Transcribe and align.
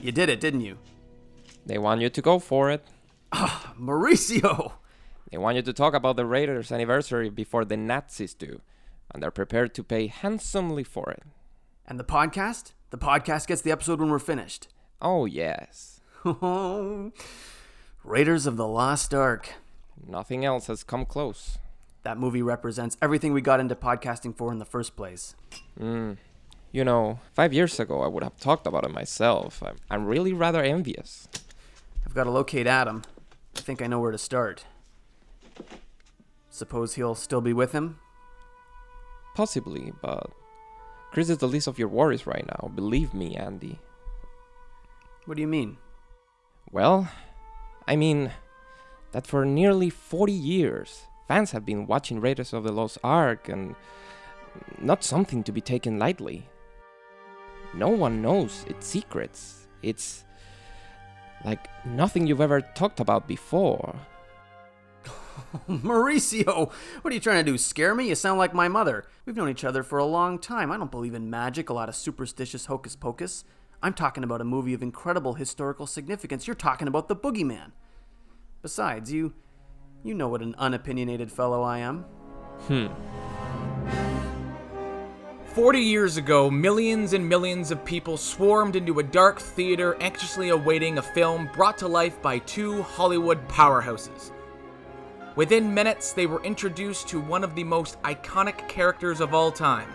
You 0.00 0.12
did 0.12 0.28
it, 0.28 0.40
didn't 0.40 0.60
you? 0.60 0.78
They 1.66 1.78
want 1.78 2.00
you 2.00 2.08
to 2.08 2.22
go 2.22 2.38
for 2.38 2.70
it. 2.70 2.84
Ah, 3.32 3.74
Mauricio! 3.78 4.72
They 5.30 5.38
want 5.38 5.56
you 5.56 5.62
to 5.62 5.72
talk 5.72 5.92
about 5.92 6.16
the 6.16 6.24
Raiders' 6.24 6.72
anniversary 6.72 7.28
before 7.28 7.64
the 7.64 7.76
Nazis 7.76 8.32
do, 8.32 8.60
and 9.12 9.22
they're 9.22 9.30
prepared 9.30 9.74
to 9.74 9.82
pay 9.82 10.06
handsomely 10.06 10.84
for 10.84 11.10
it. 11.10 11.22
And 11.86 11.98
the 11.98 12.04
podcast? 12.04 12.72
The 12.90 12.98
podcast 12.98 13.46
gets 13.48 13.60
the 13.60 13.70
episode 13.72 14.00
when 14.00 14.10
we're 14.10 14.18
finished. 14.18 14.68
Oh, 15.02 15.26
yes. 15.26 16.00
Raiders 18.04 18.46
of 18.46 18.56
the 18.56 18.66
Lost 18.66 19.12
Ark. 19.12 19.54
Nothing 20.06 20.44
else 20.44 20.68
has 20.68 20.84
come 20.84 21.04
close. 21.04 21.58
That 22.04 22.18
movie 22.18 22.42
represents 22.42 22.96
everything 23.02 23.32
we 23.32 23.42
got 23.42 23.60
into 23.60 23.74
podcasting 23.74 24.34
for 24.36 24.50
in 24.52 24.58
the 24.58 24.64
first 24.64 24.96
place. 24.96 25.34
You 26.70 26.84
know, 26.84 27.20
five 27.34 27.52
years 27.52 27.80
ago 27.80 28.02
I 28.02 28.08
would 28.08 28.22
have 28.22 28.38
talked 28.38 28.66
about 28.66 28.84
it 28.84 28.90
myself. 28.90 29.62
I'm, 29.62 29.76
I'm 29.90 30.06
really 30.06 30.32
rather 30.32 30.62
envious. 30.62 31.28
I've 32.06 32.14
got 32.14 32.24
to 32.24 32.30
locate 32.30 32.66
Adam. 32.66 33.02
I 33.56 33.60
think 33.60 33.80
I 33.80 33.86
know 33.86 34.00
where 34.00 34.12
to 34.12 34.18
start. 34.18 34.64
Suppose 36.50 36.94
he'll 36.94 37.14
still 37.14 37.40
be 37.40 37.52
with 37.52 37.72
him? 37.72 37.98
Possibly, 39.34 39.92
but 40.02 40.30
Chris 41.12 41.30
is 41.30 41.38
the 41.38 41.48
least 41.48 41.66
of 41.68 41.78
your 41.78 41.88
worries 41.88 42.26
right 42.26 42.46
now. 42.46 42.68
Believe 42.74 43.14
me, 43.14 43.36
Andy. 43.36 43.78
What 45.24 45.36
do 45.36 45.40
you 45.40 45.48
mean? 45.48 45.78
Well, 46.70 47.08
I 47.86 47.96
mean 47.96 48.32
that 49.12 49.26
for 49.26 49.44
nearly 49.44 49.88
40 49.88 50.32
years, 50.32 51.02
fans 51.28 51.52
have 51.52 51.64
been 51.64 51.86
watching 51.86 52.20
Raiders 52.20 52.52
of 52.52 52.64
the 52.64 52.72
Lost 52.72 52.98
Ark 53.02 53.48
and 53.48 53.74
not 54.80 55.04
something 55.04 55.42
to 55.44 55.52
be 55.52 55.60
taken 55.60 55.98
lightly. 55.98 56.48
No 57.74 57.88
one 57.88 58.22
knows 58.22 58.64
its 58.66 58.86
secrets. 58.86 59.66
It's 59.82 60.24
like 61.44 61.68
nothing 61.84 62.26
you've 62.26 62.40
ever 62.40 62.60
talked 62.60 63.00
about 63.00 63.28
before. 63.28 63.94
Mauricio! 65.68 66.70
What 67.02 67.10
are 67.10 67.14
you 67.14 67.20
trying 67.20 67.44
to 67.44 67.50
do? 67.50 67.58
Scare 67.58 67.94
me? 67.94 68.08
You 68.08 68.14
sound 68.14 68.38
like 68.38 68.54
my 68.54 68.68
mother. 68.68 69.06
We've 69.24 69.36
known 69.36 69.48
each 69.48 69.64
other 69.64 69.82
for 69.82 69.98
a 69.98 70.04
long 70.04 70.38
time. 70.38 70.72
I 70.72 70.76
don't 70.76 70.90
believe 70.90 71.14
in 71.14 71.30
magic, 71.30 71.70
a 71.70 71.74
lot 71.74 71.88
of 71.88 71.94
superstitious 71.94 72.66
hocus 72.66 72.96
pocus. 72.96 73.44
I'm 73.82 73.94
talking 73.94 74.24
about 74.24 74.40
a 74.40 74.44
movie 74.44 74.74
of 74.74 74.82
incredible 74.82 75.34
historical 75.34 75.86
significance. 75.86 76.46
You're 76.46 76.56
talking 76.56 76.88
about 76.88 77.08
the 77.08 77.16
boogeyman. 77.16 77.72
Besides, 78.60 79.12
you 79.12 79.34
you 80.02 80.14
know 80.14 80.28
what 80.28 80.42
an 80.42 80.54
unopinionated 80.58 81.30
fellow 81.30 81.62
I 81.62 81.78
am. 81.78 82.04
Hmm. 82.66 82.86
40 85.58 85.80
years 85.80 86.18
ago, 86.18 86.48
millions 86.48 87.14
and 87.14 87.28
millions 87.28 87.72
of 87.72 87.84
people 87.84 88.16
swarmed 88.16 88.76
into 88.76 89.00
a 89.00 89.02
dark 89.02 89.40
theater 89.40 89.96
anxiously 90.00 90.50
awaiting 90.50 90.98
a 90.98 91.02
film 91.02 91.50
brought 91.52 91.76
to 91.76 91.88
life 91.88 92.22
by 92.22 92.38
two 92.38 92.80
Hollywood 92.82 93.48
powerhouses. 93.48 94.30
Within 95.34 95.74
minutes, 95.74 96.12
they 96.12 96.26
were 96.26 96.40
introduced 96.44 97.08
to 97.08 97.18
one 97.20 97.42
of 97.42 97.56
the 97.56 97.64
most 97.64 98.00
iconic 98.02 98.68
characters 98.68 99.20
of 99.20 99.34
all 99.34 99.50
time. 99.50 99.88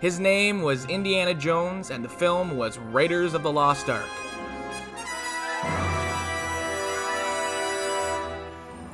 His 0.00 0.20
name 0.20 0.60
was 0.60 0.84
Indiana 0.84 1.32
Jones, 1.32 1.90
and 1.90 2.04
the 2.04 2.08
film 2.10 2.58
was 2.58 2.76
Raiders 2.76 3.32
of 3.32 3.42
the 3.42 3.50
Lost 3.50 3.88
Ark. 3.88 4.04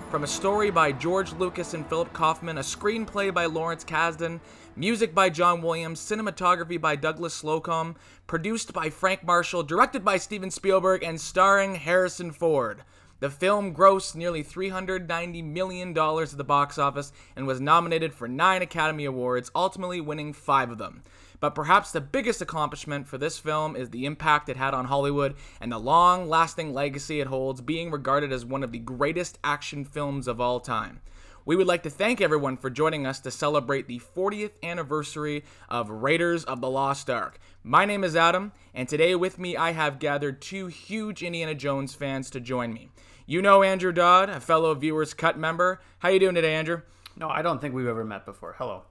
From 0.08 0.22
a 0.22 0.28
story 0.28 0.70
by 0.70 0.92
George 0.92 1.32
Lucas 1.32 1.74
and 1.74 1.84
Philip 1.88 2.12
Kaufman, 2.12 2.58
a 2.58 2.62
screenplay 2.62 3.34
by 3.34 3.46
Lawrence 3.46 3.84
Kasdan, 3.84 4.38
music 4.76 5.14
by 5.14 5.30
John 5.30 5.62
Williams, 5.62 6.00
cinematography 6.00 6.78
by 6.78 6.96
Douglas 6.96 7.42
Slocombe, 7.42 7.96
produced 8.26 8.74
by 8.74 8.90
Frank 8.90 9.24
Marshall, 9.24 9.62
directed 9.62 10.04
by 10.04 10.18
Steven 10.18 10.50
Spielberg, 10.50 11.02
and 11.02 11.18
starring 11.18 11.76
Harrison 11.76 12.30
Ford. 12.30 12.82
The 13.20 13.30
film 13.30 13.74
grossed 13.74 14.14
nearly 14.14 14.44
$390 14.44 15.42
million 15.42 15.96
at 15.96 16.30
the 16.36 16.44
box 16.44 16.76
office 16.76 17.12
and 17.34 17.46
was 17.46 17.60
nominated 17.60 18.12
for 18.12 18.28
nine 18.28 18.60
Academy 18.60 19.06
Awards, 19.06 19.50
ultimately 19.54 20.02
winning 20.02 20.34
five 20.34 20.70
of 20.70 20.76
them. 20.76 21.02
But 21.40 21.54
perhaps 21.54 21.92
the 21.92 22.02
biggest 22.02 22.42
accomplishment 22.42 23.08
for 23.08 23.16
this 23.16 23.38
film 23.38 23.76
is 23.76 23.88
the 23.88 24.04
impact 24.04 24.50
it 24.50 24.58
had 24.58 24.74
on 24.74 24.86
Hollywood 24.86 25.34
and 25.60 25.72
the 25.72 25.78
long 25.78 26.28
lasting 26.28 26.74
legacy 26.74 27.20
it 27.20 27.26
holds, 27.28 27.62
being 27.62 27.90
regarded 27.90 28.32
as 28.32 28.44
one 28.44 28.62
of 28.62 28.72
the 28.72 28.78
greatest 28.78 29.38
action 29.42 29.86
films 29.86 30.28
of 30.28 30.38
all 30.38 30.60
time. 30.60 31.00
We 31.46 31.54
would 31.54 31.68
like 31.68 31.84
to 31.84 31.90
thank 31.90 32.20
everyone 32.20 32.56
for 32.56 32.70
joining 32.70 33.06
us 33.06 33.20
to 33.20 33.30
celebrate 33.30 33.86
the 33.86 34.00
40th 34.00 34.60
anniversary 34.64 35.44
of 35.68 35.88
Raiders 35.88 36.42
of 36.42 36.60
the 36.60 36.68
Lost 36.68 37.08
Ark. 37.08 37.38
My 37.62 37.84
name 37.84 38.02
is 38.02 38.16
Adam, 38.16 38.50
and 38.74 38.88
today 38.88 39.14
with 39.14 39.38
me 39.38 39.56
I 39.56 39.70
have 39.70 40.00
gathered 40.00 40.42
two 40.42 40.66
huge 40.66 41.22
Indiana 41.22 41.54
Jones 41.54 41.94
fans 41.94 42.30
to 42.30 42.40
join 42.40 42.72
me. 42.72 42.90
You 43.26 43.42
know 43.42 43.62
Andrew 43.62 43.92
Dodd, 43.92 44.28
a 44.28 44.40
fellow 44.40 44.74
Viewers 44.74 45.14
Cut 45.14 45.38
member. 45.38 45.80
How 46.00 46.08
you 46.08 46.18
doing 46.18 46.34
today, 46.34 46.56
Andrew? 46.56 46.82
No, 47.14 47.28
I 47.28 47.42
don't 47.42 47.60
think 47.60 47.76
we've 47.76 47.86
ever 47.86 48.04
met 48.04 48.26
before. 48.26 48.56
Hello. 48.58 48.82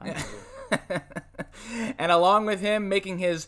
and 1.96 2.10
along 2.10 2.44
with 2.44 2.60
him, 2.60 2.88
making 2.88 3.18
his 3.18 3.46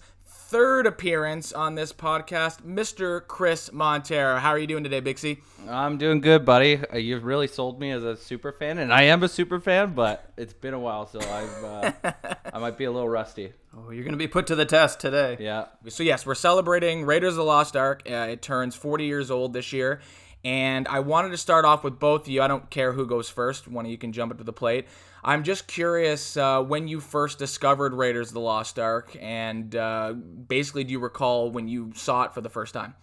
third 0.53 0.87
appearance 0.87 1.51
on 1.51 1.77
this 1.77 1.95
podcast, 1.95 2.61
Mr. 2.61 3.27
Chris 3.27 3.73
Montero. 3.73 4.37
How 4.37 4.51
are 4.51 4.59
you 4.59 4.67
doing 4.67 4.85
today, 4.85 5.01
Bixie? 5.01 5.39
I'm 5.67 5.97
doing 5.97 6.21
good, 6.21 6.45
buddy. 6.45 6.79
Uh, 6.93 6.99
You've 6.99 7.25
really 7.25 7.47
sold 7.47 7.81
me 7.81 7.91
as 7.91 8.05
a 8.05 8.19
super 8.19 8.53
fan, 8.53 8.77
and 8.77 8.93
I 8.93 9.05
am 9.05 9.23
a 9.23 9.31
super 9.31 9.61
fan, 9.61 9.95
but 9.95 10.31
it's 10.37 10.53
been 10.53 10.75
a 10.75 10.79
while, 10.79 11.07
so 11.07 11.21
I've 11.21 11.65
uh, 12.05 12.13
I 12.53 12.59
might 12.59 12.77
be 12.77 12.85
a 12.85 12.93
little 12.93 13.09
rusty. 13.09 13.55
Oh, 13.75 13.93
you're 13.93 14.05
going 14.05 14.13
to 14.13 14.19
be 14.19 14.29
put 14.29 14.47
to 14.49 14.55
the 14.55 14.67
test 14.67 15.01
today. 15.01 15.39
Yeah. 15.41 15.69
So 15.89 16.03
yes, 16.03 16.27
we're 16.27 16.35
celebrating 16.35 17.07
Raiders 17.07 17.33
of 17.33 17.37
the 17.37 17.45
Lost 17.45 17.75
Ark. 17.75 18.03
Uh, 18.05 18.27
it 18.29 18.43
turns 18.43 18.77
40 18.77 19.07
years 19.07 19.31
old 19.31 19.55
this 19.55 19.73
year, 19.73 20.03
and 20.45 20.87
I 20.87 21.01
wanted 21.01 21.31
to 21.31 21.39
start 21.39 21.65
off 21.65 21.83
with 21.83 21.99
both 21.99 22.25
of 22.25 22.29
you. 22.29 22.43
I 22.43 22.49
don't 22.49 22.69
care 22.69 22.93
who 22.93 23.07
goes 23.07 23.31
first. 23.31 23.69
One 23.69 23.87
of 23.87 23.91
you 23.91 23.97
can 23.97 24.13
jump 24.13 24.33
up 24.33 24.37
to 24.37 24.45
the 24.45 24.53
plate. 24.53 24.87
I'm 25.25 25.45
just 25.45 25.69
curious 25.69 26.37
uh, 26.37 26.63
when 26.63 26.89
you 26.89 27.01
first 27.01 27.39
discovered 27.39 27.95
Raiders 27.95 28.29
of 28.29 28.35
the 28.35 28.41
Lost 28.41 28.79
Ark, 28.79 29.17
and 29.21 29.75
uh, 29.77 30.13
basically, 30.13 30.83
do 30.83 30.93
you 30.93 30.99
recall 30.99 31.51
when 31.51 31.69
you 31.69 31.93
saw 31.95 32.25
it 32.25 32.35
for 32.35 32.41
the 32.41 32.49
first 32.49 32.75
time? 32.75 32.95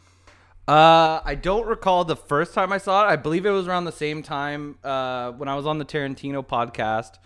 Uh, 0.68 1.22
I 1.24 1.36
don't 1.36 1.66
recall 1.66 2.04
the 2.04 2.18
first 2.18 2.54
time 2.54 2.74
I 2.74 2.78
saw 2.78 3.06
it. 3.06 3.08
I 3.08 3.16
believe 3.16 3.46
it 3.46 3.52
was 3.52 3.68
around 3.68 3.86
the 3.86 3.92
same 3.92 4.22
time 4.22 4.78
uh, 4.84 5.32
when 5.32 5.48
I 5.48 5.56
was 5.56 5.66
on 5.66 5.78
the 5.78 5.86
Tarantino 5.86 6.46
podcast. 6.46 7.20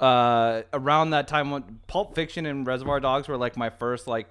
Uh, 0.00 0.62
around 0.72 1.10
that 1.10 1.28
time 1.28 1.50
when 1.50 1.80
Pulp 1.86 2.14
Fiction 2.14 2.44
and 2.46 2.66
Reservoir 2.66 3.00
Dogs 3.00 3.28
were 3.28 3.36
like 3.36 3.56
my 3.56 3.70
first 3.70 4.06
like 4.06 4.30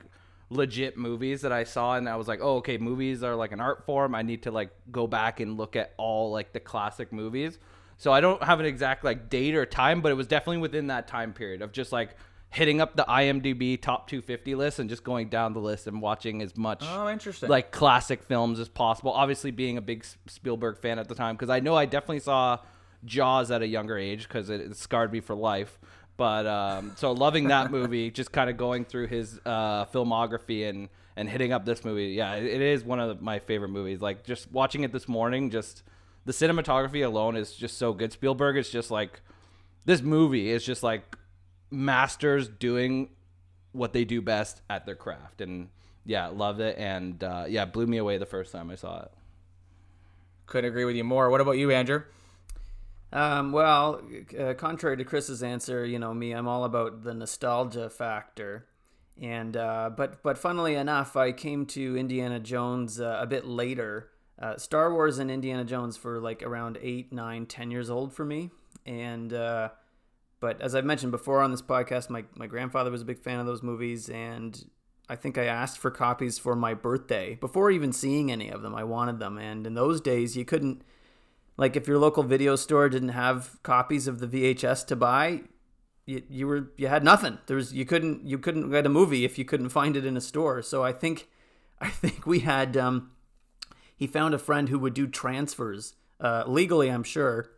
legit 0.50 0.98
movies 0.98 1.42
that 1.42 1.52
I 1.52 1.64
saw, 1.64 1.96
and 1.96 2.10
I 2.10 2.18
was 2.18 2.28
like, 2.28 2.40
oh, 2.42 2.58
okay, 2.58 2.78
movies 2.78 3.24
are 3.24 3.36
like 3.36 3.54
an 3.54 3.62
art 3.62 3.86
form. 3.86 4.14
I 4.14 4.22
need 4.22 4.44
to 4.44 4.52
like 4.52 4.72
go 4.92 5.08
back 5.08 5.40
and 5.40 5.58
look 5.58 5.76
at 5.76 5.94
all 5.98 6.32
like 6.32 6.52
the 6.52 6.60
classic 6.60 7.14
movies. 7.14 7.58
So 8.00 8.12
I 8.12 8.22
don't 8.22 8.42
have 8.42 8.60
an 8.60 8.66
exact 8.66 9.04
like 9.04 9.30
date 9.30 9.54
or 9.56 9.66
time, 9.66 10.02
but 10.02 10.12
it 10.12 10.16
was 10.16 10.26
definitely 10.26 10.58
within 10.58 10.88
that 10.88 11.08
time 11.08 11.34
period 11.34 11.62
of 11.62 11.72
just 11.72 11.92
like 11.92 12.16
hitting 12.50 12.82
up 12.82 12.96
the 12.96 13.04
IMDb 13.08 13.80
top 13.80 14.08
250 14.10 14.56
list 14.56 14.80
and 14.80 14.90
just 14.90 15.04
going 15.04 15.30
down 15.30 15.54
the 15.54 15.60
list 15.60 15.86
and 15.86 16.02
watching 16.02 16.42
as 16.42 16.58
much 16.58 16.80
Oh, 16.84 17.08
interesting. 17.08 17.48
like 17.50 17.72
classic 17.72 18.24
films 18.24 18.60
as 18.60 18.68
possible. 18.70 19.12
Obviously, 19.12 19.52
being 19.52 19.78
a 19.78 19.82
big 19.82 20.04
Spielberg 20.26 20.80
fan 20.80 20.98
at 20.98 21.08
the 21.08 21.14
time, 21.14 21.36
because 21.36 21.50
I 21.52 21.60
know 21.60 21.76
I 21.76 21.86
definitely 21.86 22.22
saw 22.22 22.58
Jaws 23.06 23.52
at 23.52 23.62
a 23.62 23.68
younger 23.68 23.98
age 23.98 24.28
because 24.28 24.50
it, 24.50 24.62
it 24.62 24.76
scarred 24.78 25.12
me 25.12 25.20
for 25.20 25.36
life. 25.36 25.78
But 26.18 26.48
um, 26.48 26.94
so 26.96 27.12
loving 27.12 27.50
that 27.50 27.70
movie, 27.78 28.10
just 28.12 28.32
kind 28.32 28.50
of 28.50 28.58
going 28.58 28.84
through 28.86 29.08
his 29.08 29.40
uh, 29.46 29.86
filmography 29.86 30.68
and 30.70 30.90
and 31.16 31.30
hitting 31.30 31.52
up 31.52 31.66
this 31.66 31.84
movie, 31.84 32.08
yeah, 32.14 32.36
it, 32.36 32.46
it 32.46 32.62
is 32.62 32.84
one 32.86 33.00
of 33.02 33.22
my 33.22 33.40
favorite 33.40 33.70
movies. 33.70 34.00
Like 34.02 34.24
just 34.26 34.50
watching 34.54 34.84
it 34.84 34.94
this 34.94 35.08
morning, 35.08 35.50
just 35.50 35.84
the 36.26 36.32
cinematography 36.32 37.06
alone 37.06 37.36
is 37.36 37.54
just 37.54 37.78
so 37.78 37.94
good. 37.94 38.12
Spielberg 38.12 38.58
is 38.58 38.70
just 38.70 38.92
like 38.92 39.22
this 39.86 40.02
movie 40.02 40.50
is 40.50 40.64
just 40.64 40.84
like 40.84 41.18
masters 41.72 42.48
doing 42.48 43.10
what 43.72 43.94
they 43.94 44.04
do 44.06 44.22
best 44.22 44.62
at 44.70 44.86
their 44.86 44.96
craft 44.96 45.42
and 45.42 45.70
yeah 46.06 46.28
loved 46.28 46.60
it 46.60 46.76
and 46.78 47.24
uh, 47.24 47.46
yeah 47.48 47.66
blew 47.66 47.86
me 47.86 47.98
away 47.98 48.18
the 48.18 48.26
first 48.26 48.52
time 48.52 48.72
i 48.72 48.76
saw 48.76 49.02
it 49.04 49.12
Couldn't 50.48 50.70
agree 50.70 50.86
with 50.86 50.96
you 50.96 51.04
more. 51.04 51.30
What 51.30 51.42
about 51.42 51.58
you, 51.60 51.70
Andrew? 51.72 52.04
Um, 53.14 53.52
well, 53.52 54.02
uh, 54.40 54.54
contrary 54.56 54.98
to 54.98 55.04
Chris's 55.04 55.42
answer, 55.44 55.86
you 55.86 56.00
know 56.00 56.14
me, 56.14 56.32
I'm 56.32 56.48
all 56.48 56.64
about 56.64 57.04
the 57.04 57.14
nostalgia 57.14 57.90
factor. 57.90 58.66
And 59.22 59.56
uh, 59.58 59.92
but 59.96 60.24
but 60.24 60.38
funnily 60.38 60.76
enough, 60.76 61.16
I 61.16 61.32
came 61.34 61.66
to 61.68 61.98
Indiana 61.98 62.40
Jones 62.40 63.00
uh, 63.02 63.20
a 63.22 63.28
bit 63.28 63.46
later. 63.46 64.10
Uh, 64.42 64.58
Star 64.58 64.94
Wars 64.94 65.20
and 65.20 65.30
Indiana 65.30 65.66
Jones 65.66 65.98
for 65.98 66.20
like 66.20 66.44
around 66.44 66.78
eight, 66.82 67.12
nine, 67.12 67.46
ten 67.46 67.72
years 67.72 67.90
old 67.90 68.14
for 68.14 68.24
me. 68.24 68.52
And 68.86 69.34
uh, 69.34 69.70
but 70.40 70.62
as 70.62 70.76
I've 70.76 70.86
mentioned 70.86 71.12
before 71.12 71.42
on 71.42 71.52
this 71.52 71.62
podcast, 71.62 72.10
my 72.10 72.24
my 72.36 72.48
grandfather 72.48 72.92
was 72.92 73.02
a 73.02 73.06
big 73.06 73.20
fan 73.20 73.40
of 73.40 73.46
those 73.46 73.62
movies, 73.62 74.10
and 74.10 74.70
I 75.10 75.16
think 75.16 75.38
I 75.38 75.46
asked 75.46 75.78
for 75.78 75.92
copies 75.92 76.40
for 76.40 76.56
my 76.56 76.74
birthday 76.74 77.36
before 77.36 77.72
even 77.72 77.92
seeing 77.92 78.32
any 78.32 78.50
of 78.50 78.62
them. 78.62 78.74
I 78.74 78.84
wanted 78.86 79.20
them, 79.20 79.38
and 79.38 79.68
in 79.68 79.74
those 79.74 80.00
days, 80.00 80.38
you 80.38 80.46
couldn't 80.46 80.84
like 81.58 81.76
if 81.76 81.88
your 81.88 81.98
local 81.98 82.24
video 82.24 82.56
store 82.56 82.88
didn't 82.88 83.10
have 83.10 83.62
copies 83.64 84.08
of 84.08 84.20
the 84.20 84.28
VHS 84.28 84.88
to 84.88 84.96
buy, 84.96 85.42
you, 86.06 86.24
you 86.30 86.48
were 86.48 86.72
you 86.78 86.88
had 86.88 87.04
nothing. 87.04 87.38
There 87.48 87.58
was 87.58 87.74
you 87.74 87.86
couldn't 87.86 88.26
you 88.26 88.38
couldn't 88.38 88.72
get 88.72 88.86
a 88.86 88.90
movie 88.90 89.26
if 89.26 89.38
you 89.38 89.44
couldn't 89.44 89.70
find 89.70 89.98
it 89.98 90.06
in 90.06 90.16
a 90.16 90.22
store. 90.22 90.62
So 90.62 90.84
I 90.84 90.94
think 90.94 91.28
I 91.82 91.90
think 91.90 92.26
we 92.26 92.40
had 92.40 92.78
um, 92.78 93.12
he 94.00 94.08
found 94.08 94.34
a 94.34 94.40
friend 94.40 94.70
who 94.70 94.80
would 94.80 94.94
do 94.94 95.08
transfers 95.08 95.94
uh, 96.22 96.46
legally, 96.48 96.90
I'm 96.90 97.04
sure, 97.04 97.52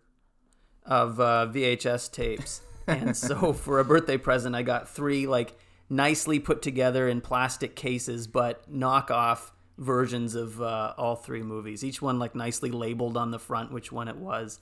of 0.84 1.20
uh, 1.20 1.48
VHS 1.54 2.12
tapes. 2.12 2.62
and 2.88 3.16
so 3.16 3.54
for 3.54 3.80
a 3.80 3.86
birthday 3.86 4.18
present, 4.18 4.56
I 4.56 4.64
got 4.64 4.90
three 4.90 5.28
like 5.28 5.56
nicely 5.88 6.40
put 6.40 6.64
together 6.64 7.08
in 7.08 7.22
plastic 7.22 7.76
cases, 7.76 8.26
but 8.26 8.68
knockoff 8.74 9.52
versions 9.78 10.34
of 10.34 10.60
uh, 10.60 10.96
all 10.98 11.16
three 11.16 11.44
movies. 11.44 11.84
Each 11.84 12.02
one 12.02 12.18
like 12.18 12.34
nicely 12.34 12.72
labeled 12.72 13.18
on 13.18 13.30
the 13.30 13.40
front 13.40 13.72
which 13.72 13.92
one 13.92 14.08
it 14.08 14.18
was. 14.18 14.60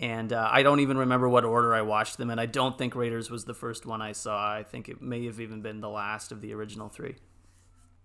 And 0.00 0.32
uh, 0.32 0.48
I 0.50 0.64
don't 0.64 0.80
even 0.80 0.98
remember 0.98 1.28
what 1.28 1.44
order 1.44 1.74
I 1.74 1.82
watched 1.82 2.16
them, 2.18 2.30
and 2.30 2.40
I 2.40 2.46
don't 2.46 2.76
think 2.76 2.96
Raiders 2.96 3.30
was 3.30 3.44
the 3.44 3.54
first 3.54 3.86
one 3.86 4.02
I 4.02 4.12
saw. 4.12 4.52
I 4.52 4.64
think 4.64 4.88
it 4.88 5.00
may 5.00 5.26
have 5.26 5.38
even 5.38 5.60
been 5.60 5.80
the 5.80 5.90
last 5.90 6.32
of 6.32 6.40
the 6.40 6.54
original 6.54 6.88
three. 6.88 7.14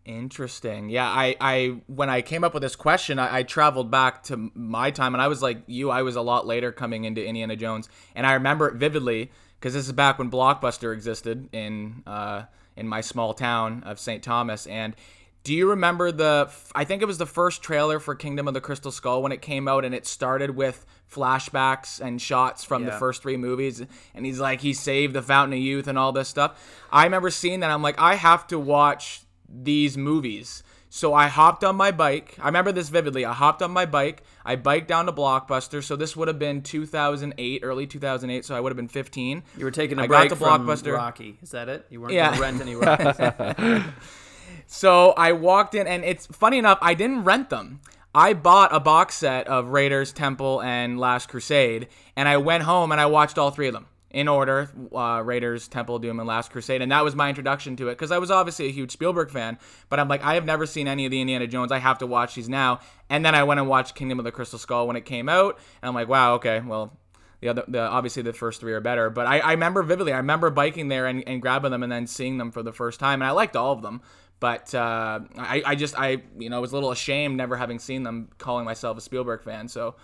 Interesting. 0.05 0.89
Yeah, 0.89 1.07
I, 1.07 1.35
I 1.41 1.81
when 1.87 2.11
I 2.11 2.21
came 2.21 2.43
up 2.43 2.53
with 2.53 2.61
this 2.61 2.75
question, 2.75 3.17
I, 3.17 3.37
I, 3.37 3.43
traveled 3.43 3.89
back 3.89 4.21
to 4.25 4.51
my 4.53 4.91
time, 4.91 5.15
and 5.15 5.21
I 5.21 5.27
was 5.27 5.41
like 5.41 5.63
you. 5.65 5.89
I 5.89 6.03
was 6.03 6.15
a 6.15 6.21
lot 6.21 6.45
later 6.45 6.71
coming 6.71 7.05
into 7.05 7.25
Indiana 7.25 7.55
Jones, 7.55 7.89
and 8.13 8.27
I 8.27 8.33
remember 8.33 8.67
it 8.67 8.75
vividly 8.75 9.31
because 9.59 9.73
this 9.73 9.87
is 9.87 9.93
back 9.93 10.19
when 10.19 10.29
Blockbuster 10.29 10.93
existed 10.93 11.49
in 11.51 12.03
uh, 12.05 12.43
in 12.77 12.87
my 12.87 13.01
small 13.01 13.33
town 13.33 13.81
of 13.83 13.99
St. 13.99 14.21
Thomas. 14.21 14.67
And 14.67 14.95
do 15.43 15.55
you 15.55 15.71
remember 15.71 16.11
the? 16.11 16.51
I 16.75 16.83
think 16.83 17.01
it 17.01 17.05
was 17.05 17.17
the 17.17 17.25
first 17.25 17.63
trailer 17.63 17.99
for 17.99 18.13
Kingdom 18.13 18.47
of 18.47 18.53
the 18.53 18.61
Crystal 18.61 18.91
Skull 18.91 19.23
when 19.23 19.31
it 19.31 19.41
came 19.41 19.67
out, 19.67 19.85
and 19.85 19.95
it 19.95 20.05
started 20.05 20.51
with 20.51 20.85
flashbacks 21.11 21.99
and 21.99 22.21
shots 22.21 22.63
from 22.63 22.83
yeah. 22.83 22.91
the 22.91 22.97
first 22.97 23.23
three 23.23 23.37
movies. 23.37 23.81
And 24.13 24.25
he's 24.25 24.39
like, 24.39 24.61
he 24.61 24.73
saved 24.73 25.13
the 25.13 25.23
Fountain 25.23 25.53
of 25.53 25.63
Youth 25.63 25.87
and 25.87 25.97
all 25.97 26.11
this 26.11 26.27
stuff. 26.27 26.85
I 26.91 27.05
remember 27.05 27.31
seeing 27.31 27.61
that. 27.61 27.71
I'm 27.71 27.81
like, 27.81 27.99
I 27.99 28.15
have 28.15 28.45
to 28.47 28.59
watch 28.59 29.24
these 29.63 29.97
movies. 29.97 30.63
So 30.89 31.13
I 31.13 31.27
hopped 31.27 31.63
on 31.65 31.75
my 31.75 31.91
bike. 31.91 32.37
I 32.39 32.45
remember 32.45 32.71
this 32.71 32.87
vividly. 32.87 33.25
I 33.25 33.33
hopped 33.33 33.61
on 33.61 33.71
my 33.71 33.85
bike. 33.85 34.23
I 34.45 34.55
biked 34.55 34.87
down 34.87 35.07
to 35.07 35.11
Blockbuster. 35.11 35.83
So 35.83 35.97
this 35.97 36.15
would 36.15 36.29
have 36.29 36.39
been 36.39 36.61
2008, 36.61 37.61
early 37.63 37.85
2008. 37.85 38.45
So 38.45 38.55
I 38.55 38.61
would 38.61 38.69
have 38.69 38.77
been 38.77 38.87
15. 38.87 39.43
You 39.57 39.65
were 39.65 39.71
taking 39.71 39.99
a 39.99 40.03
I 40.03 40.07
break 40.07 40.29
got 40.29 40.37
to 40.37 40.43
Blockbuster. 40.43 40.95
Rocky. 40.95 41.37
Is 41.41 41.51
that 41.51 41.67
it? 41.67 41.85
You 41.89 41.99
weren't 41.99 42.13
yeah. 42.13 42.37
going 42.37 42.37
to 42.37 42.41
rent 42.41 42.61
any 42.61 42.75
Rockies. 42.75 43.83
so 44.67 45.11
I 45.17 45.33
walked 45.33 45.75
in, 45.75 45.85
and 45.85 46.05
it's 46.05 46.27
funny 46.27 46.59
enough. 46.59 46.77
I 46.81 46.93
didn't 46.93 47.25
rent 47.25 47.49
them. 47.49 47.81
I 48.13 48.31
bought 48.31 48.73
a 48.73 48.79
box 48.79 49.15
set 49.15 49.47
of 49.49 49.67
Raiders, 49.67 50.13
Temple, 50.13 50.61
and 50.61 50.97
Last 50.97 51.27
Crusade, 51.27 51.89
and 52.15 52.29
I 52.29 52.37
went 52.37 52.63
home 52.63 52.93
and 52.93 53.01
I 53.01 53.07
watched 53.07 53.37
all 53.37 53.51
three 53.51 53.67
of 53.67 53.73
them 53.73 53.87
in 54.15 54.29
order 54.29 54.69
uh, 54.95 55.21
Raiders, 55.25 55.67
Temple 55.67 55.97
of 55.97 56.01
Doom, 56.01 56.21
and 56.21 56.27
Last 56.27 56.49
Crusade. 56.49 56.81
And 56.81 56.89
that 56.93 57.03
was 57.03 57.15
my 57.15 57.27
introduction 57.27 57.75
to 57.75 57.89
it 57.89 57.95
because 57.95 58.11
I 58.11 58.17
was 58.17 58.31
obviously 58.31 58.67
a 58.67 58.71
huge 58.71 58.91
Spielberg 58.91 59.29
fan, 59.29 59.59
but 59.89 59.99
I'm 59.99 60.07
like, 60.07 60.23
I 60.23 60.35
have 60.35 60.45
never 60.45 60.65
seen 60.65 60.87
any 60.87 61.03
of 61.03 61.11
the 61.11 61.19
Indiana 61.19 61.47
Jones. 61.47 61.69
I 61.69 61.79
have 61.79 61.97
to 61.97 62.07
watch 62.07 62.35
these 62.35 62.47
now. 62.47 62.79
And 63.09 63.25
then 63.25 63.35
I 63.35 63.43
went 63.43 63.59
and 63.59 63.67
watched 63.67 63.93
Kingdom 63.93 64.17
of 64.17 64.23
the 64.23 64.31
Crystal 64.31 64.57
Skull 64.57 64.87
when 64.87 64.95
it 64.95 65.03
came 65.03 65.27
out. 65.27 65.59
And 65.81 65.89
I'm 65.89 65.93
like, 65.93 66.07
wow, 66.07 66.35
okay, 66.35 66.61
well, 66.61 66.97
the 67.41 67.49
other, 67.49 67.65
the, 67.67 67.81
obviously 67.81 68.23
the 68.23 68.31
first 68.31 68.61
three 68.61 68.71
are 68.71 68.79
better. 68.79 69.09
But 69.09 69.27
I, 69.27 69.39
I 69.39 69.51
remember 69.51 69.83
vividly, 69.83 70.13
I 70.13 70.17
remember 70.17 70.49
biking 70.49 70.87
there 70.87 71.07
and, 71.07 71.21
and 71.27 71.41
grabbing 71.41 71.71
them 71.71 71.83
and 71.83 71.91
then 71.91 72.07
seeing 72.07 72.37
them 72.37 72.51
for 72.51 72.63
the 72.63 72.71
first 72.71 73.01
time. 73.01 73.21
And 73.21 73.27
I 73.27 73.31
liked 73.31 73.57
all 73.57 73.73
of 73.73 73.81
them. 73.81 74.01
But 74.39 74.73
uh, 74.73 75.19
I, 75.37 75.61
I 75.65 75.75
just, 75.75 75.99
I, 75.99 76.21
you 76.37 76.49
know, 76.49 76.61
was 76.61 76.71
a 76.71 76.75
little 76.75 76.91
ashamed 76.91 77.35
never 77.35 77.57
having 77.57 77.79
seen 77.79 78.03
them, 78.03 78.29
calling 78.37 78.63
myself 78.63 78.97
a 78.97 79.01
Spielberg 79.01 79.43
fan. 79.43 79.67
So, 79.67 79.95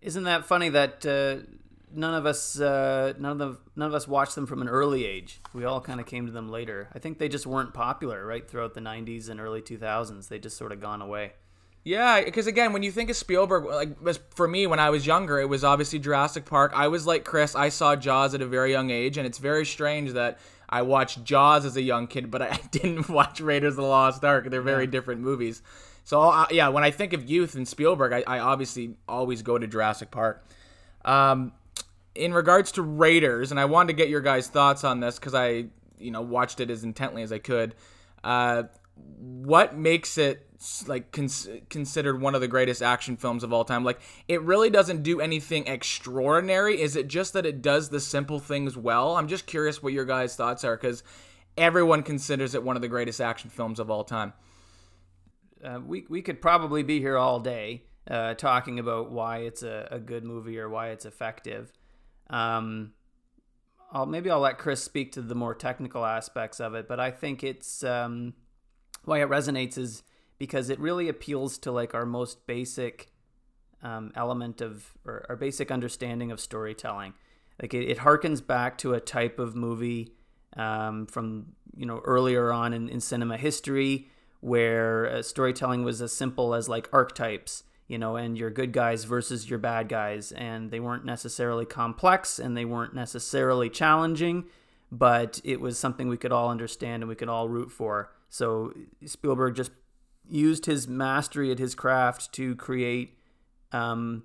isn't 0.00 0.24
that 0.24 0.44
funny 0.44 0.70
that 0.70 1.06
uh, 1.06 1.46
none 1.94 2.14
of 2.14 2.26
us 2.26 2.60
uh, 2.60 3.12
none 3.18 3.32
of 3.32 3.38
them 3.38 3.58
none 3.76 3.88
of 3.88 3.94
us 3.94 4.06
watched 4.06 4.34
them 4.34 4.46
from 4.46 4.62
an 4.62 4.68
early 4.68 5.04
age. 5.04 5.40
We 5.52 5.64
all 5.64 5.80
kind 5.80 6.00
of 6.00 6.06
came 6.06 6.26
to 6.26 6.32
them 6.32 6.50
later. 6.50 6.88
I 6.94 6.98
think 6.98 7.18
they 7.18 7.28
just 7.28 7.46
weren't 7.46 7.74
popular 7.74 8.24
right 8.24 8.48
throughout 8.48 8.74
the 8.74 8.80
'90s 8.80 9.28
and 9.28 9.40
early 9.40 9.62
2000s. 9.62 10.28
They 10.28 10.38
just 10.38 10.56
sort 10.56 10.72
of 10.72 10.80
gone 10.80 11.02
away. 11.02 11.32
Yeah, 11.82 12.22
because 12.22 12.46
again, 12.46 12.74
when 12.74 12.82
you 12.82 12.92
think 12.92 13.08
of 13.08 13.16
Spielberg, 13.16 13.64
like 13.64 13.96
for 14.34 14.46
me 14.46 14.66
when 14.66 14.78
I 14.78 14.90
was 14.90 15.06
younger, 15.06 15.40
it 15.40 15.48
was 15.48 15.64
obviously 15.64 15.98
Jurassic 15.98 16.44
Park. 16.44 16.72
I 16.74 16.88
was 16.88 17.06
like 17.06 17.24
Chris. 17.24 17.54
I 17.54 17.70
saw 17.70 17.96
Jaws 17.96 18.34
at 18.34 18.42
a 18.42 18.46
very 18.46 18.70
young 18.70 18.90
age, 18.90 19.16
and 19.16 19.26
it's 19.26 19.38
very 19.38 19.64
strange 19.64 20.12
that 20.12 20.38
I 20.68 20.82
watched 20.82 21.24
Jaws 21.24 21.64
as 21.64 21.76
a 21.76 21.82
young 21.82 22.06
kid, 22.06 22.30
but 22.30 22.42
I 22.42 22.60
didn't 22.70 23.08
watch 23.08 23.40
Raiders 23.40 23.72
of 23.72 23.76
the 23.76 23.82
Lost 23.82 24.24
Ark. 24.24 24.50
They're 24.50 24.60
very 24.60 24.84
yeah. 24.84 24.90
different 24.90 25.22
movies. 25.22 25.62
So 26.04 26.20
uh, 26.20 26.46
yeah, 26.50 26.68
when 26.68 26.84
I 26.84 26.90
think 26.90 27.14
of 27.14 27.28
youth 27.30 27.54
and 27.54 27.66
Spielberg, 27.66 28.12
I, 28.12 28.24
I 28.26 28.40
obviously 28.40 28.96
always 29.08 29.40
go 29.40 29.56
to 29.56 29.66
Jurassic 29.66 30.10
Park. 30.10 30.44
Um, 31.04 31.52
in 32.14 32.34
regards 32.34 32.72
to 32.72 32.82
Raiders, 32.82 33.50
and 33.50 33.60
I 33.60 33.64
wanted 33.66 33.88
to 33.88 33.96
get 33.96 34.08
your 34.08 34.20
guys' 34.20 34.48
thoughts 34.48 34.84
on 34.84 35.00
this 35.00 35.18
because 35.18 35.34
I, 35.34 35.66
you 35.98 36.10
know, 36.10 36.22
watched 36.22 36.60
it 36.60 36.70
as 36.70 36.84
intently 36.84 37.22
as 37.22 37.32
I 37.32 37.38
could. 37.38 37.74
Uh, 38.22 38.64
what 38.96 39.76
makes 39.76 40.18
it 40.18 40.46
like 40.86 41.10
cons- 41.10 41.48
considered 41.70 42.20
one 42.20 42.34
of 42.34 42.40
the 42.40 42.48
greatest 42.48 42.82
action 42.82 43.16
films 43.16 43.42
of 43.44 43.52
all 43.52 43.64
time? 43.64 43.84
Like, 43.84 44.00
it 44.28 44.42
really 44.42 44.70
doesn't 44.70 45.02
do 45.02 45.20
anything 45.20 45.66
extraordinary. 45.66 46.80
Is 46.80 46.96
it 46.96 47.08
just 47.08 47.32
that 47.32 47.46
it 47.46 47.62
does 47.62 47.88
the 47.88 48.00
simple 48.00 48.40
things 48.40 48.76
well? 48.76 49.16
I'm 49.16 49.28
just 49.28 49.46
curious 49.46 49.82
what 49.82 49.92
your 49.92 50.04
guys' 50.04 50.36
thoughts 50.36 50.64
are 50.64 50.76
because 50.76 51.02
everyone 51.56 52.02
considers 52.02 52.54
it 52.54 52.62
one 52.62 52.76
of 52.76 52.82
the 52.82 52.88
greatest 52.88 53.20
action 53.20 53.50
films 53.50 53.80
of 53.80 53.90
all 53.90 54.04
time. 54.04 54.32
Uh, 55.64 55.78
we 55.84 56.06
we 56.08 56.22
could 56.22 56.40
probably 56.40 56.82
be 56.82 57.00
here 57.00 57.18
all 57.18 57.38
day 57.38 57.82
uh, 58.10 58.34
talking 58.34 58.78
about 58.78 59.10
why 59.10 59.38
it's 59.38 59.62
a, 59.62 59.88
a 59.90 59.98
good 59.98 60.24
movie 60.24 60.58
or 60.58 60.68
why 60.68 60.88
it's 60.88 61.04
effective. 61.04 61.72
Um, 62.30 62.92
I'll 63.92 64.06
maybe 64.06 64.30
I'll 64.30 64.40
let 64.40 64.58
Chris 64.58 64.82
speak 64.82 65.12
to 65.12 65.22
the 65.22 65.34
more 65.34 65.54
technical 65.54 66.04
aspects 66.06 66.60
of 66.60 66.74
it, 66.74 66.88
but 66.88 67.00
I 67.00 67.10
think 67.10 67.42
it's 67.42 67.82
um, 67.84 68.34
why 69.04 69.20
it 69.20 69.28
resonates 69.28 69.76
is 69.76 70.02
because 70.38 70.70
it 70.70 70.78
really 70.78 71.08
appeals 71.08 71.58
to 71.58 71.72
like 71.72 71.94
our 71.94 72.06
most 72.06 72.46
basic 72.46 73.12
um, 73.82 74.12
element 74.14 74.60
of 74.60 74.94
or 75.04 75.26
our 75.28 75.36
basic 75.36 75.70
understanding 75.70 76.30
of 76.30 76.40
storytelling. 76.40 77.14
Like 77.60 77.74
it, 77.74 77.88
it 77.88 77.98
harkens 77.98 78.46
back 78.46 78.78
to 78.78 78.94
a 78.94 79.00
type 79.00 79.38
of 79.38 79.56
movie 79.56 80.14
um, 80.56 81.06
from 81.06 81.54
you 81.76 81.86
know 81.86 82.00
earlier 82.04 82.52
on 82.52 82.72
in, 82.72 82.88
in 82.88 83.00
cinema 83.00 83.36
history 83.36 84.08
where 84.40 85.10
uh, 85.10 85.22
storytelling 85.22 85.84
was 85.84 86.00
as 86.00 86.12
simple 86.12 86.54
as 86.54 86.68
like 86.68 86.88
archetypes 86.92 87.64
you 87.90 87.98
know, 87.98 88.14
and 88.14 88.38
your 88.38 88.50
good 88.50 88.72
guys 88.72 89.02
versus 89.02 89.50
your 89.50 89.58
bad 89.58 89.88
guys. 89.88 90.30
And 90.30 90.70
they 90.70 90.78
weren't 90.78 91.04
necessarily 91.04 91.66
complex 91.66 92.38
and 92.38 92.56
they 92.56 92.64
weren't 92.64 92.94
necessarily 92.94 93.68
challenging, 93.68 94.44
but 94.92 95.40
it 95.42 95.60
was 95.60 95.76
something 95.76 96.06
we 96.06 96.16
could 96.16 96.30
all 96.30 96.50
understand 96.50 97.02
and 97.02 97.08
we 97.08 97.16
could 97.16 97.28
all 97.28 97.48
root 97.48 97.72
for. 97.72 98.12
So 98.28 98.72
Spielberg 99.04 99.56
just 99.56 99.72
used 100.28 100.66
his 100.66 100.86
mastery 100.86 101.50
at 101.50 101.58
his 101.58 101.74
craft 101.74 102.32
to 102.34 102.54
create 102.54 103.18
um, 103.72 104.22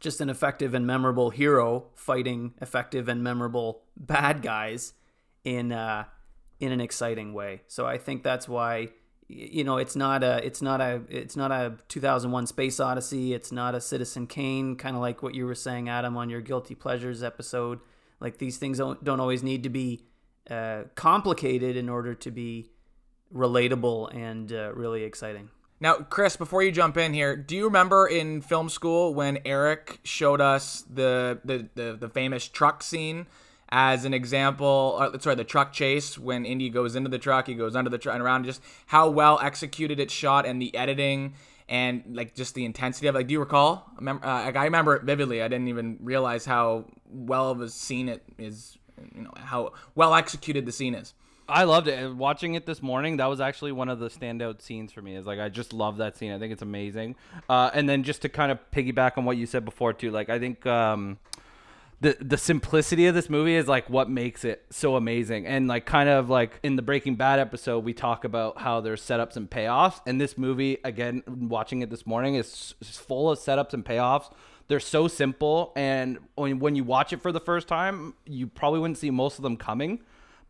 just 0.00 0.20
an 0.20 0.28
effective 0.28 0.74
and 0.74 0.84
memorable 0.84 1.30
hero 1.30 1.86
fighting 1.94 2.54
effective 2.60 3.08
and 3.08 3.22
memorable 3.22 3.82
bad 3.96 4.42
guys 4.42 4.94
in 5.44 5.70
uh, 5.70 6.06
in 6.58 6.72
an 6.72 6.80
exciting 6.80 7.34
way. 7.34 7.62
So 7.68 7.86
I 7.86 7.98
think 7.98 8.24
that's 8.24 8.48
why 8.48 8.88
you 9.28 9.64
know 9.64 9.78
it's 9.78 9.96
not 9.96 10.22
a 10.22 10.44
it's 10.44 10.60
not 10.60 10.80
a 10.80 11.02
it's 11.08 11.36
not 11.36 11.50
a 11.50 11.76
2001 11.88 12.46
space 12.46 12.80
odyssey. 12.80 13.34
It's 13.34 13.52
not 13.52 13.74
a 13.74 13.80
citizen 13.80 14.26
kane 14.26 14.76
kind 14.76 14.96
of 14.96 15.02
like 15.02 15.22
what 15.22 15.34
you 15.34 15.46
were 15.46 15.54
saying 15.54 15.88
adam 15.88 16.16
on 16.16 16.30
your 16.30 16.40
guilty 16.40 16.74
pleasures 16.74 17.22
episode. 17.22 17.80
Like 18.20 18.38
these 18.38 18.58
things 18.58 18.78
don't, 18.78 19.02
don't 19.02 19.20
always 19.20 19.42
need 19.42 19.62
to 19.64 19.68
be 19.68 20.04
uh, 20.48 20.84
complicated 20.94 21.76
in 21.76 21.88
order 21.88 22.14
to 22.14 22.30
be 22.30 22.70
relatable 23.34 24.14
and 24.14 24.52
uh, 24.52 24.72
really 24.74 25.02
exciting. 25.02 25.50
Now 25.80 25.94
chris 25.94 26.36
before 26.36 26.62
you 26.62 26.70
jump 26.70 26.96
in 26.96 27.12
here 27.12 27.36
do 27.36 27.56
you 27.56 27.64
remember 27.64 28.06
in 28.06 28.40
film 28.40 28.68
school 28.68 29.12
when 29.12 29.38
eric 29.44 29.98
showed 30.02 30.40
us 30.40 30.82
the 30.88 31.40
the, 31.44 31.68
the, 31.74 31.96
the 32.00 32.08
famous 32.08 32.48
truck 32.48 32.82
scene 32.82 33.26
as 33.70 34.04
an 34.04 34.14
example, 34.14 34.96
uh, 35.00 35.18
sorry, 35.18 35.36
the 35.36 35.44
truck 35.44 35.72
chase 35.72 36.18
when 36.18 36.44
Indy 36.44 36.68
goes 36.70 36.96
into 36.96 37.10
the 37.10 37.18
truck, 37.18 37.46
he 37.46 37.54
goes 37.54 37.74
under 37.74 37.90
the 37.90 37.98
truck 37.98 38.14
and 38.14 38.22
around, 38.22 38.44
just 38.44 38.62
how 38.86 39.08
well 39.08 39.38
executed 39.42 39.98
it's 39.98 40.12
shot 40.12 40.46
and 40.46 40.60
the 40.60 40.74
editing 40.76 41.34
and 41.68 42.02
like 42.12 42.34
just 42.34 42.54
the 42.54 42.64
intensity 42.64 43.06
of. 43.06 43.14
Like, 43.14 43.26
do 43.26 43.32
you 43.32 43.40
recall? 43.40 43.90
I 43.92 43.96
remember, 43.96 44.26
uh, 44.26 44.44
like, 44.44 44.56
I 44.56 44.64
remember 44.64 44.96
it 44.96 45.04
vividly. 45.04 45.42
I 45.42 45.48
didn't 45.48 45.68
even 45.68 45.98
realize 46.00 46.44
how 46.44 46.84
well 47.10 47.50
of 47.50 47.60
a 47.60 47.68
scene 47.68 48.08
it 48.08 48.22
is. 48.38 48.78
You 49.14 49.22
know 49.22 49.32
how 49.36 49.72
well 49.94 50.14
executed 50.14 50.66
the 50.66 50.72
scene 50.72 50.94
is. 50.94 51.14
I 51.48 51.64
loved 51.64 51.88
it. 51.88 52.14
Watching 52.14 52.54
it 52.54 52.64
this 52.64 52.80
morning, 52.80 53.18
that 53.18 53.26
was 53.26 53.40
actually 53.40 53.72
one 53.72 53.88
of 53.88 53.98
the 53.98 54.08
standout 54.08 54.62
scenes 54.62 54.92
for 54.92 55.02
me. 55.02 55.16
Is 55.16 55.26
like 55.26 55.38
I 55.38 55.48
just 55.48 55.72
love 55.72 55.98
that 55.98 56.16
scene. 56.16 56.32
I 56.32 56.38
think 56.38 56.52
it's 56.52 56.62
amazing. 56.62 57.16
Uh, 57.48 57.70
and 57.74 57.88
then 57.88 58.02
just 58.02 58.22
to 58.22 58.28
kind 58.28 58.50
of 58.50 58.58
piggyback 58.70 59.18
on 59.18 59.24
what 59.24 59.36
you 59.36 59.46
said 59.46 59.64
before 59.64 59.92
too, 59.92 60.10
like 60.10 60.30
I 60.30 60.38
think 60.38 60.64
um, 60.64 61.18
the 62.04 62.16
the 62.20 62.36
simplicity 62.36 63.06
of 63.06 63.14
this 63.14 63.30
movie 63.30 63.54
is 63.54 63.66
like 63.66 63.88
what 63.88 64.10
makes 64.10 64.44
it 64.44 64.66
so 64.68 64.94
amazing. 64.94 65.46
And 65.46 65.66
like 65.66 65.86
kind 65.86 66.10
of 66.10 66.28
like 66.28 66.60
in 66.62 66.76
the 66.76 66.82
breaking 66.82 67.16
bad 67.16 67.38
episode 67.38 67.82
we 67.82 67.94
talk 67.94 68.24
about 68.24 68.58
how 68.58 68.80
there's 68.82 69.02
setups 69.02 69.36
and 69.36 69.50
payoffs. 69.50 70.00
And 70.06 70.20
this 70.20 70.36
movie 70.36 70.78
again 70.84 71.22
watching 71.26 71.80
it 71.80 71.88
this 71.88 72.06
morning 72.06 72.34
is, 72.34 72.74
full 72.82 73.30
of 73.30 73.38
setups 73.38 73.72
and 73.72 73.84
payoffs. 73.84 74.30
They're 74.68 74.80
so 74.80 75.08
simple. 75.08 75.72
And 75.76 76.18
when, 76.34 76.58
when 76.58 76.76
you 76.76 76.84
watch 76.84 77.12
it 77.14 77.22
for 77.22 77.32
the 77.32 77.40
first 77.40 77.68
time 77.68 78.14
you 78.26 78.48
probably 78.48 78.80
wouldn't 78.80 78.98
see 78.98 79.10
most 79.10 79.38
of 79.38 79.42
them 79.42 79.56
coming. 79.56 80.00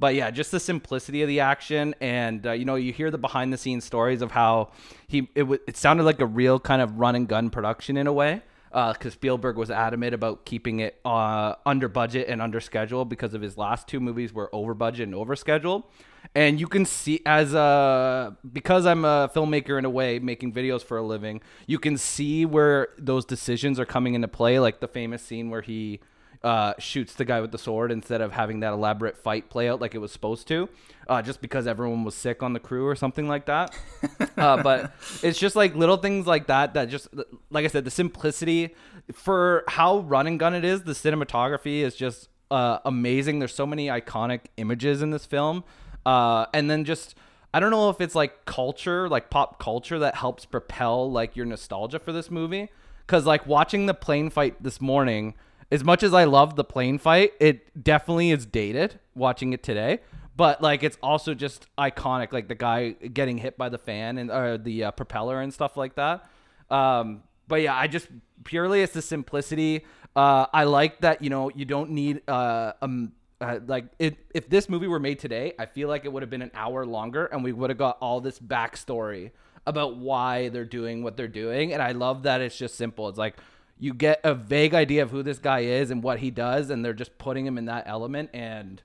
But 0.00 0.16
yeah, 0.16 0.32
just 0.32 0.50
the 0.50 0.58
simplicity 0.58 1.22
of 1.22 1.28
the 1.28 1.38
action, 1.38 1.94
and 2.00 2.44
uh, 2.44 2.50
you 2.50 2.64
know, 2.64 2.74
you 2.74 2.92
hear 2.92 3.12
the 3.12 3.16
behind 3.16 3.52
the 3.52 3.56
scenes 3.56 3.84
stories 3.84 4.22
of 4.22 4.32
how 4.32 4.72
he 5.06 5.28
it, 5.36 5.42
w- 5.42 5.60
it 5.68 5.76
sounded 5.76 6.02
like 6.02 6.20
a 6.20 6.26
real 6.26 6.58
kind 6.58 6.82
of 6.82 6.98
run 6.98 7.14
and 7.14 7.28
gun 7.28 7.48
production 7.48 7.96
in 7.96 8.08
a 8.08 8.12
way 8.12 8.42
because 8.74 9.06
uh, 9.06 9.10
Spielberg 9.10 9.56
was 9.56 9.70
adamant 9.70 10.14
about 10.14 10.44
keeping 10.44 10.80
it 10.80 10.98
uh, 11.04 11.54
under 11.64 11.86
budget 11.88 12.28
and 12.28 12.42
under 12.42 12.60
schedule 12.60 13.04
because 13.04 13.32
of 13.32 13.40
his 13.40 13.56
last 13.56 13.86
two 13.86 14.00
movies 14.00 14.32
were 14.32 14.52
over 14.52 14.74
budget 14.74 15.06
and 15.06 15.14
over 15.14 15.36
schedule. 15.36 15.88
And 16.34 16.58
you 16.58 16.66
can 16.66 16.84
see 16.84 17.20
as 17.24 17.54
a 17.54 18.36
because 18.52 18.84
I'm 18.84 19.04
a 19.04 19.30
filmmaker 19.32 19.78
in 19.78 19.84
a 19.84 19.90
way, 19.90 20.18
making 20.18 20.52
videos 20.52 20.82
for 20.82 20.96
a 20.96 21.02
living, 21.02 21.40
you 21.68 21.78
can 21.78 21.96
see 21.96 22.44
where 22.44 22.88
those 22.98 23.24
decisions 23.24 23.78
are 23.78 23.86
coming 23.86 24.14
into 24.14 24.26
play, 24.26 24.58
like 24.58 24.80
the 24.80 24.88
famous 24.88 25.22
scene 25.22 25.50
where 25.50 25.62
he 25.62 26.00
uh, 26.44 26.74
shoots 26.78 27.14
the 27.14 27.24
guy 27.24 27.40
with 27.40 27.52
the 27.52 27.58
sword 27.58 27.90
instead 27.90 28.20
of 28.20 28.32
having 28.32 28.60
that 28.60 28.74
elaborate 28.74 29.16
fight 29.16 29.48
play 29.48 29.66
out 29.68 29.80
like 29.80 29.94
it 29.94 29.98
was 29.98 30.12
supposed 30.12 30.46
to, 30.46 30.68
uh, 31.08 31.22
just 31.22 31.40
because 31.40 31.66
everyone 31.66 32.04
was 32.04 32.14
sick 32.14 32.42
on 32.42 32.52
the 32.52 32.60
crew 32.60 32.86
or 32.86 32.94
something 32.94 33.26
like 33.26 33.46
that. 33.46 33.74
uh, 34.36 34.62
but 34.62 34.92
it's 35.22 35.38
just 35.38 35.56
like 35.56 35.74
little 35.74 35.96
things 35.96 36.26
like 36.26 36.46
that 36.48 36.74
that 36.74 36.90
just, 36.90 37.08
like 37.50 37.64
I 37.64 37.68
said, 37.68 37.86
the 37.86 37.90
simplicity 37.90 38.74
for 39.14 39.64
how 39.68 40.00
run 40.00 40.26
and 40.26 40.38
gun 40.38 40.54
it 40.54 40.66
is. 40.66 40.82
The 40.82 40.92
cinematography 40.92 41.80
is 41.80 41.96
just 41.96 42.28
uh, 42.50 42.78
amazing. 42.84 43.38
There's 43.38 43.54
so 43.54 43.66
many 43.66 43.86
iconic 43.86 44.40
images 44.58 45.00
in 45.00 45.10
this 45.10 45.26
film, 45.26 45.64
uh, 46.06 46.46
and 46.52 46.70
then 46.70 46.84
just. 46.84 47.16
I 47.54 47.60
don't 47.60 47.70
know 47.70 47.88
if 47.88 48.00
it's 48.00 48.16
like 48.16 48.46
culture, 48.46 49.08
like 49.08 49.30
pop 49.30 49.60
culture 49.60 50.00
that 50.00 50.16
helps 50.16 50.44
propel 50.44 51.08
like 51.08 51.36
your 51.36 51.46
nostalgia 51.46 52.00
for 52.00 52.10
this 52.10 52.28
movie. 52.28 52.68
Cause 53.06 53.26
like 53.26 53.46
watching 53.46 53.86
the 53.86 53.94
plane 53.94 54.28
fight 54.28 54.60
this 54.60 54.80
morning, 54.80 55.34
as 55.70 55.84
much 55.84 56.02
as 56.02 56.14
I 56.14 56.24
love 56.24 56.56
the 56.56 56.64
plane 56.64 56.98
fight, 56.98 57.32
it 57.40 57.82
definitely 57.82 58.30
is 58.30 58.46
dated 58.46 58.98
watching 59.14 59.52
it 59.52 59.62
today. 59.62 60.00
But 60.36 60.60
like 60.60 60.82
it's 60.82 60.98
also 61.02 61.34
just 61.34 61.66
iconic, 61.78 62.32
like 62.32 62.48
the 62.48 62.54
guy 62.54 62.90
getting 62.90 63.38
hit 63.38 63.56
by 63.56 63.68
the 63.68 63.78
fan 63.78 64.18
and 64.18 64.30
or 64.30 64.58
the 64.58 64.84
uh, 64.84 64.90
propeller 64.90 65.40
and 65.40 65.54
stuff 65.54 65.76
like 65.76 65.94
that. 65.94 66.28
Um, 66.70 67.22
but 67.46 67.62
yeah, 67.62 67.74
I 67.76 67.86
just 67.86 68.08
purely 68.42 68.82
it's 68.82 68.92
the 68.92 69.02
simplicity. 69.02 69.84
Uh, 70.16 70.46
I 70.52 70.64
like 70.64 71.00
that 71.00 71.22
you 71.22 71.30
know 71.30 71.50
you 71.54 71.64
don't 71.64 71.90
need 71.90 72.22
uh, 72.28 72.72
um 72.82 73.12
uh, 73.40 73.60
like 73.66 73.86
it, 73.98 74.16
if 74.34 74.48
this 74.48 74.68
movie 74.68 74.86
were 74.86 75.00
made 75.00 75.18
today, 75.18 75.52
I 75.58 75.66
feel 75.66 75.88
like 75.88 76.04
it 76.04 76.12
would 76.12 76.22
have 76.22 76.30
been 76.30 76.42
an 76.42 76.52
hour 76.54 76.86
longer 76.86 77.26
and 77.26 77.44
we 77.44 77.52
would 77.52 77.70
have 77.70 77.78
got 77.78 77.98
all 78.00 78.20
this 78.20 78.38
backstory 78.38 79.32
about 79.66 79.96
why 79.96 80.48
they're 80.48 80.64
doing 80.64 81.02
what 81.02 81.16
they're 81.16 81.28
doing. 81.28 81.72
And 81.72 81.82
I 81.82 81.92
love 81.92 82.24
that 82.24 82.40
it's 82.40 82.56
just 82.56 82.76
simple. 82.76 83.08
It's 83.08 83.18
like 83.18 83.36
you 83.78 83.92
get 83.92 84.20
a 84.24 84.34
vague 84.34 84.74
idea 84.74 85.02
of 85.02 85.10
who 85.10 85.22
this 85.22 85.38
guy 85.38 85.60
is 85.60 85.90
and 85.90 86.02
what 86.02 86.20
he 86.20 86.30
does, 86.30 86.70
and 86.70 86.84
they're 86.84 86.92
just 86.92 87.18
putting 87.18 87.46
him 87.46 87.58
in 87.58 87.64
that 87.66 87.84
element 87.86 88.30
and 88.32 88.82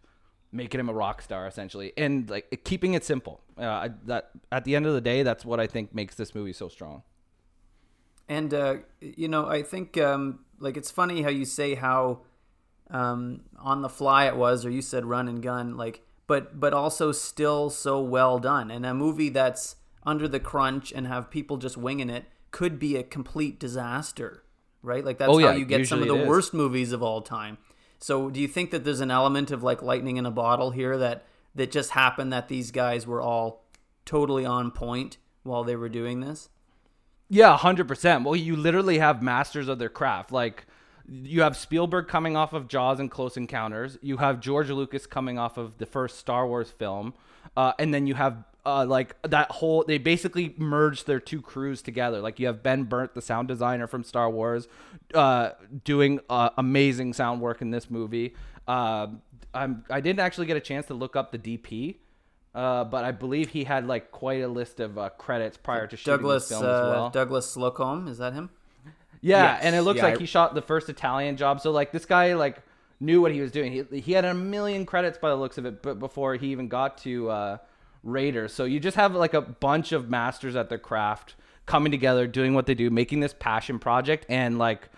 making 0.52 0.80
him 0.80 0.90
a 0.90 0.94
rock 0.94 1.22
star 1.22 1.48
essentially, 1.48 1.94
and 1.96 2.30
like 2.30 2.62
keeping 2.64 2.94
it 2.94 3.04
simple. 3.04 3.42
Uh, 3.58 3.90
that 4.06 4.32
at 4.52 4.66
the 4.66 4.76
end 4.76 4.86
of 4.86 4.94
the 4.94 5.02
day, 5.02 5.24
that's 5.24 5.46
what 5.46 5.60
I 5.60 5.68
think 5.68 5.94
makes 5.94 6.16
this 6.16 6.34
movie 6.34 6.54
so 6.54 6.70
strong. 6.70 7.04
And 8.28 8.54
uh, 8.54 8.78
you 9.00 9.28
know, 9.28 9.48
I 9.48 9.64
think 9.64 9.98
um, 9.98 10.40
like 10.60 10.78
it's 10.78 10.92
funny 10.92 11.22
how 11.22 11.30
you 11.30 11.46
say 11.46 11.76
how 11.76 12.22
um, 12.90 13.42
on 13.58 13.82
the 13.82 13.90
fly 13.90 14.26
it 14.26 14.36
was, 14.36 14.66
or 14.66 14.70
you 14.70 14.82
said 14.82 15.06
run 15.06 15.28
and 15.28 15.42
gun, 15.42 15.78
like, 15.78 16.02
but 16.26 16.60
but 16.60 16.74
also 16.74 17.12
still 17.12 17.70
so 17.70 18.02
well 18.02 18.40
done. 18.40 18.72
And 18.72 18.86
a 18.86 18.94
movie 18.94 19.30
that's 19.30 19.76
under 20.04 20.28
the 20.28 20.40
crunch 20.40 20.92
and 20.92 21.06
have 21.08 21.30
people 21.30 21.58
just 21.58 21.78
winging 21.78 22.10
it 22.10 22.26
could 22.52 22.80
be 22.80 22.96
a 22.96 23.04
complete 23.04 23.60
disaster 23.60 24.44
right? 24.82 25.04
Like 25.04 25.18
that's 25.18 25.32
oh, 25.32 25.38
yeah, 25.38 25.48
how 25.48 25.54
you 25.54 25.66
get 25.66 25.88
some 25.88 26.02
of 26.02 26.08
the 26.08 26.26
worst 26.26 26.54
movies 26.54 26.92
of 26.92 27.04
all 27.04 27.22
time. 27.22 27.58
So 28.00 28.30
do 28.30 28.40
you 28.40 28.48
think 28.48 28.72
that 28.72 28.86
there's 28.86 29.02
an 29.02 29.12
element 29.12 29.52
of 29.52 29.62
like 29.64 29.82
lightning 29.82 30.18
in 30.18 30.26
a 30.26 30.32
bottle 30.32 30.72
here 30.72 30.98
that 30.98 31.26
that 31.56 31.72
just 31.72 31.92
happened 31.92 32.32
that 32.32 32.48
these 32.48 32.72
guys 32.72 33.06
were 33.06 33.22
all 33.22 33.66
totally 34.06 34.46
on 34.46 34.72
point 34.72 35.18
while 35.44 35.64
they 35.64 35.76
were 35.76 35.90
doing 35.90 36.22
this? 36.22 36.50
Yeah, 37.30 37.58
100%. 37.58 38.24
Well, 38.24 38.36
you 38.36 38.56
literally 38.56 38.98
have 38.98 39.22
masters 39.22 39.68
of 39.68 39.78
their 39.78 39.90
craft. 39.90 40.32
Like 40.32 40.66
you 41.08 41.42
have 41.42 41.58
Spielberg 41.58 42.08
coming 42.08 42.36
off 42.36 42.54
of 42.54 42.68
Jaws 42.68 43.00
and 43.00 43.10
Close 43.10 43.38
Encounters. 43.38 43.98
You 44.02 44.18
have 44.18 44.40
George 44.40 44.70
Lucas 44.70 45.06
coming 45.06 45.38
off 45.38 45.58
of 45.58 45.78
the 45.78 45.86
first 45.86 46.18
Star 46.18 46.48
Wars 46.48 46.72
film. 46.72 47.14
Uh, 47.58 47.74
and 47.80 47.94
then 47.94 48.08
you 48.08 48.16
have 48.16 48.44
uh, 48.66 48.86
like 48.86 49.16
that 49.24 49.52
whole 49.52 49.84
they 49.88 49.98
basically 49.98 50.54
merged 50.58 51.08
their 51.08 51.20
two 51.20 51.42
crews 51.42 51.82
together. 51.82 52.22
Like 52.22 52.40
you 52.40 52.48
have 52.48 52.62
Ben 52.62 52.84
Burtt, 52.84 53.16
the 53.16 53.22
sound 53.22 53.48
designer 53.48 53.88
from 53.88 54.04
Star 54.04 54.30
Wars, 54.30 54.68
uh, 55.14 55.52
doing 55.84 56.20
uh, 56.30 56.50
amazing 56.58 57.14
sound 57.14 57.42
work 57.42 57.62
in 57.62 57.72
this 57.72 57.90
movie. 57.90 58.36
Uh, 58.68 59.08
I'm 59.54 59.84
I 59.90 60.02
didn't 60.02 60.20
actually 60.20 60.48
get 60.48 60.58
a 60.58 60.62
chance 60.62 60.88
to 60.88 60.94
look 60.94 61.16
up 61.16 61.32
the 61.32 61.40
DP, 61.40 61.96
uh, 62.54 62.84
but 62.84 63.06
I 63.06 63.12
believe 63.12 63.50
he 63.50 63.64
had 63.64 63.88
like 63.88 64.12
quite 64.12 64.42
a 64.42 64.48
list 64.48 64.80
of 64.80 64.98
uh, 64.98 65.10
credits 65.10 65.58
prior 65.58 65.88
to 65.88 65.98
shooting 65.98 66.18
Douglas, 66.18 66.50
this 66.50 66.60
film 66.60 66.70
as 66.70 66.82
well. 66.82 67.10
Douglas 67.10 67.56
Slocombe, 67.56 68.10
is 68.10 68.18
that 68.18 68.34
him? 68.34 68.50
Yeah, 69.22 69.54
yes. 69.54 69.64
and 69.64 69.76
it 69.76 69.82
looks 69.82 69.98
yeah, 69.98 70.06
like 70.06 70.16
I... 70.16 70.20
he 70.20 70.26
shot 70.26 70.54
the 70.54 70.62
first 70.62 70.90
Italian 70.90 71.38
job. 71.38 71.62
So 71.62 71.72
like 71.72 71.92
this 71.92 72.06
guy 72.06 72.36
like 72.36 72.62
knew 73.00 73.22
what 73.22 73.32
he 73.32 73.42
was 73.42 73.52
doing. 73.52 73.72
He 73.72 74.00
he 74.00 74.12
had 74.12 74.26
a 74.26 74.34
million 74.34 74.86
credits 74.86 75.18
by 75.18 75.30
the 75.30 75.36
looks 75.36 75.58
of 75.58 75.66
it, 75.66 75.82
but 75.82 75.98
before 76.00 76.36
he 76.36 76.52
even 76.52 76.68
got 76.68 77.00
to 77.00 77.60
Raiders. 78.04 78.54
So 78.54 78.66
you 78.66 78.80
just 78.80 78.98
have 78.98 79.14
like 79.16 79.34
a 79.34 79.42
bunch 79.42 79.92
of 79.92 80.10
masters 80.10 80.56
at 80.56 80.70
their 80.70 80.78
craft 80.78 81.36
coming 81.66 81.92
together, 81.92 82.28
doing 82.28 82.54
what 82.54 82.66
they 82.66 82.74
do, 82.74 82.90
making 82.90 83.20
this 83.20 83.36
passion 83.38 83.80
project, 83.80 84.26
and 84.30 84.58
like 84.58 84.90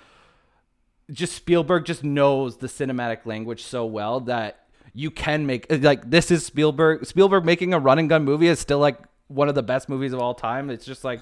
just 1.11 1.33
Spielberg 1.33 1.85
just 1.85 2.03
knows 2.03 2.57
the 2.57 2.67
cinematic 2.67 3.25
language 3.25 3.63
so 3.63 3.85
well 3.85 4.21
that 4.21 4.65
you 4.93 5.11
can 5.11 5.45
make 5.45 5.65
like 5.69 6.09
this 6.09 6.31
is 6.31 6.45
Spielberg. 6.45 7.05
Spielberg 7.05 7.45
making 7.45 7.73
a 7.73 7.79
run 7.79 7.99
and 7.99 8.09
gun 8.09 8.23
movie 8.23 8.47
is 8.47 8.59
still 8.59 8.79
like 8.79 8.97
one 9.27 9.49
of 9.49 9.55
the 9.55 9.63
best 9.63 9.89
movies 9.89 10.13
of 10.13 10.19
all 10.19 10.33
time. 10.33 10.69
It's 10.69 10.85
just 10.85 11.03
like 11.03 11.21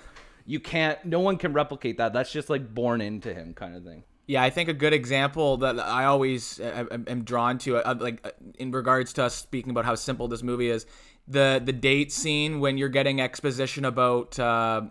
you 0.50 0.60
can't, 0.60 1.04
no 1.06 1.20
one 1.20 1.38
can 1.38 1.54
replicate 1.54 2.00
that. 2.00 2.12
That's 2.12 2.32
just 2.32 2.50
like 2.50 2.74
born 2.74 3.02
into 3.02 3.32
him, 3.34 3.54
kind 3.54 3.76
of 3.76 3.84
thing. 3.84 4.04
Yeah, 4.26 4.42
I 4.42 4.50
think 4.50 4.68
a 4.68 4.74
good 4.74 4.94
example 4.94 5.58
that 5.58 5.80
I 5.80 6.06
always 6.06 6.60
am 6.60 7.24
drawn 7.24 7.60
to, 7.60 7.78
uh, 7.78 7.96
like 8.00 8.26
uh, 8.26 8.32
in 8.58 8.72
regards 8.72 9.14
to 9.14 9.24
us 9.24 9.36
speaking 9.36 9.70
about 9.70 9.86
how 9.86 9.94
simple 9.94 10.28
this 10.28 10.42
movie 10.42 10.70
is, 10.70 10.88
the 11.30 11.62
the 11.64 11.74
date 11.74 12.12
scene 12.12 12.60
when 12.60 12.78
you're 12.78 12.90
getting 12.90 13.22
exposition 13.22 13.86
about 13.86 14.38
uh, 14.40 14.82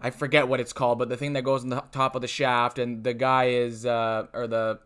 I 0.00 0.10
forget 0.10 0.46
what 0.46 0.60
it's 0.60 0.72
called, 0.72 0.98
but 0.98 1.08
the 1.08 1.16
thing 1.16 1.32
that 1.32 1.42
goes 1.42 1.64
on 1.64 1.70
the 1.70 1.82
top 1.90 2.14
of 2.14 2.22
the 2.22 2.28
shaft 2.28 2.78
and 2.78 3.02
the 3.02 3.14
guy 3.14 3.46
is 3.46 3.84
uh, 3.84 4.26
or 4.32 4.46
the 4.46 4.78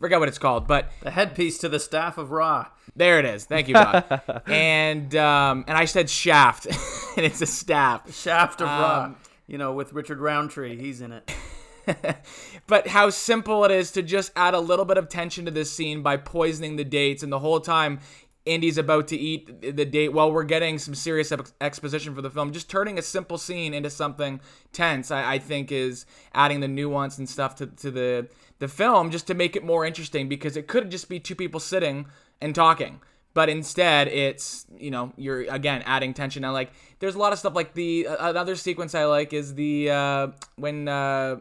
forget 0.00 0.18
what 0.18 0.28
it's 0.28 0.38
called, 0.38 0.66
but 0.66 0.90
the 1.02 1.10
headpiece 1.10 1.58
to 1.58 1.68
the 1.68 1.78
staff 1.78 2.18
of 2.18 2.30
Ra. 2.30 2.66
There 2.96 3.18
it 3.18 3.24
is. 3.24 3.44
Thank 3.44 3.68
you, 3.68 3.74
Bob. 3.74 4.42
and 4.46 5.14
um, 5.14 5.64
and 5.68 5.76
I 5.76 5.84
said 5.84 6.10
shaft, 6.10 6.66
and 7.16 7.24
it's 7.24 7.40
a 7.40 7.46
staff. 7.46 8.14
Shaft 8.14 8.60
of 8.60 8.68
um, 8.68 8.80
Ra. 8.80 9.14
You 9.46 9.58
know, 9.58 9.72
with 9.72 9.92
Richard 9.92 10.18
Roundtree, 10.18 10.76
he's 10.76 11.00
in 11.00 11.12
it. 11.12 11.30
but 12.66 12.88
how 12.88 13.10
simple 13.10 13.64
it 13.64 13.70
is 13.70 13.90
to 13.92 14.02
just 14.02 14.30
add 14.36 14.54
a 14.54 14.60
little 14.60 14.84
bit 14.84 14.96
of 14.96 15.08
tension 15.08 15.44
to 15.46 15.50
this 15.50 15.72
scene 15.72 16.02
by 16.02 16.16
poisoning 16.16 16.76
the 16.76 16.84
dates, 16.84 17.22
and 17.22 17.32
the 17.32 17.38
whole 17.38 17.60
time 17.60 18.00
Indy's 18.46 18.78
about 18.78 19.08
to 19.08 19.16
eat 19.16 19.76
the 19.76 19.84
date 19.84 20.14
while 20.14 20.32
we're 20.32 20.44
getting 20.44 20.78
some 20.78 20.94
serious 20.94 21.32
exposition 21.60 22.14
for 22.14 22.22
the 22.22 22.30
film. 22.30 22.52
Just 22.52 22.70
turning 22.70 22.98
a 22.98 23.02
simple 23.02 23.36
scene 23.36 23.74
into 23.74 23.90
something 23.90 24.40
tense, 24.72 25.10
I, 25.10 25.34
I, 25.34 25.38
think, 25.38 25.70
is 25.70 26.06
adding 26.32 26.60
the 26.60 26.68
nuance 26.68 27.18
and 27.18 27.28
stuff 27.28 27.54
to, 27.56 27.66
to 27.66 27.90
the 27.90 28.28
the 28.58 28.68
film 28.68 29.10
just 29.10 29.26
to 29.26 29.34
make 29.34 29.56
it 29.56 29.64
more 29.64 29.84
interesting 29.84 30.28
because 30.28 30.56
it 30.56 30.66
could 30.68 30.90
just 30.90 31.08
be 31.08 31.18
two 31.18 31.34
people 31.34 31.60
sitting 31.60 32.06
and 32.40 32.54
talking. 32.54 33.00
But 33.32 33.48
instead, 33.48 34.08
it's 34.08 34.66
you 34.76 34.90
know 34.90 35.12
you're 35.16 35.42
again 35.42 35.82
adding 35.84 36.14
tension. 36.14 36.42
And 36.42 36.54
like 36.54 36.72
there's 36.98 37.14
a 37.14 37.18
lot 37.18 37.32
of 37.32 37.38
stuff 37.38 37.54
like 37.54 37.74
the 37.74 38.06
uh, 38.06 38.30
another 38.30 38.56
sequence 38.56 38.94
I 38.94 39.04
like 39.04 39.32
is 39.34 39.54
the 39.54 39.90
uh, 39.90 40.28
when 40.56 40.88
uh, 40.88 41.40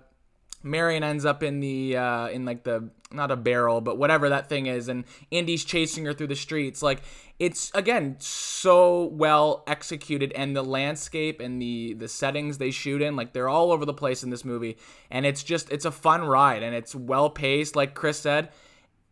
Marion 0.62 1.04
ends 1.04 1.26
up 1.26 1.42
in 1.42 1.60
the 1.60 1.96
uh, 1.96 2.28
in 2.28 2.46
like 2.46 2.64
the 2.64 2.90
not 3.12 3.32
a 3.32 3.36
barrel, 3.36 3.82
but 3.82 3.98
whatever 3.98 4.30
that 4.30 4.50
thing 4.50 4.68
is, 4.68 4.88
and 4.88 5.06
Indy's 5.32 5.64
chasing 5.64 6.06
her 6.06 6.14
through 6.14 6.28
the 6.28 6.36
streets. 6.36 6.84
Like 6.84 7.02
it's 7.40 7.72
again 7.74 8.18
so 8.20 9.06
well 9.06 9.64
executed, 9.68 10.34
and 10.34 10.56
the 10.56 10.64
landscape 10.64 11.40
and 11.40 11.62
the 11.62 11.94
the 11.94 12.08
settings 12.08 12.58
they 12.58 12.72
shoot 12.72 13.02
in, 13.02 13.16
like 13.16 13.34
they're 13.34 13.50
all 13.50 13.72
over 13.72 13.86
the 13.86 13.94
place 13.94 14.22
in 14.22 14.30
this 14.30 14.44
movie, 14.44 14.78
and 15.10 15.26
it's 15.26 15.44
just 15.44 15.72
it's 15.72 15.86
a 15.86 15.92
fun 15.92 16.24
ride, 16.24 16.62
and 16.62 16.76
it's 16.76 16.94
well 16.94 17.30
paced. 17.30 17.76
Like 17.76 17.94
Chris 17.94 18.20
said, 18.20 18.50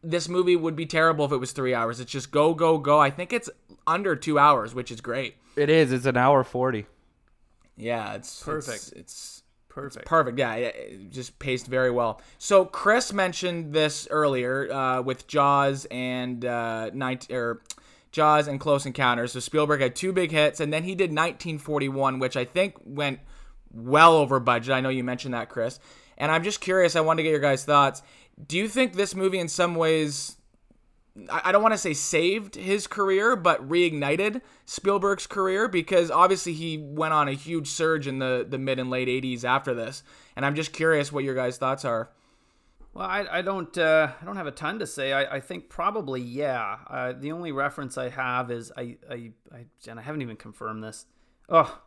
this 0.04 0.28
movie 0.28 0.56
would 0.56 0.76
be 0.76 0.86
terrible 0.86 1.26
if 1.26 1.32
it 1.32 1.38
was 1.38 1.54
three 1.54 1.74
hours. 1.74 2.00
It's 2.00 2.12
just 2.12 2.32
go 2.32 2.54
go 2.54 2.78
go. 2.78 3.00
I 3.00 3.10
think 3.10 3.32
it's 3.32 3.50
under 3.86 4.16
two 4.16 4.38
hours, 4.38 4.76
which 4.76 4.92
is 4.92 5.00
great. 5.00 5.36
It 5.56 5.70
is. 5.70 5.94
It's 5.94 6.06
an 6.06 6.18
hour 6.18 6.44
forty. 6.44 6.86
Yeah, 7.78 8.16
it's 8.16 8.44
perfect. 8.44 8.78
it's, 8.78 8.92
it's 8.92 9.37
Perfect. 9.78 10.02
It's 10.02 10.10
perfect. 10.10 10.40
Yeah, 10.40 10.56
it 10.56 11.12
just 11.12 11.38
paced 11.38 11.68
very 11.68 11.92
well. 11.92 12.20
So 12.40 12.66
Chris 12.66 13.14
mentioned 13.14 13.74
this 13.74 14.08
earlier 14.10 14.72
uh, 14.72 15.02
with 15.04 15.28
Jaws 15.28 15.86
and 15.92 16.44
uh, 16.44 16.90
night 16.96 17.30
or 17.30 17.62
Jaws 18.12 18.48
and 18.48 18.60
Close 18.60 18.88
Encounters. 18.88 19.34
So 19.34 19.40
Spielberg 19.40 19.82
had 19.82 19.96
two 19.96 20.12
big 20.12 20.32
hits, 20.32 20.60
and 20.60 20.74
then 20.74 20.84
he 20.84 20.96
did 20.96 21.12
1941, 21.12 22.18
which 22.18 22.36
I 22.36 22.44
think 22.44 22.74
went 22.84 23.20
well 23.72 24.14
over 24.14 24.40
budget. 24.40 24.74
I 24.74 24.82
know 24.82 24.90
you 24.90 25.04
mentioned 25.04 25.36
that, 25.36 25.48
Chris. 25.48 25.80
And 26.18 26.32
I'm 26.32 26.44
just 26.44 26.60
curious. 26.60 26.96
I 26.96 27.02
want 27.02 27.20
to 27.20 27.24
get 27.24 27.30
your 27.30 27.40
guys' 27.40 27.64
thoughts. 27.64 28.02
Do 28.48 28.58
you 28.58 28.68
think 28.68 28.94
this 28.94 29.14
movie, 29.14 29.38
in 29.38 29.48
some 29.48 29.76
ways, 29.76 30.38
I 31.30 31.52
don't 31.52 31.64
want 31.64 31.74
to 31.74 31.80
say 31.80 31.94
saved 31.94 32.56
his 32.56 32.86
career, 32.86 33.36
but 33.36 33.68
reignited 33.68 34.42
Spielberg's 34.66 35.26
career 35.26 35.68
because 35.68 36.12
obviously 36.12 36.54
he 36.54 36.78
went 36.78 37.14
on 37.14 37.28
a 37.28 37.34
huge 37.34 37.68
surge 37.68 38.08
in 38.08 38.20
the, 38.20 38.46
the 38.48 38.58
mid 38.58 38.78
and 38.78 38.90
late 38.90 39.08
80s 39.08 39.44
after 39.44 39.74
this. 39.74 40.04
And 40.36 40.46
I'm 40.46 40.56
just 40.56 40.74
curious 40.74 41.12
what 41.12 41.24
your 41.24 41.34
guys' 41.34 41.58
thoughts 41.58 41.86
are. 41.86 42.12
Well, 42.94 43.08
I, 43.08 43.26
I 43.32 43.42
don't 43.42 43.76
uh, 43.78 44.12
I 44.20 44.26
don't 44.26 44.38
have 44.38 44.48
a 44.48 44.52
ton 44.52 44.80
to 44.80 44.88
say. 44.88 45.14
I, 45.14 45.36
I 45.36 45.40
think 45.40 45.70
probably 45.70 46.22
yeah. 46.22 46.78
Uh, 46.88 47.14
the 47.14 47.32
only 47.32 47.52
reference 47.52 47.98
I 47.98 48.10
have 48.10 48.50
is 48.50 48.72
I, 48.76 48.98
I 49.10 49.32
I 49.54 49.66
and 49.88 50.00
I 50.00 50.02
haven't 50.02 50.24
even 50.24 50.36
confirmed 50.36 50.84
this. 50.84 51.06
Oh, 51.48 51.80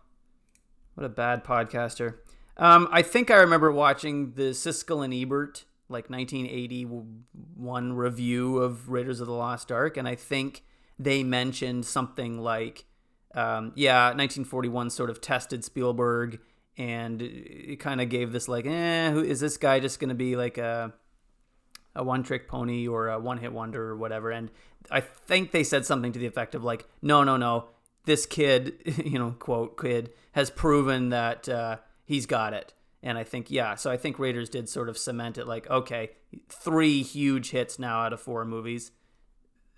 what 0.94 1.04
a 1.04 1.08
bad 1.08 1.42
podcaster. 1.42 2.18
Um, 2.56 2.88
I 2.92 3.02
think 3.02 3.30
I 3.30 3.36
remember 3.36 3.72
watching 3.72 4.34
the 4.34 4.50
Siskel 4.50 5.04
and 5.04 5.12
Ebert 5.12 5.64
like 5.90 6.08
1981 6.08 7.92
review 7.92 8.58
of 8.58 8.88
Raiders 8.88 9.20
of 9.20 9.26
the 9.26 9.32
Lost 9.32 9.70
Ark, 9.72 9.96
and 9.96 10.06
I 10.08 10.14
think 10.14 10.64
they 10.98 11.22
mentioned 11.24 11.84
something 11.86 12.38
like, 12.40 12.84
um, 13.34 13.72
yeah, 13.74 14.06
1941 14.06 14.90
sort 14.90 15.10
of 15.10 15.20
tested 15.20 15.64
Spielberg, 15.64 16.38
and 16.76 17.20
it 17.22 17.80
kind 17.80 18.00
of 18.00 18.08
gave 18.08 18.32
this 18.32 18.48
like, 18.48 18.66
eh, 18.66 19.10
who 19.10 19.22
is 19.22 19.40
this 19.40 19.56
guy 19.56 19.80
just 19.80 19.98
going 19.98 20.08
to 20.08 20.14
be 20.14 20.36
like 20.36 20.58
a 20.58 20.92
a 21.96 22.04
one 22.04 22.22
trick 22.22 22.46
pony 22.46 22.86
or 22.86 23.08
a 23.08 23.18
one 23.18 23.38
hit 23.38 23.52
wonder 23.52 23.90
or 23.90 23.96
whatever? 23.96 24.30
And 24.30 24.50
I 24.90 25.00
think 25.00 25.50
they 25.50 25.64
said 25.64 25.84
something 25.84 26.12
to 26.12 26.18
the 26.18 26.26
effect 26.26 26.54
of 26.54 26.62
like, 26.64 26.86
no, 27.02 27.24
no, 27.24 27.36
no, 27.36 27.68
this 28.04 28.26
kid, 28.26 28.74
you 29.04 29.18
know, 29.18 29.32
quote 29.38 29.80
kid, 29.80 30.10
has 30.32 30.50
proven 30.50 31.10
that 31.10 31.48
uh, 31.48 31.78
he's 32.04 32.26
got 32.26 32.52
it. 32.52 32.72
And 33.02 33.16
I 33.16 33.24
think, 33.24 33.50
yeah, 33.50 33.76
so 33.76 33.90
I 33.90 33.96
think 33.96 34.18
Raiders 34.18 34.48
did 34.48 34.68
sort 34.68 34.88
of 34.88 34.98
cement 34.98 35.38
it 35.38 35.46
like, 35.46 35.68
okay, 35.70 36.10
three 36.48 37.02
huge 37.02 37.50
hits 37.50 37.78
now 37.78 38.00
out 38.00 38.12
of 38.12 38.20
four 38.20 38.44
movies. 38.44 38.92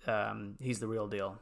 Um, 0.05 0.55
he's 0.59 0.79
the 0.79 0.87
real 0.87 1.07
deal. 1.07 1.39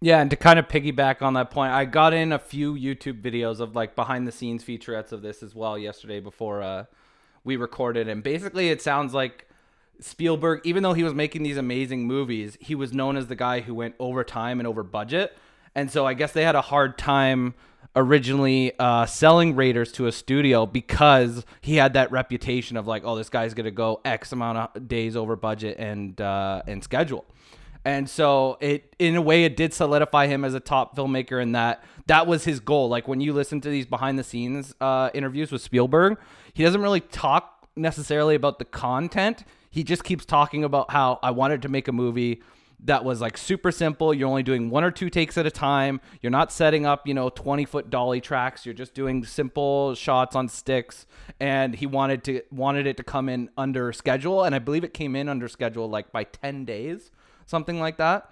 Yeah, 0.00 0.20
and 0.20 0.28
to 0.30 0.36
kind 0.36 0.58
of 0.58 0.66
piggyback 0.66 1.22
on 1.22 1.34
that 1.34 1.52
point, 1.52 1.72
I 1.72 1.84
got 1.84 2.12
in 2.12 2.32
a 2.32 2.38
few 2.40 2.74
YouTube 2.74 3.22
videos 3.22 3.60
of 3.60 3.76
like 3.76 3.94
behind 3.94 4.26
the 4.26 4.32
scenes 4.32 4.64
featurettes 4.64 5.12
of 5.12 5.22
this 5.22 5.44
as 5.44 5.54
well 5.54 5.78
yesterday 5.78 6.18
before 6.18 6.60
uh, 6.60 6.84
we 7.44 7.54
recorded. 7.54 8.08
And 8.08 8.20
basically, 8.20 8.70
it 8.70 8.82
sounds 8.82 9.14
like 9.14 9.48
Spielberg, 10.00 10.62
even 10.64 10.82
though 10.82 10.94
he 10.94 11.04
was 11.04 11.14
making 11.14 11.44
these 11.44 11.56
amazing 11.56 12.04
movies, 12.04 12.58
he 12.60 12.74
was 12.74 12.92
known 12.92 13.16
as 13.16 13.28
the 13.28 13.36
guy 13.36 13.60
who 13.60 13.74
went 13.74 13.94
over 14.00 14.24
time 14.24 14.58
and 14.58 14.66
over 14.66 14.82
budget. 14.82 15.36
And 15.76 15.88
so 15.88 16.04
I 16.04 16.14
guess 16.14 16.32
they 16.32 16.42
had 16.42 16.56
a 16.56 16.62
hard 16.62 16.98
time 16.98 17.54
originally 17.94 18.72
uh, 18.78 19.06
selling 19.06 19.54
Raiders 19.54 19.92
to 19.92 20.06
a 20.06 20.12
studio 20.12 20.66
because 20.66 21.44
he 21.60 21.76
had 21.76 21.92
that 21.94 22.10
reputation 22.10 22.76
of 22.76 22.86
like, 22.86 23.02
oh, 23.04 23.16
this 23.16 23.28
guy's 23.28 23.54
gonna 23.54 23.70
go 23.70 24.00
X 24.04 24.32
amount 24.32 24.58
of 24.58 24.88
days 24.88 25.16
over 25.16 25.36
budget 25.36 25.78
and 25.78 26.20
uh, 26.20 26.62
and 26.66 26.82
schedule. 26.82 27.24
And 27.84 28.08
so 28.08 28.58
it 28.60 28.94
in 28.98 29.16
a 29.16 29.22
way 29.22 29.44
it 29.44 29.56
did 29.56 29.74
solidify 29.74 30.28
him 30.28 30.44
as 30.44 30.54
a 30.54 30.60
top 30.60 30.96
filmmaker 30.96 31.42
in 31.42 31.52
that 31.52 31.82
that 32.06 32.26
was 32.26 32.44
his 32.44 32.60
goal. 32.60 32.88
Like 32.88 33.08
when 33.08 33.20
you 33.20 33.32
listen 33.32 33.60
to 33.60 33.68
these 33.68 33.86
behind 33.86 34.18
the 34.18 34.24
scenes 34.24 34.74
uh, 34.80 35.10
interviews 35.14 35.50
with 35.50 35.62
Spielberg, 35.62 36.18
he 36.54 36.62
doesn't 36.62 36.80
really 36.80 37.00
talk 37.00 37.68
necessarily 37.76 38.34
about 38.34 38.58
the 38.58 38.64
content. 38.64 39.44
He 39.70 39.84
just 39.84 40.04
keeps 40.04 40.24
talking 40.24 40.64
about 40.64 40.90
how 40.90 41.18
I 41.22 41.30
wanted 41.30 41.62
to 41.62 41.68
make 41.68 41.88
a 41.88 41.92
movie 41.92 42.42
that 42.84 43.04
was 43.04 43.20
like 43.20 43.38
super 43.38 43.70
simple. 43.70 44.12
You're 44.12 44.28
only 44.28 44.42
doing 44.42 44.68
one 44.68 44.82
or 44.82 44.90
two 44.90 45.08
takes 45.08 45.38
at 45.38 45.46
a 45.46 45.50
time. 45.50 46.00
You're 46.20 46.30
not 46.30 46.50
setting 46.50 46.84
up, 46.84 47.06
you 47.06 47.14
know, 47.14 47.28
20 47.28 47.64
foot 47.64 47.90
dolly 47.90 48.20
tracks. 48.20 48.66
You're 48.66 48.74
just 48.74 48.94
doing 48.94 49.24
simple 49.24 49.94
shots 49.94 50.34
on 50.34 50.48
sticks. 50.48 51.06
And 51.38 51.74
he 51.74 51.86
wanted 51.86 52.24
to 52.24 52.42
wanted 52.50 52.86
it 52.86 52.96
to 52.96 53.04
come 53.04 53.28
in 53.28 53.50
under 53.56 53.92
schedule, 53.92 54.44
and 54.44 54.54
I 54.54 54.58
believe 54.58 54.84
it 54.84 54.94
came 54.94 55.14
in 55.14 55.28
under 55.28 55.48
schedule 55.48 55.88
like 55.88 56.12
by 56.12 56.24
10 56.24 56.64
days, 56.64 57.10
something 57.46 57.78
like 57.78 57.98
that. 57.98 58.30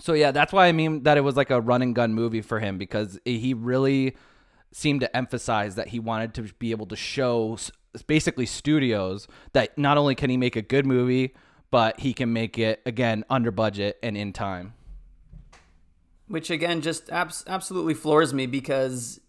So 0.00 0.12
yeah, 0.12 0.30
that's 0.30 0.52
why 0.52 0.66
I 0.66 0.72
mean 0.72 1.02
that 1.04 1.16
it 1.16 1.22
was 1.22 1.36
like 1.36 1.50
a 1.50 1.60
run 1.60 1.82
and 1.82 1.94
gun 1.94 2.14
movie 2.14 2.42
for 2.42 2.60
him 2.60 2.78
because 2.78 3.18
he 3.24 3.54
really 3.54 4.16
seemed 4.72 5.00
to 5.00 5.16
emphasize 5.16 5.74
that 5.76 5.88
he 5.88 5.98
wanted 5.98 6.34
to 6.34 6.42
be 6.58 6.70
able 6.70 6.86
to 6.86 6.96
show 6.96 7.56
basically 8.06 8.44
studios 8.44 9.26
that 9.54 9.76
not 9.78 9.96
only 9.96 10.14
can 10.14 10.28
he 10.28 10.36
make 10.36 10.54
a 10.54 10.60
good 10.60 10.84
movie 10.84 11.34
but 11.70 12.00
he 12.00 12.14
can 12.14 12.32
make 12.32 12.58
it 12.58 12.80
again 12.86 13.24
under 13.28 13.50
budget 13.50 13.98
and 14.02 14.16
in 14.16 14.32
time. 14.32 14.74
Which 16.28 16.50
again 16.50 16.80
just 16.80 17.10
abs- 17.10 17.44
absolutely 17.46 17.94
floors 17.94 18.34
me 18.34 18.46
because 18.46 19.20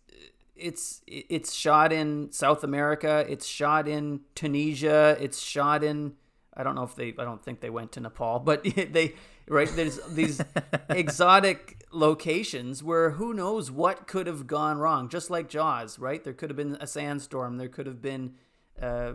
it's 0.56 1.02
it's 1.06 1.54
shot 1.54 1.94
in 1.94 2.32
South 2.32 2.64
America, 2.64 3.26
it's 3.28 3.46
shot 3.46 3.88
in 3.88 4.22
Tunisia, 4.36 5.18
it's 5.20 5.40
shot 5.40 5.84
in 5.84 6.14
I 6.56 6.64
don't 6.64 6.76
know 6.76 6.84
if 6.84 6.96
they 6.96 7.14
I 7.18 7.24
don't 7.24 7.44
think 7.44 7.62
they 7.62 7.70
went 7.70 7.92
to 7.94 8.00
Nepal, 8.00 8.40
but 8.40 8.64
they 8.92 9.14
right 9.48 9.70
there's 9.76 10.00
these 10.08 10.42
exotic 10.90 11.86
locations 11.92 12.84
where 12.84 13.12
who 13.12 13.34
knows 13.34 13.72
what 13.72 14.08
could 14.08 14.28
have 14.28 14.48
gone 14.48 14.78
wrong 14.78 15.10
just 15.10 15.30
like 15.30 15.50
Jaws, 15.50 16.00
right? 16.00 16.24
There 16.24 16.34
could 16.34 16.50
have 16.50 16.58
been 16.58 16.78
a 16.82 16.88
sandstorm, 16.88 17.58
there 17.58 17.70
could 17.70 17.86
have 17.86 18.02
been 18.02 18.34
uh, 18.82 19.14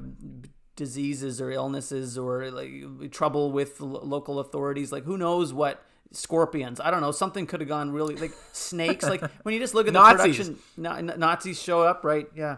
diseases 0.76 1.40
or 1.40 1.50
illnesses 1.50 2.16
or 2.16 2.50
like 2.50 3.10
trouble 3.10 3.52
with 3.52 3.80
local 3.80 4.38
authorities 4.38 4.90
like 4.90 5.04
who 5.04 5.18
knows 5.18 5.52
what 5.52 5.84
scorpions 6.12 6.80
i 6.80 6.90
don't 6.90 7.00
know 7.00 7.10
something 7.10 7.46
could 7.46 7.60
have 7.60 7.68
gone 7.68 7.90
really 7.90 8.16
like 8.16 8.32
snakes 8.52 9.04
like 9.04 9.22
when 9.42 9.54
you 9.54 9.60
just 9.60 9.74
look 9.74 9.86
at 9.86 9.92
the 9.92 9.98
Nazis. 9.98 10.36
production 10.36 10.58
na- 10.76 11.00
nazis 11.00 11.60
show 11.60 11.82
up 11.82 12.04
right? 12.04 12.26
Yeah. 12.34 12.56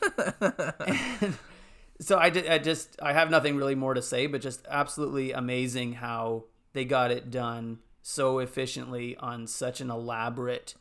So 2.02 2.16
I, 2.18 2.30
did, 2.30 2.48
I 2.48 2.56
just 2.56 2.96
i 3.02 3.12
have 3.12 3.30
nothing 3.30 3.56
really 3.56 3.74
more 3.74 3.92
to 3.92 4.00
say 4.00 4.26
but 4.26 4.40
just 4.40 4.66
absolutely 4.70 5.32
amazing 5.32 5.92
how 5.94 6.44
they 6.72 6.86
got 6.86 7.10
it 7.10 7.30
done 7.30 7.80
so 8.00 8.38
efficiently 8.38 9.16
on 9.16 9.46
such 9.46 9.82
an 9.82 9.90
elaborate 9.90 10.74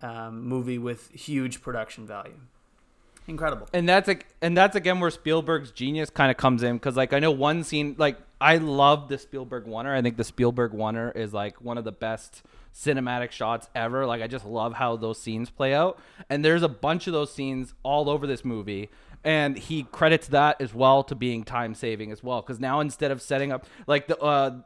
um, 0.00 0.46
movie 0.46 0.78
with 0.78 1.10
huge 1.10 1.60
production 1.60 2.06
value 2.06 2.38
incredible 3.26 3.68
And 3.72 3.88
that's 3.88 4.08
like, 4.08 4.26
and 4.42 4.56
that's 4.56 4.76
again 4.76 5.00
where 5.00 5.10
Spielberg's 5.10 5.70
genius 5.70 6.10
kind 6.10 6.30
of 6.30 6.36
comes 6.36 6.62
in 6.62 6.76
because 6.76 6.96
like 6.96 7.12
I 7.12 7.18
know 7.18 7.30
one 7.30 7.64
scene 7.64 7.94
like 7.98 8.18
I 8.40 8.58
love 8.58 9.08
the 9.08 9.18
Spielberg 9.18 9.66
oner. 9.66 9.94
I 9.94 10.02
think 10.02 10.16
the 10.16 10.24
Spielberg 10.24 10.74
oner 10.74 11.10
is 11.10 11.32
like 11.32 11.60
one 11.62 11.78
of 11.78 11.84
the 11.84 11.92
best 11.92 12.42
cinematic 12.74 13.30
shots 13.30 13.68
ever. 13.74 14.04
Like 14.06 14.20
I 14.20 14.26
just 14.26 14.44
love 14.44 14.74
how 14.74 14.96
those 14.96 15.20
scenes 15.20 15.48
play 15.50 15.72
out. 15.72 15.98
And 16.28 16.44
there's 16.44 16.62
a 16.62 16.68
bunch 16.68 17.06
of 17.06 17.12
those 17.12 17.32
scenes 17.32 17.72
all 17.82 18.10
over 18.10 18.26
this 18.26 18.44
movie. 18.44 18.90
And 19.22 19.56
he 19.56 19.84
credits 19.84 20.28
that 20.28 20.60
as 20.60 20.74
well 20.74 21.02
to 21.04 21.14
being 21.14 21.44
time 21.44 21.74
saving 21.74 22.12
as 22.12 22.22
well. 22.22 22.42
Because 22.42 22.60
now 22.60 22.80
instead 22.80 23.10
of 23.10 23.22
setting 23.22 23.52
up 23.52 23.64
like 23.86 24.08
the 24.08 24.18
uh, 24.18 24.58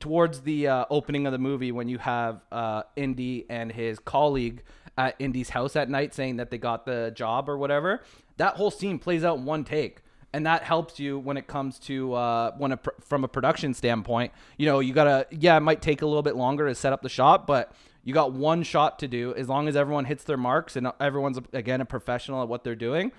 towards 0.00 0.40
the 0.40 0.68
uh, 0.68 0.84
opening 0.88 1.26
of 1.26 1.32
the 1.32 1.38
movie 1.38 1.72
when 1.72 1.88
you 1.88 1.98
have 1.98 2.40
uh, 2.50 2.84
Indy 2.94 3.44
and 3.50 3.70
his 3.70 3.98
colleague 3.98 4.62
at 4.96 5.16
Indy's 5.18 5.50
house 5.50 5.76
at 5.76 5.90
night 5.90 6.14
saying 6.14 6.36
that 6.36 6.50
they 6.50 6.58
got 6.58 6.86
the 6.86 7.12
job 7.14 7.48
or 7.48 7.58
whatever, 7.58 8.02
that 8.36 8.56
whole 8.56 8.70
scene 8.70 8.98
plays 8.98 9.24
out 9.24 9.38
in 9.38 9.44
one 9.44 9.64
take 9.64 10.02
and 10.36 10.44
that 10.44 10.62
helps 10.62 11.00
you 11.00 11.18
when 11.18 11.38
it 11.38 11.46
comes 11.46 11.78
to 11.78 12.12
uh, 12.12 12.50
when 12.58 12.72
a, 12.72 12.78
from 13.00 13.24
a 13.24 13.28
production 13.28 13.72
standpoint. 13.72 14.32
You 14.58 14.66
know, 14.66 14.80
you 14.80 14.92
gotta 14.92 15.26
yeah, 15.30 15.56
it 15.56 15.60
might 15.60 15.80
take 15.80 16.02
a 16.02 16.06
little 16.06 16.22
bit 16.22 16.36
longer 16.36 16.68
to 16.68 16.74
set 16.74 16.92
up 16.92 17.00
the 17.00 17.08
shot, 17.08 17.46
but 17.46 17.72
you 18.04 18.12
got 18.12 18.32
one 18.32 18.62
shot 18.62 18.98
to 18.98 19.08
do. 19.08 19.34
As 19.34 19.48
long 19.48 19.66
as 19.66 19.76
everyone 19.76 20.04
hits 20.04 20.24
their 20.24 20.36
marks 20.36 20.76
and 20.76 20.92
everyone's 21.00 21.38
again 21.54 21.80
a 21.80 21.86
professional 21.86 22.42
at 22.42 22.48
what 22.48 22.64
they're 22.64 22.74
doing, 22.74 23.12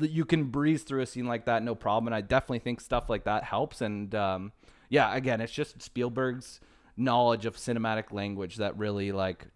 you 0.00 0.24
can 0.24 0.44
breeze 0.44 0.84
through 0.84 1.02
a 1.02 1.06
scene 1.06 1.26
like 1.26 1.44
that 1.44 1.62
no 1.62 1.74
problem. 1.74 2.08
And 2.08 2.14
I 2.14 2.22
definitely 2.22 2.60
think 2.60 2.80
stuff 2.80 3.10
like 3.10 3.24
that 3.24 3.44
helps. 3.44 3.82
And 3.82 4.14
um, 4.14 4.52
yeah, 4.88 5.14
again, 5.14 5.42
it's 5.42 5.52
just 5.52 5.82
Spielberg's 5.82 6.60
knowledge 6.96 7.44
of 7.44 7.56
cinematic 7.56 8.10
language 8.10 8.56
that 8.56 8.78
really 8.78 9.12
like 9.12 9.48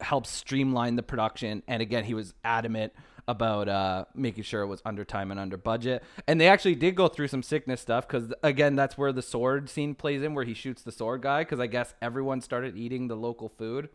helps 0.00 0.30
streamline 0.30 0.96
the 0.96 1.02
production. 1.02 1.62
And 1.66 1.82
again, 1.82 2.04
he 2.04 2.14
was 2.14 2.34
adamant 2.44 2.92
about 3.26 3.68
uh, 3.68 4.06
making 4.14 4.42
sure 4.42 4.62
it 4.62 4.66
was 4.66 4.80
under 4.86 5.04
time 5.04 5.30
and 5.30 5.38
under 5.38 5.58
budget. 5.58 6.02
And 6.26 6.40
they 6.40 6.48
actually 6.48 6.74
did 6.74 6.94
go 6.96 7.08
through 7.08 7.28
some 7.28 7.42
sickness 7.42 7.80
stuff 7.80 8.08
because, 8.08 8.32
again, 8.42 8.74
that's 8.74 8.96
where 8.96 9.12
the 9.12 9.22
sword 9.22 9.68
scene 9.68 9.94
plays 9.94 10.22
in, 10.22 10.34
where 10.34 10.44
he 10.44 10.54
shoots 10.54 10.82
the 10.82 10.92
sword 10.92 11.22
guy. 11.22 11.42
Because 11.42 11.60
I 11.60 11.66
guess 11.66 11.94
everyone 12.00 12.40
started 12.40 12.76
eating 12.76 13.08
the 13.08 13.16
local 13.16 13.50
food, 13.50 13.90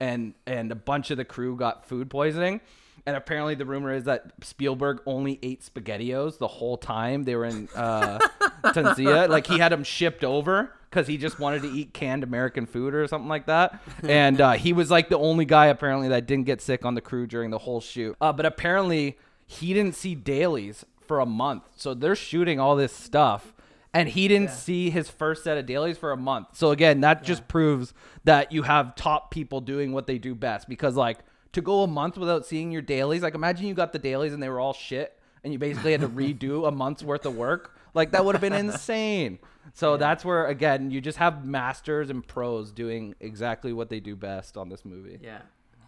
and 0.00 0.34
and 0.46 0.72
a 0.72 0.74
bunch 0.74 1.10
of 1.10 1.18
the 1.18 1.24
crew 1.24 1.54
got 1.54 1.86
food 1.86 2.08
poisoning. 2.08 2.60
And 3.08 3.16
apparently, 3.16 3.54
the 3.54 3.64
rumor 3.64 3.94
is 3.94 4.04
that 4.04 4.32
Spielberg 4.42 5.00
only 5.06 5.38
ate 5.42 5.62
SpaghettiOs 5.62 6.36
the 6.36 6.46
whole 6.46 6.76
time 6.76 7.24
they 7.24 7.34
were 7.36 7.46
in 7.46 7.66
uh, 7.74 8.18
Tanzania. 8.66 9.30
Like 9.30 9.46
he 9.46 9.58
had 9.58 9.72
them 9.72 9.82
shipped 9.82 10.24
over 10.24 10.74
because 10.90 11.06
he 11.06 11.16
just 11.16 11.38
wanted 11.38 11.62
to 11.62 11.70
eat 11.70 11.94
canned 11.94 12.22
American 12.22 12.66
food 12.66 12.92
or 12.92 13.08
something 13.08 13.30
like 13.30 13.46
that. 13.46 13.80
And 14.02 14.42
uh, 14.42 14.52
he 14.52 14.74
was 14.74 14.90
like 14.90 15.08
the 15.08 15.16
only 15.16 15.46
guy 15.46 15.68
apparently 15.68 16.08
that 16.08 16.26
didn't 16.26 16.44
get 16.44 16.60
sick 16.60 16.84
on 16.84 16.94
the 16.94 17.00
crew 17.00 17.26
during 17.26 17.48
the 17.48 17.56
whole 17.56 17.80
shoot. 17.80 18.14
Uh, 18.20 18.30
but 18.30 18.44
apparently, 18.44 19.16
he 19.46 19.72
didn't 19.72 19.94
see 19.94 20.14
dailies 20.14 20.84
for 21.06 21.18
a 21.18 21.24
month. 21.24 21.62
So 21.76 21.94
they're 21.94 22.14
shooting 22.14 22.60
all 22.60 22.76
this 22.76 22.92
stuff. 22.92 23.54
And 23.94 24.10
he 24.10 24.28
didn't 24.28 24.50
see 24.50 24.90
his 24.90 25.08
first 25.08 25.44
set 25.44 25.56
of 25.56 25.64
dailies 25.64 25.96
for 25.96 26.12
a 26.12 26.16
month. 26.18 26.48
So 26.52 26.72
again, 26.72 27.00
that 27.00 27.24
just 27.24 27.48
proves 27.48 27.94
that 28.24 28.52
you 28.52 28.64
have 28.64 28.94
top 28.96 29.30
people 29.30 29.62
doing 29.62 29.92
what 29.92 30.06
they 30.06 30.18
do 30.18 30.34
best. 30.34 30.68
Because 30.68 30.94
like 30.94 31.20
to 31.52 31.60
go 31.60 31.82
a 31.82 31.86
month 31.86 32.16
without 32.18 32.46
seeing 32.46 32.70
your 32.70 32.82
dailies, 32.82 33.22
like 33.22 33.34
imagine 33.34 33.66
you 33.66 33.74
got 33.74 33.92
the 33.92 33.98
dailies 33.98 34.32
and 34.32 34.42
they 34.42 34.48
were 34.48 34.60
all 34.60 34.72
shit, 34.72 35.18
and 35.42 35.52
you 35.52 35.58
basically 35.58 35.92
had 35.92 36.00
to 36.02 36.08
redo 36.08 36.66
a 36.66 36.70
month's 36.70 37.02
worth 37.02 37.26
of 37.26 37.36
work. 37.36 37.74
Like 37.94 38.10
that 38.12 38.24
would 38.24 38.34
have 38.34 38.42
been 38.42 38.52
insane. 38.66 39.38
So 39.74 39.96
that's 39.96 40.24
where 40.24 40.46
again 40.46 40.90
you 40.90 41.00
just 41.00 41.18
have 41.18 41.44
masters 41.44 42.10
and 42.10 42.26
pros 42.26 42.72
doing 42.72 43.14
exactly 43.20 43.72
what 43.72 43.88
they 43.88 44.00
do 44.00 44.16
best 44.16 44.56
on 44.56 44.68
this 44.68 44.84
movie. 44.84 45.18
Yeah. 45.22 45.40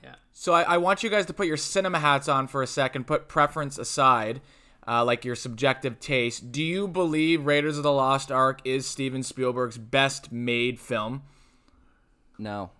Yeah. 0.02 0.14
So 0.32 0.54
I, 0.54 0.62
I 0.62 0.76
want 0.78 1.02
you 1.02 1.10
guys 1.10 1.26
to 1.26 1.34
put 1.34 1.46
your 1.46 1.56
cinema 1.56 1.98
hats 1.98 2.28
on 2.28 2.46
for 2.48 2.62
a 2.62 2.66
second, 2.66 3.06
put 3.06 3.28
preference 3.28 3.76
aside, 3.76 4.40
uh, 4.88 5.04
like 5.04 5.24
your 5.26 5.36
subjective 5.36 6.00
taste. 6.00 6.52
Do 6.52 6.62
you 6.62 6.88
believe 6.88 7.44
Raiders 7.44 7.76
of 7.76 7.82
the 7.82 7.92
Lost 7.92 8.32
Ark 8.32 8.60
is 8.64 8.86
Steven 8.86 9.22
Spielberg's 9.22 9.76
best 9.76 10.32
made 10.32 10.80
film? 10.80 11.22
No. 12.38 12.70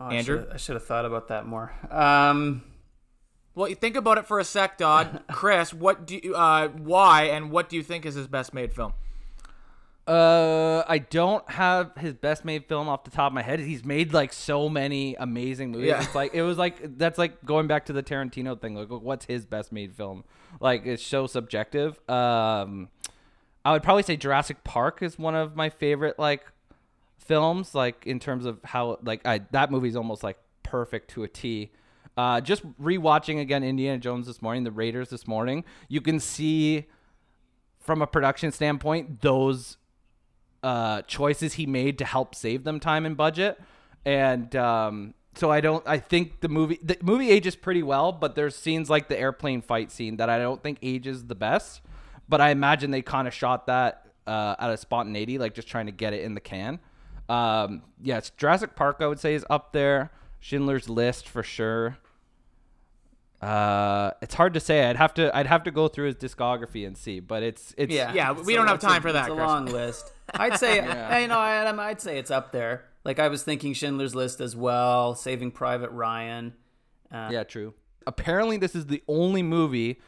Oh, 0.00 0.08
Andrew? 0.10 0.36
I 0.36 0.40
should've- 0.40 0.54
I 0.54 0.56
should 0.58 0.74
have 0.76 0.84
thought 0.84 1.04
about 1.04 1.28
that 1.28 1.46
more. 1.46 1.72
Um, 1.90 2.62
Well, 3.54 3.68
you 3.68 3.74
think 3.74 3.96
about 3.96 4.18
it 4.18 4.26
for 4.26 4.38
a 4.38 4.44
sec, 4.44 4.76
Dodd. 4.76 5.22
Chris, 5.30 5.72
what 5.72 6.06
do 6.06 6.20
you, 6.22 6.34
uh, 6.34 6.68
why 6.68 7.24
and 7.24 7.50
what 7.50 7.70
do 7.70 7.76
you 7.76 7.82
think 7.82 8.04
is 8.04 8.14
his 8.14 8.26
best 8.26 8.52
made 8.52 8.74
film? 8.74 8.92
Uh, 10.06 10.84
I 10.86 10.98
don't 10.98 11.48
have 11.50 11.90
his 11.96 12.14
best 12.14 12.44
made 12.44 12.66
film 12.66 12.88
off 12.88 13.02
the 13.02 13.10
top 13.10 13.28
of 13.28 13.32
my 13.34 13.42
head. 13.42 13.58
He's 13.58 13.84
made 13.84 14.12
like 14.12 14.32
so 14.32 14.68
many 14.68 15.16
amazing 15.16 15.72
movies. 15.72 15.88
Yeah. 15.88 16.02
It's 16.04 16.14
like 16.14 16.32
it 16.32 16.42
was 16.42 16.56
like 16.58 16.96
that's 16.96 17.18
like 17.18 17.44
going 17.44 17.66
back 17.66 17.86
to 17.86 17.92
the 17.92 18.04
Tarantino 18.04 18.60
thing. 18.60 18.76
Like, 18.76 18.88
what's 18.88 19.24
his 19.24 19.46
best 19.46 19.72
made 19.72 19.94
film? 19.96 20.22
Like, 20.60 20.86
it's 20.86 21.02
so 21.04 21.26
subjective. 21.26 21.98
Um, 22.08 22.88
I 23.64 23.72
would 23.72 23.82
probably 23.82 24.04
say 24.04 24.16
Jurassic 24.16 24.62
Park 24.62 25.02
is 25.02 25.18
one 25.18 25.34
of 25.34 25.56
my 25.56 25.70
favorite 25.70 26.20
like 26.20 26.44
films. 27.26 27.74
Like 27.74 28.06
in 28.06 28.18
terms 28.18 28.44
of 28.44 28.60
how 28.64 28.98
like 29.02 29.26
I 29.26 29.42
that 29.50 29.70
movie's 29.70 29.96
almost 29.96 30.22
like 30.22 30.38
perfect 30.62 31.10
to 31.12 31.22
a 31.22 31.28
T. 31.28 31.70
Uh, 32.16 32.40
just 32.40 32.66
rewatching 32.80 33.40
again 33.40 33.62
Indiana 33.62 33.98
Jones 33.98 34.26
this 34.26 34.40
morning, 34.40 34.64
The 34.64 34.70
Raiders 34.70 35.10
this 35.10 35.26
morning, 35.26 35.64
you 35.88 36.00
can 36.00 36.18
see 36.18 36.86
from 37.78 38.00
a 38.00 38.06
production 38.06 38.50
standpoint 38.50 39.20
those 39.20 39.76
uh, 40.62 41.02
choices 41.02 41.54
he 41.54 41.66
made 41.66 41.98
to 41.98 42.04
help 42.04 42.34
save 42.34 42.64
them 42.64 42.80
time 42.80 43.04
and 43.04 43.16
budget. 43.16 43.60
And 44.04 44.54
um, 44.56 45.14
so 45.36 45.50
I 45.50 45.60
don't. 45.60 45.86
I 45.86 45.98
think 45.98 46.40
the 46.40 46.48
movie 46.48 46.80
the 46.82 46.96
movie 47.02 47.30
ages 47.30 47.54
pretty 47.54 47.82
well, 47.82 48.12
but 48.12 48.34
there's 48.34 48.56
scenes 48.56 48.88
like 48.88 49.08
the 49.08 49.18
airplane 49.18 49.60
fight 49.60 49.92
scene 49.92 50.16
that 50.16 50.30
I 50.30 50.38
don't 50.38 50.62
think 50.62 50.78
ages 50.82 51.26
the 51.26 51.34
best. 51.34 51.82
But 52.28 52.40
I 52.40 52.50
imagine 52.50 52.90
they 52.90 53.02
kind 53.02 53.28
of 53.28 53.34
shot 53.34 53.66
that 53.66 54.06
uh, 54.26 54.56
out 54.58 54.72
of 54.72 54.78
spontaneity, 54.80 55.38
like 55.38 55.54
just 55.54 55.68
trying 55.68 55.86
to 55.86 55.92
get 55.92 56.12
it 56.12 56.22
in 56.22 56.34
the 56.34 56.40
can. 56.40 56.80
Um, 57.28 57.82
yeah, 58.02 58.18
it's 58.18 58.30
Jurassic 58.30 58.76
Park. 58.76 58.98
I 59.00 59.06
would 59.06 59.18
say 59.20 59.34
is 59.34 59.44
up 59.50 59.72
there. 59.72 60.10
Schindler's 60.40 60.88
List 60.88 61.28
for 61.28 61.42
sure. 61.42 61.98
Uh, 63.42 64.12
it's 64.22 64.34
hard 64.34 64.54
to 64.54 64.60
say. 64.60 64.88
I'd 64.88 64.96
have 64.96 65.12
to. 65.14 65.34
I'd 65.36 65.46
have 65.46 65.64
to 65.64 65.70
go 65.70 65.88
through 65.88 66.06
his 66.06 66.16
discography 66.16 66.86
and 66.86 66.96
see. 66.96 67.20
But 67.20 67.42
it's. 67.42 67.74
It's. 67.76 67.92
yeah. 67.92 68.12
Yeah, 68.12 68.32
we 68.32 68.54
So 68.54 68.60
don't 68.60 68.68
have 68.68 68.78
time 68.78 68.98
a- 68.98 69.02
for 69.02 69.12
that, 69.12 69.24
It's 69.26 69.32
a 69.32 69.34
Chris. 69.36 69.46
long 69.46 69.66
list. 69.66 70.12
I'd 70.34 70.58
say, 70.58 70.76
yeah. 70.78 71.18
you 71.18 71.28
know, 71.28 71.38
Adam, 71.40 71.78
I'd 71.78 72.00
say 72.00 72.18
it's 72.18 72.30
up 72.30 72.52
there. 72.52 72.84
Like 73.04 73.18
I 73.18 73.28
was 73.28 73.42
thinking 73.42 73.72
Schindler's 73.74 74.14
List 74.14 74.40
as 74.40 74.56
well, 74.56 75.14
Saving 75.14 75.50
Private 75.50 75.90
Ryan. 75.90 76.54
Uh, 77.12 77.28
Yeah, 77.30 77.44
true. 77.44 77.74
Apparently, 78.06 78.56
this 78.56 78.74
is 78.74 78.86
the 78.86 79.02
only 79.06 79.42
movie 79.42 80.00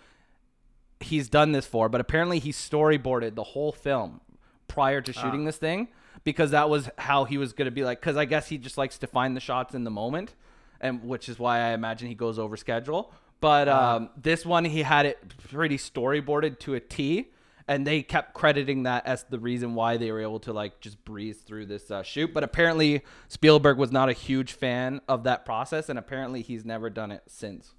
he's 1.01 1.29
done 1.29 1.53
this 1.53 1.67
for, 1.67 1.89
but 1.89 2.01
apparently 2.01 2.39
he 2.41 2.51
storyboarded 2.51 3.35
the 3.37 3.43
whole 3.45 3.71
film 3.73 4.21
prior 4.69 5.01
to 5.01 5.13
shooting 5.13 5.45
this 5.45 5.57
thing 5.59 5.89
because 6.29 6.51
that 6.51 6.69
was 6.69 6.91
how 6.99 7.25
he 7.25 7.39
was 7.39 7.53
going 7.53 7.65
to 7.65 7.71
be 7.71 7.85
like 7.85 8.03
cuz 8.03 8.17
I 8.17 8.27
guess 8.27 8.49
he 8.49 8.59
just 8.59 8.77
likes 8.77 8.99
to 8.99 9.07
find 9.07 9.35
the 9.35 9.41
shots 9.41 9.75
in 9.75 9.85
the 9.85 9.91
moment 9.91 10.35
and 10.81 11.03
which 11.03 11.29
is 11.29 11.39
why 11.39 11.61
I 11.61 11.71
imagine 11.71 12.09
he 12.09 12.15
goes 12.15 12.39
over 12.39 12.57
schedule. 12.57 13.13
But 13.41 13.69
um, 13.69 14.11
this 14.17 14.45
one 14.45 14.65
he 14.65 14.83
had 14.83 15.07
it 15.07 15.19
pretty 15.51 15.79
storyboarded 15.79 16.59
to 16.61 16.75
a 16.75 16.81
T 16.81 17.31
and 17.69 17.87
they 17.87 18.03
kept 18.03 18.35
crediting 18.35 18.83
that 18.85 19.07
as 19.07 19.25
the 19.25 19.39
reason 19.39 19.75
why 19.75 19.99
they 19.99 20.11
were 20.11 20.21
able 20.21 20.41
to 20.41 20.53
like 20.53 20.81
just 20.81 21.05
breeze 21.05 21.39
through 21.39 21.67
this 21.67 21.91
uh, 21.91 22.03
shoot. 22.03 22.33
But 22.33 22.43
apparently 22.43 23.03
Spielberg 23.29 23.77
was 23.77 23.93
not 23.93 24.09
a 24.09 24.15
huge 24.15 24.53
fan 24.53 25.03
of 25.07 25.25
that 25.25 25.45
process, 25.45 25.91
and 25.91 25.99
apparently 25.99 26.41
he's 26.41 26.65
never 26.65 26.89
done 26.89 27.13
it 27.13 27.23
since. 27.27 27.75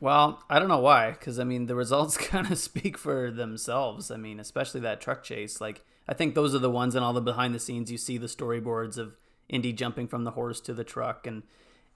Well, 0.00 0.42
I 0.48 0.58
don't 0.58 0.68
know 0.68 0.78
why, 0.78 1.10
because 1.10 1.38
I 1.38 1.44
mean 1.44 1.66
the 1.66 1.74
results 1.74 2.16
kind 2.16 2.50
of 2.50 2.58
speak 2.58 2.96
for 2.96 3.30
themselves. 3.30 4.10
I 4.10 4.16
mean, 4.16 4.40
especially 4.40 4.80
that 4.82 5.00
truck 5.00 5.22
chase. 5.22 5.60
Like 5.60 5.84
I 6.08 6.14
think 6.14 6.34
those 6.34 6.54
are 6.54 6.60
the 6.60 6.70
ones 6.70 6.94
in 6.94 7.02
all 7.02 7.12
the 7.12 7.20
behind 7.20 7.54
the 7.54 7.58
scenes. 7.58 7.90
You 7.90 7.98
see 7.98 8.18
the 8.18 8.26
storyboards 8.26 8.98
of 8.98 9.16
Indy 9.48 9.72
jumping 9.72 10.08
from 10.08 10.24
the 10.24 10.32
horse 10.32 10.60
to 10.62 10.74
the 10.74 10.84
truck, 10.84 11.26
and 11.26 11.42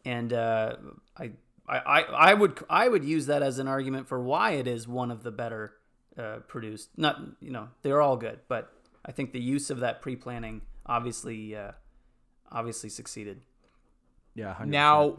and 0.04 0.32
uh, 0.32 0.76
I, 1.16 1.32
I 1.68 2.02
I 2.02 2.34
would 2.34 2.58
I 2.68 2.88
would 2.88 3.04
use 3.04 3.26
that 3.26 3.42
as 3.42 3.58
an 3.58 3.68
argument 3.68 4.08
for 4.08 4.20
why 4.20 4.52
it 4.52 4.66
is 4.66 4.88
one 4.88 5.10
of 5.10 5.22
the 5.22 5.30
better 5.30 5.74
uh, 6.18 6.38
produced. 6.48 6.90
Not 6.96 7.20
you 7.40 7.50
know 7.50 7.68
they're 7.82 8.02
all 8.02 8.16
good, 8.16 8.40
but 8.48 8.72
I 9.04 9.12
think 9.12 9.32
the 9.32 9.40
use 9.40 9.70
of 9.70 9.80
that 9.80 10.02
pre 10.02 10.16
planning 10.16 10.62
obviously 10.86 11.54
uh, 11.56 11.72
obviously 12.50 12.90
succeeded. 12.90 13.42
Yeah. 14.34 14.56
Now, 14.64 15.16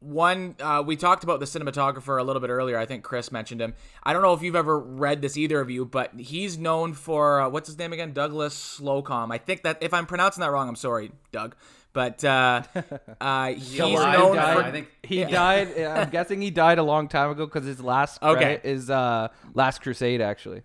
one 0.00 0.54
uh, 0.60 0.82
we 0.86 0.96
talked 0.96 1.24
about 1.24 1.40
the 1.40 1.46
cinematographer 1.46 2.20
a 2.20 2.22
little 2.22 2.40
bit 2.40 2.50
earlier. 2.50 2.78
I 2.78 2.86
think 2.86 3.02
Chris 3.02 3.32
mentioned 3.32 3.60
him. 3.60 3.74
I 4.02 4.12
don't 4.12 4.22
know 4.22 4.32
if 4.32 4.42
you've 4.42 4.56
ever 4.56 4.78
read 4.78 5.22
this 5.22 5.36
either 5.36 5.60
of 5.60 5.70
you, 5.70 5.84
but 5.84 6.12
he's 6.18 6.56
known 6.58 6.94
for 6.94 7.40
uh, 7.40 7.48
what's 7.48 7.68
his 7.68 7.78
name 7.78 7.92
again? 7.92 8.12
Douglas 8.12 8.54
Slocombe. 8.80 9.32
I 9.32 9.38
think 9.38 9.62
that 9.64 9.78
if 9.80 9.92
I'm 9.92 10.06
pronouncing 10.06 10.40
that 10.42 10.50
wrong, 10.52 10.68
I'm 10.68 10.76
sorry, 10.76 11.10
Doug. 11.32 11.56
But 11.92 12.22
uh, 12.24 12.62
uh, 13.20 13.52
he's 13.54 13.80
alive 13.80 14.18
known 14.18 14.36
guy? 14.36 14.54
for 14.54 14.62
I 14.62 14.70
think- 14.70 14.88
he 15.02 15.24
died. 15.24 15.76
I'm 15.80 16.10
guessing 16.10 16.40
he 16.40 16.50
died 16.50 16.78
a 16.78 16.82
long 16.84 17.08
time 17.08 17.30
ago 17.30 17.44
because 17.46 17.64
his 17.64 17.80
last 17.80 18.22
Okay. 18.22 18.38
credit 18.40 18.60
is 18.64 18.90
uh, 18.90 19.28
Last 19.54 19.80
Crusade 19.82 20.20
actually. 20.20 20.62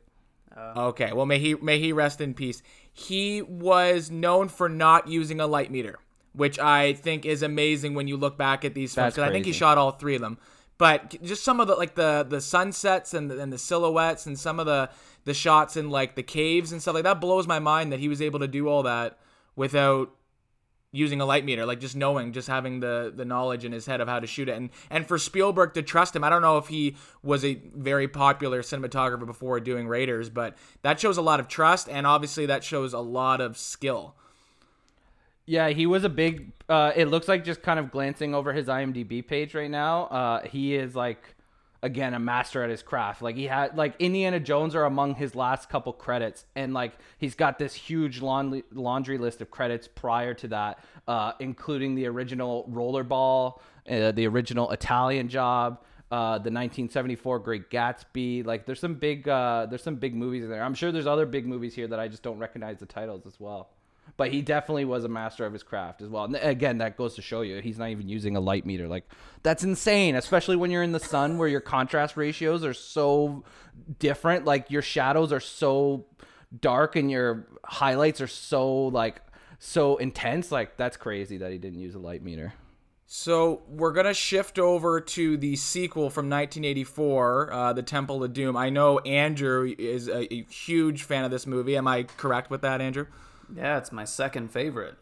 Okay, 0.55 1.11
well 1.13 1.25
may 1.25 1.39
he 1.39 1.55
may 1.55 1.79
he 1.79 1.91
rest 1.93 2.21
in 2.21 2.35
peace. 2.35 2.61
He 2.91 3.41
was 3.41 4.11
known 4.11 4.49
for 4.49 4.69
not 4.69 5.07
using 5.07 5.39
a 5.39 5.47
light 5.47 5.71
meter, 5.71 5.97
which 6.33 6.59
I 6.59 6.93
think 6.93 7.25
is 7.25 7.43
amazing 7.43 7.93
when 7.93 8.07
you 8.07 8.17
look 8.17 8.37
back 8.37 8.65
at 8.65 8.73
these 8.73 8.93
films. 8.93 9.13
Because 9.13 9.29
I 9.29 9.31
think 9.31 9.45
he 9.45 9.53
shot 9.53 9.77
all 9.77 9.91
three 9.91 10.15
of 10.15 10.21
them. 10.21 10.37
But 10.77 11.21
just 11.23 11.43
some 11.43 11.59
of 11.59 11.67
the 11.67 11.75
like 11.75 11.95
the 11.95 12.25
the 12.27 12.41
sunsets 12.41 13.13
and 13.13 13.29
the, 13.29 13.39
and 13.39 13.53
the 13.53 13.57
silhouettes 13.57 14.25
and 14.25 14.37
some 14.37 14.59
of 14.59 14.65
the 14.65 14.89
the 15.23 15.33
shots 15.33 15.77
in 15.77 15.89
like 15.89 16.15
the 16.15 16.23
caves 16.23 16.71
and 16.71 16.81
stuff 16.81 16.95
like 16.95 17.03
that 17.03 17.21
blows 17.21 17.47
my 17.47 17.59
mind 17.59 17.91
that 17.91 17.99
he 17.99 18.09
was 18.09 18.21
able 18.21 18.39
to 18.39 18.47
do 18.47 18.67
all 18.67 18.83
that 18.83 19.19
without 19.55 20.11
using 20.91 21.19
a 21.21 21.25
light 21.25 21.43
meter 21.43 21.65
like 21.65 21.79
just 21.79 21.95
knowing 21.95 22.31
just 22.33 22.47
having 22.47 22.79
the 22.79 23.11
the 23.15 23.25
knowledge 23.25 23.65
in 23.65 23.71
his 23.71 23.85
head 23.85 23.99
of 23.99 24.07
how 24.07 24.19
to 24.19 24.27
shoot 24.27 24.47
it 24.47 24.55
and 24.55 24.69
and 24.89 25.07
for 25.07 25.17
Spielberg 25.17 25.73
to 25.73 25.81
trust 25.81 26.15
him 26.15 26.23
I 26.23 26.29
don't 26.29 26.41
know 26.41 26.57
if 26.57 26.67
he 26.67 26.95
was 27.23 27.43
a 27.43 27.55
very 27.75 28.07
popular 28.07 28.61
cinematographer 28.61 29.25
before 29.25 29.59
doing 29.59 29.87
Raiders 29.87 30.29
but 30.29 30.55
that 30.83 30.99
shows 30.99 31.17
a 31.17 31.21
lot 31.21 31.39
of 31.39 31.47
trust 31.47 31.89
and 31.89 32.05
obviously 32.05 32.45
that 32.45 32.63
shows 32.63 32.93
a 32.93 32.99
lot 32.99 33.41
of 33.41 33.57
skill 33.57 34.15
Yeah, 35.45 35.69
he 35.69 35.85
was 35.85 36.03
a 36.03 36.09
big. 36.09 36.53
Uh, 36.69 36.91
it 36.95 37.05
looks 37.05 37.27
like 37.27 37.43
just 37.43 37.61
kind 37.61 37.79
of 37.79 37.91
glancing 37.91 38.33
over 38.33 38.53
his 38.53 38.67
IMDb 38.67 39.25
page 39.25 39.53
right 39.53 39.69
now. 39.69 40.05
Uh, 40.05 40.47
he 40.47 40.75
is 40.75 40.95
like, 40.95 41.35
again, 41.81 42.13
a 42.13 42.19
master 42.19 42.63
at 42.63 42.69
his 42.69 42.81
craft. 42.81 43.21
Like 43.21 43.35
he 43.35 43.45
had 43.45 43.75
like 43.75 43.95
Indiana 43.99 44.39
Jones 44.39 44.73
are 44.73 44.85
among 44.85 45.15
his 45.15 45.35
last 45.35 45.69
couple 45.69 45.91
credits, 45.91 46.45
and 46.55 46.73
like 46.73 46.93
he's 47.17 47.35
got 47.35 47.59
this 47.59 47.73
huge 47.73 48.21
laundry 48.21 48.63
laundry 48.71 49.17
list 49.17 49.41
of 49.41 49.51
credits 49.51 49.87
prior 49.87 50.33
to 50.35 50.47
that, 50.49 50.79
uh, 51.07 51.33
including 51.39 51.95
the 51.95 52.05
original 52.05 52.65
Rollerball, 52.71 53.59
uh, 53.89 54.11
the 54.13 54.25
original 54.27 54.71
Italian 54.71 55.27
Job. 55.27 55.79
Uh, 56.09 56.33
the 56.33 56.51
1974 56.51 57.39
Great 57.39 57.71
Gatsby, 57.71 58.45
like 58.45 58.67
there's 58.67 58.79
some 58.79 58.93
big, 58.93 59.27
uh, 59.27 59.65
there's 59.67 59.81
some 59.81 59.95
big 59.95 60.13
movies 60.13 60.43
in 60.43 60.49
there. 60.51 60.61
I'm 60.61 60.75
sure 60.75 60.91
there's 60.91 61.07
other 61.07 61.25
big 61.25 61.47
movies 61.47 61.73
here 61.73 61.87
that 61.87 61.99
I 61.99 62.07
just 62.07 62.21
don't 62.21 62.37
recognize 62.37 62.77
the 62.77 62.85
titles 62.85 63.25
as 63.25 63.39
well 63.39 63.71
but 64.15 64.31
he 64.31 64.41
definitely 64.41 64.85
was 64.85 65.03
a 65.03 65.09
master 65.09 65.45
of 65.45 65.53
his 65.53 65.63
craft 65.63 66.01
as 66.01 66.09
well. 66.09 66.25
And 66.25 66.35
again, 66.35 66.77
that 66.79 66.97
goes 66.97 67.15
to 67.15 67.21
show 67.21 67.41
you 67.41 67.59
he's 67.61 67.79
not 67.79 67.89
even 67.89 68.07
using 68.07 68.35
a 68.35 68.39
light 68.39 68.65
meter. 68.65 68.87
Like 68.87 69.09
that's 69.41 69.63
insane, 69.63 70.15
especially 70.15 70.55
when 70.55 70.71
you're 70.71 70.83
in 70.83 70.91
the 70.91 70.99
sun 70.99 71.37
where 71.37 71.47
your 71.47 71.61
contrast 71.61 72.15
ratios 72.15 72.63
are 72.63 72.73
so 72.73 73.43
different. 73.99 74.45
Like 74.45 74.69
your 74.69 74.81
shadows 74.81 75.33
are 75.33 75.39
so 75.39 76.05
dark 76.59 76.95
and 76.95 77.09
your 77.09 77.47
highlights 77.65 78.21
are 78.21 78.27
so 78.27 78.85
like 78.87 79.21
so 79.57 79.97
intense. 79.97 80.51
Like 80.51 80.77
that's 80.77 80.97
crazy 80.97 81.37
that 81.37 81.51
he 81.51 81.57
didn't 81.57 81.79
use 81.79 81.95
a 81.95 81.99
light 81.99 82.23
meter. 82.23 82.53
So 83.05 83.61
we're 83.67 83.91
gonna 83.93 84.13
shift 84.13 84.57
over 84.57 84.99
to 84.99 85.37
the 85.37 85.55
sequel 85.55 86.09
from 86.09 86.29
1984, 86.29 87.53
uh, 87.53 87.73
The 87.73 87.83
Temple 87.83 88.23
of 88.23 88.33
Doom. 88.33 88.57
I 88.57 88.69
know 88.69 88.99
Andrew 88.99 89.73
is 89.77 90.07
a, 90.07 90.33
a 90.33 90.43
huge 90.45 91.03
fan 91.03 91.23
of 91.23 91.29
this 91.29 91.45
movie. 91.45 91.77
Am 91.77 91.87
I 91.87 92.03
correct 92.17 92.49
with 92.49 92.61
that, 92.61 92.81
Andrew? 92.81 93.05
Yeah, 93.55 93.77
it's 93.77 93.91
my 93.91 94.05
second 94.05 94.51
favorite. 94.51 94.95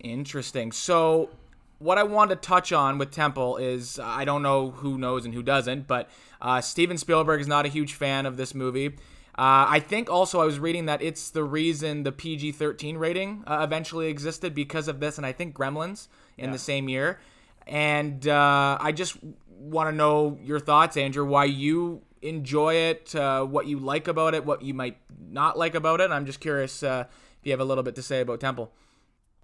Interesting. 0.00 0.72
So, 0.72 1.30
what 1.78 1.98
I 1.98 2.02
want 2.02 2.30
to 2.30 2.36
touch 2.36 2.72
on 2.72 2.98
with 2.98 3.10
Temple 3.10 3.56
is 3.56 3.98
I 3.98 4.24
don't 4.24 4.42
know 4.42 4.70
who 4.70 4.98
knows 4.98 5.24
and 5.24 5.34
who 5.34 5.42
doesn't, 5.42 5.86
but 5.86 6.08
uh, 6.40 6.60
Steven 6.60 6.98
Spielberg 6.98 7.40
is 7.40 7.46
not 7.46 7.66
a 7.66 7.68
huge 7.68 7.94
fan 7.94 8.26
of 8.26 8.36
this 8.36 8.54
movie. 8.54 8.96
Uh, 9.38 9.66
I 9.68 9.80
think 9.80 10.10
also 10.10 10.40
I 10.40 10.44
was 10.44 10.58
reading 10.58 10.86
that 10.86 11.00
it's 11.00 11.30
the 11.30 11.44
reason 11.44 12.02
the 12.02 12.10
PG 12.10 12.52
13 12.52 12.96
rating 12.96 13.44
uh, 13.46 13.60
eventually 13.62 14.08
existed 14.08 14.52
because 14.52 14.88
of 14.88 14.98
this, 14.98 15.16
and 15.16 15.24
I 15.24 15.30
think 15.30 15.54
Gremlins 15.54 16.08
in 16.36 16.50
the 16.50 16.58
same 16.58 16.88
year. 16.88 17.20
And 17.64 18.26
uh, 18.26 18.78
I 18.80 18.90
just 18.90 19.16
want 19.48 19.90
to 19.90 19.94
know 19.94 20.38
your 20.42 20.58
thoughts, 20.58 20.96
Andrew, 20.96 21.24
why 21.24 21.44
you 21.44 22.02
enjoy 22.22 22.74
it, 22.74 23.14
uh, 23.14 23.44
what 23.44 23.66
you 23.66 23.78
like 23.78 24.08
about 24.08 24.34
it, 24.34 24.44
what 24.44 24.62
you 24.62 24.74
might 24.74 24.96
not 25.30 25.56
like 25.56 25.76
about 25.76 26.00
it. 26.00 26.10
I'm 26.10 26.26
just 26.26 26.40
curious 26.40 26.82
uh, 26.82 27.04
if 27.40 27.46
you 27.46 27.52
have 27.52 27.60
a 27.60 27.64
little 27.64 27.84
bit 27.84 27.94
to 27.96 28.02
say 28.02 28.20
about 28.20 28.40
Temple. 28.40 28.72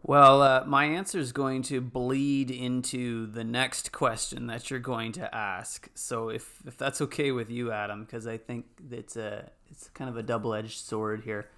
Well, 0.06 0.42
uh, 0.42 0.64
my 0.66 0.84
answer 0.84 1.18
is 1.18 1.32
going 1.32 1.62
to 1.62 1.80
bleed 1.80 2.50
into 2.50 3.26
the 3.26 3.42
next 3.42 3.90
question 3.90 4.48
that 4.48 4.70
you're 4.70 4.78
going 4.78 5.12
to 5.12 5.34
ask. 5.34 5.88
So, 5.94 6.28
if, 6.28 6.58
if 6.66 6.76
that's 6.76 7.00
okay 7.00 7.32
with 7.32 7.50
you, 7.50 7.72
Adam, 7.72 8.04
because 8.04 8.26
I 8.26 8.36
think 8.36 8.66
it's 8.90 9.16
a 9.16 9.50
it's 9.70 9.88
kind 9.94 10.10
of 10.10 10.18
a 10.18 10.22
double 10.22 10.52
edged 10.52 10.78
sword 10.78 11.22
here. 11.24 11.48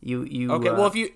You 0.00 0.24
you 0.24 0.50
okay? 0.52 0.68
Uh, 0.68 0.76
well, 0.76 0.86
if 0.86 0.96
you 0.96 1.10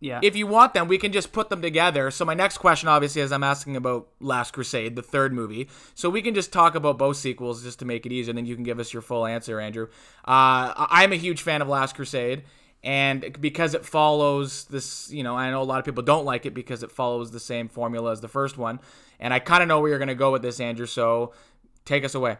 yeah 0.00 0.20
if 0.22 0.34
you 0.34 0.46
want 0.46 0.72
them, 0.72 0.88
we 0.88 0.96
can 0.96 1.12
just 1.12 1.30
put 1.30 1.50
them 1.50 1.60
together. 1.60 2.10
So 2.10 2.24
my 2.24 2.32
next 2.32 2.56
question, 2.56 2.88
obviously, 2.88 3.20
is 3.20 3.32
I'm 3.32 3.44
asking 3.44 3.76
about 3.76 4.08
Last 4.18 4.54
Crusade, 4.54 4.96
the 4.96 5.02
third 5.02 5.34
movie. 5.34 5.68
So 5.94 6.08
we 6.08 6.22
can 6.22 6.34
just 6.34 6.54
talk 6.54 6.74
about 6.74 6.96
both 6.96 7.18
sequels 7.18 7.62
just 7.62 7.80
to 7.80 7.84
make 7.84 8.06
it 8.06 8.12
easier, 8.12 8.30
and 8.30 8.38
then 8.38 8.46
you 8.46 8.54
can 8.54 8.64
give 8.64 8.78
us 8.80 8.94
your 8.94 9.02
full 9.02 9.26
answer, 9.26 9.60
Andrew. 9.60 9.88
Uh, 10.24 10.72
I'm 10.88 11.12
a 11.12 11.16
huge 11.16 11.42
fan 11.42 11.60
of 11.60 11.68
Last 11.68 11.96
Crusade 11.96 12.44
and 12.82 13.40
because 13.40 13.74
it 13.74 13.84
follows 13.84 14.64
this 14.64 15.10
you 15.10 15.22
know 15.22 15.36
i 15.36 15.50
know 15.50 15.62
a 15.62 15.64
lot 15.64 15.78
of 15.78 15.84
people 15.84 16.02
don't 16.02 16.24
like 16.24 16.46
it 16.46 16.54
because 16.54 16.82
it 16.82 16.90
follows 16.90 17.30
the 17.30 17.40
same 17.40 17.68
formula 17.68 18.12
as 18.12 18.20
the 18.20 18.28
first 18.28 18.56
one. 18.56 18.80
And 19.18 19.34
i 19.34 19.38
kind 19.38 19.62
of 19.62 19.68
know 19.68 19.80
where 19.80 19.90
you're 19.90 19.98
going 19.98 20.08
to 20.08 20.14
go 20.14 20.32
with 20.32 20.42
this 20.42 20.60
andrew 20.60 20.86
so 20.86 21.32
take 21.84 22.04
us 22.04 22.14
away. 22.14 22.38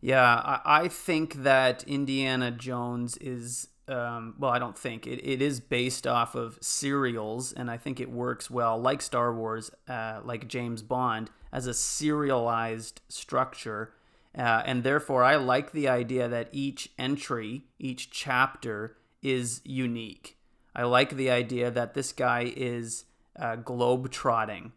Yeah 0.00 0.60
i, 0.64 0.88
think 0.88 1.44
that 1.44 1.84
indiana 1.84 2.50
jones 2.50 3.16
is 3.18 3.68
um, 3.86 4.34
well 4.38 4.50
i 4.50 4.58
don't 4.58 4.76
think. 4.76 5.06
It, 5.06 5.24
it 5.24 5.40
is 5.40 5.60
based 5.60 6.06
off 6.06 6.34
of 6.34 6.58
serials 6.60 7.52
and 7.52 7.70
i 7.70 7.76
think 7.76 8.00
it 8.00 8.10
works 8.10 8.50
well 8.50 8.80
like 8.80 9.02
star 9.02 9.32
wars 9.32 9.70
uh, 9.88 10.20
like 10.24 10.48
james 10.48 10.82
bond 10.82 11.30
as 11.52 11.66
a 11.68 11.74
serialized 11.74 13.00
structure. 13.08 13.92
Uh, 14.36 14.64
and 14.66 14.82
therefore 14.82 15.22
i 15.22 15.36
like 15.36 15.70
the 15.70 15.86
idea 15.86 16.28
that 16.28 16.48
each 16.50 16.90
entry 16.98 17.66
each 17.78 18.10
chapter 18.10 18.96
is 19.24 19.60
unique. 19.64 20.36
I 20.76 20.84
like 20.84 21.16
the 21.16 21.30
idea 21.30 21.70
that 21.70 21.94
this 21.94 22.12
guy 22.12 22.52
is 22.54 23.06
uh, 23.36 23.56
globe 23.56 24.10
trotting, 24.10 24.72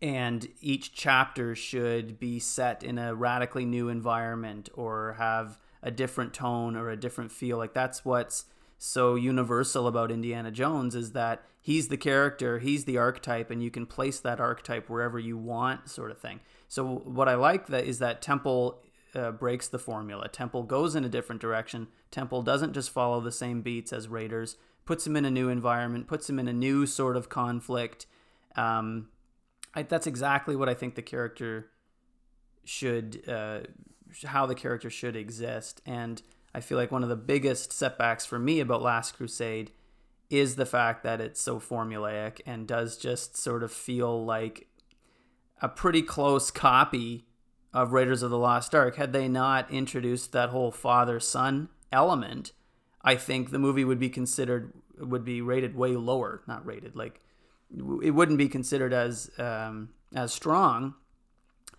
and 0.00 0.48
each 0.60 0.94
chapter 0.94 1.54
should 1.54 2.18
be 2.18 2.38
set 2.38 2.82
in 2.82 2.98
a 2.98 3.14
radically 3.14 3.64
new 3.64 3.88
environment 3.88 4.68
or 4.74 5.16
have 5.18 5.58
a 5.82 5.90
different 5.90 6.32
tone 6.32 6.76
or 6.76 6.88
a 6.88 6.96
different 6.96 7.32
feel. 7.32 7.58
Like 7.58 7.74
that's 7.74 8.04
what's 8.04 8.44
so 8.78 9.16
universal 9.16 9.88
about 9.88 10.12
Indiana 10.12 10.50
Jones 10.50 10.94
is 10.94 11.12
that 11.12 11.42
he's 11.60 11.88
the 11.88 11.96
character, 11.96 12.60
he's 12.60 12.84
the 12.84 12.96
archetype, 12.96 13.50
and 13.50 13.62
you 13.62 13.70
can 13.70 13.86
place 13.86 14.20
that 14.20 14.40
archetype 14.40 14.88
wherever 14.88 15.18
you 15.18 15.36
want, 15.36 15.90
sort 15.90 16.10
of 16.10 16.18
thing. 16.18 16.40
So 16.68 16.84
what 16.86 17.28
I 17.28 17.34
like 17.34 17.66
that 17.68 17.84
is 17.84 17.98
that 17.98 18.22
Temple 18.22 18.80
uh, 19.14 19.30
breaks 19.32 19.68
the 19.68 19.78
formula. 19.78 20.28
Temple 20.28 20.62
goes 20.62 20.94
in 20.94 21.04
a 21.04 21.08
different 21.08 21.40
direction. 21.40 21.88
Temple 22.10 22.42
doesn't 22.42 22.72
just 22.72 22.90
follow 22.90 23.20
the 23.20 23.32
same 23.32 23.62
beats 23.62 23.92
as 23.92 24.08
Raiders. 24.08 24.56
Puts 24.84 25.06
him 25.06 25.16
in 25.16 25.24
a 25.24 25.30
new 25.30 25.48
environment. 25.48 26.06
Puts 26.06 26.28
him 26.28 26.38
in 26.38 26.48
a 26.48 26.52
new 26.52 26.86
sort 26.86 27.16
of 27.16 27.28
conflict. 27.28 28.06
Um, 28.56 29.08
I, 29.74 29.82
that's 29.82 30.06
exactly 30.06 30.56
what 30.56 30.68
I 30.68 30.74
think 30.74 30.94
the 30.94 31.02
character 31.02 31.70
should, 32.64 33.22
uh, 33.28 33.60
how 34.24 34.46
the 34.46 34.54
character 34.54 34.90
should 34.90 35.16
exist. 35.16 35.80
And 35.84 36.22
I 36.54 36.60
feel 36.60 36.78
like 36.78 36.90
one 36.90 37.02
of 37.02 37.08
the 37.08 37.16
biggest 37.16 37.72
setbacks 37.72 38.24
for 38.24 38.38
me 38.38 38.60
about 38.60 38.82
Last 38.82 39.16
Crusade 39.16 39.72
is 40.30 40.56
the 40.56 40.66
fact 40.66 41.02
that 41.04 41.20
it's 41.20 41.40
so 41.40 41.58
formulaic 41.58 42.40
and 42.44 42.66
does 42.66 42.96
just 42.96 43.36
sort 43.36 43.62
of 43.62 43.72
feel 43.72 44.24
like 44.24 44.66
a 45.60 45.68
pretty 45.68 46.02
close 46.02 46.50
copy 46.50 47.24
of 47.78 47.92
Raiders 47.92 48.22
of 48.22 48.30
the 48.30 48.38
Lost 48.38 48.74
Ark. 48.74 48.96
Had 48.96 49.12
they 49.12 49.28
not 49.28 49.70
introduced 49.70 50.32
that 50.32 50.48
whole 50.48 50.72
father 50.72 51.20
son 51.20 51.68
element, 51.92 52.50
I 53.02 53.14
think 53.14 53.50
the 53.50 53.58
movie 53.58 53.84
would 53.84 54.00
be 54.00 54.08
considered 54.08 54.72
would 54.98 55.24
be 55.24 55.40
rated 55.40 55.76
way 55.76 55.94
lower. 55.94 56.42
Not 56.48 56.66
rated 56.66 56.96
like 56.96 57.20
it 58.02 58.10
wouldn't 58.10 58.38
be 58.38 58.48
considered 58.48 58.92
as 58.92 59.30
um, 59.38 59.90
as 60.12 60.32
strong 60.32 60.94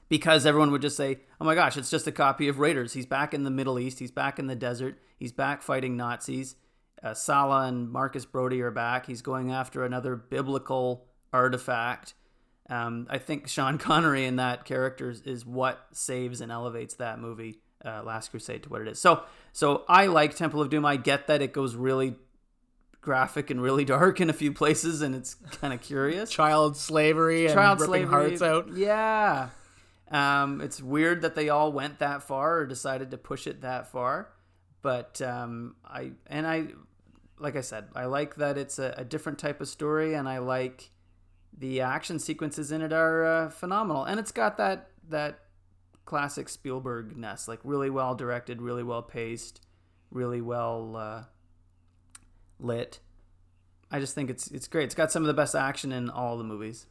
because 0.07 0.45
everyone 0.45 0.71
would 0.71 0.81
just 0.81 0.95
say, 0.95 1.19
"Oh 1.41 1.45
my 1.45 1.53
gosh, 1.53 1.75
it's 1.75 1.89
just 1.89 2.07
a 2.07 2.13
copy 2.13 2.47
of 2.47 2.59
Raiders. 2.59 2.93
He's 2.93 3.05
back 3.05 3.33
in 3.33 3.43
the 3.43 3.51
Middle 3.51 3.77
East. 3.77 3.99
He's 3.99 4.11
back 4.11 4.39
in 4.39 4.47
the 4.47 4.55
desert. 4.55 4.99
He's 5.17 5.33
back 5.33 5.61
fighting 5.61 5.97
Nazis. 5.97 6.55
Uh, 7.03 7.13
Sallah 7.13 7.67
and 7.67 7.89
Marcus 7.91 8.25
Brody 8.25 8.61
are 8.61 8.71
back. 8.71 9.05
He's 9.05 9.21
going 9.21 9.51
after 9.51 9.83
another 9.83 10.15
biblical 10.15 11.07
artifact." 11.33 12.13
Um, 12.69 13.07
I 13.09 13.17
think 13.17 13.47
Sean 13.47 13.77
Connery 13.79 14.25
in 14.25 14.37
that 14.37 14.65
character 14.65 15.13
is, 15.25 15.45
what 15.45 15.79
saves 15.91 16.41
and 16.41 16.51
elevates 16.51 16.95
that 16.95 17.19
movie, 17.19 17.59
uh, 17.83 18.03
Last 18.03 18.29
Crusade, 18.29 18.63
to 18.63 18.69
what 18.69 18.81
it 18.81 18.87
is. 18.87 18.99
So, 18.99 19.23
so 19.53 19.83
I 19.89 20.05
like 20.05 20.35
Temple 20.35 20.61
of 20.61 20.69
Doom. 20.69 20.85
I 20.85 20.97
get 20.97 21.27
that 21.27 21.41
it 21.41 21.51
goes 21.53 21.75
really 21.75 22.15
graphic 23.01 23.49
and 23.49 23.61
really 23.61 23.85
dark 23.97 24.21
in 24.21 24.29
a 24.29 24.33
few 24.33 24.53
places, 24.53 25.01
and 25.01 25.15
it's 25.15 25.35
kind 25.59 25.73
of 25.73 25.81
curious. 25.81 26.29
Child 26.29 26.77
slavery 26.77 27.45
and 27.45 27.55
Child 27.55 27.81
ripping 27.81 28.07
slavery, 28.07 28.29
hearts 28.37 28.41
out. 28.41 28.69
Yeah. 28.75 29.49
Um, 30.11 30.61
it's 30.61 30.81
weird 30.81 31.21
that 31.21 31.35
they 31.35 31.49
all 31.49 31.71
went 31.71 31.99
that 31.99 32.23
far 32.23 32.57
or 32.57 32.65
decided 32.65 33.11
to 33.11 33.17
push 33.17 33.45
it 33.45 33.61
that 33.61 33.91
far, 33.91 34.29
but 34.81 35.21
um, 35.21 35.75
I 35.85 36.11
and 36.27 36.47
I, 36.47 36.67
like 37.37 37.55
I 37.55 37.61
said, 37.61 37.89
I 37.95 38.05
like 38.05 38.35
that 38.35 38.57
it's 38.57 38.79
a, 38.79 38.95
a 38.97 39.05
different 39.05 39.37
type 39.37 39.61
of 39.61 39.67
story, 39.67 40.15
and 40.15 40.27
I 40.27 40.39
like 40.39 40.89
the 41.57 41.81
action 41.81 42.19
sequences 42.19 42.71
in 42.71 42.81
it 42.81 42.93
are 42.93 43.25
uh, 43.25 43.49
phenomenal, 43.49 44.03
and 44.03 44.19
it's 44.19 44.31
got 44.31 44.57
that 44.57 44.89
that 45.09 45.39
classic 46.05 46.49
Spielberg 46.49 47.15
ness, 47.15 47.47
like 47.47 47.59
really 47.63 47.89
well 47.89 48.15
directed, 48.15 48.61
really 48.61 48.83
well 48.83 49.01
paced, 49.01 49.61
really 50.11 50.41
well 50.41 50.95
uh, 50.95 51.23
lit. 52.59 52.99
I 53.91 53.99
just 53.99 54.15
think 54.15 54.29
it's 54.29 54.47
it's 54.49 54.67
great. 54.67 54.85
It's 54.85 54.95
got 54.95 55.11
some 55.11 55.23
of 55.23 55.27
the 55.27 55.33
best 55.33 55.55
action 55.55 55.91
in 55.91 56.09
all 56.09 56.37
the 56.37 56.43
movies. 56.43 56.85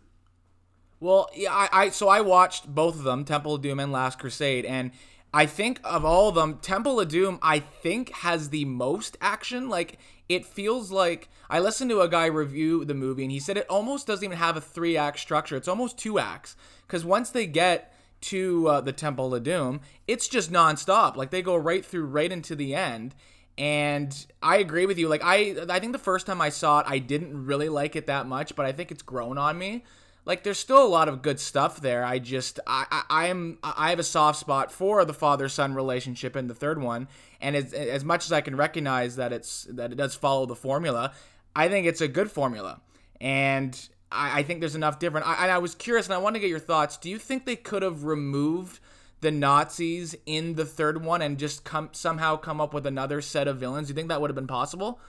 Well, 1.01 1.29
yeah, 1.35 1.53
I, 1.53 1.69
I 1.73 1.89
so 1.91 2.09
I 2.09 2.21
watched 2.21 2.67
both 2.67 2.97
of 2.97 3.05
them, 3.05 3.25
Temple 3.25 3.55
of 3.55 3.63
Doom 3.63 3.81
and 3.81 3.93
Last 3.93 4.19
Crusade, 4.19 4.65
and 4.65 4.91
I 5.33 5.47
think 5.47 5.81
of 5.85 6.05
all 6.05 6.29
of 6.29 6.35
them, 6.35 6.59
Temple 6.59 7.01
of 7.01 7.09
Doom 7.09 7.39
I 7.43 7.61
think 7.61 8.11
has 8.11 8.51
the 8.51 8.65
most 8.65 9.17
action. 9.21 9.69
Like 9.69 9.99
it 10.29 10.45
feels 10.45 10.91
like 10.91 11.29
I 11.49 11.61
listened 11.61 11.91
to 11.91 12.01
a 12.01 12.09
guy 12.09 12.27
review 12.27 12.85
the 12.85 12.95
movie 12.95 13.23
and 13.23 13.33
he 13.33 13.41
said 13.41 13.57
it 13.57 13.67
almost 13.69 14.07
doesn't 14.07 14.25
even 14.25 14.37
have 14.37 14.57
a 14.57 14.61
three 14.61 14.97
act 14.97 15.19
structure. 15.19 15.57
It's 15.57 15.69
almost 15.69 15.99
two 15.99 16.19
acts 16.19 16.57
because 16.87 17.05
once 17.05 17.31
they 17.31 17.47
get 17.47 17.95
to 18.21 18.69
uh, 18.69 18.81
the 18.81 18.93
Temple 18.93 19.35
of 19.35 19.43
Doom, 19.43 19.81
it's 20.07 20.29
just 20.29 20.53
nonstop. 20.53 21.17
Like 21.17 21.31
they 21.31 21.43
go 21.43 21.57
right 21.57 21.85
through, 21.85 22.07
right 22.07 22.31
into 22.31 22.55
the 22.55 22.75
end. 22.75 23.15
And 23.57 24.27
I 24.43 24.59
agree 24.59 24.87
with 24.87 24.99
you. 24.99 25.09
Like 25.09 25.23
I, 25.25 25.57
I 25.69 25.81
think 25.81 25.93
the 25.93 25.99
first 25.99 26.27
time 26.27 26.41
I 26.41 26.51
saw 26.51 26.81
it, 26.81 26.87
I 26.89 26.99
didn't 26.99 27.47
really 27.47 27.69
like 27.69 27.97
it 27.97 28.07
that 28.07 28.27
much, 28.27 28.55
but 28.55 28.67
I 28.67 28.73
think 28.73 28.91
it's 28.91 29.03
grown 29.03 29.39
on 29.39 29.59
me 29.59 29.85
like 30.29 30.45
there's 30.45 30.59
still 30.59 30.85
a 30.85 30.87
lot 30.87 31.09
of 31.09 31.23
good 31.23 31.41
stuff 31.41 31.81
there. 31.81 32.05
I 32.05 32.19
just 32.19 32.61
I 32.67 33.03
I 33.09 33.27
am 33.29 33.59
I 33.63 33.91
have 33.91 33.99
a 33.99 34.05
soft 34.05 34.39
spot 34.39 34.71
for 34.71 35.05
the 35.07 35.15
father 35.15 35.49
son 35.49 35.75
relationship 35.75 36.37
in 36.37 36.47
the 36.47 36.55
third 36.55 36.81
one, 36.81 37.09
and 37.41 37.57
as 37.57 37.73
as 37.73 38.05
much 38.05 38.27
as 38.27 38.33
I 38.33 38.43
can 38.43 38.55
recognize 38.55 39.17
that 39.17 39.33
it's 39.33 39.67
that 39.71 39.91
it 39.91 39.97
does 39.97 40.15
follow 40.15 40.45
the 40.45 40.55
formula, 40.55 41.15
I 41.57 41.69
think 41.69 41.87
it's 41.87 42.03
a 42.03 42.09
good 42.09 42.31
formula, 42.31 42.83
and 43.23 43.89
I, 44.13 44.41
I 44.41 44.43
think 44.43 44.61
there's 44.61 44.77
enough 44.77 44.99
different. 44.99 45.27
I, 45.27 45.49
I 45.49 45.59
was 45.59 45.75
curious, 45.75 46.07
and 46.07 46.15
I 46.15 46.19
want 46.19 46.37
to 46.37 46.41
get 46.41 46.51
your 46.51 46.59
thoughts. 46.61 46.99
Do 46.99 47.09
you 47.09 47.19
think 47.19 47.47
they 47.47 47.57
could 47.57 47.83
have 47.83 48.05
removed? 48.05 48.81
the 49.21 49.33
Nazis 49.33 50.15
in 50.27 50.55
the 50.55 50.65
third 50.65 51.05
one 51.05 51.23
and 51.23 51.39
just 51.39 51.65
come 51.65 51.89
somehow 51.91 52.37
come 52.37 52.61
up 52.61 52.73
with 52.73 52.87
another 52.87 53.21
set 53.21 53.49
of 53.49 53.57
villains? 53.57 53.89
Do 53.89 53.91
you 53.91 53.97
think 53.97 54.11
that 54.11 54.21
would 54.21 54.31
have 54.31 54.37
been 54.37 54.47
possible? 54.47 55.01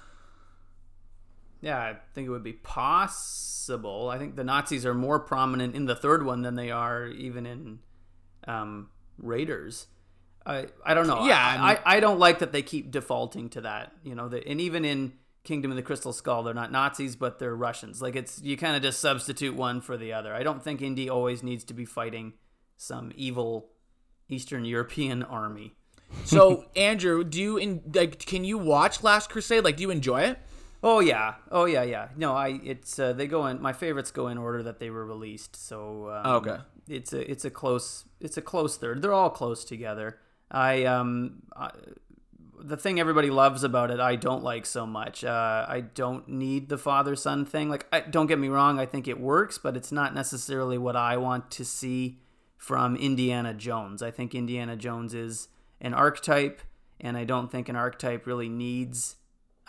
Yeah, 1.62 1.78
I 1.78 1.98
think 2.14 2.28
it 2.28 2.32
would 2.32 2.44
be 2.44 2.54
possible. 2.54 4.10
I 4.10 4.18
think 4.18 4.36
the 4.36 4.44
Nazis 4.44 4.86
are 4.86 4.94
more 4.94 5.20
prominent 5.20 5.76
in 5.76 5.86
the 5.86 5.96
third 5.96 6.26
one 6.26 6.42
than 6.42 6.56
they 6.56 6.72
are 6.72 7.08
even 7.08 7.46
in 7.46 7.80
um, 8.48 8.90
Raiders. 9.18 9.88
I 10.46 10.68
I 10.86 10.94
don't 10.94 11.08
know. 11.08 11.26
Yeah, 11.26 11.38
I, 11.38 11.74
I, 11.74 11.98
I, 11.98 12.00
don't 12.00 12.18
like 12.18 12.40
that 12.40 12.54
they 12.54 12.62
keep 12.62 12.92
defaulting 12.92 13.50
to 13.50 13.62
that. 13.62 13.92
You 14.04 14.16
know, 14.16 14.30
the, 14.30 14.48
and 14.48 14.62
even 14.62 14.86
in 14.86 15.14
Kingdom 15.44 15.72
of 15.72 15.78
the 15.78 15.84
Crystal 15.84 16.14
Skull, 16.14 16.44
they're 16.44 16.54
not 16.54 16.72
Nazis, 16.72 17.18
but 17.18 17.40
they're 17.40 17.56
Russians. 17.56 18.02
Like 18.02 18.16
it's 18.16 18.42
you 18.42 18.56
kind 18.56 18.76
of 18.76 18.82
just 18.82 19.00
substitute 19.02 19.56
one 19.56 19.82
for 19.82 19.98
the 19.98 20.14
other. 20.14 20.34
I 20.34 20.44
don't 20.44 20.64
think 20.64 20.82
Indy 20.82 21.10
always 21.10 21.44
needs 21.44 21.66
to 21.66 21.74
be 21.74 21.86
fighting 21.86 22.34
some 22.78 23.12
evil 23.16 23.72
Eastern 24.30 24.64
European 24.64 25.24
army. 25.24 25.76
So, 26.24 26.66
Andrew, 26.76 27.24
do 27.24 27.40
you 27.40 27.58
in, 27.58 27.82
like? 27.94 28.20
Can 28.26 28.46
you 28.46 28.58
watch 28.58 29.04
Last 29.04 29.30
Crusade? 29.30 29.64
Like, 29.64 29.78
do 29.78 29.84
you 29.84 29.92
enjoy 29.92 30.22
it? 30.22 30.40
Oh 30.82 31.00
yeah, 31.00 31.36
oh 31.52 31.66
yeah, 31.66 31.84
yeah. 31.84 32.10
No, 32.16 32.36
I 32.36 32.60
it's 32.64 32.98
uh, 33.00 33.14
they 33.14 33.28
go 33.28 33.46
in. 33.48 33.62
My 33.62 33.74
favorites 33.74 34.12
go 34.12 34.28
in 34.28 34.38
order 34.38 34.64
that 34.64 34.80
they 34.80 34.90
were 34.90 35.06
released. 35.06 35.56
So 35.56 36.10
um, 36.24 36.36
okay, 36.38 36.58
it's 36.88 37.14
a 37.14 37.30
it's 37.30 37.46
a 37.46 37.50
close 37.50 38.06
it's 38.20 38.38
a 38.38 38.42
close 38.42 38.78
third. 38.78 39.02
They're 39.02 39.14
all 39.14 39.30
close 39.30 39.66
together. 39.66 40.20
I 40.50 40.86
um 40.86 41.44
I, 41.56 41.72
the 42.62 42.78
thing 42.78 43.00
everybody 43.00 43.30
loves 43.30 43.64
about 43.64 43.92
it, 43.92 44.00
I 44.00 44.16
don't 44.16 44.44
like 44.44 44.66
so 44.66 44.86
much. 44.86 45.24
Uh, 45.24 45.66
I 45.68 45.82
don't 45.82 46.28
need 46.28 46.70
the 46.70 46.78
father 46.78 47.16
son 47.16 47.46
thing. 47.46 47.70
Like, 47.70 47.86
I, 47.92 48.02
don't 48.02 48.28
get 48.28 48.40
me 48.40 48.50
wrong, 48.50 48.80
I 48.80 48.86
think 48.86 49.08
it 49.08 49.20
works, 49.20 49.58
but 49.58 49.78
it's 49.78 49.92
not 49.92 50.14
necessarily 50.14 50.78
what 50.78 50.96
I 50.96 51.18
want 51.18 51.52
to 51.52 51.66
see 51.66 52.20
from 52.58 52.96
Indiana 52.96 53.54
Jones. 53.54 54.02
I 54.04 54.12
think 54.12 54.36
Indiana 54.36 54.76
Jones 54.76 55.14
is 55.14 55.48
an 55.80 55.94
archetype, 55.94 56.62
and 57.00 57.16
I 57.16 57.24
don't 57.24 57.50
think 57.50 57.70
an 57.70 57.76
archetype 57.76 58.28
really 58.28 58.50
needs 58.50 59.16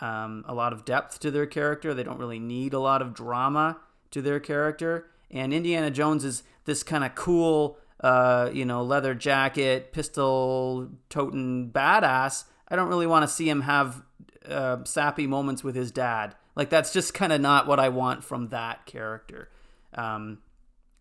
um, 0.01 0.43
a 0.47 0.53
lot 0.53 0.73
of 0.73 0.83
depth 0.83 1.19
to 1.19 1.31
their 1.31 1.45
character. 1.45 1.93
They 1.93 2.03
don't 2.03 2.19
really 2.19 2.39
need 2.39 2.73
a 2.73 2.79
lot 2.79 3.01
of 3.01 3.13
drama 3.13 3.77
to 4.11 4.21
their 4.21 4.39
character. 4.39 5.07
And 5.29 5.53
Indiana 5.53 5.91
Jones 5.91 6.25
is 6.25 6.43
this 6.65 6.83
kind 6.83 7.03
of 7.03 7.15
cool, 7.15 7.77
uh, 8.01 8.49
you 8.51 8.65
know, 8.65 8.83
leather 8.83 9.13
jacket, 9.13 9.93
pistol 9.93 10.89
toting 11.09 11.71
badass. 11.71 12.45
I 12.67 12.75
don't 12.75 12.89
really 12.89 13.07
want 13.07 13.23
to 13.23 13.33
see 13.33 13.47
him 13.47 13.61
have 13.61 14.03
uh, 14.47 14.83
sappy 14.83 15.27
moments 15.27 15.63
with 15.63 15.75
his 15.75 15.91
dad. 15.91 16.35
Like 16.55 16.69
that's 16.69 16.91
just 16.91 17.13
kind 17.13 17.31
of 17.31 17.39
not 17.39 17.67
what 17.67 17.79
I 17.79 17.89
want 17.89 18.23
from 18.23 18.49
that 18.49 18.85
character. 18.85 19.49
Um, 19.93 20.39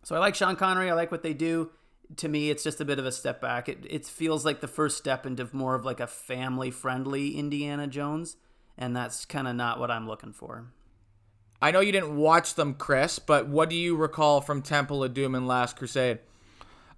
so 0.02 0.14
I 0.16 0.18
like 0.18 0.34
Sean 0.34 0.56
Connery. 0.56 0.90
I 0.90 0.94
like 0.94 1.10
what 1.10 1.22
they 1.22 1.34
do. 1.34 1.70
To 2.16 2.28
me, 2.28 2.50
it's 2.50 2.64
just 2.64 2.80
a 2.80 2.84
bit 2.84 2.98
of 2.98 3.06
a 3.06 3.12
step 3.12 3.40
back. 3.40 3.68
It 3.68 3.86
it 3.88 4.06
feels 4.06 4.44
like 4.44 4.60
the 4.60 4.68
first 4.68 4.96
step 4.96 5.26
into 5.26 5.48
more 5.52 5.74
of 5.74 5.84
like 5.84 6.00
a 6.00 6.06
family 6.06 6.70
friendly 6.70 7.36
Indiana 7.36 7.86
Jones, 7.86 8.36
and 8.80 8.96
that's 8.96 9.24
kind 9.24 9.46
of 9.46 9.54
not 9.54 9.78
what 9.78 9.90
I'm 9.90 10.08
looking 10.08 10.32
for. 10.32 10.64
I 11.62 11.70
know 11.70 11.80
you 11.80 11.92
didn't 11.92 12.16
watch 12.16 12.54
them, 12.54 12.74
Chris, 12.74 13.18
but 13.18 13.46
what 13.46 13.68
do 13.68 13.76
you 13.76 13.94
recall 13.94 14.40
from 14.40 14.62
Temple 14.62 15.04
of 15.04 15.12
Doom 15.12 15.34
and 15.34 15.46
Last 15.46 15.76
Crusade? 15.76 16.20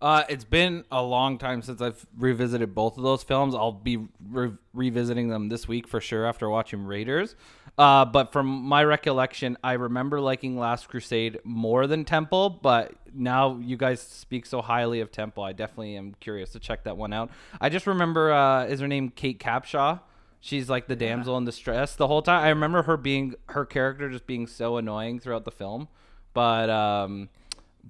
Uh, 0.01 0.25
it's 0.29 0.45
been 0.45 0.85
a 0.91 1.03
long 1.03 1.39
time 1.39 1.63
since 1.63 1.81
I've 1.81 2.05
revisited 2.17 2.75
both 2.75 2.97
of 2.97 3.05
those 3.05 3.23
films. 3.23 3.55
I'll 3.55 3.71
be 3.71 3.99
re- 4.31 4.53
revisiting 4.73 5.29
them 5.29 5.49
this 5.49 5.69
week 5.69 5.87
for 5.87 6.01
sure 6.01 6.27
after 6.27 6.49
watching 6.49 6.85
Raiders. 6.85 7.37
Uh, 7.79 8.05
but 8.05 8.33
from 8.33 8.47
my 8.47 8.83
recollection, 8.83 9.57
I 9.63 9.75
remember 9.75 10.21
liking 10.21 10.59
Last 10.59 10.89
Crusade 10.89 11.39
more 11.45 11.87
than 11.87 12.05
Temple. 12.05 12.51
But 12.51 12.95
now 13.15 13.59
you 13.63 13.77
guys 13.77 14.01
speak 14.01 14.45
so 14.47 14.61
highly 14.61 15.01
of 15.01 15.13
Temple, 15.13 15.45
I 15.45 15.53
definitely 15.53 15.97
am 15.97 16.15
curious 16.19 16.51
to 16.51 16.59
check 16.59 16.83
that 16.85 16.97
one 16.97 17.13
out. 17.13 17.31
I 17.61 17.69
just 17.69 17.87
remember, 17.87 18.33
uh, 18.33 18.65
is 18.67 18.81
her 18.81 18.89
name 18.89 19.11
Kate 19.11 19.39
Capshaw? 19.39 20.01
She's 20.45 20.69
like 20.69 20.89
the 20.89 20.97
damsel 20.97 21.39
in 21.39 21.45
distress 21.45 21.95
the 21.95 22.09
whole 22.09 22.21
time. 22.21 22.43
I 22.43 22.49
remember 22.49 22.83
her 22.83 22.97
being 22.97 23.37
her 23.51 23.65
character 23.65 24.11
just 24.11 24.27
being 24.27 24.49
so 24.49 24.77
annoying 24.77 25.21
throughout 25.21 25.45
the 25.45 25.53
film. 25.53 25.87
But 26.35 26.69
um, 26.69 27.29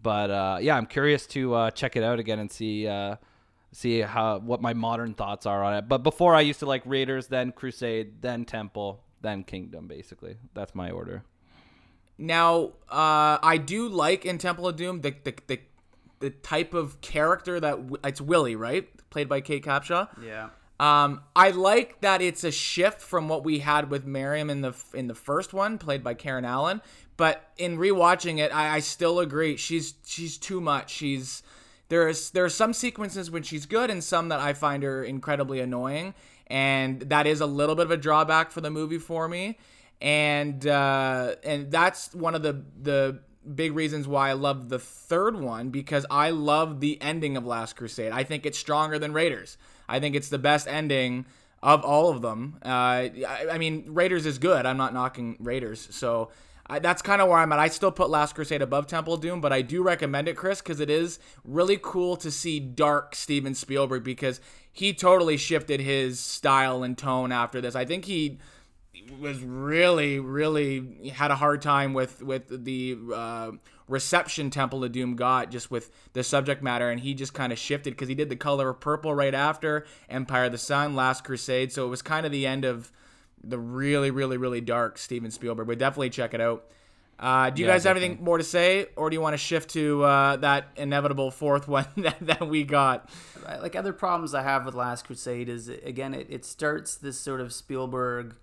but 0.02 0.30
uh, 0.30 0.58
yeah, 0.60 0.76
I'm 0.76 0.84
curious 0.84 1.26
to 1.28 1.54
uh, 1.54 1.70
check 1.70 1.96
it 1.96 2.02
out 2.02 2.18
again 2.18 2.38
and 2.38 2.52
see 2.52 2.86
uh, 2.86 3.16
see 3.72 4.00
how 4.00 4.38
what 4.40 4.60
my 4.60 4.74
modern 4.74 5.14
thoughts 5.14 5.46
are 5.46 5.64
on 5.64 5.72
it. 5.72 5.88
But 5.88 6.02
before 6.02 6.34
I 6.34 6.42
used 6.42 6.60
to 6.60 6.66
like 6.66 6.82
Raiders, 6.84 7.28
then 7.28 7.52
Crusade, 7.52 8.20
then 8.20 8.44
Temple, 8.44 9.02
then 9.22 9.44
Kingdom. 9.44 9.88
Basically, 9.88 10.36
that's 10.52 10.74
my 10.74 10.90
order. 10.90 11.24
Now, 12.18 12.72
uh, 12.90 13.38
I 13.42 13.58
do 13.64 13.88
like 13.88 14.26
in 14.26 14.36
Temple 14.36 14.68
of 14.68 14.76
Doom 14.76 15.00
the 15.00 15.14
the, 15.24 15.34
the, 15.46 15.60
the 16.20 16.28
type 16.28 16.74
of 16.74 17.00
character 17.00 17.58
that 17.60 17.78
it's 18.04 18.20
Willie, 18.20 18.56
right, 18.56 18.90
played 19.08 19.30
by 19.30 19.40
Kate 19.40 19.64
Capshaw. 19.64 20.08
Yeah. 20.22 20.50
Um, 20.83 21.21
I 21.37 21.51
like 21.51 22.01
that 22.01 22.21
it's 22.21 22.42
a 22.42 22.51
shift 22.51 23.01
from 23.01 23.29
what 23.29 23.45
we 23.45 23.61
had 23.61 23.88
with 23.88 24.05
Marion 24.05 24.51
in 24.51 24.62
the 24.62 24.75
in 24.92 25.07
the 25.07 25.14
first 25.14 25.53
one, 25.53 25.79
played 25.79 26.03
by 26.03 26.14
Karen 26.14 26.45
Allen. 26.45 26.83
But 27.16 27.53
in 27.57 27.79
rewatching 27.79 28.40
it, 28.40 28.53
I, 28.53 28.75
I 28.75 28.81
still 28.81 29.21
agree 29.21 29.57
she's 29.57 29.95
she's 30.05 30.37
too 30.37 30.61
much. 30.61 30.90
She's 30.90 31.45
there's 31.88 32.31
there 32.31 32.45
are 32.45 32.49
some 32.49 32.73
sequences 32.73 33.31
when 33.31 33.45
she's 33.45 33.64
good 33.64 33.90
and 33.90 34.03
some 34.03 34.31
that 34.31 34.40
I 34.40 34.55
find 34.55 34.83
her 34.83 35.05
incredibly 35.05 35.61
annoying, 35.61 36.14
and 36.49 36.99
that 37.03 37.29
is 37.29 37.40
a 37.40 37.47
little 37.47 37.77
bit 37.77 37.87
of 37.87 37.92
a 37.92 37.97
drawback 37.97 38.51
for 38.51 38.61
the 38.61 38.71
movie 38.71 38.99
for 38.99 39.29
me. 39.29 39.59
And 40.01 40.66
uh, 40.66 41.37
and 41.45 41.71
that's 41.71 42.12
one 42.12 42.35
of 42.35 42.42
the 42.42 42.61
the 42.83 43.21
big 43.55 43.77
reasons 43.77 44.09
why 44.09 44.31
I 44.31 44.33
love 44.33 44.68
the 44.68 44.81
third 44.81 45.38
one 45.38 45.71
because 45.71 46.05
I 46.11 46.31
love 46.31 46.81
the 46.81 47.01
ending 47.01 47.37
of 47.37 47.47
Last 47.47 47.77
Crusade. 47.77 48.11
I 48.11 48.25
think 48.25 48.47
it's 48.47 48.59
stronger 48.59 48.99
than 48.99 49.12
Raiders. 49.12 49.59
I 49.92 50.00
think 50.00 50.16
it's 50.16 50.31
the 50.31 50.38
best 50.38 50.66
ending 50.66 51.26
of 51.62 51.85
all 51.85 52.09
of 52.09 52.22
them. 52.22 52.59
Uh, 52.64 52.68
I, 52.68 53.46
I, 53.52 53.59
mean, 53.59 53.85
Raiders 53.88 54.24
is 54.24 54.38
good. 54.38 54.64
I'm 54.64 54.78
not 54.78 54.94
knocking 54.94 55.37
Raiders, 55.38 55.87
so 55.90 56.31
I, 56.66 56.78
that's 56.78 57.02
kind 57.02 57.20
of 57.20 57.28
where 57.28 57.37
I'm 57.37 57.52
at. 57.52 57.59
I 57.59 57.68
still 57.68 57.92
put 57.92 58.09
Last 58.09 58.35
Crusade 58.35 58.62
above 58.62 58.87
Temple 58.87 59.18
Doom, 59.18 59.42
but 59.42 59.52
I 59.52 59.61
do 59.61 59.83
recommend 59.83 60.28
it, 60.28 60.37
Chris, 60.37 60.62
because 60.62 60.81
it 60.81 60.88
is 60.88 61.18
really 61.44 61.78
cool 61.81 62.16
to 62.16 62.31
see 62.31 62.59
dark 62.59 63.14
Steven 63.14 63.55
Spielberg 63.55 64.02
because 64.02 64.40
he 64.72 64.94
totally 64.94 65.37
shifted 65.37 65.81
his 65.81 66.18
style 66.18 66.83
and 66.83 66.96
tone 66.96 67.31
after 67.31 67.61
this. 67.61 67.74
I 67.76 67.85
think 67.85 68.07
he 68.07 68.38
was 69.20 69.42
really, 69.42 70.20
really 70.20 71.11
had 71.11 71.31
a 71.31 71.37
hard 71.37 71.61
time 71.61 71.92
with 71.92 72.22
with 72.22 72.64
the 72.64 72.96
uh, 73.14 73.50
reception 73.92 74.50
Temple 74.50 74.83
of 74.83 74.90
Doom 74.90 75.14
got 75.14 75.50
just 75.50 75.70
with 75.70 75.90
the 76.14 76.24
subject 76.24 76.62
matter, 76.62 76.90
and 76.90 76.98
he 76.98 77.14
just 77.14 77.35
kind 77.35 77.52
of 77.52 77.59
shifted 77.59 77.90
because 77.90 78.09
he 78.09 78.14
did 78.14 78.28
the 78.28 78.37
color 78.37 78.70
of 78.70 78.81
purple 78.81 79.14
right 79.14 79.35
after 79.35 79.87
Empire 80.09 80.46
of 80.46 80.52
the 80.52 80.59
Sun, 80.59 80.96
Last 80.96 81.22
Crusade, 81.22 81.72
so 81.72 81.87
it 81.87 81.90
was 81.90 82.02
kind 82.02 82.26
of 82.26 82.33
the 82.33 82.46
end 82.46 82.64
of 82.64 82.90
the 83.44 83.59
really, 83.59 84.11
really, 84.11 84.37
really 84.37 84.61
dark 84.61 84.98
Steven 84.98 85.31
Spielberg. 85.31 85.66
But 85.66 85.78
definitely 85.78 86.11
check 86.11 86.35
it 86.35 86.40
out. 86.40 86.64
Uh, 87.18 87.50
do 87.50 87.62
you 87.62 87.68
yeah, 87.68 87.74
guys 87.74 87.85
have 87.85 87.96
anything 87.96 88.24
more 88.24 88.38
to 88.38 88.44
say, 88.44 88.87
or 88.96 89.09
do 89.09 89.14
you 89.14 89.20
want 89.20 89.35
to 89.35 89.38
shift 89.38 89.70
to 89.70 90.02
uh, 90.02 90.37
that 90.37 90.68
inevitable 90.76 91.31
fourth 91.31 91.68
one 91.68 91.87
that, 91.98 92.16
that 92.20 92.48
we 92.48 92.64
got? 92.64 93.09
Like 93.61 93.76
other 93.76 93.92
problems 93.92 94.35
I 94.35 94.42
have 94.42 94.64
with 94.64 94.74
Last 94.74 95.05
Crusade 95.07 95.48
is 95.48 95.68
again 95.68 96.14
it, 96.14 96.26
it 96.31 96.44
starts 96.44 96.96
this 96.96 97.20
sort 97.20 97.40
of 97.40 97.52
Spielberg 97.52 98.37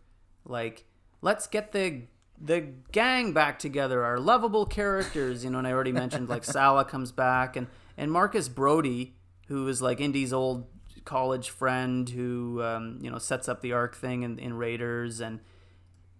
like 0.45 0.85
let's 1.21 1.47
get 1.47 1.71
the 1.71 2.03
the 2.41 2.61
gang 2.91 3.33
back 3.33 3.59
together, 3.59 4.03
are 4.03 4.19
lovable 4.19 4.65
characters, 4.65 5.43
you 5.43 5.49
know, 5.49 5.57
and 5.57 5.67
I 5.67 5.71
already 5.71 5.91
mentioned 5.91 6.29
like 6.29 6.43
Sallah 6.45 6.85
comes 6.85 7.11
back 7.11 7.55
and 7.55 7.67
and 7.97 8.11
Marcus 8.11 8.47
Brody, 8.47 9.15
who 9.47 9.67
is 9.67 9.81
like 9.81 9.99
Indy's 9.99 10.31
old 10.31 10.67
college 11.05 11.49
friend 11.49 12.09
who 12.09 12.61
um, 12.61 12.99
you 13.01 13.09
know 13.09 13.17
sets 13.17 13.49
up 13.49 13.61
the 13.61 13.73
arc 13.73 13.95
thing 13.95 14.23
in, 14.23 14.37
in 14.37 14.53
Raiders 14.53 15.19
and 15.19 15.39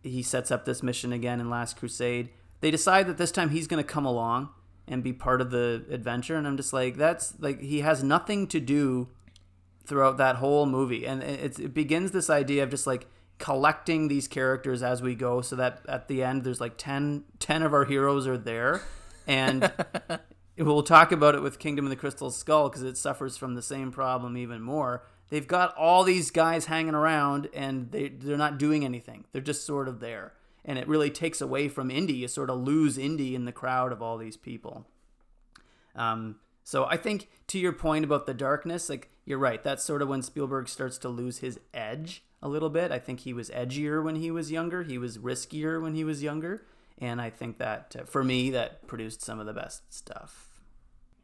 he 0.02 0.24
sets 0.24 0.52
up 0.52 0.66
this 0.66 0.82
mission 0.82 1.14
again 1.14 1.40
in 1.40 1.50
Last 1.50 1.78
Crusade. 1.78 2.30
They 2.62 2.72
decide 2.72 3.08
that 3.08 3.18
this 3.18 3.32
time 3.32 3.50
he's 3.50 3.68
going 3.68 3.84
to 3.84 3.88
come 3.88 4.06
along 4.06 4.50
and 4.88 5.04
be 5.04 5.14
part 5.14 5.42
of 5.42 5.52
the 5.52 5.86
adventure, 5.90 6.36
and 6.36 6.48
I'm 6.48 6.58
just 6.58 6.74
like, 6.74 6.98
that's 6.98 7.34
like 7.40 7.62
he 7.62 7.82
has 7.82 8.04
nothing 8.04 8.48
to 8.48 8.60
do 8.60 9.10
throughout 9.86 10.18
that 10.18 10.38
whole 10.38 10.66
movie, 10.66 11.06
and 11.06 11.22
it 11.22 11.74
begins 11.74 12.12
this 12.12 12.30
idea 12.30 12.64
of 12.64 12.70
just 12.70 12.88
like 12.88 13.08
collecting 13.40 14.10
these 14.10 14.28
characters 14.28 14.84
as 14.84 15.02
we 15.02 15.16
go 15.16 15.42
so 15.42 15.56
that 15.56 15.82
at 15.88 16.08
the 16.08 16.22
end 16.22 16.44
there's 16.44 16.62
like 16.62 16.78
10, 16.78 17.24
10 17.40 17.64
of 17.64 17.74
our 17.74 17.86
heroes 17.86 18.28
are 18.28 18.38
there. 18.38 18.82
And 19.26 19.72
we'll 20.58 20.84
talk 20.84 21.12
about 21.12 21.36
it 21.36 21.42
with 21.42 21.58
kingdom 21.58 21.86
of 21.86 21.90
the 21.90 21.96
crystal 21.96 22.30
skull 22.30 22.70
because 22.70 22.84
it 22.84 22.98
suffers 22.98 23.38
from 23.38 23.56
the 23.56 23.62
same 23.62 23.92
problem 23.92 24.38
even 24.38 24.62
more. 24.62 25.06
They've 25.30 25.48
got 25.48 25.76
all 25.76 26.04
these 26.04 26.32
guys 26.32 26.66
hanging 26.66 26.96
around 26.96 27.48
and 27.54 27.92
they, 27.92 28.10
they're 28.10 28.38
not 28.38 28.58
doing 28.58 28.84
anything. 28.84 29.26
They're 29.32 29.42
just 29.42 29.66
sort 29.66 29.88
of 29.88 30.00
there. 30.00 30.34
And 30.66 30.78
it 30.78 30.88
really 30.88 31.10
takes 31.10 31.40
away 31.40 31.70
from 31.70 31.90
indy. 31.90 32.14
You 32.14 32.28
sort 32.28 32.50
of 32.50 32.60
lose 32.60 32.98
indy 32.98 33.36
in 33.36 33.46
the 33.46 33.52
crowd 33.52 33.92
of 33.92 34.02
all 34.02 34.18
these 34.18 34.38
people. 34.38 34.86
Um, 35.96 36.36
so 36.64 36.86
i 36.86 36.98
think 36.98 37.30
to 37.48 37.58
your 37.58 37.74
point 37.74 38.06
about 38.06 38.28
the 38.28 38.34
darkness 38.34 38.90
like 38.90 39.10
you're 39.26 39.40
right. 39.40 39.64
That's 39.64 39.84
sort 39.84 40.02
of 40.02 40.08
when 40.08 40.22
spielberg 40.22 40.68
starts 40.70 40.98
to 41.00 41.10
lose 41.10 41.40
his 41.40 41.60
edge 41.74 42.24
a 42.42 42.50
little 42.50 42.70
bit. 42.70 42.92
I 42.92 43.00
think 43.00 43.22
he 43.22 43.34
was 43.34 43.50
edgier 43.50 44.04
when 44.04 44.16
he 44.16 44.32
was 44.32 44.52
younger. 44.52 44.84
He 44.84 44.98
was 44.98 45.18
riskier 45.18 45.82
when 45.82 45.96
he 45.96 46.04
was 46.04 46.24
younger, 46.24 46.66
and 46.98 47.22
I 47.22 47.30
think 47.30 47.58
that 47.58 47.96
uh, 48.00 48.04
for 48.06 48.24
me 48.24 48.50
that 48.52 48.88
produced 48.88 49.22
some 49.22 49.40
of 49.40 49.46
the 49.46 49.54
best 49.54 49.94
stuff. 49.94 50.48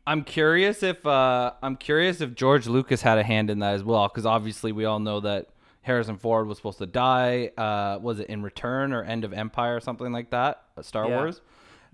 I'm 0.08 0.24
curious 0.24 0.84
if 0.84 1.06
uh, 1.06 1.54
I'm 1.64 1.76
curious 1.78 2.22
if 2.22 2.36
George 2.36 2.68
Lucas 2.68 3.02
had 3.02 3.18
a 3.18 3.24
hand 3.24 3.50
in 3.50 3.60
that 3.60 3.74
as 3.76 3.84
well, 3.84 4.08
because 4.08 4.26
obviously 4.26 4.72
we 4.72 4.86
all 4.86 5.00
know 5.00 5.20
that 5.22 5.50
Harrison 5.82 6.18
Ford 6.18 6.48
was 6.48 6.58
supposed 6.58 6.78
to 6.80 6.86
die. 6.86 7.52
Uh, 7.58 8.00
was 8.02 8.20
it 8.20 8.28
in 8.28 8.42
Return 8.44 8.94
or 8.94 9.04
End 9.04 9.24
of 9.24 9.34
Empire 9.34 9.78
or 9.78 9.80
something 9.80 10.12
like 10.12 10.32
that? 10.32 10.64
Star 10.82 11.08
yeah. 11.08 11.16
Wars. 11.16 11.42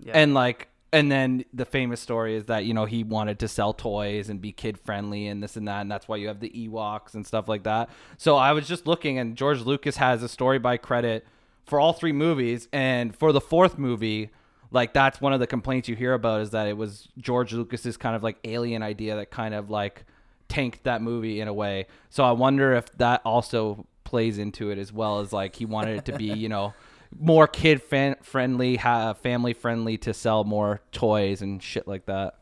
Yeah. 0.00 0.12
And 0.14 0.34
like 0.34 0.68
and 0.92 1.10
then 1.10 1.44
the 1.54 1.64
famous 1.64 2.00
story 2.00 2.36
is 2.36 2.44
that 2.46 2.64
you 2.64 2.74
know 2.74 2.84
he 2.84 3.02
wanted 3.02 3.38
to 3.38 3.48
sell 3.48 3.72
toys 3.72 4.28
and 4.28 4.40
be 4.40 4.52
kid 4.52 4.78
friendly 4.78 5.26
and 5.26 5.42
this 5.42 5.56
and 5.56 5.66
that 5.66 5.80
and 5.80 5.90
that's 5.90 6.06
why 6.06 6.16
you 6.16 6.28
have 6.28 6.40
the 6.40 6.50
Ewoks 6.50 7.14
and 7.14 7.26
stuff 7.26 7.48
like 7.48 7.62
that. 7.64 7.88
So 8.18 8.36
I 8.36 8.52
was 8.52 8.68
just 8.68 8.86
looking 8.86 9.18
and 9.18 9.36
George 9.36 9.60
Lucas 9.60 9.96
has 9.96 10.22
a 10.22 10.28
story 10.28 10.58
by 10.58 10.76
credit 10.76 11.26
for 11.64 11.80
all 11.80 11.92
three 11.92 12.12
movies 12.12 12.68
and 12.72 13.16
for 13.16 13.32
the 13.32 13.40
fourth 13.40 13.78
movie 13.78 14.30
like 14.72 14.94
that's 14.94 15.20
one 15.20 15.32
of 15.32 15.40
the 15.40 15.46
complaints 15.46 15.88
you 15.88 15.94
hear 15.94 16.14
about 16.14 16.40
is 16.40 16.50
that 16.50 16.66
it 16.66 16.76
was 16.76 17.08
George 17.18 17.52
Lucas's 17.52 17.96
kind 17.96 18.16
of 18.16 18.22
like 18.22 18.38
alien 18.44 18.82
idea 18.82 19.16
that 19.16 19.30
kind 19.30 19.54
of 19.54 19.70
like 19.70 20.04
tanked 20.48 20.84
that 20.84 21.02
movie 21.02 21.40
in 21.40 21.48
a 21.48 21.52
way. 21.52 21.86
So 22.10 22.24
I 22.24 22.32
wonder 22.32 22.72
if 22.74 22.90
that 22.98 23.20
also 23.24 23.86
plays 24.04 24.38
into 24.38 24.70
it 24.70 24.78
as 24.78 24.92
well 24.92 25.20
as 25.20 25.32
like 25.32 25.56
he 25.56 25.66
wanted 25.66 25.98
it 25.98 26.04
to 26.06 26.16
be, 26.16 26.24
you 26.24 26.48
know, 26.48 26.74
more 27.18 27.46
kid 27.46 27.82
fan- 27.82 28.16
friendly, 28.22 28.76
ha- 28.76 29.14
family 29.14 29.52
friendly 29.52 29.98
to 29.98 30.14
sell 30.14 30.44
more 30.44 30.80
toys 30.92 31.42
and 31.42 31.62
shit 31.62 31.86
like 31.86 32.06
that. 32.06 32.34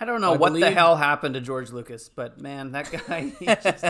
I 0.00 0.04
don't 0.04 0.20
know 0.20 0.32
I 0.32 0.36
what 0.36 0.48
believe... 0.48 0.64
the 0.64 0.70
hell 0.72 0.96
happened 0.96 1.34
to 1.34 1.40
George 1.40 1.70
Lucas, 1.70 2.08
but 2.08 2.40
man, 2.40 2.72
that 2.72 2.90
guy, 2.90 3.32
he, 3.38 3.46
just, 3.62 3.84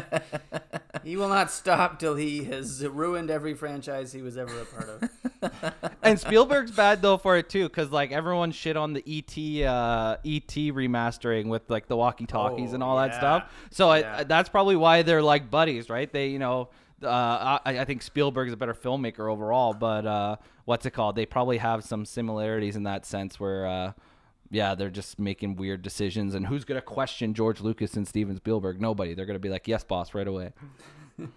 he 1.04 1.16
will 1.16 1.30
not 1.30 1.50
stop 1.50 1.98
till 1.98 2.16
he 2.16 2.44
has 2.44 2.86
ruined 2.86 3.30
every 3.30 3.54
franchise 3.54 4.12
he 4.12 4.20
was 4.20 4.36
ever 4.36 4.52
a 4.60 4.64
part 4.66 4.88
of. 4.90 5.74
and 6.02 6.20
Spielberg's 6.20 6.70
bad 6.70 7.00
though 7.00 7.16
for 7.16 7.38
it 7.38 7.48
too, 7.48 7.64
because 7.64 7.90
like 7.90 8.12
everyone 8.12 8.52
shit 8.52 8.76
on 8.76 8.92
the 8.92 9.02
ET 9.06 9.66
uh, 9.66 10.16
ET 10.24 10.48
remastering 10.48 11.46
with 11.46 11.70
like 11.70 11.86
the 11.86 11.96
walkie 11.96 12.26
talkies 12.26 12.72
Oh, 12.72 12.74
and 12.74 12.82
all 12.82 12.98
that 12.98 13.14
stuff. 13.14 13.50
So 13.70 13.92
Yeah. 13.94 14.16
I, 14.18 14.24
that's 14.24 14.50
probably 14.50 14.76
why 14.76 15.02
they're 15.02 15.22
like 15.22 15.50
buddies, 15.50 15.88
right? 15.88 16.12
They 16.12 16.28
you 16.28 16.38
know. 16.38 16.68
Uh, 17.04 17.58
I, 17.64 17.80
I 17.80 17.84
think 17.84 18.02
is 18.02 18.52
a 18.52 18.56
better 18.56 18.74
filmmaker 18.74 19.30
overall, 19.30 19.74
but 19.74 20.06
uh, 20.06 20.36
what's 20.64 20.86
it 20.86 20.92
called? 20.92 21.16
They 21.16 21.26
probably 21.26 21.58
have 21.58 21.84
some 21.84 22.04
similarities 22.04 22.76
in 22.76 22.84
that 22.84 23.06
sense 23.06 23.40
where, 23.40 23.66
uh, 23.66 23.92
yeah, 24.50 24.74
they're 24.74 24.90
just 24.90 25.18
making 25.18 25.56
weird 25.56 25.82
decisions. 25.82 26.34
And 26.34 26.46
who's 26.46 26.64
gonna 26.64 26.82
question 26.82 27.34
George 27.34 27.60
Lucas 27.60 27.94
and 27.94 28.06
Steven 28.06 28.36
Spielberg? 28.36 28.80
Nobody. 28.80 29.14
They're 29.14 29.26
gonna 29.26 29.38
be 29.38 29.48
like, 29.48 29.68
"Yes, 29.68 29.84
boss," 29.84 30.14
right 30.14 30.28
away. 30.28 30.52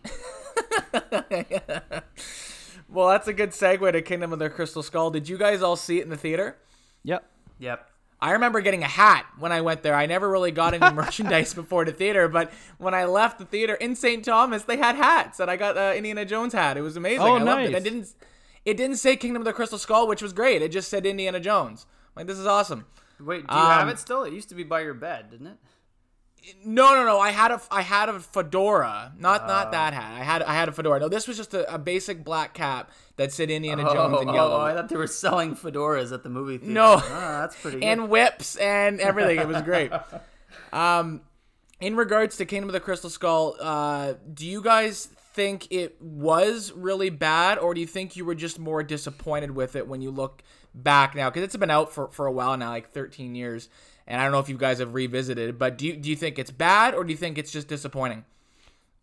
Well, 2.88 3.10
that's 3.10 3.28
a 3.28 3.34
good 3.34 3.50
segue 3.50 3.92
to 3.92 4.02
Kingdom 4.02 4.32
of 4.32 4.40
the 4.40 4.50
Crystal 4.50 4.84
Skull. 4.84 5.10
Did 5.10 5.28
you 5.28 5.38
guys 5.38 5.62
all 5.62 5.76
see 5.76 6.00
it 6.00 6.04
in 6.04 6.10
the 6.10 6.18
theater? 6.18 6.58
Yep. 7.04 7.26
Yep. 7.60 7.90
I 8.26 8.32
remember 8.32 8.62
getting 8.62 8.84
a 8.84 8.88
hat 8.88 9.26
when 9.38 9.52
I 9.52 9.62
went 9.62 9.84
there. 9.84 9.94
I 9.94 10.06
never 10.08 10.30
really 10.30 10.52
got 10.52 10.74
any 10.74 10.94
merchandise 11.02 11.54
before 11.54 11.86
the 11.86 11.92
theater, 11.92 12.28
but 12.28 12.52
when 12.80 12.94
I 12.94 13.06
left 13.06 13.38
the 13.40 13.46
theater 13.46 13.76
in 13.76 13.96
St. 13.96 14.26
Thomas, 14.26 14.64
they 14.64 14.78
had 14.78 14.96
hats, 14.96 15.40
and 15.40 15.50
I 15.52 15.56
got 15.58 15.78
an 15.78 15.96
Indiana 15.96 16.26
Jones 16.26 16.54
hat. 16.54 16.76
It 16.78 16.82
was 16.82 16.98
amazing. 16.98 17.22
Oh, 17.22 17.36
I 17.36 17.42
loved 17.44 17.62
it. 17.66 17.72
nice. 17.72 17.82
It 17.82 17.84
didn't. 17.84 18.08
It 18.66 18.78
didn't 18.78 18.98
say 18.98 19.16
Kingdom 19.16 19.42
of 19.42 19.46
the 19.46 19.54
Crystal 19.54 19.78
Skull, 19.78 20.08
which 20.08 20.24
was 20.24 20.34
great. 20.34 20.62
It 20.64 20.72
just 20.72 20.90
said 20.90 21.06
Indiana 21.06 21.40
Jones. 21.40 21.86
Like 22.16 22.26
this 22.26 22.40
is 22.40 22.48
awesome. 22.48 22.86
Wait, 23.20 23.48
do 23.48 23.56
you 23.56 23.62
have 23.62 23.84
Um, 23.84 23.90
it 23.90 24.00
still? 24.00 24.24
It 24.24 24.34
used 24.34 24.50
to 24.50 24.56
be 24.56 24.64
by 24.64 24.82
your 24.82 24.96
bed, 24.96 25.30
didn't 25.30 25.48
it? 25.48 25.58
No, 26.66 26.94
no, 26.96 27.06
no. 27.06 27.20
I 27.20 27.30
had 27.32 27.52
a 27.52 27.62
I 27.72 27.82
had 27.82 28.10
a 28.10 28.20
fedora, 28.20 29.14
not 29.18 29.48
not 29.48 29.72
that 29.72 29.94
hat. 29.94 30.20
I 30.20 30.24
had 30.24 30.42
I 30.44 30.54
had 30.54 30.68
a 30.70 30.72
fedora. 30.72 31.00
No, 31.00 31.10
this 31.10 31.28
was 31.28 31.38
just 31.38 31.54
a, 31.54 31.74
a 31.74 31.78
basic 31.78 32.24
black 32.24 32.54
cap 32.54 32.92
that 33.18 33.32
said 33.32 33.50
Indiana 33.50 33.84
Jones 33.84 34.22
in 34.22 34.30
oh, 34.30 34.34
yellow. 34.34 34.58
oh, 34.58 34.62
I 34.62 34.74
thought 34.74 34.90
they 34.90 34.98
were 34.98 35.08
selling 35.08 35.56
fedoras 35.56 36.12
at 36.12 36.24
the 36.24 36.30
movie 36.30 36.58
theater. 36.58 36.74
No. 36.74 36.96
Ah, 37.02 37.42
that's 37.42 37.56
pretty 37.60 37.80
good. 37.80 37.86
and 37.86 38.10
whips 38.10 38.56
and 38.58 39.00
everything. 39.00 39.40
It 39.40 39.48
was 39.48 39.62
great. 39.62 39.92
Um, 40.72 41.22
in 41.80 41.96
regards 41.96 42.38
to 42.38 42.46
Kingdom 42.46 42.70
of 42.70 42.74
the 42.74 42.80
Crystal 42.80 43.10
Skull, 43.10 43.56
uh, 43.60 44.14
do 44.34 44.46
you 44.46 44.62
guys 44.62 45.06
think 45.34 45.68
it 45.72 46.02
was 46.02 46.72
really 46.74 47.10
bad, 47.10 47.58
or 47.58 47.74
do 47.74 47.82
you 47.82 47.88
think 47.88 48.16
you 48.16 48.26
were 48.26 48.36
just 48.36 48.58
more 48.60 48.84
disappointed 48.84 49.52
with 49.52 49.76
it 49.76 49.88
when 49.88 50.02
you 50.02 50.12
look 50.12 50.44
back 50.74 51.16
now? 51.16 51.30
Because 51.30 51.44
it's 51.44 51.56
been 51.56 51.72
out 51.72 51.94
for, 51.94 52.10
for 52.10 52.26
a 52.26 52.32
while 52.32 52.56
now, 52.58 52.70
like 52.70 52.92
13 52.92 53.36
years, 53.36 53.70
and 54.08 54.20
I 54.20 54.24
don't 54.24 54.32
know 54.32 54.40
if 54.40 54.50
you 54.50 54.58
guys 54.58 54.80
have 54.80 54.94
revisited. 54.94 55.50
it, 55.50 55.60
But 55.60 55.78
do 55.78 55.86
you 55.88 55.96
do 55.96 56.10
you 56.10 56.16
think 56.16 56.40
it's 56.40 56.52
bad, 56.52 56.94
or 56.94 57.04
do 57.04 57.12
you 57.12 57.18
think 57.18 57.38
it's 57.38 57.52
just 57.52 57.68
disappointing? 57.68 58.26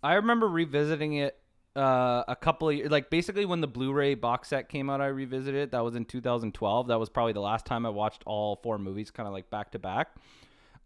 I 0.02 0.14
remember 0.14 0.48
revisiting 0.48 1.14
it 1.14 1.38
uh, 1.76 2.24
a 2.28 2.36
couple 2.36 2.68
of 2.68 2.90
like 2.90 3.08
basically 3.10 3.44
when 3.44 3.60
the 3.60 3.66
Blu-ray 3.66 4.14
box 4.14 4.48
set 4.48 4.68
came 4.68 4.90
out. 4.90 5.00
I 5.00 5.06
revisited 5.06 5.60
it. 5.60 5.70
That 5.72 5.82
was 5.84 5.94
in 5.94 6.04
2012. 6.04 6.88
That 6.88 6.98
was 7.00 7.08
probably 7.08 7.32
the 7.32 7.40
last 7.40 7.64
time 7.66 7.86
I 7.86 7.88
watched 7.88 8.22
all 8.26 8.56
four 8.56 8.78
movies, 8.78 9.10
kind 9.10 9.26
of 9.26 9.32
like 9.32 9.48
back 9.50 9.72
to 9.72 9.78
back. 9.78 10.14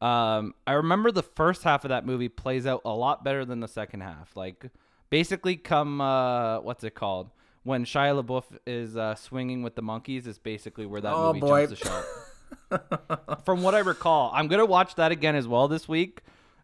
Um, 0.00 0.54
I 0.66 0.72
remember 0.74 1.10
the 1.10 1.22
first 1.22 1.62
half 1.62 1.84
of 1.84 1.88
that 1.88 2.04
movie 2.04 2.28
plays 2.28 2.66
out 2.66 2.82
a 2.84 2.90
lot 2.92 3.24
better 3.24 3.44
than 3.44 3.60
the 3.60 3.68
second 3.68 4.02
half. 4.02 4.36
Like 4.36 4.66
basically, 5.10 5.56
come 5.56 6.00
uh, 6.00 6.60
what's 6.60 6.84
it 6.84 6.94
called? 6.94 7.30
When 7.64 7.84
Shia 7.84 8.22
LaBeouf 8.22 8.44
is 8.66 8.96
uh, 8.96 9.16
swinging 9.16 9.62
with 9.64 9.74
the 9.74 9.82
monkeys 9.82 10.26
is 10.28 10.38
basically 10.38 10.86
where 10.86 11.00
that 11.00 11.12
Oh, 11.12 11.28
movie 11.32 11.40
boy. 11.40 11.66
jumps 11.66 11.80
the 11.82 11.88
shark. 11.88 13.44
From 13.44 13.62
what 13.62 13.74
I 13.74 13.80
recall, 13.80 14.30
I'm 14.34 14.46
gonna 14.48 14.66
watch 14.66 14.94
that 14.96 15.10
again 15.12 15.34
as 15.34 15.48
well 15.48 15.66
this 15.66 15.88
week, 15.88 16.20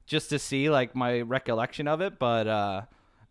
just 0.07 0.31
to 0.31 0.39
see 0.39 0.71
like 0.71 0.95
my 0.95 1.23
recollection 1.23 1.89
of 1.89 2.01
it. 2.01 2.19
But 2.21 2.47
uh, 2.47 2.83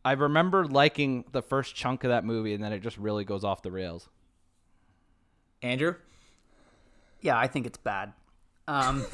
I 0.03 0.13
remember 0.13 0.65
liking 0.65 1.25
the 1.31 1.41
first 1.41 1.75
chunk 1.75 2.03
of 2.03 2.09
that 2.09 2.25
movie, 2.25 2.53
and 2.53 2.63
then 2.63 2.73
it 2.73 2.79
just 2.79 2.97
really 2.97 3.23
goes 3.23 3.43
off 3.43 3.61
the 3.61 3.71
rails. 3.71 4.09
Andrew, 5.61 5.95
Yeah, 7.21 7.37
I 7.37 7.47
think 7.47 7.67
it's 7.67 7.77
bad. 7.77 8.13
Um, 8.67 9.05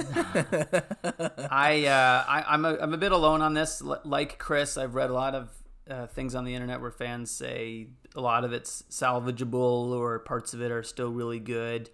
I, 1.50 1.86
uh, 1.88 2.24
I 2.28 2.44
I'm 2.48 2.64
a, 2.64 2.78
I'm 2.78 2.94
a 2.94 2.98
bit 2.98 3.12
alone 3.12 3.42
on 3.42 3.54
this. 3.54 3.82
L- 3.82 4.02
like 4.06 4.38
Chris, 4.38 4.78
I've 4.78 4.96
read 4.96 5.10
a 5.10 5.14
lot 5.14 5.36
of 5.36 5.50
uh, 5.90 6.08
things 6.08 6.36
on 6.36 6.46
the 6.46 6.54
internet 6.54 6.80
where 6.80 6.92
fans 6.92 7.32
say 7.32 7.88
a 8.16 8.22
lot 8.22 8.44
of 8.44 8.54
it's 8.54 8.84
salvageable 8.90 9.92
or 9.92 10.20
parts 10.20 10.54
of 10.54 10.62
it 10.62 10.72
are 10.72 10.84
still 10.84 11.12
really 11.12 11.40
good. 11.40 11.90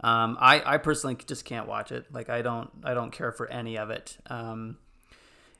Um, 0.00 0.36
I 0.40 0.74
I 0.74 0.78
personally 0.78 1.16
just 1.26 1.44
can't 1.44 1.68
watch 1.68 1.92
it. 1.92 2.12
Like 2.12 2.28
I 2.28 2.42
don't 2.42 2.70
I 2.82 2.94
don't 2.94 3.10
care 3.10 3.32
for 3.32 3.48
any 3.50 3.78
of 3.78 3.90
it. 3.90 4.18
Um, 4.26 4.76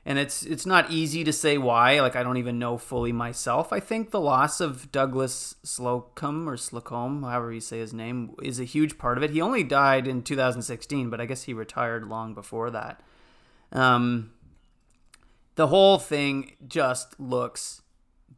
and 0.05 0.19
it's 0.19 0.43
it's 0.43 0.65
not 0.67 0.91
easy 0.91 1.23
to 1.23 1.33
say 1.33 1.57
why. 1.57 1.99
Like 1.99 2.15
I 2.15 2.21
don't 2.21 2.37
even 2.37 2.59
know 2.59 2.77
fully 2.77 3.11
myself. 3.11 3.73
I 3.73 3.79
think 3.79 4.11
the 4.11 4.19
loss 4.19 4.61
of 4.61 4.91
Douglas 4.91 5.55
Slocombe 5.63 6.45
or 6.45 6.57
Slocum, 6.57 7.23
however 7.23 7.51
you 7.51 7.59
say 7.59 7.79
his 7.79 7.93
name, 7.93 8.35
is 8.43 8.59
a 8.59 8.65
huge 8.65 8.99
part 8.99 9.17
of 9.17 9.23
it. 9.23 9.31
He 9.31 9.41
only 9.41 9.63
died 9.63 10.07
in 10.07 10.21
2016, 10.21 11.09
but 11.09 11.19
I 11.19 11.25
guess 11.25 11.43
he 11.43 11.53
retired 11.53 12.07
long 12.07 12.35
before 12.35 12.69
that. 12.69 13.01
Um, 13.71 14.31
the 15.55 15.67
whole 15.67 15.97
thing 15.97 16.55
just 16.67 17.19
looks 17.19 17.81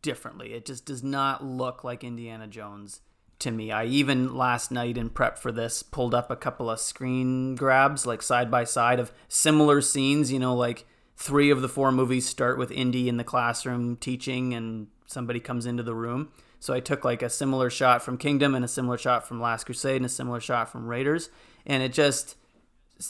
differently. 0.01 0.53
It 0.53 0.65
just 0.65 0.85
does 0.85 1.03
not 1.03 1.43
look 1.43 1.83
like 1.83 2.01
Indiana 2.01 2.47
Jones 2.47 3.01
to 3.39 3.51
me. 3.51 3.71
I 3.71 3.85
even 3.85 4.35
last 4.35 4.71
night 4.71 4.97
in 4.97 5.09
prep 5.09 5.37
for 5.37 5.51
this 5.51 5.83
pulled 5.83 6.15
up 6.15 6.31
a 6.31 6.35
couple 6.37 6.69
of 6.69 6.79
screen 6.79 7.55
grabs, 7.55 8.05
like 8.05 8.21
side 8.21 8.49
by 8.49 8.63
side 8.63 9.01
of 9.01 9.11
similar 9.27 9.81
scenes. 9.81 10.31
You 10.31 10.39
know, 10.39 10.55
like 10.55 10.85
three 11.17 11.49
of 11.49 11.61
the 11.61 11.69
four 11.69 11.91
movies 11.91 12.27
start 12.27 12.57
with 12.57 12.71
Indy 12.71 13.09
in 13.09 13.17
the 13.17 13.23
classroom 13.23 13.97
teaching, 13.97 14.53
and 14.53 14.87
somebody 15.07 15.39
comes 15.39 15.65
into 15.65 15.83
the 15.83 15.95
room. 15.95 16.29
So 16.59 16.73
I 16.73 16.79
took 16.79 17.03
like 17.03 17.21
a 17.21 17.29
similar 17.29 17.69
shot 17.69 18.01
from 18.01 18.17
Kingdom 18.17 18.55
and 18.55 18.63
a 18.63 18.67
similar 18.67 18.97
shot 18.97 19.27
from 19.27 19.41
Last 19.41 19.65
Crusade 19.65 19.97
and 19.97 20.05
a 20.05 20.09
similar 20.09 20.39
shot 20.39 20.71
from 20.71 20.87
Raiders, 20.87 21.29
and 21.65 21.83
it 21.83 21.93
just 21.93 22.35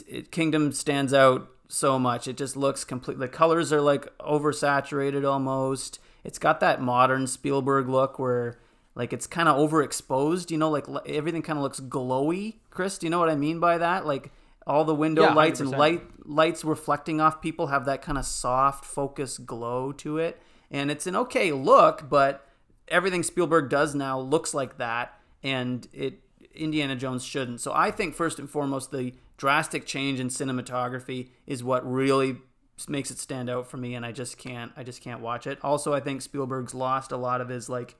it, 0.07 0.31
Kingdom 0.31 0.71
stands 0.71 1.13
out 1.13 1.49
so 1.67 1.99
much. 1.99 2.27
It 2.27 2.37
just 2.37 2.55
looks 2.55 2.83
complete. 2.83 3.19
The 3.19 3.27
colors 3.27 3.71
are 3.71 3.81
like 3.81 4.17
oversaturated 4.19 5.29
almost. 5.29 5.99
It's 6.23 6.39
got 6.39 6.59
that 6.61 6.81
modern 6.81 7.27
Spielberg 7.27 7.87
look 7.87 8.19
where 8.19 8.59
like 8.95 9.13
it's 9.13 9.27
kind 9.27 9.47
of 9.47 9.57
overexposed. 9.57 10.51
You 10.51 10.57
know, 10.57 10.69
like 10.69 10.85
everything 11.05 11.41
kind 11.41 11.57
of 11.57 11.63
looks 11.63 11.79
glowy. 11.79 12.55
Chris, 12.69 12.97
do 12.97 13.05
you 13.05 13.09
know 13.09 13.19
what 13.19 13.29
I 13.29 13.35
mean 13.35 13.59
by 13.59 13.77
that? 13.77 14.05
Like 14.05 14.31
all 14.67 14.85
the 14.85 14.93
window 14.93 15.23
Yeah, 15.23 15.33
lights 15.33 15.59
and 15.59 15.71
100%. 15.71 15.77
light 15.77 16.01
lights 16.25 16.63
reflecting 16.65 17.19
off 17.21 17.41
people 17.41 17.67
have 17.67 17.85
that 17.85 18.01
kind 18.01 18.17
of 18.17 18.25
soft, 18.25 18.85
focus 18.85 19.37
glow 19.37 19.91
to 19.93 20.17
it, 20.19 20.39
and 20.69 20.91
it's 20.91 21.07
an 21.07 21.15
okay 21.15 21.51
look, 21.51 22.09
but 22.09 22.45
everything 22.89 23.23
Spielberg 23.23 23.69
does 23.69 23.95
now 23.95 24.19
looks 24.19 24.53
like 24.53 24.77
that, 24.77 25.19
and 25.41 25.87
it 25.93 26.19
Indiana 26.53 26.95
Jones 26.95 27.23
shouldn't. 27.23 27.61
So 27.61 27.71
I 27.73 27.91
think 27.91 28.13
first 28.15 28.39
and 28.39 28.49
foremost 28.49 28.91
the 28.91 29.13
drastic 29.37 29.85
change 29.85 30.19
in 30.19 30.27
cinematography 30.27 31.29
is 31.45 31.63
what 31.63 31.89
really 31.89 32.37
makes 32.89 33.09
it 33.09 33.19
stand 33.19 33.49
out 33.49 33.67
for 33.69 33.77
me, 33.77 33.95
and 33.95 34.05
I 34.05 34.11
just 34.11 34.37
can't 34.37 34.71
I 34.75 34.83
just 34.83 35.01
can't 35.01 35.21
watch 35.21 35.47
it. 35.47 35.59
Also, 35.63 35.93
I 35.93 35.99
think 35.99 36.21
Spielberg's 36.21 36.73
lost 36.73 37.11
a 37.11 37.17
lot 37.17 37.41
of 37.41 37.49
his 37.49 37.69
like 37.69 37.95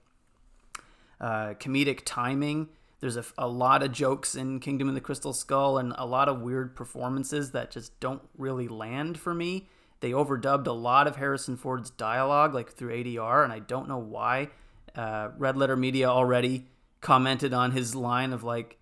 uh, 1.22 1.54
comedic 1.60 2.02
timing. 2.06 2.70
There's 3.00 3.18
a, 3.18 3.26
a 3.38 3.48
lot 3.48 3.84
of 3.84 3.92
jokes 3.92 4.36
in 4.36 4.60
Kingdom 4.60 4.90
of 4.90 4.96
the 4.96 5.02
Crystal 5.02 5.34
Skull 5.34 5.78
and 5.78 5.94
a 5.98 6.06
lot 6.06 6.28
of 6.28 6.42
weird 6.42 6.76
performances 6.76 7.52
that 7.52 7.72
just 7.72 8.00
don't 8.00 8.22
really 8.38 8.68
land 8.68 9.20
for 9.20 9.34
me. 9.34 9.68
They 10.00 10.12
overdubbed 10.12 10.68
a 10.68 10.72
lot 10.72 11.08
of 11.08 11.16
Harrison 11.16 11.58
Ford's 11.58 11.90
dialogue, 11.90 12.54
like 12.54 12.72
through 12.72 12.92
ADR, 12.92 13.44
and 13.44 13.54
I 13.54 13.60
don't 13.60 13.88
know 13.88 13.98
why. 13.98 14.50
Uh, 14.96 15.30
Red 15.38 15.58
Letter 15.58 15.76
Media 15.76 16.08
already 16.08 16.68
commented 17.02 17.54
on 17.54 17.72
his 17.72 17.96
line 17.96 18.34
of 18.34 18.44
like, 18.44 18.78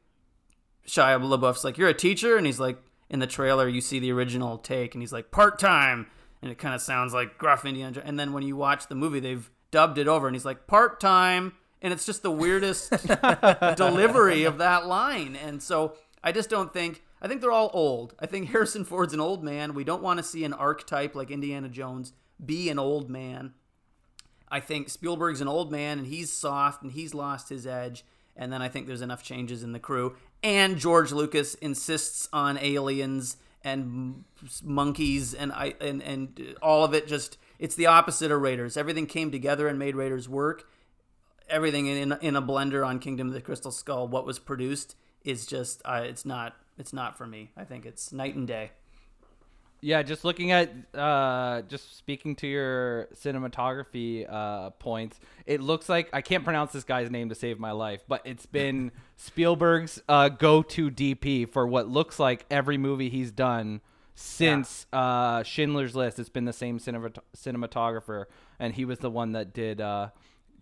Shia 0.88 1.20
LaBeouf's 1.20 1.64
like, 1.64 1.78
"You're 1.78 1.90
a 1.90 1.94
teacher," 1.94 2.38
and 2.38 2.46
he's 2.46 2.60
like, 2.60 2.78
in 3.10 3.20
the 3.20 3.28
trailer 3.28 3.68
you 3.68 3.82
see 3.82 4.00
the 4.00 4.12
original 4.12 4.58
take, 4.58 4.94
and 4.94 5.02
he's 5.02 5.14
like, 5.14 5.32
"Part 5.32 5.58
time," 5.60 6.08
and 6.42 6.52
it 6.52 6.58
kind 6.58 6.76
of 6.76 6.82
sounds 6.82 7.14
like 7.14 7.38
gruff 7.38 7.66
Indiana. 7.66 8.02
And 8.04 8.20
then 8.20 8.34
when 8.34 8.44
you 8.44 8.56
watch 8.56 8.88
the 8.88 8.96
movie, 8.96 9.20
they've 9.20 9.50
dubbed 9.72 9.98
it 9.98 10.08
over, 10.08 10.28
and 10.28 10.36
he's 10.36 10.46
like, 10.46 10.68
"Part 10.68 11.00
time," 11.00 11.54
and 11.82 11.94
it's 11.94 12.06
just 12.06 12.24
the 12.24 12.32
weirdest 12.32 12.92
delivery 13.76 14.44
of 14.44 14.58
that 14.58 14.88
line. 14.88 15.36
And 15.36 15.62
so 15.62 15.96
I 16.24 16.32
just 16.32 16.50
don't 16.50 16.74
think. 16.74 17.04
I 17.22 17.28
think 17.28 17.42
they're 17.42 17.52
all 17.52 17.72
old. 17.74 18.14
I 18.20 18.28
think 18.28 18.50
Harrison 18.50 18.86
Ford's 18.86 19.14
an 19.14 19.20
old 19.20 19.44
man. 19.44 19.74
We 19.74 19.84
don't 19.84 20.04
want 20.04 20.18
to 20.18 20.24
see 20.24 20.44
an 20.44 20.54
archetype 20.54 21.16
like 21.16 21.32
Indiana 21.32 21.70
Jones 21.70 22.14
be 22.44 22.70
an 22.70 22.78
old 22.78 23.10
man. 23.10 23.54
I 24.50 24.60
think 24.60 24.90
Spielberg's 24.90 25.42
an 25.42 25.48
old 25.48 25.72
man 25.72 25.98
and 25.98 26.08
he's 26.08 26.32
soft 26.32 26.84
and 26.84 26.92
he's 26.92 27.14
lost 27.14 27.50
his 27.50 27.66
edge. 27.66 28.06
And 28.36 28.52
then 28.52 28.62
I 28.62 28.68
think 28.68 28.86
there's 28.86 29.02
enough 29.02 29.24
changes 29.24 29.64
in 29.64 29.72
the 29.72 29.80
crew. 29.80 30.16
And 30.44 30.78
George 30.78 31.12
Lucas 31.12 31.56
insists 31.56 32.28
on 32.32 32.58
aliens 32.58 33.38
and 33.64 34.24
monkeys 34.64 35.34
and 35.34 35.52
I 35.52 35.74
and 35.82 36.04
and 36.04 36.56
all 36.62 36.84
of 36.84 36.94
it 36.94 37.08
just 37.08 37.38
it's 37.58 37.76
the 37.76 37.88
opposite 37.88 38.32
of 38.32 38.42
Raiders. 38.42 38.78
Everything 38.78 39.08
came 39.08 39.32
together 39.32 39.68
and 39.68 39.80
made 39.80 39.96
Raiders 39.96 40.30
work. 40.30 40.68
Everything 41.50 41.88
in 41.88 42.12
in 42.22 42.36
a 42.36 42.42
blender 42.42 42.86
on 42.86 43.00
Kingdom 43.00 43.28
of 43.28 43.34
the 43.34 43.42
Crystal 43.42 43.72
Skull. 43.72 44.08
What 44.08 44.26
was 44.26 44.40
produced 44.40 44.96
is 45.24 45.46
just 45.46 45.82
uh, 45.86 46.04
it's 46.04 46.26
not 46.26 46.56
it's 46.78 46.94
not 46.94 47.18
for 47.18 47.28
me. 47.28 47.52
I 47.56 47.64
think 47.64 47.86
it's 47.86 48.12
night 48.12 48.36
and 48.36 48.48
day. 48.48 48.72
Yeah, 49.82 50.02
just 50.02 50.26
looking 50.26 50.52
at, 50.52 50.72
uh, 50.96 51.62
just 51.64 51.96
speaking 51.96 52.36
to 52.38 52.48
your 52.48 53.08
cinematography 53.14 54.26
uh, 54.28 54.72
points, 54.72 55.20
it 55.46 55.62
looks 55.62 55.88
like 55.88 56.10
I 56.12 56.22
can't 56.22 56.44
pronounce 56.44 56.72
this 56.72 56.84
guy's 56.84 57.12
name 57.12 57.30
to 57.30 57.36
save 57.36 57.60
my 57.60 57.72
life, 57.72 58.02
but 58.08 58.22
it's 58.26 58.48
been 58.48 58.92
Spielberg's 59.16 60.02
uh, 60.10 60.30
go-to 60.30 60.90
DP 60.90 61.48
for 61.48 61.68
what 61.68 61.88
looks 61.88 62.18
like 62.18 62.48
every 62.50 62.80
movie 62.80 63.10
he's 63.10 63.32
done 63.32 63.82
since 64.16 64.88
uh, 64.92 65.44
Schindler's 65.44 65.96
List. 65.96 66.18
It's 66.18 66.30
been 66.30 66.46
the 66.46 66.54
same 66.54 66.80
cinemat- 66.80 67.20
cinematographer, 67.38 68.26
and 68.58 68.74
he 68.74 68.86
was 68.86 69.00
the 69.00 69.12
one 69.12 69.34
that 69.34 69.54
did 69.54 69.82
uh, 69.82 70.10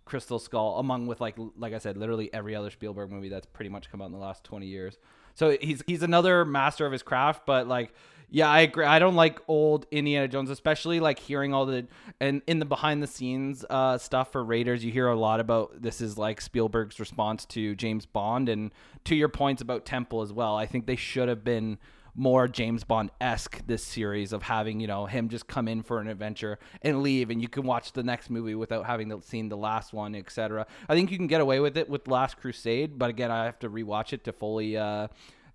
Crystal 0.05 0.39
Skull, 0.39 0.79
among 0.79 1.07
with 1.07 1.21
like 1.21 1.37
like 1.57 1.73
I 1.73 1.77
said, 1.77 1.97
literally 1.97 2.33
every 2.33 2.55
other 2.55 2.69
Spielberg 2.69 3.11
movie 3.11 3.29
that's 3.29 3.47
pretty 3.47 3.69
much 3.69 3.89
come 3.91 4.01
out 4.01 4.05
in 4.05 4.11
the 4.11 4.17
last 4.17 4.43
twenty 4.43 4.67
years. 4.67 4.97
So 5.35 5.57
he's 5.59 5.83
he's 5.87 6.03
another 6.03 6.45
master 6.45 6.85
of 6.85 6.91
his 6.91 7.03
craft, 7.03 7.45
but 7.45 7.67
like 7.67 7.93
yeah, 8.33 8.49
I 8.49 8.61
agree. 8.61 8.83
I 8.83 8.97
don't 8.97 9.13
like 9.13 9.39
old 9.47 9.85
Indiana 9.91 10.27
Jones, 10.27 10.49
especially 10.49 10.99
like 10.99 11.19
hearing 11.19 11.53
all 11.53 11.67
the 11.67 11.85
and 12.19 12.41
in 12.47 12.57
the 12.57 12.65
behind 12.65 13.03
the 13.03 13.07
scenes 13.07 13.63
uh, 13.69 13.99
stuff 13.99 14.31
for 14.31 14.43
Raiders. 14.43 14.83
You 14.83 14.91
hear 14.91 15.07
a 15.07 15.15
lot 15.15 15.39
about 15.39 15.83
this 15.83 16.01
is 16.01 16.17
like 16.17 16.41
Spielberg's 16.41 16.99
response 16.99 17.45
to 17.45 17.75
James 17.75 18.07
Bond, 18.07 18.49
and 18.49 18.71
to 19.05 19.13
your 19.13 19.29
points 19.29 19.61
about 19.61 19.85
Temple 19.85 20.23
as 20.23 20.33
well. 20.33 20.55
I 20.55 20.65
think 20.65 20.87
they 20.87 20.95
should 20.95 21.29
have 21.29 21.43
been 21.43 21.77
more 22.15 22.47
James 22.47 22.83
Bond 22.83 23.11
esque 23.19 23.65
this 23.65 23.83
series 23.83 24.33
of 24.33 24.43
having 24.43 24.79
you 24.79 24.87
know 24.87 25.05
him 25.05 25.29
just 25.29 25.47
come 25.47 25.67
in 25.67 25.83
for 25.83 25.99
an 25.99 26.07
adventure 26.07 26.59
and 26.81 27.01
leave, 27.01 27.29
and 27.29 27.41
you 27.41 27.47
can 27.47 27.63
watch 27.63 27.93
the 27.93 28.03
next 28.03 28.29
movie 28.29 28.55
without 28.55 28.85
having 28.85 29.21
seen 29.21 29.49
the 29.49 29.57
last 29.57 29.93
one, 29.93 30.15
etc. 30.15 30.67
I 30.87 30.95
think 30.95 31.11
you 31.11 31.17
can 31.17 31.27
get 31.27 31.41
away 31.41 31.59
with 31.59 31.77
it 31.77 31.89
with 31.89 32.07
Last 32.07 32.37
Crusade, 32.37 32.97
but 32.97 33.09
again, 33.09 33.31
I 33.31 33.45
have 33.45 33.59
to 33.59 33.69
rewatch 33.69 34.13
it 34.13 34.23
to 34.25 34.33
fully. 34.33 34.77
Uh, 34.77 35.07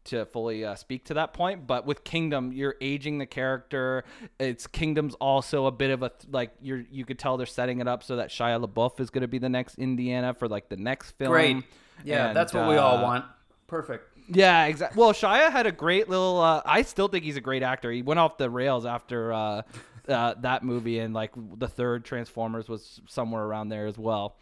to 0.04 0.24
fully 0.24 0.64
uh, 0.64 0.74
speak 0.74 1.04
to 1.04 1.14
that 1.14 1.34
point. 1.34 1.66
But 1.66 1.84
with 1.84 2.02
Kingdom, 2.02 2.50
you're 2.52 2.76
aging 2.80 3.18
the 3.18 3.26
character. 3.26 4.04
It's 4.38 4.66
Kingdom's 4.66 5.14
also 5.16 5.66
a 5.66 5.70
bit 5.70 5.90
of 5.90 6.02
a 6.02 6.10
like 6.30 6.52
you're 6.62 6.84
you 6.90 7.04
could 7.04 7.18
tell 7.18 7.36
they're 7.36 7.46
setting 7.46 7.80
it 7.80 7.88
up 7.88 8.02
so 8.02 8.16
that 8.16 8.30
Shia 8.30 8.64
LaBeouf 8.64 9.00
is 9.00 9.10
going 9.10 9.22
to 9.22 9.28
be 9.28 9.38
the 9.38 9.50
next 9.50 9.78
Indiana 9.78 10.32
for 10.32 10.48
like 10.48 10.70
the 10.70 10.76
next 10.76 11.12
film. 11.12 11.30
Great. 11.30 11.56
Yeah, 12.04 12.28
And, 12.28 12.36
that's 12.36 12.54
what 12.54 12.68
we 12.68 12.76
all 12.76 12.98
uh, 12.98 13.02
want. 13.02 13.24
Perfect. 13.66 14.17
Yeah, 14.28 14.66
exactly. 14.66 15.00
Well, 15.00 15.12
Shia 15.12 15.50
had 15.50 15.66
a 15.66 15.72
great 15.72 16.08
little. 16.08 16.40
Uh, 16.40 16.62
I 16.64 16.82
still 16.82 17.08
think 17.08 17.24
he's 17.24 17.36
a 17.36 17.40
great 17.40 17.62
actor. 17.62 17.90
He 17.90 18.02
went 18.02 18.20
off 18.20 18.36
the 18.36 18.50
rails 18.50 18.84
after 18.84 19.32
uh, 19.32 19.62
uh, 20.08 20.34
that 20.40 20.62
movie, 20.62 20.98
and 20.98 21.14
like 21.14 21.32
the 21.56 21.68
third 21.68 22.04
Transformers 22.04 22.68
was 22.68 23.00
somewhere 23.06 23.42
around 23.42 23.70
there 23.70 23.86
as 23.86 23.96
well. 23.96 24.36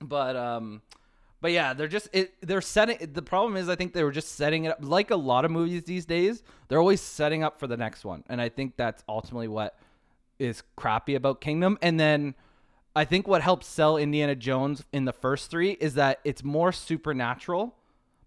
But 0.00 0.36
um, 0.36 0.82
but 1.40 1.52
yeah, 1.52 1.74
they're 1.74 1.88
just 1.88 2.08
it. 2.12 2.34
They're 2.40 2.60
setting. 2.62 3.12
The 3.12 3.22
problem 3.22 3.56
is, 3.56 3.68
I 3.68 3.76
think 3.76 3.92
they 3.92 4.04
were 4.04 4.12
just 4.12 4.36
setting 4.36 4.64
it 4.64 4.70
up 4.70 4.78
like 4.80 5.10
a 5.10 5.16
lot 5.16 5.44
of 5.44 5.50
movies 5.50 5.84
these 5.84 6.06
days. 6.06 6.42
They're 6.68 6.80
always 6.80 7.00
setting 7.00 7.42
up 7.42 7.60
for 7.60 7.66
the 7.66 7.76
next 7.76 8.04
one, 8.04 8.24
and 8.28 8.40
I 8.40 8.48
think 8.48 8.76
that's 8.76 9.04
ultimately 9.08 9.48
what 9.48 9.76
is 10.38 10.62
crappy 10.76 11.14
about 11.14 11.40
Kingdom. 11.40 11.78
And 11.82 12.00
then 12.00 12.34
I 12.96 13.04
think 13.04 13.28
what 13.28 13.42
helps 13.42 13.66
sell 13.66 13.96
Indiana 13.96 14.34
Jones 14.34 14.84
in 14.92 15.04
the 15.04 15.12
first 15.12 15.50
three 15.50 15.72
is 15.72 15.94
that 15.94 16.20
it's 16.24 16.42
more 16.42 16.72
supernatural. 16.72 17.74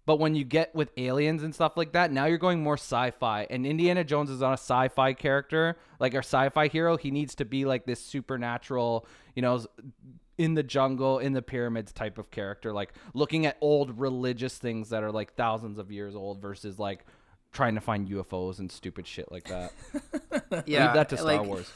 But 0.06 0.20
when 0.20 0.34
you 0.36 0.44
get 0.44 0.72
with 0.74 0.90
aliens 0.96 1.42
and 1.42 1.52
stuff 1.54 1.76
like 1.76 1.92
that, 1.92 2.12
now 2.12 2.26
you're 2.26 2.38
going 2.38 2.62
more 2.62 2.76
sci-fi. 2.76 3.46
And 3.50 3.66
Indiana 3.66 4.04
Jones 4.04 4.30
is 4.30 4.40
not 4.40 4.50
a 4.50 4.52
sci-fi 4.54 5.12
character, 5.14 5.76
like 5.98 6.14
our 6.14 6.20
sci-fi 6.22 6.68
hero. 6.68 6.96
He 6.96 7.10
needs 7.10 7.34
to 7.36 7.44
be 7.44 7.64
like 7.64 7.86
this 7.86 8.00
supernatural, 8.00 9.06
you 9.34 9.42
know, 9.42 9.66
in 10.38 10.54
the 10.54 10.62
jungle, 10.62 11.18
in 11.18 11.32
the 11.32 11.42
pyramids 11.42 11.92
type 11.92 12.18
of 12.18 12.30
character, 12.30 12.72
like 12.72 12.92
looking 13.14 13.46
at 13.46 13.56
old 13.60 13.98
religious 13.98 14.56
things 14.58 14.90
that 14.90 15.02
are 15.02 15.10
like 15.10 15.34
thousands 15.34 15.78
of 15.78 15.90
years 15.90 16.14
old 16.14 16.40
versus 16.40 16.78
like 16.78 17.04
trying 17.52 17.74
to 17.74 17.80
find 17.80 18.06
UFOs 18.08 18.58
and 18.60 18.70
stupid 18.70 19.06
shit 19.06 19.32
like 19.32 19.48
that. 19.48 19.72
Yeah, 20.66 20.84
Leave 20.86 20.94
that 20.94 21.08
to 21.08 21.16
Star 21.16 21.38
like- 21.38 21.46
Wars. 21.46 21.72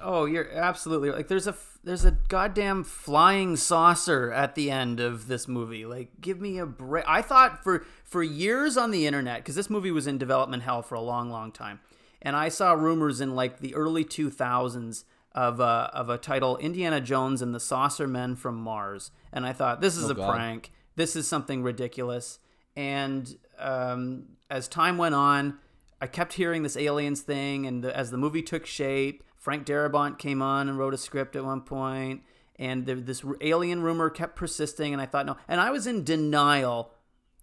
Oh, 0.00 0.26
you're 0.26 0.50
absolutely 0.52 1.10
like. 1.10 1.28
There's 1.28 1.46
a 1.46 1.56
there's 1.82 2.04
a 2.04 2.12
goddamn 2.12 2.84
flying 2.84 3.56
saucer 3.56 4.32
at 4.32 4.54
the 4.54 4.70
end 4.70 5.00
of 5.00 5.26
this 5.26 5.48
movie. 5.48 5.84
Like, 5.86 6.20
give 6.20 6.40
me 6.40 6.58
a 6.58 6.66
break. 6.66 7.04
I 7.08 7.22
thought 7.22 7.64
for 7.64 7.84
for 8.04 8.22
years 8.22 8.76
on 8.76 8.90
the 8.90 9.06
internet 9.06 9.38
because 9.38 9.54
this 9.54 9.70
movie 9.70 9.90
was 9.90 10.06
in 10.06 10.18
development 10.18 10.62
hell 10.62 10.82
for 10.82 10.94
a 10.94 11.00
long, 11.00 11.30
long 11.30 11.50
time, 11.50 11.80
and 12.22 12.36
I 12.36 12.48
saw 12.48 12.72
rumors 12.72 13.20
in 13.20 13.34
like 13.34 13.60
the 13.60 13.74
early 13.74 14.04
2000s 14.04 15.04
of 15.32 15.60
a 15.60 15.90
of 15.92 16.08
a 16.08 16.18
title 16.18 16.56
Indiana 16.58 17.00
Jones 17.00 17.42
and 17.42 17.54
the 17.54 17.60
Saucer 17.60 18.06
Men 18.06 18.36
from 18.36 18.56
Mars, 18.56 19.10
and 19.32 19.44
I 19.46 19.52
thought 19.52 19.80
this 19.80 19.96
is 19.96 20.10
a 20.10 20.14
God. 20.14 20.32
prank. 20.32 20.72
This 20.96 21.14
is 21.16 21.28
something 21.28 21.62
ridiculous. 21.62 22.40
And 22.76 23.36
um, 23.58 24.24
as 24.50 24.68
time 24.68 24.98
went 24.98 25.14
on, 25.14 25.58
I 26.00 26.06
kept 26.06 26.34
hearing 26.34 26.62
this 26.62 26.76
aliens 26.76 27.20
thing, 27.20 27.66
and 27.66 27.82
the, 27.82 27.96
as 27.96 28.10
the 28.10 28.18
movie 28.18 28.42
took 28.42 28.66
shape, 28.66 29.22
Frank 29.38 29.64
Darabont 29.64 30.18
came 30.18 30.42
on 30.42 30.68
and 30.68 30.78
wrote 30.78 30.94
a 30.94 30.98
script 30.98 31.36
at 31.36 31.44
one 31.44 31.62
point, 31.62 32.22
and 32.56 32.86
this 32.86 33.24
alien 33.40 33.82
rumor 33.82 34.10
kept 34.10 34.36
persisting, 34.36 34.92
and 34.92 35.00
I 35.00 35.06
thought 35.06 35.26
no, 35.26 35.36
and 35.46 35.60
I 35.60 35.70
was 35.70 35.86
in 35.86 36.04
denial 36.04 36.92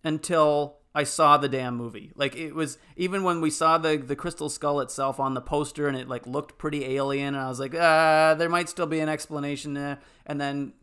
until 0.03 0.77
I 0.93 1.03
saw 1.03 1.37
the 1.37 1.49
damn 1.49 1.75
movie. 1.75 2.11
Like 2.15 2.35
it 2.35 2.53
was 2.53 2.77
even 2.95 3.23
when 3.23 3.41
we 3.41 3.49
saw 3.49 3.77
the 3.77 3.97
the 3.97 4.15
crystal 4.15 4.49
skull 4.49 4.79
itself 4.81 5.19
on 5.19 5.33
the 5.33 5.41
poster, 5.41 5.87
and 5.87 5.97
it 5.97 6.07
like 6.07 6.27
looked 6.27 6.57
pretty 6.57 6.85
alien, 6.85 7.33
and 7.33 7.43
I 7.43 7.47
was 7.47 7.59
like, 7.59 7.73
ah, 7.73 8.35
there 8.37 8.49
might 8.49 8.69
still 8.69 8.87
be 8.87 8.99
an 8.99 9.09
explanation 9.09 9.73
there, 9.73 9.99
and 10.25 10.39
then. 10.39 10.73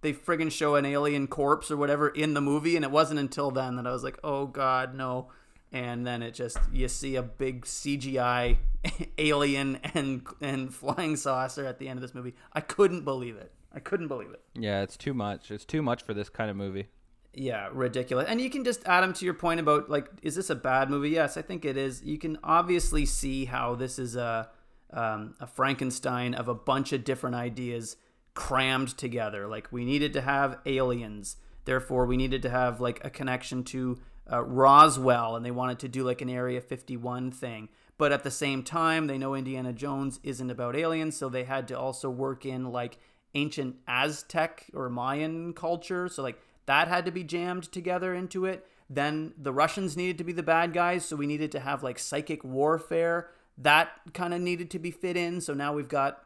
They 0.00 0.12
friggin' 0.12 0.50
show 0.50 0.74
an 0.74 0.84
alien 0.84 1.28
corpse 1.28 1.70
or 1.70 1.76
whatever 1.76 2.08
in 2.08 2.34
the 2.34 2.40
movie, 2.40 2.74
and 2.74 2.84
it 2.84 2.90
wasn't 2.90 3.20
until 3.20 3.52
then 3.52 3.76
that 3.76 3.86
I 3.86 3.92
was 3.92 4.02
like, 4.02 4.18
"Oh 4.24 4.46
God, 4.46 4.96
no!" 4.96 5.28
And 5.72 6.06
then 6.06 6.22
it 6.22 6.34
just 6.34 6.58
you 6.72 6.86
see 6.88 7.16
a 7.16 7.22
big 7.22 7.64
CGI 7.64 8.58
alien 9.18 9.76
and 9.94 10.26
and 10.40 10.72
flying 10.72 11.16
saucer 11.16 11.64
at 11.64 11.78
the 11.78 11.88
end 11.88 11.98
of 11.98 12.02
this 12.02 12.14
movie. 12.14 12.34
I 12.52 12.60
couldn't 12.60 13.04
believe 13.04 13.36
it. 13.36 13.52
I 13.74 13.80
couldn't 13.80 14.08
believe 14.08 14.30
it. 14.30 14.42
Yeah, 14.54 14.82
it's 14.82 14.96
too 14.96 15.14
much. 15.14 15.50
It's 15.50 15.64
too 15.64 15.82
much 15.82 16.02
for 16.02 16.12
this 16.12 16.28
kind 16.28 16.50
of 16.50 16.56
movie. 16.56 16.88
Yeah, 17.34 17.70
ridiculous. 17.72 18.26
And 18.28 18.40
you 18.40 18.50
can 18.50 18.62
just 18.62 18.86
add 18.86 19.00
them 19.00 19.14
to 19.14 19.24
your 19.24 19.32
point 19.34 19.58
about 19.58 19.88
like, 19.88 20.08
is 20.20 20.34
this 20.34 20.50
a 20.50 20.54
bad 20.54 20.90
movie? 20.90 21.10
Yes, 21.10 21.38
I 21.38 21.42
think 21.42 21.64
it 21.64 21.78
is. 21.78 22.02
You 22.02 22.18
can 22.18 22.38
obviously 22.44 23.06
see 23.06 23.46
how 23.46 23.74
this 23.74 23.98
is 23.98 24.16
a 24.16 24.50
um, 24.92 25.34
a 25.40 25.46
Frankenstein 25.46 26.34
of 26.34 26.48
a 26.48 26.54
bunch 26.54 26.92
of 26.92 27.02
different 27.02 27.34
ideas 27.34 27.96
crammed 28.34 28.96
together. 28.98 29.46
Like 29.46 29.68
we 29.72 29.86
needed 29.86 30.12
to 30.12 30.20
have 30.20 30.58
aliens, 30.66 31.36
therefore 31.64 32.04
we 32.04 32.18
needed 32.18 32.42
to 32.42 32.50
have 32.50 32.80
like 32.80 33.02
a 33.02 33.08
connection 33.08 33.64
to 33.64 33.98
uh, 34.30 34.42
Roswell, 34.42 35.36
and 35.36 35.44
they 35.44 35.50
wanted 35.50 35.78
to 35.80 35.88
do 35.88 36.04
like 36.04 36.20
an 36.20 36.30
Area 36.30 36.60
51 36.60 37.30
thing. 37.30 37.68
But 37.98 38.12
at 38.12 38.24
the 38.24 38.30
same 38.30 38.62
time, 38.62 39.06
they 39.06 39.18
know 39.18 39.34
Indiana 39.34 39.72
Jones 39.72 40.18
isn't 40.22 40.50
about 40.50 40.76
aliens, 40.76 41.16
so 41.16 41.28
they 41.28 41.44
had 41.44 41.68
to 41.68 41.78
also 41.78 42.10
work 42.10 42.44
in 42.44 42.72
like 42.72 42.98
ancient 43.34 43.76
Aztec 43.86 44.66
or 44.74 44.88
Mayan 44.88 45.52
culture. 45.52 46.08
So 46.08 46.22
like 46.22 46.40
that 46.66 46.88
had 46.88 47.04
to 47.06 47.12
be 47.12 47.24
jammed 47.24 47.70
together 47.70 48.14
into 48.14 48.44
it. 48.44 48.66
Then 48.88 49.32
the 49.38 49.52
Russians 49.52 49.96
needed 49.96 50.18
to 50.18 50.24
be 50.24 50.32
the 50.32 50.42
bad 50.42 50.72
guys, 50.72 51.04
so 51.04 51.16
we 51.16 51.26
needed 51.26 51.52
to 51.52 51.60
have 51.60 51.82
like 51.82 51.98
psychic 51.98 52.44
warfare. 52.44 53.30
That 53.56 53.90
kind 54.12 54.34
of 54.34 54.40
needed 54.40 54.70
to 54.72 54.78
be 54.78 54.90
fit 54.90 55.16
in. 55.16 55.40
So 55.40 55.54
now 55.54 55.72
we've 55.72 55.88
got 55.88 56.24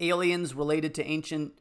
aliens 0.00 0.54
related 0.54 0.94
to 0.96 1.04
ancient 1.04 1.52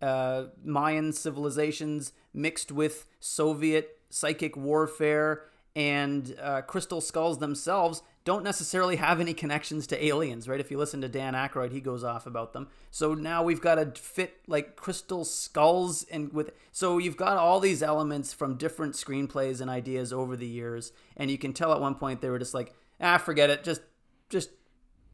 uh, 0.00 0.44
Mayan 0.64 1.12
civilizations 1.12 2.12
mixed 2.32 2.70
with 2.70 3.06
Soviet 3.20 3.97
psychic 4.10 4.56
warfare, 4.56 5.44
and 5.76 6.34
uh, 6.42 6.62
crystal 6.62 7.00
skulls 7.00 7.38
themselves 7.38 8.02
don't 8.24 8.44
necessarily 8.44 8.96
have 8.96 9.20
any 9.20 9.32
connections 9.32 9.86
to 9.86 10.04
aliens, 10.04 10.46
right? 10.46 10.60
If 10.60 10.70
you 10.70 10.76
listen 10.76 11.00
to 11.00 11.08
Dan 11.08 11.32
Aykroyd, 11.32 11.72
he 11.72 11.80
goes 11.80 12.04
off 12.04 12.26
about 12.26 12.52
them. 12.52 12.68
So 12.90 13.14
now 13.14 13.42
we've 13.42 13.60
got 13.60 13.76
to 13.76 13.98
fit 13.98 14.40
like 14.46 14.76
crystal 14.76 15.24
skulls 15.24 16.02
and 16.10 16.30
with 16.32 16.50
so 16.72 16.98
you've 16.98 17.16
got 17.16 17.38
all 17.38 17.58
these 17.58 17.82
elements 17.82 18.34
from 18.34 18.56
different 18.56 18.96
screenplays 18.96 19.62
and 19.62 19.70
ideas 19.70 20.12
over 20.12 20.36
the 20.36 20.46
years, 20.46 20.92
and 21.16 21.30
you 21.30 21.38
can 21.38 21.52
tell 21.52 21.72
at 21.72 21.80
one 21.80 21.94
point 21.94 22.20
they 22.20 22.28
were 22.28 22.38
just 22.38 22.54
like, 22.54 22.74
ah, 23.00 23.16
forget 23.16 23.48
it, 23.48 23.64
just 23.64 23.80
just 24.28 24.50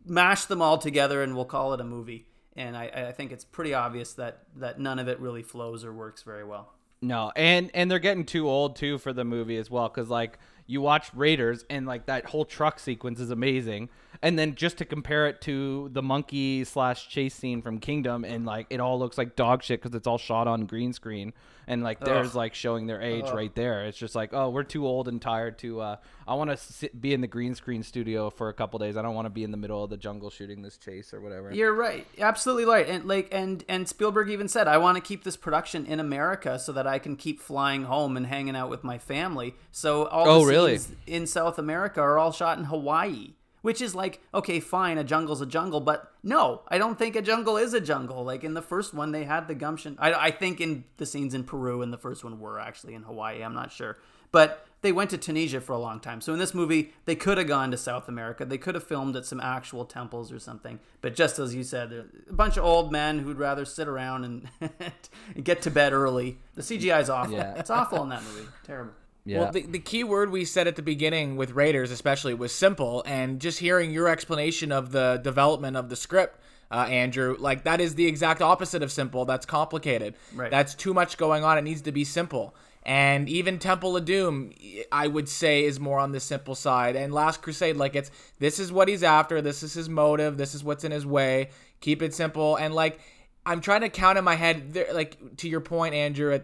mash 0.04 0.46
them 0.46 0.60
all 0.60 0.78
together 0.78 1.22
and 1.22 1.36
we'll 1.36 1.44
call 1.44 1.72
it 1.72 1.80
a 1.80 1.84
movie. 1.84 2.26
And 2.56 2.76
I, 2.76 2.86
I 2.86 3.12
think 3.12 3.32
it's 3.32 3.44
pretty 3.44 3.74
obvious 3.74 4.14
that 4.14 4.44
that 4.56 4.80
none 4.80 4.98
of 4.98 5.08
it 5.08 5.20
really 5.20 5.42
flows 5.42 5.84
or 5.84 5.92
works 5.92 6.22
very 6.22 6.44
well. 6.44 6.73
No, 7.04 7.32
and 7.36 7.70
and 7.74 7.90
they're 7.90 7.98
getting 7.98 8.24
too 8.24 8.48
old 8.48 8.76
too 8.76 8.96
for 8.96 9.12
the 9.12 9.24
movie 9.24 9.58
as 9.58 9.70
well 9.70 9.88
because 9.88 10.08
like 10.08 10.38
you 10.66 10.80
watch 10.80 11.12
Raiders 11.14 11.64
and 11.68 11.86
like 11.86 12.06
that 12.06 12.24
whole 12.24 12.46
truck 12.46 12.78
sequence 12.78 13.20
is 13.20 13.30
amazing, 13.30 13.90
and 14.22 14.38
then 14.38 14.54
just 14.54 14.78
to 14.78 14.84
compare 14.84 15.26
it 15.26 15.40
to 15.42 15.88
the 15.92 16.02
monkey 16.02 16.64
slash 16.64 17.08
chase 17.08 17.34
scene 17.34 17.62
from 17.62 17.78
Kingdom 17.78 18.24
and 18.24 18.44
like 18.46 18.66
it 18.70 18.80
all 18.80 18.98
looks 18.98 19.18
like 19.18 19.36
dog 19.36 19.62
shit 19.62 19.80
because 19.82 19.94
it's 19.94 20.06
all 20.06 20.18
shot 20.18 20.46
on 20.48 20.66
green 20.66 20.92
screen 20.92 21.32
and 21.66 21.82
like 21.82 21.98
there's 22.00 22.28
Ugh. 22.30 22.34
like 22.34 22.54
showing 22.54 22.86
their 22.86 23.00
age 23.00 23.24
right 23.30 23.54
there. 23.54 23.84
It's 23.86 23.96
just 23.98 24.14
like 24.14 24.34
oh 24.34 24.50
we're 24.50 24.62
too 24.64 24.86
old 24.86 25.08
and 25.08 25.20
tired 25.20 25.58
to. 25.60 25.80
uh 25.80 25.96
I 26.26 26.34
want 26.34 26.56
to 26.58 26.88
be 26.98 27.12
in 27.12 27.20
the 27.20 27.26
green 27.26 27.54
screen 27.54 27.82
studio 27.82 28.30
for 28.30 28.48
a 28.48 28.54
couple 28.54 28.78
days. 28.78 28.96
I 28.96 29.02
don't 29.02 29.14
want 29.14 29.26
to 29.26 29.30
be 29.30 29.44
in 29.44 29.50
the 29.50 29.56
middle 29.58 29.84
of 29.84 29.90
the 29.90 29.96
jungle 29.98 30.30
shooting 30.30 30.62
this 30.62 30.78
chase 30.78 31.12
or 31.12 31.20
whatever. 31.20 31.52
You're 31.54 31.74
right, 31.74 32.06
absolutely 32.18 32.64
right. 32.64 32.88
And 32.88 33.04
like 33.06 33.28
and 33.32 33.62
and 33.68 33.86
Spielberg 33.88 34.30
even 34.30 34.48
said, 34.48 34.66
I 34.68 34.78
want 34.78 34.96
to 34.96 35.02
keep 35.02 35.24
this 35.24 35.36
production 35.36 35.84
in 35.86 36.00
America 36.00 36.58
so 36.58 36.72
that 36.72 36.86
I 36.86 36.98
can 36.98 37.16
keep 37.16 37.40
flying 37.40 37.84
home 37.84 38.16
and 38.16 38.26
hanging 38.26 38.56
out 38.56 38.70
with 38.70 38.84
my 38.84 38.96
family. 38.98 39.54
So 39.70 40.06
all 40.06 40.28
Oh, 40.28 40.40
the 40.46 40.50
really? 40.50 40.78
scenes 40.78 40.96
in 41.06 41.26
South 41.26 41.58
America 41.58 42.00
are 42.00 42.18
all 42.18 42.32
shot 42.32 42.56
in 42.58 42.64
Hawaii, 42.64 43.32
which 43.64 43.80
is 43.80 43.94
like, 43.94 44.20
okay, 44.34 44.60
fine, 44.60 44.98
a 44.98 45.02
jungle's 45.02 45.40
a 45.40 45.46
jungle, 45.46 45.80
but 45.80 46.12
no, 46.22 46.60
I 46.68 46.76
don't 46.76 46.98
think 46.98 47.16
a 47.16 47.22
jungle 47.22 47.56
is 47.56 47.72
a 47.72 47.80
jungle. 47.80 48.22
Like 48.22 48.44
in 48.44 48.52
the 48.52 48.60
first 48.60 48.92
one, 48.92 49.10
they 49.10 49.24
had 49.24 49.48
the 49.48 49.54
gumption. 49.54 49.96
I, 49.98 50.12
I 50.12 50.30
think 50.32 50.60
in 50.60 50.84
the 50.98 51.06
scenes 51.06 51.32
in 51.32 51.44
Peru 51.44 51.80
in 51.80 51.90
the 51.90 51.96
first 51.96 52.24
one 52.24 52.38
were 52.38 52.60
actually 52.60 52.92
in 52.92 53.04
Hawaii. 53.04 53.42
I'm 53.42 53.54
not 53.54 53.72
sure, 53.72 53.96
but 54.32 54.66
they 54.82 54.92
went 54.92 55.08
to 55.10 55.16
Tunisia 55.16 55.62
for 55.62 55.72
a 55.72 55.78
long 55.78 55.98
time. 55.98 56.20
So 56.20 56.34
in 56.34 56.38
this 56.38 56.52
movie, 56.52 56.92
they 57.06 57.14
could 57.14 57.38
have 57.38 57.46
gone 57.46 57.70
to 57.70 57.78
South 57.78 58.06
America. 58.06 58.44
They 58.44 58.58
could 58.58 58.74
have 58.74 58.84
filmed 58.84 59.16
at 59.16 59.24
some 59.24 59.40
actual 59.40 59.86
temples 59.86 60.30
or 60.30 60.38
something. 60.38 60.78
But 61.00 61.14
just 61.14 61.38
as 61.38 61.54
you 61.54 61.64
said, 61.64 61.90
a 62.28 62.32
bunch 62.34 62.58
of 62.58 62.66
old 62.66 62.92
men 62.92 63.20
who'd 63.20 63.38
rather 63.38 63.64
sit 63.64 63.88
around 63.88 64.24
and, 64.24 64.50
and 64.60 64.92
get 65.42 65.62
to 65.62 65.70
bed 65.70 65.94
early. 65.94 66.36
The 66.54 66.60
CGI 66.60 67.00
is 67.00 67.08
awful. 67.08 67.32
Yeah. 67.32 67.54
It's 67.54 67.70
awful 67.70 68.02
in 68.02 68.10
that 68.10 68.22
movie. 68.24 68.46
Terrible. 68.62 68.92
Yeah. 69.24 69.40
Well, 69.40 69.52
the, 69.52 69.62
the 69.62 69.78
key 69.78 70.04
word 70.04 70.30
we 70.30 70.44
said 70.44 70.66
at 70.66 70.76
the 70.76 70.82
beginning 70.82 71.36
with 71.36 71.52
Raiders, 71.52 71.90
especially, 71.90 72.34
was 72.34 72.52
simple. 72.52 73.02
And 73.06 73.40
just 73.40 73.58
hearing 73.58 73.90
your 73.90 74.08
explanation 74.08 74.70
of 74.70 74.92
the 74.92 75.20
development 75.22 75.76
of 75.76 75.88
the 75.88 75.96
script, 75.96 76.38
uh, 76.70 76.86
Andrew, 76.90 77.36
like 77.38 77.64
that 77.64 77.80
is 77.80 77.94
the 77.94 78.06
exact 78.06 78.42
opposite 78.42 78.82
of 78.82 78.92
simple. 78.92 79.24
That's 79.24 79.46
complicated. 79.46 80.14
Right. 80.34 80.50
That's 80.50 80.74
too 80.74 80.92
much 80.92 81.16
going 81.16 81.42
on. 81.42 81.56
It 81.56 81.62
needs 81.62 81.82
to 81.82 81.92
be 81.92 82.04
simple. 82.04 82.54
And 82.86 83.30
even 83.30 83.58
Temple 83.58 83.96
of 83.96 84.04
Doom, 84.04 84.52
I 84.92 85.06
would 85.06 85.28
say, 85.28 85.64
is 85.64 85.80
more 85.80 85.98
on 85.98 86.12
the 86.12 86.20
simple 86.20 86.54
side. 86.54 86.96
And 86.96 87.14
Last 87.14 87.40
Crusade, 87.40 87.76
like 87.76 87.96
it's 87.96 88.10
this 88.40 88.58
is 88.58 88.70
what 88.70 88.88
he's 88.88 89.02
after. 89.02 89.40
This 89.40 89.62
is 89.62 89.72
his 89.72 89.88
motive. 89.88 90.36
This 90.36 90.54
is 90.54 90.62
what's 90.62 90.84
in 90.84 90.92
his 90.92 91.06
way. 91.06 91.48
Keep 91.80 92.02
it 92.02 92.12
simple. 92.12 92.56
And 92.56 92.74
like 92.74 93.00
I'm 93.46 93.60
trying 93.60 93.82
to 93.82 93.90
count 93.90 94.16
in 94.16 94.24
my 94.24 94.36
head, 94.36 94.72
there, 94.72 94.92
like 94.92 95.36
to 95.38 95.48
your 95.48 95.60
point, 95.60 95.94
Andrew, 95.94 96.32
uh, 96.32 96.40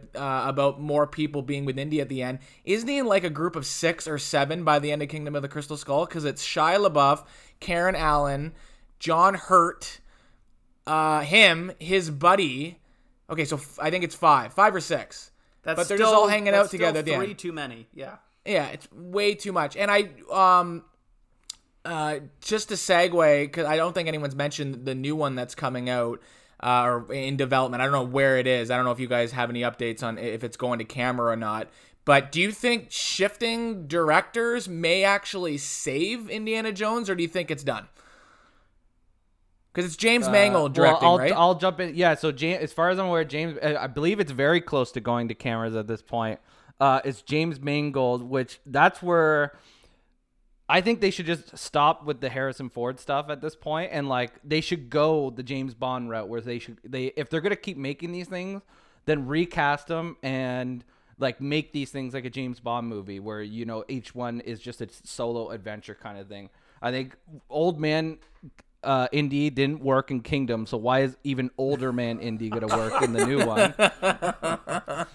about 0.47 0.81
more 0.81 1.07
people 1.07 1.41
being 1.41 1.65
with 1.65 1.79
Indy 1.79 2.01
at 2.01 2.09
the 2.09 2.23
end. 2.23 2.41
Isn't 2.65 2.89
he 2.89 2.99
in 2.99 3.07
like 3.07 3.25
a 3.25 3.31
group 3.31 3.57
of 3.57 3.65
six 3.65 4.07
or 4.07 4.19
seven 4.19 4.65
by 4.65 4.79
the 4.79 4.93
end 4.93 5.03
of 5.03 5.09
Kingdom 5.09 5.35
of 5.35 5.43
the 5.43 5.49
Crystal 5.49 5.77
Skull? 5.79 6.05
Because 6.05 6.25
it's 6.25 6.47
Shia 6.47 6.87
LaBeouf, 6.87 7.25
Karen 7.59 7.97
Allen, 7.97 8.53
John 8.99 9.35
Hurt, 9.35 10.01
uh, 10.87 11.21
him, 11.21 11.73
his 11.79 12.11
buddy. 12.11 12.79
Okay, 13.31 13.45
so 13.45 13.57
f- 13.57 13.79
I 13.81 13.91
think 13.91 14.05
it's 14.05 14.15
five, 14.15 14.53
five 14.53 14.75
or 14.75 14.81
six. 14.81 15.31
That's 15.63 15.77
but 15.77 15.89
they're 15.89 15.97
still, 15.97 16.09
just 16.09 16.15
all 16.15 16.29
hanging 16.29 16.55
out 16.55 16.71
together 16.71 17.01
Still 17.03 17.17
three 17.17 17.35
too 17.35 17.53
many. 17.53 17.87
Yeah. 17.95 18.17
Yeah, 18.45 18.69
it's 18.69 18.91
way 18.93 19.35
too 19.35 19.53
much. 19.53 19.77
And 19.77 19.91
I 19.91 20.11
um 20.33 20.85
uh 21.85 22.21
just 22.41 22.69
to 22.69 22.75
segue 22.75 23.45
because 23.45 23.67
I 23.67 23.77
don't 23.77 23.95
think 23.95 24.09
anyone's 24.09 24.35
mentioned 24.35 24.85
the 24.85 24.95
new 24.95 25.15
one 25.15 25.35
that's 25.35 25.55
coming 25.55 25.89
out 25.89 26.21
uh, 26.63 26.85
or 26.85 27.13
in 27.13 27.37
development. 27.37 27.81
I 27.81 27.85
don't 27.85 27.93
know 27.93 28.03
where 28.05 28.39
it 28.39 28.47
is. 28.47 28.71
I 28.71 28.77
don't 28.77 28.85
know 28.85 28.91
if 28.93 29.01
you 29.01 29.09
guys 29.09 29.33
have 29.33 29.51
any 29.51 29.63
updates 29.63 30.03
on 30.03 30.19
if 30.19 30.45
it's 30.45 30.57
going 30.57 30.79
to 30.79 30.85
camera 30.85 31.33
or 31.33 31.37
not. 31.37 31.69
But 32.05 32.33
do 32.33 32.41
you 32.41 32.51
think 32.51 32.91
shifting 32.91 33.87
directors 33.87 34.69
may 34.69 35.05
actually 35.05 35.59
save 35.59 36.31
Indiana 36.31 36.73
Jones, 36.73 37.11
or 37.11 37.15
do 37.15 37.23
you 37.23 37.29
think 37.29 37.51
it's 37.51 37.63
done? 37.63 37.89
Because 39.73 39.87
it's 39.87 39.97
James 39.97 40.29
Mangold 40.29 40.73
directing, 40.73 41.03
well, 41.03 41.13
I'll, 41.13 41.19
right? 41.19 41.33
I'll 41.33 41.55
jump 41.55 41.79
in. 41.79 41.95
Yeah, 41.95 42.15
so 42.15 42.33
James, 42.33 42.63
as 42.63 42.73
far 42.73 42.91
as 42.91 42.99
I'm 42.99 43.07
aware, 43.07 43.25
James, 43.25 43.57
uh, 43.63 43.77
I 43.79 43.87
believe 43.87 44.19
it's 44.19 44.33
very 44.33 44.61
close 44.61 44.91
to 44.93 45.01
going 45.01 45.29
to 45.29 45.35
cameras 45.35 45.77
at 45.77 45.87
this 45.87 46.03
point. 46.03 46.41
Uh, 46.81 47.01
it's 47.05 47.23
James 47.23 47.61
Mangold, 47.61 48.23
which 48.23 48.59
that's 48.67 49.03
where 49.03 49.57
I 50.71 50.81
think 50.81 51.01
they 51.01 51.11
should 51.11 51.27
just 51.27 51.59
stop 51.59 52.05
with 52.05 52.21
the 52.21 52.29
Harrison 52.29 52.71
Ford 52.71 53.01
stuff 53.01 53.29
at 53.29 53.41
this 53.41 53.57
point, 53.57 53.91
and 53.93 54.09
like 54.09 54.33
they 54.45 54.61
should 54.61 54.89
go 54.89 55.31
the 55.31 55.43
James 55.43 55.75
Bond 55.75 56.09
route, 56.09 56.29
where 56.29 56.41
they 56.41 56.61
should 56.61 56.79
they 56.85 57.07
if 57.17 57.29
they're 57.29 57.41
gonna 57.41 57.57
keep 57.57 57.77
making 57.77 58.13
these 58.13 58.29
things, 58.29 58.63
then 59.05 59.27
recast 59.27 59.89
them 59.89 60.17
and 60.23 60.85
like 61.19 61.41
make 61.41 61.73
these 61.73 61.91
things 61.91 62.15
like 62.15 62.25
a 62.25 62.31
James 62.31 62.61
Bond 62.61 62.87
movie, 62.87 63.19
where 63.19 63.43
you 63.43 63.65
know 63.65 63.85
each 63.89 64.15
one 64.15 64.41
is 64.41 64.61
just 64.61 64.81
a 64.81 64.89
solo 65.03 65.51
adventure 65.51 65.97
kind 66.01 66.19
of 66.19 66.29
thing. 66.29 66.49
I 66.81 66.93
think 66.93 67.17
Old 67.51 67.81
Man 67.81 68.19
uh, 68.83 69.09
Indy 69.13 69.51
didn't 69.51 69.81
work 69.81 70.11
in 70.11 70.21
Kingdom, 70.21 70.67
so 70.67 70.77
why 70.77 71.01
is 71.01 71.17
even 71.25 71.51
older 71.59 71.93
man 71.93 72.21
Indy 72.21 72.49
gonna 72.49 72.69
work 72.69 73.03
in 73.03 73.13
the 73.13 73.27
new 73.27 73.45
one? 73.45 73.75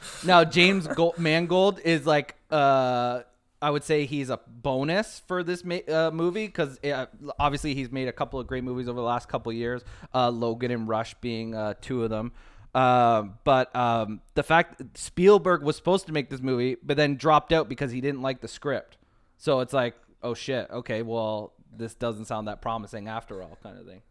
now 0.26 0.44
James 0.44 0.86
Gold- 0.88 1.18
Mangold 1.18 1.80
is 1.80 2.06
like, 2.06 2.36
uh, 2.52 3.22
I 3.66 3.72
would 3.72 3.84
say 3.84 4.06
he's 4.06 4.30
a 4.30 4.40
bonus 4.48 5.24
for 5.28 5.44
this 5.44 5.66
ma- 5.66 5.80
uh, 5.88 6.12
movie 6.14 6.46
because 6.46 6.78
uh, 6.84 7.08
obviously 7.40 7.74
he's 7.74 7.92
made 7.92 8.08
a 8.08 8.12
couple 8.12 8.40
of 8.40 8.46
great 8.46 8.64
movies 8.64 8.88
over 8.88 9.00
the 9.00 9.06
last 9.06 9.28
couple 9.28 9.50
of 9.50 9.56
years, 9.56 9.84
uh, 10.14 10.30
Logan 10.30 10.70
and 10.70 10.88
Rush 10.88 11.16
being 11.16 11.56
uh, 11.56 11.74
two 11.82 12.04
of 12.04 12.12
them. 12.12 12.32
Um, 12.76 13.40
but 13.44 13.76
um, 13.76 14.22
the 14.36 14.44
fact 14.44 14.84
Spielberg 14.96 15.64
was 15.64 15.76
supposed 15.76 16.06
to 16.06 16.14
make 16.14 16.30
this 16.30 16.42
movie, 16.42 16.78
but 16.84 16.96
then 16.96 17.16
dropped 17.16 17.52
out 17.52 17.68
because 17.68 17.92
he 17.92 18.02
didn't 18.02 18.22
like 18.22 18.42
the 18.42 18.48
script. 18.48 19.00
So 19.40 19.62
it's 19.62 19.74
like, 19.74 19.96
oh 20.22 20.36
shit, 20.36 20.70
okay, 20.70 21.02
well 21.02 21.54
this 21.76 21.96
doesn't 21.96 22.26
sound 22.26 22.48
that 22.48 22.62
promising 22.62 23.08
after 23.08 23.42
all, 23.42 23.58
kind 23.64 23.80
of 23.80 23.88
thing. 23.88 24.04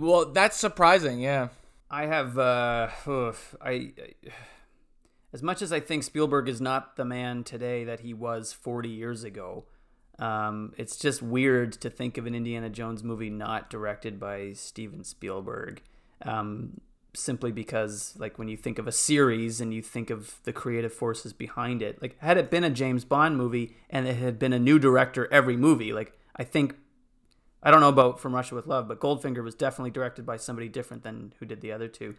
well, 0.00 0.26
that's 0.26 0.56
surprising. 0.56 1.18
Yeah. 1.18 1.48
I 1.90 2.06
have 2.06 2.38
uh 2.38 2.90
I, 3.10 3.32
I 3.60 3.92
as 5.34 5.42
much 5.42 5.60
as 5.60 5.72
I 5.72 5.80
think 5.80 6.04
Spielberg 6.04 6.48
is 6.48 6.60
not 6.60 6.94
the 6.94 7.04
man 7.04 7.42
today 7.42 7.82
that 7.84 8.00
he 8.00 8.14
was 8.14 8.52
40 8.52 8.88
years 8.88 9.24
ago. 9.24 9.64
Um, 10.20 10.72
it's 10.78 10.96
just 10.96 11.22
weird 11.22 11.72
to 11.72 11.90
think 11.90 12.16
of 12.16 12.26
an 12.26 12.36
Indiana 12.36 12.70
Jones 12.70 13.02
movie 13.02 13.30
not 13.30 13.68
directed 13.68 14.20
by 14.20 14.52
Steven 14.52 15.02
Spielberg. 15.02 15.82
Um, 16.22 16.80
simply 17.14 17.50
because 17.50 18.14
like 18.16 18.38
when 18.38 18.48
you 18.48 18.56
think 18.56 18.78
of 18.78 18.86
a 18.86 18.92
series 18.92 19.60
and 19.60 19.74
you 19.74 19.82
think 19.82 20.10
of 20.10 20.40
the 20.44 20.52
creative 20.52 20.92
forces 20.92 21.32
behind 21.32 21.80
it 21.80 22.02
like 22.02 22.18
had 22.18 22.36
it 22.36 22.50
been 22.50 22.64
a 22.64 22.70
James 22.70 23.04
Bond 23.04 23.36
movie 23.36 23.76
and 23.88 24.08
it 24.08 24.16
had 24.16 24.36
been 24.36 24.52
a 24.52 24.58
new 24.58 24.80
director 24.80 25.32
every 25.32 25.56
movie 25.56 25.92
like 25.92 26.18
I 26.34 26.42
think 26.42 26.74
I 27.62 27.70
don't 27.70 27.80
know 27.80 27.88
about 27.88 28.20
From 28.20 28.34
Russia 28.34 28.54
with 28.54 28.66
Love, 28.66 28.88
but 28.88 29.00
Goldfinger 29.00 29.42
was 29.42 29.54
definitely 29.54 29.90
directed 29.90 30.26
by 30.26 30.36
somebody 30.36 30.68
different 30.68 31.02
than 31.02 31.32
who 31.38 31.46
did 31.46 31.62
the 31.62 31.72
other 31.72 31.88
two. 31.88 32.14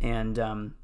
And 0.00 0.38
um, 0.38 0.74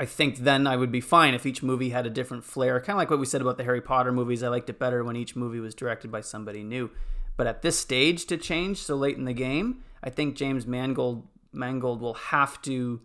I 0.00 0.06
think 0.06 0.38
then 0.38 0.66
I 0.66 0.76
would 0.76 0.90
be 0.90 1.02
fine 1.02 1.34
if 1.34 1.44
each 1.44 1.62
movie 1.62 1.90
had 1.90 2.06
a 2.06 2.10
different 2.10 2.42
flair. 2.42 2.80
Kind 2.80 2.94
of 2.94 2.96
like 2.96 3.10
what 3.10 3.20
we 3.20 3.26
said 3.26 3.42
about 3.42 3.58
the 3.58 3.64
Harry 3.64 3.82
Potter 3.82 4.10
movies. 4.12 4.42
I 4.42 4.48
liked 4.48 4.70
it 4.70 4.78
better 4.78 5.04
when 5.04 5.14
each 5.14 5.36
movie 5.36 5.60
was 5.60 5.74
directed 5.74 6.10
by 6.10 6.22
somebody 6.22 6.64
new. 6.64 6.90
But 7.36 7.46
at 7.46 7.60
this 7.60 7.78
stage 7.78 8.24
to 8.26 8.38
change 8.38 8.78
so 8.78 8.96
late 8.96 9.18
in 9.18 9.26
the 9.26 9.34
game, 9.34 9.82
I 10.02 10.08
think 10.08 10.36
James 10.36 10.66
Mangold 10.66 11.26
Mangold 11.52 12.00
will 12.00 12.14
have 12.14 12.62
to 12.62 13.02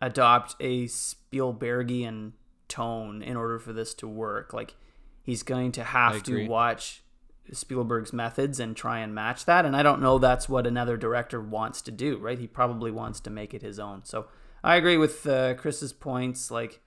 adopt 0.00 0.54
a 0.60 0.84
Spielbergian 0.84 2.32
tone 2.68 3.22
in 3.22 3.36
order 3.36 3.58
for 3.58 3.72
this 3.72 3.92
to 3.94 4.06
work. 4.06 4.52
Like 4.52 4.76
he's 5.24 5.42
going 5.42 5.72
to 5.72 5.82
have 5.82 6.22
to 6.22 6.46
watch 6.46 7.02
Spielberg's 7.50 8.12
methods 8.12 8.60
and 8.60 8.76
try 8.76 9.00
and 9.00 9.12
match 9.12 9.46
that. 9.46 9.64
And 9.64 9.74
I 9.74 9.82
don't 9.82 10.00
know 10.00 10.20
that's 10.20 10.48
what 10.48 10.64
another 10.64 10.96
director 10.96 11.40
wants 11.40 11.82
to 11.82 11.90
do, 11.90 12.18
right? 12.18 12.38
He 12.38 12.46
probably 12.46 12.92
wants 12.92 13.18
to 13.20 13.30
make 13.30 13.52
it 13.52 13.62
his 13.62 13.80
own. 13.80 14.04
So 14.04 14.26
I 14.62 14.76
agree 14.76 14.96
with 14.96 15.26
uh, 15.26 15.54
Chris's 15.54 15.92
points. 15.92 16.50
Like, 16.50 16.80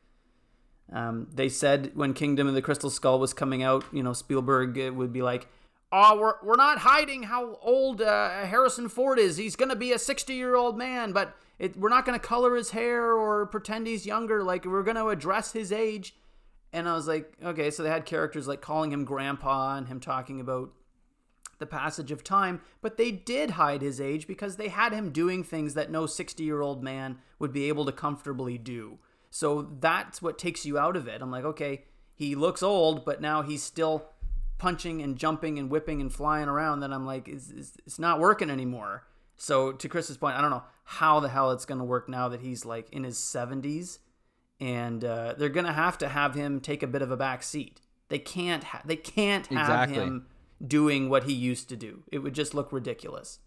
um, 0.92 1.28
they 1.34 1.50
said 1.50 1.92
when 1.96 2.14
Kingdom 2.14 2.48
of 2.48 2.54
the 2.54 2.62
Crystal 2.62 2.90
Skull 2.90 3.20
was 3.20 3.34
coming 3.34 3.64
out, 3.64 3.84
you 3.92 4.04
know, 4.04 4.14
Spielberg 4.14 4.78
would 4.96 5.14
be 5.14 5.22
like, 5.22 5.48
"Oh, 5.92 6.18
we're 6.20 6.36
we're 6.44 6.56
not 6.56 6.80
hiding 6.80 7.24
how 7.24 7.58
old 7.62 8.02
uh, 8.02 8.46
Harrison 8.46 8.90
Ford 8.90 9.20
is. 9.20 9.38
He's 9.38 9.56
gonna 9.56 9.76
be 9.76 9.92
a 9.92 10.00
sixty-year-old 10.00 10.78
man, 10.78 11.12
but 11.14 11.36
it, 11.60 11.78
we're 11.78 11.90
not 11.90 12.06
gonna 12.06 12.20
color 12.20 12.56
his 12.56 12.72
hair 12.72 13.14
or 13.14 13.46
pretend 13.48 13.88
he's 13.88 14.06
younger. 14.06 14.44
Like, 14.44 14.66
we're 14.66 14.84
gonna 14.84 15.08
address 15.08 15.54
his 15.54 15.72
age." 15.72 16.16
And 16.76 16.90
I 16.90 16.96
was 16.96 17.08
like, 17.08 17.32
okay, 17.44 17.70
so 17.70 17.84
they 17.84 17.90
had 17.90 18.04
characters 18.06 18.48
like 18.48 18.60
calling 18.60 18.92
him 18.92 19.06
grandpa 19.06 19.78
and 19.78 19.88
him 19.88 20.00
talking 20.00 20.42
about 20.42 20.72
the 21.64 21.68
passage 21.68 22.12
of 22.12 22.24
time, 22.24 22.60
but 22.82 22.98
they 22.98 23.10
did 23.12 23.52
hide 23.52 23.82
his 23.82 24.02
age 24.02 24.28
because 24.28 24.58
they 24.58 24.68
had 24.68 24.92
him 24.92 25.12
doing 25.12 25.44
things 25.44 25.74
that 25.76 25.90
no 25.90 26.06
60 26.06 26.44
year 26.44 26.60
old 26.60 26.84
man 26.84 27.18
would 27.40 27.54
be 27.54 27.70
able 27.70 27.86
to 27.86 27.92
comfortably 27.94 28.58
do. 28.58 29.00
So 29.30 29.62
that's 29.80 30.22
what 30.22 30.38
takes 30.38 30.66
you 30.66 30.78
out 30.78 30.96
of 30.96 31.08
it. 31.08 31.22
I'm 31.22 31.32
like, 31.32 31.46
okay, 31.46 31.86
he 32.14 32.36
looks 32.36 32.62
old, 32.62 33.06
but 33.06 33.22
now 33.22 33.42
he's 33.42 33.64
still 33.64 34.06
punching 34.58 35.02
and 35.02 35.18
jumping 35.18 35.58
and 35.58 35.70
whipping 35.70 36.02
and 36.02 36.12
flying 36.14 36.50
around. 36.50 36.82
Then 36.82 36.92
I'm 36.94 37.06
like, 37.06 37.28
it's, 37.28 37.50
it's, 37.50 37.72
it's 37.86 38.00
not 38.00 38.20
working 38.20 38.50
anymore. 38.50 39.08
So 39.38 39.72
to 39.72 39.90
Chris's 39.90 40.18
point, 40.18 40.38
I 40.38 40.42
don't 40.42 40.52
know 40.52 40.64
how 40.84 41.20
the 41.20 41.30
hell 41.30 41.52
it's 41.52 41.66
going 41.66 41.80
to 41.80 41.86
work 41.86 42.08
now 42.10 42.30
that 42.30 42.42
he's 42.42 42.66
like 42.66 42.90
in 42.92 43.04
his 43.04 43.18
70s 43.18 44.00
and 44.60 45.04
uh, 45.04 45.34
they're 45.38 45.50
gonna 45.50 45.74
have 45.74 45.98
to 45.98 46.08
have 46.08 46.36
him 46.36 46.62
take 46.62 46.84
a 46.84 46.88
bit 46.88 47.02
of 47.02 47.12
a 47.12 47.18
back 47.18 47.44
seat. 47.44 47.82
They 48.10 48.20
can't. 48.20 48.64
Ha- 48.64 48.82
they 48.86 48.96
can't 48.96 49.48
have 49.48 49.90
Exactly. 49.90 49.96
him 49.96 50.28
doing 50.66 51.10
what 51.10 51.24
he 51.24 51.34
used 51.34 51.70
to 51.70 51.76
do. 51.76 52.04
It 52.12 52.20
would 52.20 52.34
just 52.34 52.54
look 52.54 52.72
ridiculous. 52.72 53.40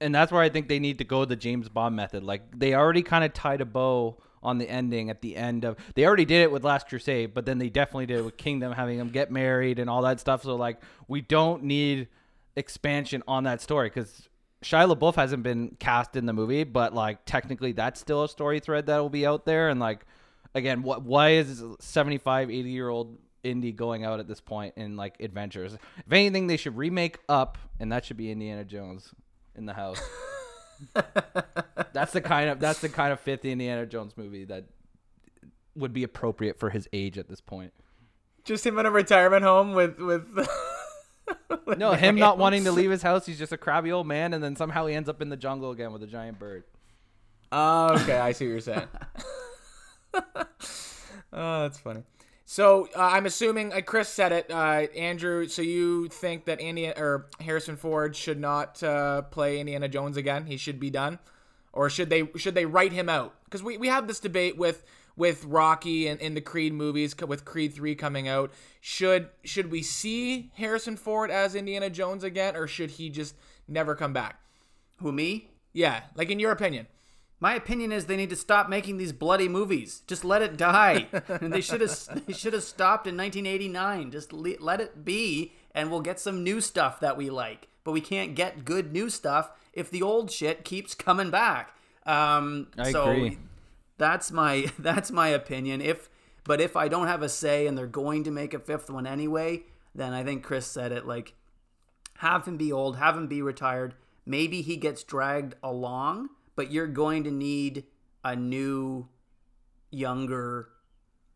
and 0.00 0.14
that's 0.14 0.30
where 0.30 0.42
I 0.42 0.48
think 0.48 0.68
they 0.68 0.78
need 0.78 0.98
to 0.98 1.04
go 1.04 1.24
the 1.24 1.34
James 1.36 1.68
Bond 1.68 1.96
method. 1.96 2.22
Like 2.22 2.56
they 2.56 2.74
already 2.74 3.02
kind 3.02 3.24
of 3.24 3.32
tied 3.32 3.60
a 3.60 3.64
bow 3.64 4.18
on 4.42 4.58
the 4.58 4.68
ending 4.68 5.10
at 5.10 5.22
the 5.22 5.34
end 5.36 5.64
of. 5.64 5.76
They 5.94 6.06
already 6.06 6.24
did 6.24 6.42
it 6.42 6.52
with 6.52 6.62
Last 6.62 6.88
Crusade, 6.88 7.34
but 7.34 7.46
then 7.46 7.58
they 7.58 7.68
definitely 7.68 8.06
did 8.06 8.18
it 8.18 8.24
with 8.24 8.36
Kingdom, 8.36 8.72
having 8.72 8.98
them 8.98 9.08
get 9.08 9.32
married 9.32 9.80
and 9.80 9.90
all 9.90 10.02
that 10.02 10.20
stuff. 10.20 10.44
So 10.44 10.54
like 10.54 10.80
we 11.08 11.20
don't 11.20 11.64
need 11.64 12.06
expansion 12.54 13.22
on 13.26 13.44
that 13.44 13.60
story 13.60 13.88
because 13.88 14.28
Shia 14.62 14.92
LaBeouf 14.94 15.16
hasn't 15.16 15.42
been 15.42 15.76
cast 15.80 16.14
in 16.14 16.26
the 16.26 16.32
movie, 16.32 16.62
but 16.64 16.94
like 16.94 17.24
technically 17.24 17.72
that's 17.72 18.00
still 18.00 18.22
a 18.22 18.28
story 18.28 18.60
thread 18.60 18.86
that 18.86 18.98
will 18.98 19.10
be 19.10 19.26
out 19.26 19.44
there. 19.46 19.68
And 19.68 19.80
like 19.80 20.06
again, 20.54 20.82
what 20.84 21.02
why 21.02 21.30
is 21.30 21.60
75, 21.80 22.50
80 22.50 22.70
year 22.70 22.88
old 22.88 23.18
Indy 23.48 23.72
going 23.72 24.04
out 24.04 24.20
at 24.20 24.28
this 24.28 24.40
point 24.40 24.74
in 24.76 24.96
like 24.96 25.20
adventures. 25.20 25.74
If 25.74 26.12
anything, 26.12 26.46
they 26.46 26.56
should 26.56 26.76
remake 26.76 27.18
Up, 27.28 27.58
and 27.80 27.90
that 27.92 28.04
should 28.04 28.16
be 28.16 28.30
Indiana 28.30 28.64
Jones 28.64 29.12
in 29.56 29.66
the 29.66 29.74
house. 29.74 30.00
that's 31.92 32.12
the 32.12 32.20
kind 32.20 32.50
of 32.50 32.60
that's 32.60 32.80
the 32.80 32.88
kind 32.88 33.12
of 33.12 33.20
fifth 33.20 33.44
Indiana 33.44 33.86
Jones 33.86 34.16
movie 34.16 34.44
that 34.44 34.64
would 35.74 35.92
be 35.92 36.04
appropriate 36.04 36.58
for 36.58 36.70
his 36.70 36.88
age 36.92 37.18
at 37.18 37.28
this 37.28 37.40
point. 37.40 37.72
Just 38.44 38.64
him 38.64 38.78
in 38.78 38.86
a 38.86 38.90
retirement 38.90 39.44
home 39.44 39.74
with 39.74 39.98
with. 39.98 40.28
with 41.66 41.78
No, 41.78 41.92
him 41.92 42.16
not 42.16 42.38
wanting 42.38 42.64
to 42.64 42.72
leave 42.72 42.90
his 42.90 43.02
house. 43.02 43.26
He's 43.26 43.38
just 43.38 43.52
a 43.52 43.58
crabby 43.58 43.92
old 43.92 44.06
man, 44.06 44.32
and 44.34 44.42
then 44.42 44.56
somehow 44.56 44.86
he 44.86 44.94
ends 44.94 45.08
up 45.08 45.20
in 45.20 45.28
the 45.28 45.36
jungle 45.36 45.70
again 45.70 45.92
with 45.92 46.02
a 46.02 46.06
giant 46.06 46.38
bird. 46.38 46.64
Oh, 47.50 47.94
okay, 48.00 48.18
I 48.18 48.32
see 48.32 48.46
what 48.46 48.50
you're 48.50 48.60
saying. 48.60 48.88
oh, 50.14 50.22
that's 51.32 51.78
funny. 51.78 52.02
So 52.50 52.88
uh, 52.96 53.00
I'm 53.02 53.26
assuming 53.26 53.74
uh, 53.74 53.82
Chris 53.82 54.08
said 54.08 54.32
it, 54.32 54.50
uh, 54.50 54.86
Andrew. 54.96 55.46
So 55.48 55.60
you 55.60 56.08
think 56.08 56.46
that 56.46 56.60
Indiana 56.60 56.94
or 56.96 57.26
Harrison 57.40 57.76
Ford 57.76 58.16
should 58.16 58.40
not 58.40 58.82
uh, 58.82 59.20
play 59.20 59.60
Indiana 59.60 59.86
Jones 59.86 60.16
again? 60.16 60.46
He 60.46 60.56
should 60.56 60.80
be 60.80 60.88
done, 60.88 61.18
or 61.74 61.90
should 61.90 62.08
they 62.08 62.26
should 62.36 62.54
they 62.54 62.64
write 62.64 62.92
him 62.92 63.10
out? 63.10 63.34
Because 63.44 63.62
we, 63.62 63.76
we 63.76 63.88
have 63.88 64.08
this 64.08 64.18
debate 64.18 64.56
with 64.56 64.82
with 65.14 65.44
Rocky 65.44 66.08
and 66.08 66.18
in 66.22 66.32
the 66.32 66.40
Creed 66.40 66.72
movies, 66.72 67.14
with 67.14 67.44
Creed 67.44 67.74
three 67.74 67.94
coming 67.94 68.28
out. 68.28 68.50
Should 68.80 69.28
should 69.44 69.70
we 69.70 69.82
see 69.82 70.50
Harrison 70.54 70.96
Ford 70.96 71.30
as 71.30 71.54
Indiana 71.54 71.90
Jones 71.90 72.24
again, 72.24 72.56
or 72.56 72.66
should 72.66 72.92
he 72.92 73.10
just 73.10 73.34
never 73.68 73.94
come 73.94 74.14
back? 74.14 74.40
Who 75.02 75.12
me? 75.12 75.50
Yeah, 75.74 76.04
like 76.14 76.30
in 76.30 76.40
your 76.40 76.52
opinion. 76.52 76.86
My 77.40 77.54
opinion 77.54 77.92
is 77.92 78.06
they 78.06 78.16
need 78.16 78.30
to 78.30 78.36
stop 78.36 78.68
making 78.68 78.96
these 78.96 79.12
bloody 79.12 79.48
movies. 79.48 80.02
Just 80.06 80.24
let 80.24 80.42
it 80.42 80.56
die. 80.56 81.06
and 81.28 81.52
they 81.52 81.60
should 81.60 81.80
have 81.80 82.26
they 82.26 82.32
should 82.32 82.52
have 82.52 82.64
stopped 82.64 83.06
in 83.06 83.16
1989. 83.16 84.10
Just 84.10 84.32
le- 84.32 84.54
let 84.60 84.80
it 84.80 85.04
be, 85.04 85.52
and 85.72 85.90
we'll 85.90 86.00
get 86.00 86.18
some 86.18 86.42
new 86.42 86.60
stuff 86.60 86.98
that 87.00 87.16
we 87.16 87.30
like. 87.30 87.68
But 87.84 87.92
we 87.92 88.00
can't 88.00 88.34
get 88.34 88.64
good 88.64 88.92
new 88.92 89.08
stuff 89.08 89.52
if 89.72 89.90
the 89.90 90.02
old 90.02 90.30
shit 90.30 90.64
keeps 90.64 90.94
coming 90.94 91.30
back. 91.30 91.74
Um, 92.04 92.68
I 92.76 92.90
so 92.90 93.10
agree. 93.10 93.38
That's 93.98 94.32
my 94.32 94.72
that's 94.78 95.10
my 95.12 95.28
opinion. 95.28 95.80
If 95.80 96.10
but 96.44 96.60
if 96.60 96.76
I 96.76 96.88
don't 96.88 97.06
have 97.06 97.22
a 97.22 97.28
say 97.28 97.66
and 97.66 97.78
they're 97.78 97.86
going 97.86 98.24
to 98.24 98.30
make 98.30 98.54
a 98.54 98.58
fifth 98.58 98.90
one 98.90 99.06
anyway, 99.06 99.62
then 99.94 100.12
I 100.12 100.24
think 100.24 100.42
Chris 100.42 100.66
said 100.66 100.90
it 100.92 101.06
like 101.06 101.34
have 102.18 102.46
him 102.46 102.56
be 102.56 102.72
old, 102.72 102.96
have 102.96 103.16
him 103.16 103.28
be 103.28 103.42
retired. 103.42 103.94
Maybe 104.26 104.60
he 104.62 104.76
gets 104.76 105.02
dragged 105.04 105.54
along, 105.62 106.30
but 106.58 106.72
you're 106.72 106.88
going 106.88 107.22
to 107.22 107.30
need 107.30 107.84
a 108.24 108.34
new, 108.34 109.08
younger 109.92 110.70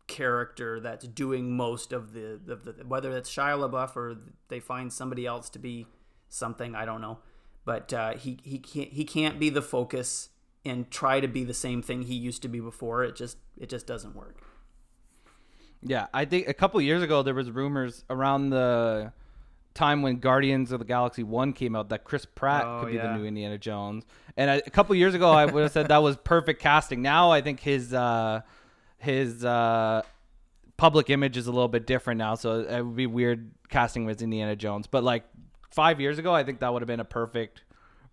character 0.05 0.81
that's 0.81 1.07
doing 1.07 1.55
most 1.55 1.93
of 1.93 2.11
the, 2.11 2.37
the, 2.45 2.57
the 2.57 2.85
whether 2.85 3.15
it's 3.15 3.33
Shia 3.33 3.57
LaBeouf 3.57 3.95
or 3.95 4.17
they 4.49 4.59
find 4.59 4.91
somebody 4.91 5.25
else 5.25 5.49
to 5.51 5.59
be 5.59 5.87
something 6.27 6.75
I 6.75 6.83
don't 6.83 6.99
know, 6.99 7.19
but 7.63 7.93
uh, 7.93 8.15
he 8.15 8.37
he 8.43 8.59
can't 8.59 8.89
he 8.89 9.05
can't 9.05 9.39
be 9.39 9.49
the 9.49 9.61
focus 9.61 10.27
and 10.65 10.91
try 10.91 11.21
to 11.21 11.27
be 11.29 11.45
the 11.45 11.53
same 11.53 11.81
thing 11.81 12.01
he 12.01 12.15
used 12.15 12.41
to 12.41 12.49
be 12.49 12.59
before. 12.59 13.05
It 13.05 13.15
just 13.15 13.37
it 13.57 13.69
just 13.69 13.87
doesn't 13.87 14.17
work. 14.17 14.43
Yeah, 15.81 16.07
I 16.13 16.25
think 16.25 16.49
a 16.49 16.53
couple 16.53 16.81
years 16.81 17.01
ago 17.01 17.23
there 17.23 17.33
was 17.33 17.49
rumors 17.49 18.03
around 18.09 18.49
the 18.49 19.13
time 19.73 20.01
when 20.01 20.17
Guardians 20.17 20.71
of 20.71 20.79
the 20.79 20.85
Galaxy 20.85 21.23
One 21.23 21.51
came 21.53 21.75
out 21.75 21.89
that 21.89 22.03
Chris 22.03 22.25
Pratt 22.25 22.63
Oh, 22.65 22.79
could 22.81 22.89
be 22.89 22.95
yeah. 22.95 23.07
the 23.07 23.17
new 23.17 23.25
Indiana 23.25 23.57
Jones. 23.57 24.05
And 24.37 24.49
I, 24.49 24.55
a 24.55 24.69
couple 24.69 24.95
years 24.95 25.13
ago 25.15 25.31
I 25.31 25.45
would 25.45 25.63
have 25.63 25.71
said 25.71 25.87
that 25.87 26.01
was 26.03 26.15
perfect 26.17 26.61
casting. 26.61 27.01
Now 27.01 27.31
I 27.31 27.41
think 27.41 27.59
his 27.59 27.93
uh, 27.93 28.41
his 28.99 29.43
uh, 29.43 30.01
public 30.77 31.09
image 31.09 31.37
is 31.37 31.47
a 31.47 31.51
little 31.51 31.67
bit 31.67 31.85
different 31.87 32.17
now, 32.19 32.35
so 32.35 32.61
it 32.61 32.81
would 32.81 32.95
be 32.95 33.07
weird 33.07 33.51
casting 33.69 34.05
with 34.05 34.21
Indiana 34.21 34.55
Jones. 34.55 34.87
But 34.87 35.03
like 35.03 35.23
five 35.71 35.99
years 35.99 36.17
ago, 36.19 36.33
I 36.33 36.43
think 36.43 36.59
that 36.59 36.71
would 36.71 36.81
have 36.81 36.87
been 36.87 36.99
a 36.99 37.05
perfect 37.05 37.63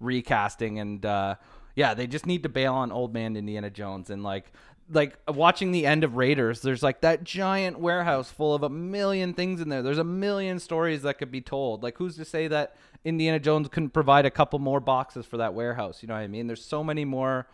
recasting. 0.00 0.78
And 0.78 1.04
uh, 1.04 1.36
yeah, 1.76 1.94
they 1.94 2.06
just 2.06 2.26
need 2.26 2.42
to 2.42 2.48
bail 2.48 2.74
on 2.74 2.90
old 2.92 3.12
man 3.14 3.36
Indiana 3.36 3.70
Jones 3.70 4.10
and 4.10 4.22
like 4.22 4.52
like 4.90 5.16
watching 5.28 5.72
the 5.72 5.86
end 5.86 6.04
of 6.04 6.16
Raiders. 6.16 6.60
There's 6.62 6.82
like 6.82 7.00
that 7.02 7.24
giant 7.24 7.78
warehouse 7.78 8.30
full 8.30 8.54
of 8.54 8.62
a 8.62 8.68
million 8.68 9.34
things 9.34 9.60
in 9.60 9.68
there. 9.68 9.82
There's 9.82 9.98
a 9.98 10.04
million 10.04 10.58
stories 10.58 11.02
that 11.02 11.18
could 11.18 11.30
be 11.30 11.40
told. 11.40 11.82
Like 11.82 11.98
who's 11.98 12.16
to 12.16 12.24
say 12.24 12.48
that 12.48 12.76
Indiana 13.04 13.38
Jones 13.38 13.68
couldn't 13.68 13.90
provide 13.90 14.26
a 14.26 14.30
couple 14.30 14.58
more 14.58 14.80
boxes 14.80 15.26
for 15.26 15.36
that 15.38 15.54
warehouse? 15.54 16.02
You 16.02 16.08
know 16.08 16.14
what 16.14 16.20
I 16.20 16.26
mean? 16.26 16.46
There's 16.46 16.64
so 16.64 16.82
many 16.82 17.04
more 17.04 17.46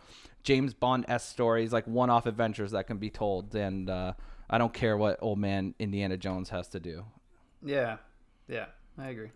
James 0.43 0.73
Bond 0.73 1.05
s 1.07 1.27
stories, 1.27 1.73
like 1.73 1.85
one-off 1.87 2.25
adventures 2.25 2.71
that 2.71 2.87
can 2.87 2.97
be 2.97 3.09
told, 3.09 3.53
and 3.53 3.89
uh, 3.89 4.13
I 4.49 4.57
don't 4.57 4.73
care 4.73 4.95
what 4.97 5.19
old 5.21 5.39
man 5.39 5.75
Indiana 5.77 6.17
Jones 6.17 6.49
has 6.49 6.69
to 6.69 6.79
do. 6.79 7.03
Yeah, 7.63 7.97
yeah, 8.47 8.67
I 8.97 9.09
agree. 9.09 9.29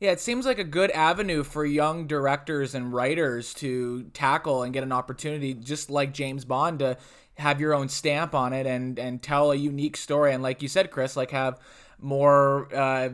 Yeah, 0.00 0.10
it 0.10 0.20
seems 0.20 0.44
like 0.44 0.58
a 0.58 0.64
good 0.64 0.90
avenue 0.90 1.44
for 1.44 1.64
young 1.64 2.06
directors 2.06 2.74
and 2.74 2.92
writers 2.92 3.54
to 3.54 4.04
tackle 4.12 4.62
and 4.62 4.72
get 4.72 4.82
an 4.82 4.92
opportunity, 4.92 5.54
just 5.54 5.88
like 5.88 6.12
James 6.12 6.44
Bond, 6.44 6.80
to 6.80 6.96
have 7.36 7.60
your 7.60 7.74
own 7.74 7.88
stamp 7.88 8.34
on 8.34 8.52
it 8.52 8.66
and 8.66 8.98
and 8.98 9.22
tell 9.22 9.52
a 9.52 9.56
unique 9.56 9.96
story. 9.96 10.32
And 10.32 10.42
like 10.42 10.62
you 10.62 10.68
said, 10.68 10.90
Chris, 10.90 11.16
like 11.16 11.30
have 11.30 11.58
more, 12.00 12.68
uh, 12.74 13.10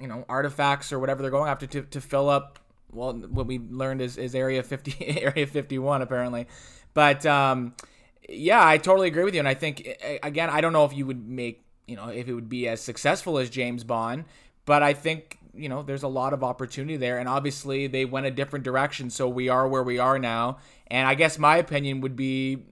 you 0.00 0.08
know, 0.08 0.24
artifacts 0.28 0.92
or 0.92 0.98
whatever 0.98 1.22
they're 1.22 1.30
going 1.30 1.48
after 1.48 1.66
to, 1.66 1.82
to 1.82 2.00
fill 2.00 2.28
up. 2.28 2.58
Well, 2.90 3.14
what 3.14 3.46
we 3.46 3.58
learned 3.58 4.02
is, 4.02 4.18
is 4.18 4.34
Area 4.34 4.62
fifty, 4.62 4.94
Area 5.22 5.46
fifty 5.46 5.78
one 5.78 6.02
apparently, 6.02 6.46
but 6.94 7.24
um, 7.24 7.74
yeah, 8.28 8.66
I 8.66 8.76
totally 8.78 9.08
agree 9.08 9.24
with 9.24 9.34
you. 9.34 9.40
And 9.40 9.48
I 9.48 9.54
think 9.54 9.96
again, 10.22 10.50
I 10.50 10.60
don't 10.60 10.72
know 10.72 10.84
if 10.84 10.92
you 10.94 11.06
would 11.06 11.26
make 11.26 11.64
you 11.86 11.96
know 11.96 12.08
if 12.08 12.28
it 12.28 12.34
would 12.34 12.48
be 12.48 12.68
as 12.68 12.80
successful 12.80 13.38
as 13.38 13.48
James 13.48 13.84
Bond, 13.84 14.24
but 14.66 14.82
I 14.82 14.92
think 14.92 15.38
you 15.54 15.68
know 15.68 15.82
there's 15.82 16.02
a 16.02 16.08
lot 16.08 16.32
of 16.32 16.42
opportunity 16.42 16.96
there. 16.96 17.18
And 17.18 17.28
obviously 17.28 17.86
they 17.86 18.04
went 18.04 18.26
a 18.26 18.30
different 18.30 18.64
direction, 18.64 19.10
so 19.10 19.28
we 19.28 19.48
are 19.48 19.68
where 19.68 19.82
we 19.82 19.98
are 19.98 20.18
now. 20.18 20.58
And 20.88 21.06
I 21.08 21.14
guess 21.14 21.38
my 21.38 21.56
opinion 21.56 22.00
would 22.00 22.16
be. 22.16 22.64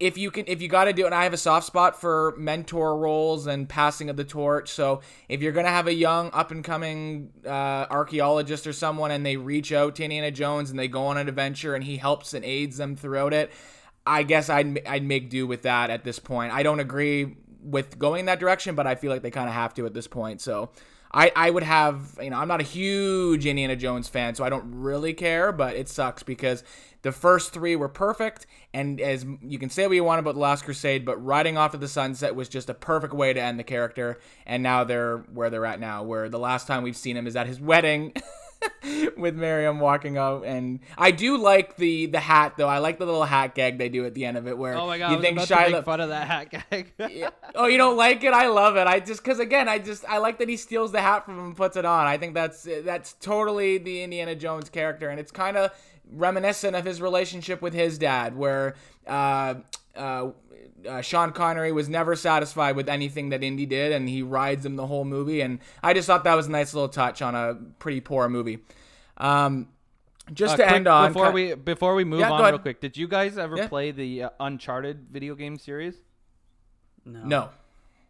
If 0.00 0.18
you 0.18 0.32
can, 0.32 0.44
if 0.48 0.60
you 0.60 0.68
got 0.68 0.84
to 0.84 0.92
do 0.92 1.04
it, 1.04 1.06
and 1.06 1.14
I 1.14 1.22
have 1.22 1.32
a 1.32 1.38
soft 1.38 1.66
spot 1.66 1.98
for 1.98 2.34
mentor 2.36 2.98
roles 2.98 3.46
and 3.46 3.68
passing 3.68 4.10
of 4.10 4.16
the 4.16 4.24
torch. 4.24 4.68
So 4.68 5.00
if 5.28 5.40
you're 5.40 5.52
gonna 5.52 5.68
have 5.68 5.86
a 5.86 5.94
young, 5.94 6.30
up 6.32 6.50
and 6.50 6.64
coming 6.64 7.30
uh, 7.46 7.86
archaeologist 7.88 8.66
or 8.66 8.72
someone, 8.72 9.12
and 9.12 9.24
they 9.24 9.36
reach 9.36 9.72
out 9.72 9.94
to 9.96 10.04
Indiana 10.04 10.32
Jones 10.32 10.70
and 10.70 10.78
they 10.78 10.88
go 10.88 11.06
on 11.06 11.16
an 11.16 11.28
adventure, 11.28 11.76
and 11.76 11.84
he 11.84 11.96
helps 11.96 12.34
and 12.34 12.44
aids 12.44 12.76
them 12.76 12.96
throughout 12.96 13.32
it, 13.32 13.52
I 14.06 14.24
guess 14.24 14.50
I'd 14.50 14.86
I'd 14.86 15.04
make 15.04 15.30
do 15.30 15.46
with 15.46 15.62
that 15.62 15.90
at 15.90 16.04
this 16.04 16.18
point. 16.18 16.52
I 16.52 16.62
don't 16.64 16.80
agree 16.80 17.36
with 17.62 17.98
going 17.98 18.20
in 18.20 18.26
that 18.26 18.40
direction, 18.40 18.74
but 18.74 18.86
I 18.86 18.96
feel 18.96 19.10
like 19.10 19.22
they 19.22 19.30
kind 19.30 19.48
of 19.48 19.54
have 19.54 19.74
to 19.74 19.86
at 19.86 19.94
this 19.94 20.08
point. 20.08 20.40
So 20.40 20.70
I 21.14 21.30
I 21.34 21.48
would 21.48 21.62
have 21.62 22.18
you 22.20 22.28
know 22.28 22.36
I'm 22.36 22.48
not 22.48 22.60
a 22.60 22.64
huge 22.64 23.46
Indiana 23.46 23.76
Jones 23.76 24.08
fan, 24.08 24.34
so 24.34 24.44
I 24.44 24.50
don't 24.50 24.64
really 24.74 25.14
care, 25.14 25.52
but 25.52 25.76
it 25.76 25.88
sucks 25.88 26.22
because 26.22 26.64
the 27.02 27.12
first 27.12 27.52
three 27.52 27.76
were 27.76 27.88
perfect, 27.88 28.46
and 28.72 29.00
as 29.00 29.24
you 29.40 29.58
can 29.58 29.70
say 29.70 29.86
what 29.86 29.94
you 29.94 30.04
want 30.04 30.18
about 30.18 30.34
the 30.34 30.40
Last 30.40 30.64
Crusade, 30.64 31.04
but 31.04 31.16
riding 31.24 31.56
off 31.56 31.70
to 31.70 31.78
the 31.78 31.88
sunset 31.88 32.34
was 32.34 32.48
just 32.48 32.68
a 32.68 32.74
perfect 32.74 33.14
way 33.14 33.32
to 33.32 33.40
end 33.40 33.58
the 33.58 33.64
character, 33.64 34.18
and 34.44 34.62
now 34.62 34.84
they're 34.84 35.18
where 35.32 35.50
they're 35.50 35.66
at 35.66 35.78
now, 35.80 36.02
where 36.02 36.28
the 36.28 36.38
last 36.38 36.66
time 36.66 36.82
we've 36.82 36.96
seen 36.96 37.16
him 37.16 37.26
is 37.26 37.36
at 37.36 37.46
his 37.46 37.60
wedding. 37.60 38.12
with 39.16 39.34
Marion 39.34 39.78
walking 39.78 40.16
out, 40.16 40.44
and 40.44 40.80
I 40.96 41.10
do 41.10 41.38
like 41.38 41.76
the 41.76 42.06
the 42.06 42.20
hat 42.20 42.54
though. 42.56 42.68
I 42.68 42.78
like 42.78 42.98
the 42.98 43.06
little 43.06 43.24
hat 43.24 43.54
gag 43.54 43.78
they 43.78 43.88
do 43.88 44.04
at 44.04 44.14
the 44.14 44.24
end 44.24 44.36
of 44.36 44.46
it, 44.46 44.56
where 44.56 44.74
Oh 44.74 44.86
my 44.86 44.98
god! 44.98 45.12
you 45.12 45.20
think 45.20 45.38
Shia 45.38 45.84
fun 45.84 46.00
of 46.00 46.10
that 46.10 46.26
hat 46.26 46.50
gag. 46.50 46.92
Yeah. 47.14 47.30
Oh, 47.56 47.66
you 47.66 47.78
don't 47.78 47.96
like 47.96 48.24
it? 48.24 48.32
I 48.32 48.48
love 48.48 48.76
it. 48.76 48.86
I 48.88 48.98
just 48.98 49.22
because 49.22 49.38
again, 49.38 49.68
I 49.68 49.78
just 49.78 50.04
I 50.06 50.18
like 50.18 50.38
that 50.38 50.48
he 50.48 50.56
steals 50.56 50.90
the 50.90 51.00
hat 51.00 51.24
from 51.24 51.38
him 51.38 51.44
and 51.46 51.56
puts 51.56 51.76
it 51.76 51.84
on. 51.84 52.06
I 52.06 52.18
think 52.18 52.34
that's 52.34 52.66
that's 52.84 53.12
totally 53.14 53.78
the 53.78 54.02
Indiana 54.02 54.34
Jones 54.34 54.68
character, 54.68 55.08
and 55.08 55.20
it's 55.20 55.30
kind 55.30 55.56
of 55.56 55.70
reminiscent 56.10 56.74
of 56.74 56.84
his 56.84 57.00
relationship 57.00 57.62
with 57.62 57.74
his 57.74 57.96
dad, 57.96 58.36
where 58.36 58.74
uh, 59.06 59.54
uh, 59.96 60.30
uh, 60.86 61.00
Sean 61.00 61.32
Connery 61.32 61.72
was 61.72 61.88
never 61.88 62.14
satisfied 62.16 62.76
with 62.76 62.88
anything 62.88 63.30
that 63.30 63.42
Indy 63.42 63.66
did, 63.66 63.92
and 63.92 64.08
he 64.08 64.22
rides 64.22 64.64
him 64.64 64.76
the 64.76 64.86
whole 64.86 65.04
movie. 65.04 65.40
And 65.40 65.58
I 65.82 65.92
just 65.94 66.06
thought 66.06 66.24
that 66.24 66.34
was 66.34 66.46
a 66.46 66.50
nice 66.50 66.74
little 66.74 66.88
touch 66.88 67.22
on 67.22 67.34
a 67.34 67.54
pretty 67.78 68.00
poor 68.00 68.28
movie. 68.28 68.58
Um, 69.16 69.68
just 70.32 70.54
Uh, 70.54 70.56
to 70.58 70.62
quick, 70.64 70.74
end 70.74 70.86
on, 70.88 71.12
before 71.12 71.28
ki- 71.28 71.34
we 71.34 71.54
before 71.54 71.94
we 71.94 72.04
move 72.04 72.20
Yeah, 72.20 72.30
on 72.32 72.42
real 72.50 72.58
quick, 72.58 72.80
did 72.80 72.96
you 72.96 73.06
guys 73.06 73.36
ever 73.36 73.56
Yeah. 73.56 73.68
play 73.68 73.90
the 73.90 74.22
uh, 74.24 74.30
Uncharted 74.40 75.06
video 75.10 75.34
game 75.34 75.58
series? 75.58 75.96
No. 77.04 77.24
no. 77.24 77.48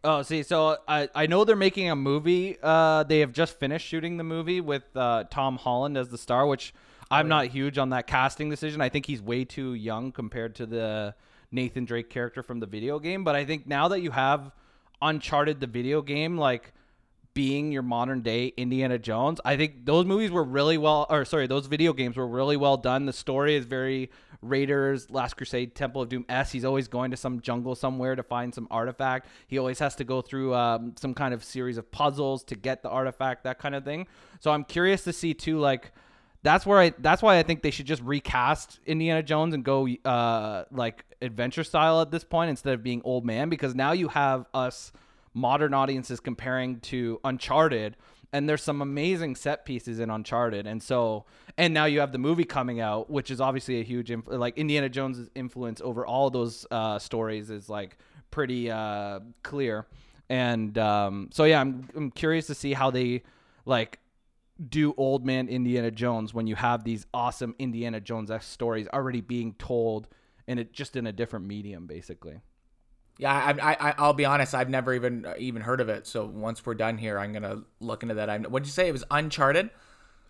Oh, 0.05 0.23
see, 0.23 0.43
so 0.43 0.77
I 0.87 1.09
I 1.15 1.27
know 1.27 1.45
they're 1.45 1.57
making 1.57 1.91
a 1.91 1.97
movie. 1.97 2.57
Uh, 2.63 3.03
they 3.05 3.21
have 3.21 3.33
just 3.33 3.59
finished 3.59 3.87
shooting 3.87 4.17
the 4.19 4.25
movie 4.25 4.61
with 4.61 4.85
uh, 4.95 5.25
Tom 5.31 5.57
Holland 5.57 5.97
as 5.97 6.09
the 6.11 6.19
star, 6.19 6.47
which 6.47 6.75
I'm 7.11 7.27
not 7.29 7.47
huge 7.49 7.79
on 7.79 7.91
that 7.91 8.07
casting 8.07 8.51
decision. 8.51 8.81
I 8.81 8.89
think 8.91 9.07
he's 9.07 9.23
way 9.23 9.45
too 9.45 9.75
young 9.75 10.13
compared 10.13 10.55
to 10.57 10.67
the 10.67 11.15
Nathan 11.55 11.85
Drake 11.85 12.11
character 12.11 12.43
from 12.43 12.61
the 12.61 12.67
video 12.67 12.99
game. 12.99 13.25
But 13.25 13.37
I 13.37 13.45
think 13.45 13.67
now 13.67 13.89
that 13.89 14.01
you 14.01 14.11
have 14.11 14.53
Uncharted 15.03 15.61
the 15.61 15.67
video 15.67 16.01
game, 16.03 16.39
like 16.39 16.73
being 17.35 17.73
your 17.73 17.83
modern 17.83 18.23
day 18.23 18.53
Indiana 18.57 18.99
Jones. 18.99 19.41
I 19.45 19.57
think 19.57 19.85
those 19.85 20.07
movies 20.07 20.31
were 20.31 20.45
really 20.45 20.79
well, 20.79 21.07
or 21.11 21.25
sorry, 21.25 21.47
those 21.47 21.67
video 21.67 21.93
games 21.93 22.17
were 22.17 22.27
really 22.27 22.57
well 22.57 22.77
done. 22.77 23.07
The 23.07 23.13
story 23.13 23.57
is 23.57 23.67
very 23.67 24.11
Raiders, 24.41 25.11
Last 25.11 25.37
Crusade, 25.37 25.75
Temple 25.75 26.01
of 26.01 26.09
Doom 26.09 26.25
S. 26.29 26.53
He's 26.53 26.65
always 26.65 26.87
going 26.87 27.11
to 27.11 27.17
some 27.17 27.41
jungle 27.41 27.75
somewhere 27.75 28.15
to 28.15 28.23
find 28.23 28.55
some 28.55 28.69
artifact. 28.71 29.27
He 29.49 29.59
always 29.59 29.81
has 29.81 29.97
to 29.97 30.05
go 30.05 30.23
through 30.23 30.55
um, 30.55 30.95
some 30.99 31.13
kind 31.13 31.35
of 31.35 31.43
series 31.43 31.77
of 31.77 31.91
puzzles 31.91 32.45
to 32.45 32.55
get 32.55 32.83
the 32.83 32.89
artifact, 32.89 33.45
that 33.45 33.59
kind 33.59 33.75
of 33.75 33.85
thing. 33.85 34.07
So 34.39 34.53
I'm 34.53 34.65
curious 34.65 35.03
to 35.05 35.13
see 35.13 35.35
too, 35.35 35.59
like 35.59 35.93
that's 36.45 36.67
where 36.67 36.79
I 36.79 36.93
that's 36.99 37.23
why 37.23 37.39
I 37.39 37.43
think 37.43 37.63
they 37.63 37.71
should 37.71 37.87
just 37.87 38.03
recast 38.03 38.79
Indiana 38.87 39.23
Jones 39.23 39.55
and 39.55 39.65
go 39.65 39.89
uh 40.05 40.65
like 40.71 41.05
adventure 41.25 41.65
style 41.65 42.01
at 42.01 42.11
this 42.11 42.25
point 42.25 42.51
instead 42.51 42.75
of 42.75 42.83
being 42.83 43.01
old 43.05 43.25
man 43.25 43.49
because 43.49 43.75
now 43.75 43.93
you 43.93 44.09
have 44.09 44.47
us 44.55 44.93
modern 45.33 45.75
audiences 45.75 46.21
comparing 46.21 46.79
to 46.81 47.21
Uncharted 47.25 47.97
and 48.33 48.49
there's 48.49 48.63
some 48.63 48.83
amazing 48.83 49.37
set 49.37 49.65
pieces 49.65 50.01
in 50.01 50.11
Uncharted. 50.11 50.67
And 50.67 50.83
so 50.83 51.25
and 51.57 51.73
now 51.73 51.85
you 51.85 52.01
have 52.01 52.11
the 52.11 52.19
movie 52.19 52.45
coming 52.45 52.81
out 52.81 53.09
which 53.09 53.31
is 53.31 53.41
obviously 53.41 53.81
a 53.81 53.85
huge 53.85 54.11
inf- 54.11 54.27
like 54.27 54.59
Indiana 54.59 54.89
Jones' 54.89 55.31
influence 55.35 55.81
over 55.81 56.07
all 56.07 56.31
those 56.31 56.67
uh 56.71 56.99
stories 56.99 57.51
is 57.51 57.69
like 57.69 57.97
pretty 58.31 58.71
uh 58.71 59.21
clear. 59.43 59.87
And 60.29 60.77
um 60.79 61.31
so 61.33 61.45
yeah 61.45 61.61
I'm 61.61 61.89
I'm 61.97 62.11
curious 62.11 62.47
to 62.49 62.55
see 62.55 62.73
how 62.73 62.91
they 62.91 63.23
like 63.65 63.99
do 64.69 64.95
old 64.97 65.25
man 65.25 65.49
Indiana 65.49 65.91
Jones 65.91 66.35
when 66.35 66.47
you 66.47 66.55
have 66.55 66.85
these 66.85 67.07
awesome 67.15 67.55
Indiana 67.59 68.01
Jones 68.01 68.31
stories 68.41 68.87
already 68.93 69.21
being 69.21 69.55
told 69.55 70.09
in 70.47 70.59
it 70.59 70.73
just 70.73 70.97
in 70.97 71.07
a 71.07 71.13
different 71.13 71.47
medium, 71.47 71.87
basically. 71.87 72.41
Yeah, 73.19 73.33
I, 73.33 73.75
I, 73.91 73.95
I'll 73.97 74.13
be 74.13 74.25
honest. 74.25 74.55
I've 74.55 74.69
never 74.69 74.93
even 74.93 75.25
uh, 75.25 75.35
even 75.39 75.63
heard 75.63 75.81
of 75.81 75.89
it. 75.89 76.07
So 76.07 76.27
once 76.27 76.67
we're 76.67 76.75
done 76.75 76.99
here, 76.99 77.19
I'm 77.19 77.33
gonna 77.33 77.63
look 77.81 78.03
into 78.03 78.17
that. 78.17 78.29
I'm, 78.29 78.45
what'd 78.45 78.67
you 78.67 78.73
say? 78.73 78.89
It 78.89 78.93
was 78.93 79.05
Uncharted. 79.11 79.71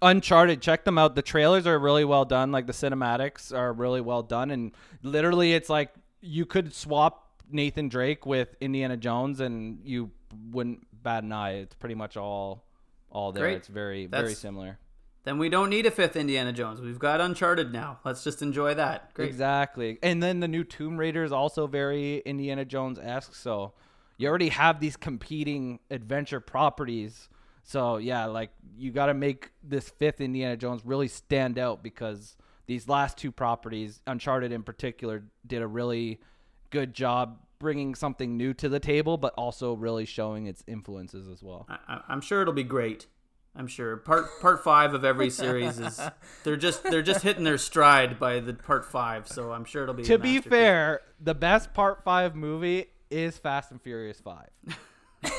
Uncharted, 0.02 0.60
check 0.60 0.84
them 0.84 0.98
out. 0.98 1.14
The 1.14 1.22
trailers 1.22 1.66
are 1.66 1.78
really 1.78 2.04
well 2.04 2.26
done. 2.26 2.52
Like 2.52 2.66
the 2.66 2.74
cinematics 2.74 3.56
are 3.56 3.72
really 3.72 4.02
well 4.02 4.22
done, 4.22 4.50
and 4.50 4.72
literally, 5.02 5.54
it's 5.54 5.70
like 5.70 5.94
you 6.20 6.44
could 6.44 6.74
swap 6.74 7.42
Nathan 7.50 7.88
Drake 7.88 8.26
with 8.26 8.54
Indiana 8.60 8.98
Jones, 8.98 9.40
and 9.40 9.80
you 9.84 10.10
wouldn't 10.50 10.86
bat 11.02 11.24
an 11.24 11.32
eye. 11.32 11.52
It's 11.54 11.74
pretty 11.74 11.94
much 11.94 12.18
all 12.18 12.66
all 13.10 13.32
there. 13.32 13.44
Great. 13.44 13.56
It's 13.56 13.68
very 13.68 14.06
That's- 14.06 14.24
very 14.24 14.34
similar. 14.34 14.78
Then 15.24 15.38
we 15.38 15.48
don't 15.48 15.70
need 15.70 15.86
a 15.86 15.90
fifth 15.90 16.16
Indiana 16.16 16.52
Jones. 16.52 16.80
We've 16.80 16.98
got 16.98 17.20
Uncharted 17.20 17.72
now. 17.72 17.98
Let's 18.04 18.22
just 18.22 18.42
enjoy 18.42 18.74
that. 18.74 19.14
Great. 19.14 19.28
Exactly. 19.28 19.98
And 20.02 20.22
then 20.22 20.40
the 20.40 20.48
new 20.48 20.64
Tomb 20.64 20.98
Raider 20.98 21.24
is 21.24 21.32
also 21.32 21.66
very 21.66 22.18
Indiana 22.18 22.64
Jones 22.66 22.98
esque. 22.98 23.34
So 23.34 23.72
you 24.18 24.28
already 24.28 24.50
have 24.50 24.80
these 24.80 24.96
competing 24.96 25.80
adventure 25.90 26.40
properties. 26.40 27.30
So 27.62 27.96
yeah, 27.96 28.26
like 28.26 28.50
you 28.76 28.92
got 28.92 29.06
to 29.06 29.14
make 29.14 29.50
this 29.62 29.88
fifth 29.88 30.20
Indiana 30.20 30.58
Jones 30.58 30.82
really 30.84 31.08
stand 31.08 31.58
out 31.58 31.82
because 31.82 32.36
these 32.66 32.86
last 32.86 33.16
two 33.16 33.32
properties, 33.32 34.02
Uncharted 34.06 34.52
in 34.52 34.62
particular, 34.62 35.24
did 35.46 35.62
a 35.62 35.66
really 35.66 36.20
good 36.68 36.92
job 36.92 37.38
bringing 37.58 37.94
something 37.94 38.36
new 38.36 38.52
to 38.52 38.68
the 38.68 38.80
table, 38.80 39.16
but 39.16 39.32
also 39.38 39.72
really 39.72 40.04
showing 40.04 40.46
its 40.46 40.62
influences 40.66 41.28
as 41.28 41.42
well. 41.42 41.66
I, 41.68 42.02
I'm 42.08 42.20
sure 42.20 42.42
it'll 42.42 42.52
be 42.52 42.62
great. 42.62 43.06
I'm 43.56 43.66
sure. 43.68 43.96
Part 43.98 44.40
part 44.40 44.64
five 44.64 44.94
of 44.94 45.04
every 45.04 45.30
series 45.30 45.78
is 45.78 46.00
they're 46.44 46.56
just 46.56 46.82
they're 46.82 47.02
just 47.02 47.22
hitting 47.22 47.44
their 47.44 47.58
stride 47.58 48.18
by 48.18 48.40
the 48.40 48.54
part 48.54 48.84
five. 48.84 49.28
So 49.28 49.52
I'm 49.52 49.64
sure 49.64 49.84
it'll 49.84 49.94
be. 49.94 50.02
a 50.02 50.06
To 50.06 50.18
be 50.18 50.40
fair, 50.40 51.02
the 51.20 51.34
best 51.34 51.72
Part 51.72 52.02
Five 52.02 52.34
movie 52.34 52.86
is 53.10 53.38
Fast 53.38 53.70
and 53.70 53.80
Furious 53.80 54.20
Five. 54.20 54.48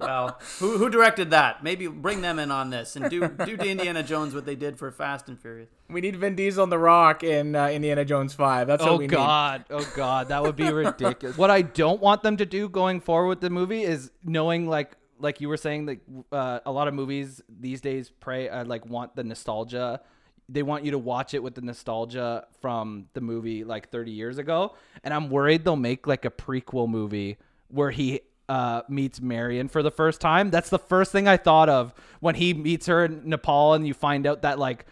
Well, 0.00 0.38
who, 0.58 0.76
who 0.76 0.90
directed 0.90 1.30
that? 1.30 1.62
Maybe 1.62 1.86
bring 1.86 2.20
them 2.20 2.38
in 2.38 2.50
on 2.50 2.68
this 2.70 2.96
and 2.96 3.08
do 3.08 3.28
do 3.28 3.56
to 3.56 3.68
Indiana 3.68 4.02
Jones 4.02 4.34
what 4.34 4.44
they 4.44 4.56
did 4.56 4.76
for 4.76 4.90
Fast 4.90 5.28
and 5.28 5.40
Furious. 5.40 5.70
We 5.88 6.00
need 6.00 6.16
Vin 6.16 6.34
Diesel 6.34 6.64
and 6.64 6.72
The 6.72 6.78
Rock 6.78 7.22
in 7.22 7.54
uh, 7.54 7.68
Indiana 7.68 8.04
Jones 8.04 8.34
Five. 8.34 8.66
That's 8.66 8.82
what 8.82 8.90
Oh 8.92 8.96
we 8.96 9.06
God! 9.06 9.64
Oh 9.70 9.88
God! 9.94 10.28
That 10.28 10.42
would 10.42 10.56
be 10.56 10.68
ridiculous. 10.72 11.38
what 11.38 11.50
I 11.50 11.62
don't 11.62 12.00
want 12.02 12.22
them 12.22 12.36
to 12.38 12.44
do 12.44 12.68
going 12.68 13.00
forward 13.00 13.28
with 13.28 13.40
the 13.40 13.50
movie 13.50 13.82
is 13.84 14.10
knowing, 14.24 14.68
like, 14.68 14.96
like 15.18 15.40
you 15.40 15.48
were 15.48 15.56
saying, 15.56 15.86
that 15.86 16.00
uh, 16.32 16.60
a 16.66 16.72
lot 16.72 16.88
of 16.88 16.94
movies 16.94 17.40
these 17.48 17.80
days 17.80 18.10
pray 18.20 18.48
uh, 18.48 18.64
like 18.64 18.86
want 18.86 19.16
the 19.16 19.24
nostalgia. 19.24 20.00
They 20.48 20.62
want 20.62 20.84
you 20.84 20.90
to 20.90 20.98
watch 20.98 21.32
it 21.32 21.42
with 21.42 21.54
the 21.54 21.62
nostalgia 21.62 22.46
from 22.60 23.06
the 23.14 23.20
movie 23.20 23.64
like 23.64 23.90
30 23.90 24.10
years 24.10 24.38
ago, 24.38 24.74
and 25.02 25.14
I'm 25.14 25.30
worried 25.30 25.64
they'll 25.64 25.76
make 25.76 26.06
like 26.06 26.24
a 26.24 26.30
prequel 26.30 26.88
movie 26.88 27.38
where 27.68 27.90
he 27.90 28.20
uh, 28.48 28.82
meets 28.88 29.20
Marion 29.20 29.68
for 29.68 29.82
the 29.82 29.90
first 29.90 30.20
time. 30.20 30.50
That's 30.50 30.70
the 30.70 30.78
first 30.78 31.12
thing 31.12 31.26
I 31.26 31.36
thought 31.36 31.68
of 31.68 31.94
when 32.20 32.34
he 32.34 32.52
meets 32.52 32.86
her 32.86 33.06
in 33.06 33.28
Nepal, 33.28 33.74
and 33.74 33.86
you 33.86 33.94
find 33.94 34.26
out 34.26 34.42
that 34.42 34.58
like 34.58 34.86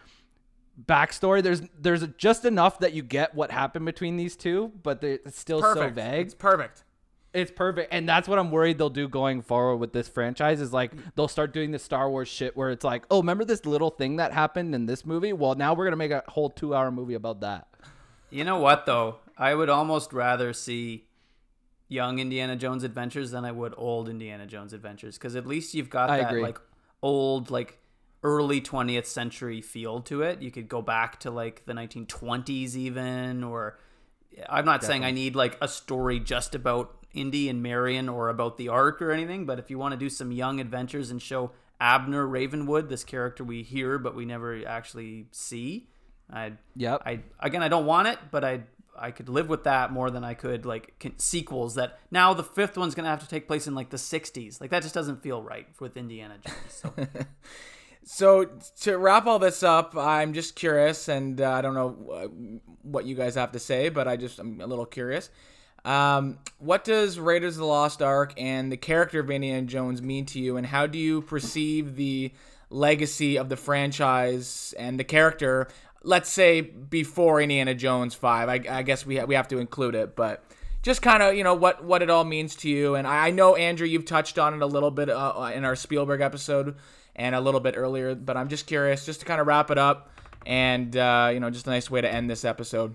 backstory. 0.87 1.43
There's 1.43 1.63
there's 1.79 2.07
just 2.17 2.45
enough 2.45 2.79
that 2.81 2.93
you 2.93 3.03
get 3.03 3.35
what 3.35 3.51
happened 3.51 3.85
between 3.85 4.17
these 4.17 4.37
two, 4.37 4.73
but 4.83 5.03
it's 5.05 5.39
still. 5.39 5.61
Perfect. 5.61 5.97
so 5.97 6.03
vague. 6.03 6.27
It's 6.27 6.35
perfect. 6.35 6.85
It's 7.35 7.51
perfect, 7.51 7.93
and 7.93 8.07
that's 8.07 8.29
what 8.29 8.39
I'm 8.39 8.51
worried 8.51 8.77
they'll 8.77 8.91
do 8.91 9.09
going 9.09 9.41
forward 9.41 9.77
with 9.77 9.95
this 9.95 10.07
franchise. 10.07 10.61
Is 10.61 10.73
like 10.73 10.93
they'll 11.15 11.29
start 11.29 11.55
doing 11.55 11.71
the 11.71 11.79
Star 11.79 12.11
Wars 12.11 12.29
shit 12.29 12.57
where 12.57 12.71
it's 12.71 12.85
like, 12.85 13.05
oh, 13.11 13.21
remember 13.21 13.45
this 13.45 13.65
little 13.65 13.91
thing 13.91 14.17
that 14.17 14.33
happened 14.33 14.75
in 14.75 14.85
this 14.85 15.07
movie? 15.07 15.33
Well, 15.33 15.55
now 15.55 15.73
we're 15.73 15.85
gonna 15.85 15.97
make 15.97 16.11
a 16.11 16.23
whole 16.29 16.51
two 16.51 16.75
hour 16.75 16.91
movie 16.91 17.15
about 17.15 17.41
that. 17.41 17.69
You 18.31 18.45
know 18.45 18.59
what 18.59 18.85
though? 18.85 19.17
I 19.39 19.55
would 19.55 19.71
almost 19.71 20.13
rather 20.13 20.53
see 20.53 21.07
young 21.89 22.19
Indiana 22.19 22.57
Jones 22.57 22.85
adventures 22.85 23.31
than 23.31 23.45
I 23.45 23.53
would 23.53 23.75
old 23.77 24.09
Indiana 24.09 24.47
Jones 24.47 24.73
adventures 24.73 25.17
because 25.17 25.37
at 25.37 25.47
least 25.47 25.75
you've 25.75 25.91
got 25.91 26.11
I 26.11 26.19
that 26.19 26.31
agree. 26.31 26.43
like 26.43 26.59
old 27.03 27.51
like 27.51 27.79
early 28.23 28.61
20th 28.61 29.07
century 29.07 29.61
feel 29.61 30.01
to 30.03 30.23
it. 30.23 30.41
You 30.43 30.51
could 30.51 30.69
go 30.69 30.81
back 30.81 31.21
to 31.21 31.31
like 31.31 31.65
the 31.67 31.73
1920s 31.73 32.77
even 32.77 33.43
or 33.43 33.79
I'm 34.49 34.65
not 34.65 34.85
saying 34.85 35.05
I 35.05 35.11
need 35.11 35.35
like 35.35 35.59
a 35.61 35.69
story 35.69 36.21
just 36.21 36.55
about 36.55 37.02
Indy 37.15 37.49
and 37.49 37.63
Marion 37.63 38.09
or 38.09 38.29
about 38.29 38.57
the 38.57 38.69
Ark 38.69 39.01
or 39.03 39.11
anything, 39.11 39.47
but 39.47 39.59
if 39.59 39.71
you 39.71 39.79
want 39.79 39.93
to 39.93 39.99
do 39.99 40.09
some 40.09 40.33
young 40.33 40.61
adventures 40.61 41.11
and 41.11 41.21
show 41.21 41.53
Abner 41.81 42.27
Ravenwood, 42.27 42.89
this 42.89 43.05
character 43.05 43.45
we 43.45 43.63
hear 43.63 43.99
but 43.99 44.15
we 44.15 44.25
never 44.25 44.67
actually 44.67 45.27
see, 45.33 45.89
I 46.33 46.53
Yep. 46.77 47.03
I 47.05 47.21
again 47.41 47.63
I 47.63 47.69
don't 47.69 47.87
want 47.87 48.09
it, 48.09 48.19
but 48.31 48.45
I 48.45 48.63
I 48.99 49.11
could 49.11 49.29
live 49.29 49.49
with 49.49 49.65
that 49.65 49.91
more 49.91 50.11
than 50.11 50.23
I 50.23 50.35
could 50.35 50.65
like 50.67 50.99
con- 51.01 51.19
sequels 51.19 51.75
that 51.77 51.99
now 52.11 52.35
the 52.35 52.45
fifth 52.45 52.77
one's 52.77 52.95
gonna 52.95 53.09
have 53.09 53.21
to 53.21 53.29
take 53.29 53.47
place 53.49 53.67
in 53.67 53.75
like 53.75 53.91
the 53.91 53.97
60s. 53.97 54.61
Like 54.61 54.71
that 54.71 54.83
just 54.83 54.95
doesn't 54.95 55.23
feel 55.23 55.43
right 55.43 55.67
with 55.81 55.97
Indiana 55.97 56.37
Jones. 56.45 56.57
So 56.69 56.95
So 58.05 58.49
to 58.81 58.99
wrap 58.99 59.27
all 59.27 59.39
this 59.39 59.63
up, 59.63 59.97
I'm 59.97 60.33
just 60.33 60.57
curious, 60.57 61.07
and 61.09 61.41
uh, 61.41 61.51
I 61.53 61.61
don't 61.63 61.75
know 61.75 62.11
uh, 62.13 62.27
what 62.83 63.05
you 63.05 63.15
guys 63.15 63.37
have 63.37 63.53
to 63.53 63.61
say, 63.61 63.91
but 63.91 64.09
I 64.09 64.17
just 64.17 64.39
I'm 64.41 64.61
a 64.61 64.67
little 64.67 64.87
curious. 64.87 65.31
Um, 65.85 66.39
what 66.59 66.85
does 66.85 67.19
Raiders 67.19 67.57
of 67.57 67.61
the 67.61 67.67
Lost 67.67 68.03
Ark 68.03 68.35
and 68.37 68.71
the 68.71 68.77
character 68.77 69.21
of 69.21 69.31
Indiana 69.31 69.67
Jones 69.67 70.01
mean 70.01 70.27
to 70.27 70.39
you, 70.39 70.57
and 70.57 70.67
how 70.67 70.87
do 70.87 70.99
you 70.99 71.23
perceive 71.23 71.97
the 71.97 72.33
legacy 72.71 73.37
of 73.37 73.49
the 73.49 73.57
franchise 73.57 74.75
and 74.79 74.99
the 74.99 75.05
character? 75.05 75.69
Let's 76.05 76.31
say 76.31 76.61
before 76.61 77.41
Indiana 77.41 77.75
Jones 77.75 78.15
Five. 78.15 78.49
I, 78.49 78.61
I 78.79 78.83
guess 78.83 79.05
we 79.05 79.17
ha- 79.17 79.25
we 79.25 79.35
have 79.35 79.49
to 79.49 79.59
include 79.59 79.95
it, 79.95 80.15
but 80.15 80.45
just 80.83 81.03
kind 81.03 81.23
of 81.23 81.35
you 81.35 81.45
know 81.45 81.55
what 81.55 81.85
what 81.85 82.03
it 82.03 82.11
all 82.11 82.25
means 82.25 82.55
to 82.57 82.69
you. 82.69 82.95
And 82.95 83.07
I, 83.07 83.29
I 83.29 83.31
know 83.31 83.57
Andrew, 83.57 83.87
you've 83.87 84.05
touched 84.05 84.39
on 84.39 84.55
it 84.55 84.63
a 84.63 84.67
little 84.67 84.91
bit 84.91 85.11
uh, 85.11 85.51
in 85.55 85.65
our 85.65 85.77
Spielberg 85.77 86.21
episode 86.21 86.77
and 87.17 87.35
a 87.35 87.41
little 87.41 87.61
bit 87.61 87.75
earlier, 87.77 88.15
but 88.15 88.37
I'm 88.37 88.49
just 88.49 88.67
curious, 88.67 89.05
just 89.05 89.21
to 89.21 89.27
kind 89.27 89.41
of 89.41 89.47
wrap 89.47 89.71
it 89.71 89.79
up, 89.79 90.11
and 90.47 90.97
uh, 90.97 91.31
you 91.33 91.41
know, 91.41 91.51
just 91.51 91.67
a 91.67 91.71
nice 91.71 91.91
way 91.91 92.01
to 92.01 92.13
end 92.13 92.31
this 92.31 92.45
episode. 92.45 92.95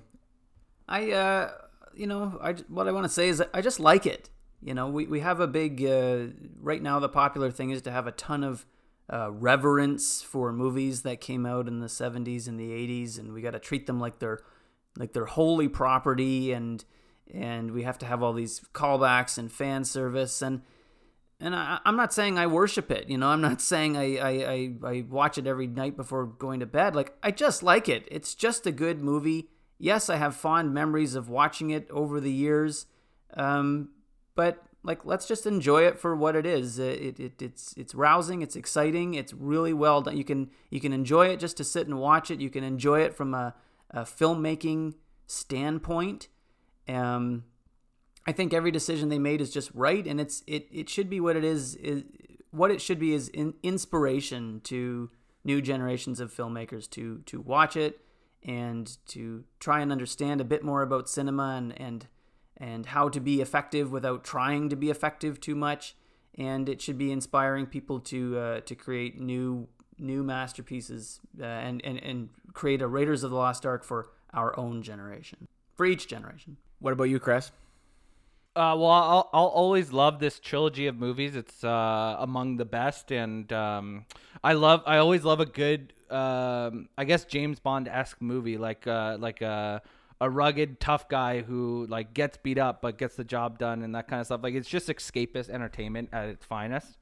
I 0.88 1.12
uh 1.12 1.52
you 1.98 2.08
know 2.08 2.40
I 2.42 2.54
what 2.68 2.88
I 2.88 2.92
want 2.92 3.06
to 3.06 3.10
say 3.10 3.30
is 3.30 3.44
I 3.54 3.62
just 3.62 3.80
like 3.80 4.06
it. 4.06 4.30
You 4.62 4.74
know 4.74 4.88
we 4.88 5.06
we 5.06 5.20
have 5.20 5.40
a 5.40 5.48
big 5.48 5.84
uh, 5.84 6.28
right 6.60 6.82
now 6.82 7.00
the 7.00 7.10
popular 7.10 7.52
thing 7.52 7.70
is 7.72 7.82
to 7.84 7.92
have 7.92 8.08
a 8.08 8.12
ton 8.12 8.44
of 8.44 8.66
uh, 9.12 9.32
reverence 9.32 10.22
for 10.22 10.52
movies 10.52 11.04
that 11.04 11.22
came 11.22 11.46
out 11.46 11.68
in 11.68 11.80
the 11.80 11.88
70s 11.88 12.48
and 12.48 12.60
the 12.60 12.72
80s 12.72 13.18
and 13.18 13.32
we 13.32 13.42
got 13.42 13.52
to 13.52 13.60
treat 13.60 13.88
them 13.88 14.00
like 14.00 14.20
they're 14.20 14.40
like 14.98 15.14
they're 15.14 15.26
holy 15.26 15.70
property 15.70 16.52
and 16.52 16.84
and 17.34 17.72
we 17.72 17.84
have 17.84 17.98
to 18.00 18.06
have 18.06 18.22
all 18.22 18.34
these 18.34 18.62
callbacks 18.74 19.38
and 19.38 19.52
fan 19.52 19.86
service 19.86 20.42
and 20.42 20.62
and 21.40 21.56
I, 21.56 21.80
I'm 21.86 21.96
not 21.96 22.14
saying 22.14 22.40
I 22.40 22.48
worship 22.48 22.90
it, 22.90 23.10
you 23.10 23.18
know. 23.18 23.28
I'm 23.28 23.42
not 23.42 23.62
saying 23.74 23.96
I, 23.96 24.18
I, 24.18 24.30
I, 24.30 24.74
I 24.84 25.06
watch 25.08 25.38
it 25.38 25.46
every 25.46 25.68
night 25.68 25.96
before 25.96 26.26
going 26.26 26.62
to 26.62 26.66
bed. 26.66 26.96
Like 26.96 27.14
I 27.22 27.32
just 27.32 27.62
like 27.62 27.88
it. 27.88 28.08
It's 28.10 28.34
just 28.34 28.66
a 28.66 28.72
good 28.72 29.02
movie. 29.02 29.50
Yes, 29.80 30.10
I 30.10 30.16
have 30.16 30.36
fond 30.36 30.74
memories 30.74 31.16
of 31.16 31.30
watching 31.30 31.70
it 31.70 31.90
over 31.92 32.20
the 32.20 32.32
years, 32.32 32.88
um, 33.36 33.90
but 34.36 34.64
like 34.84 35.06
let's 35.06 35.28
just 35.28 35.46
enjoy 35.46 35.84
it 35.84 36.00
for 36.00 36.16
what 36.16 36.36
it 36.36 36.46
is. 36.46 36.80
Uh, 36.80 36.84
It, 36.84 37.20
it 37.20 37.42
it's 37.42 37.74
it's 37.78 37.94
rousing. 37.94 38.42
It's 38.42 38.56
exciting. 38.56 39.14
It's 39.14 39.34
really 39.34 39.74
well 39.74 40.02
done. 40.02 40.18
You 40.18 40.24
can 40.24 40.50
you 40.70 40.80
can 40.80 40.94
enjoy 40.94 41.28
it 41.28 41.40
just 41.40 41.58
to 41.58 41.64
sit 41.64 41.88
and 41.88 42.00
watch 42.00 42.32
it. 42.32 42.40
You 42.40 42.50
can 42.50 42.64
enjoy 42.64 43.02
it 43.02 43.14
from 43.14 43.34
a, 43.34 43.54
a 43.92 44.02
filmmaking 44.02 44.96
standpoint. 45.28 46.30
Um, 46.88 47.44
I 48.26 48.32
think 48.32 48.54
every 48.54 48.72
decision 48.72 49.10
they 49.10 49.20
made 49.20 49.42
is 49.42 49.52
just 49.52 49.70
right, 49.74 50.06
and 50.08 50.20
it's 50.20 50.44
it 50.48 50.68
it 50.72 50.90
should 50.90 51.10
be 51.10 51.20
what 51.20 51.36
it 51.36 51.44
is. 51.44 51.76
is 51.76 52.04
what 52.52 52.72
it 52.72 52.82
should 52.82 52.98
be 52.98 53.14
is 53.14 53.28
in, 53.30 53.54
inspiration 53.62 54.62
to 54.64 55.12
new 55.44 55.62
generations 55.62 56.20
of 56.20 56.34
filmmakers 56.34 56.90
to 56.90 57.20
to 57.26 57.42
watch 57.42 57.76
it 57.76 58.02
and 58.44 58.98
to 59.08 59.44
try 59.60 59.82
and 59.82 59.92
understand 59.92 60.42
a 60.42 60.46
bit 60.46 60.64
more 60.64 60.82
about 60.82 61.10
cinema 61.10 61.56
and 61.58 61.80
and 61.80 62.08
and 62.58 62.88
how 62.88 63.08
to 63.10 63.20
be 63.20 63.42
effective 63.42 63.92
without 63.92 64.24
trying 64.24 64.70
to 64.70 64.76
be 64.76 64.90
effective 64.90 65.40
too 65.40 65.56
much. 65.56 65.96
And 66.38 66.70
it 66.70 66.82
should 66.82 66.98
be 66.98 67.12
inspiring 67.12 67.66
people 67.66 68.00
to 68.02 68.38
uh, 68.38 68.60
to 68.62 68.76
create 68.76 69.20
new 69.20 69.68
new 70.00 70.24
masterpieces 70.24 71.20
uh, 71.40 71.46
and, 71.46 71.84
and 71.84 71.98
and 72.04 72.30
create 72.54 72.82
a 72.82 72.88
Raiders 72.88 73.24
of 73.24 73.32
the 73.32 73.38
Lost 73.38 73.66
Ark 73.66 73.84
for 73.84 74.10
our 74.34 74.58
own 74.60 74.84
generation, 74.84 75.48
for 75.76 75.86
each 75.86 76.08
generation. 76.08 76.58
What 76.80 76.94
about 76.94 77.06
you, 77.06 77.20
Chris? 77.20 77.52
Uh, 78.56 78.74
well, 78.76 78.90
I'll, 78.90 79.30
I'll 79.34 79.46
always 79.46 79.92
love 79.92 80.20
this 80.20 80.40
trilogy 80.40 80.88
of 80.88 80.96
movies. 80.96 81.36
It's 81.36 81.64
uh, 81.64 82.16
among 82.20 82.58
the 82.58 82.66
best, 82.66 83.12
and 83.12 83.52
um, 83.54 84.06
I 84.44 84.54
love. 84.54 84.82
I 84.86 84.98
always 84.98 85.24
love 85.24 85.40
a 85.40 85.46
good, 85.46 85.94
um, 86.12 86.90
I 86.98 87.06
guess 87.06 87.26
James 87.26 87.60
Bond 87.60 87.88
esque 87.88 88.22
movie, 88.22 88.58
like 88.58 88.88
uh, 88.88 89.18
like 89.20 89.42
a 89.42 89.82
a 90.20 90.30
rugged 90.30 90.80
tough 90.80 91.08
guy 91.10 91.42
who 91.42 91.86
like 91.90 92.14
gets 92.14 92.38
beat 92.38 92.58
up 92.58 92.82
but 92.82 92.98
gets 92.98 93.16
the 93.16 93.24
job 93.24 93.60
done 93.60 93.84
and 93.84 93.94
that 93.96 94.08
kind 94.08 94.20
of 94.20 94.26
stuff. 94.26 94.42
Like 94.44 94.56
it's 94.56 94.70
just 94.70 94.88
escapist 94.88 95.50
entertainment 95.50 96.10
at 96.12 96.30
its 96.30 96.46
finest. 96.46 96.98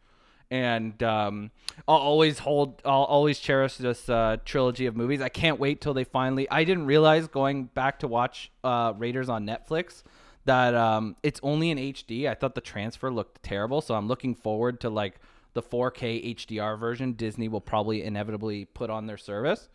And 0.52 1.02
um, 1.02 1.50
I'll 1.88 1.98
always 1.98 2.40
hold, 2.40 2.82
I'll 2.86 3.04
always 3.04 3.40
cherish 3.40 3.78
this 3.78 4.08
uh, 4.10 4.38
trilogy 4.46 4.86
of 4.86 4.96
movies. 4.96 5.20
I 5.20 5.30
can't 5.30 5.60
wait 5.60 5.82
till 5.82 5.94
they 5.94 6.04
finally. 6.04 6.48
I 6.52 6.66
didn't 6.66 6.86
realize 6.86 7.28
going 7.28 7.66
back 7.66 8.00
to 8.00 8.08
watch 8.08 8.52
uh, 8.64 8.94
Raiders 8.96 9.28
on 9.28 9.48
Netflix 9.48 10.04
that 10.46 10.76
um, 10.76 11.16
it's 11.24 11.40
only 11.42 11.72
in 11.72 11.80
HD. 11.80 12.30
I 12.30 12.36
thought 12.36 12.54
the 12.54 12.62
transfer 12.62 13.10
looked 13.10 13.42
terrible, 13.42 13.82
so 13.82 13.96
I'm 13.96 14.08
looking 14.08 14.36
forward 14.36 14.82
to 14.82 14.90
like 14.92 15.20
the 15.56 15.64
4K 15.64 16.36
HDR 16.36 16.80
version 16.80 17.14
Disney 17.14 17.48
will 17.48 17.60
probably 17.62 18.04
inevitably 18.04 18.66
put 18.66 18.92
on 18.92 19.08
their 19.08 19.18
service. 19.18 19.68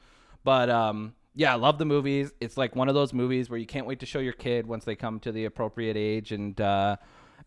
But 0.44 0.70
um, 0.70 1.14
yeah, 1.34 1.52
I 1.52 1.56
love 1.56 1.78
the 1.78 1.84
movies. 1.84 2.32
It's 2.40 2.56
like 2.56 2.76
one 2.76 2.88
of 2.88 2.94
those 2.94 3.12
movies 3.12 3.50
where 3.50 3.58
you 3.58 3.66
can't 3.66 3.86
wait 3.86 3.98
to 4.00 4.06
show 4.06 4.20
your 4.20 4.32
kid 4.32 4.66
once 4.66 4.84
they 4.84 4.94
come 4.94 5.18
to 5.20 5.32
the 5.32 5.44
appropriate 5.46 5.96
age 5.96 6.30
and. 6.30 6.60
Uh, 6.60 6.96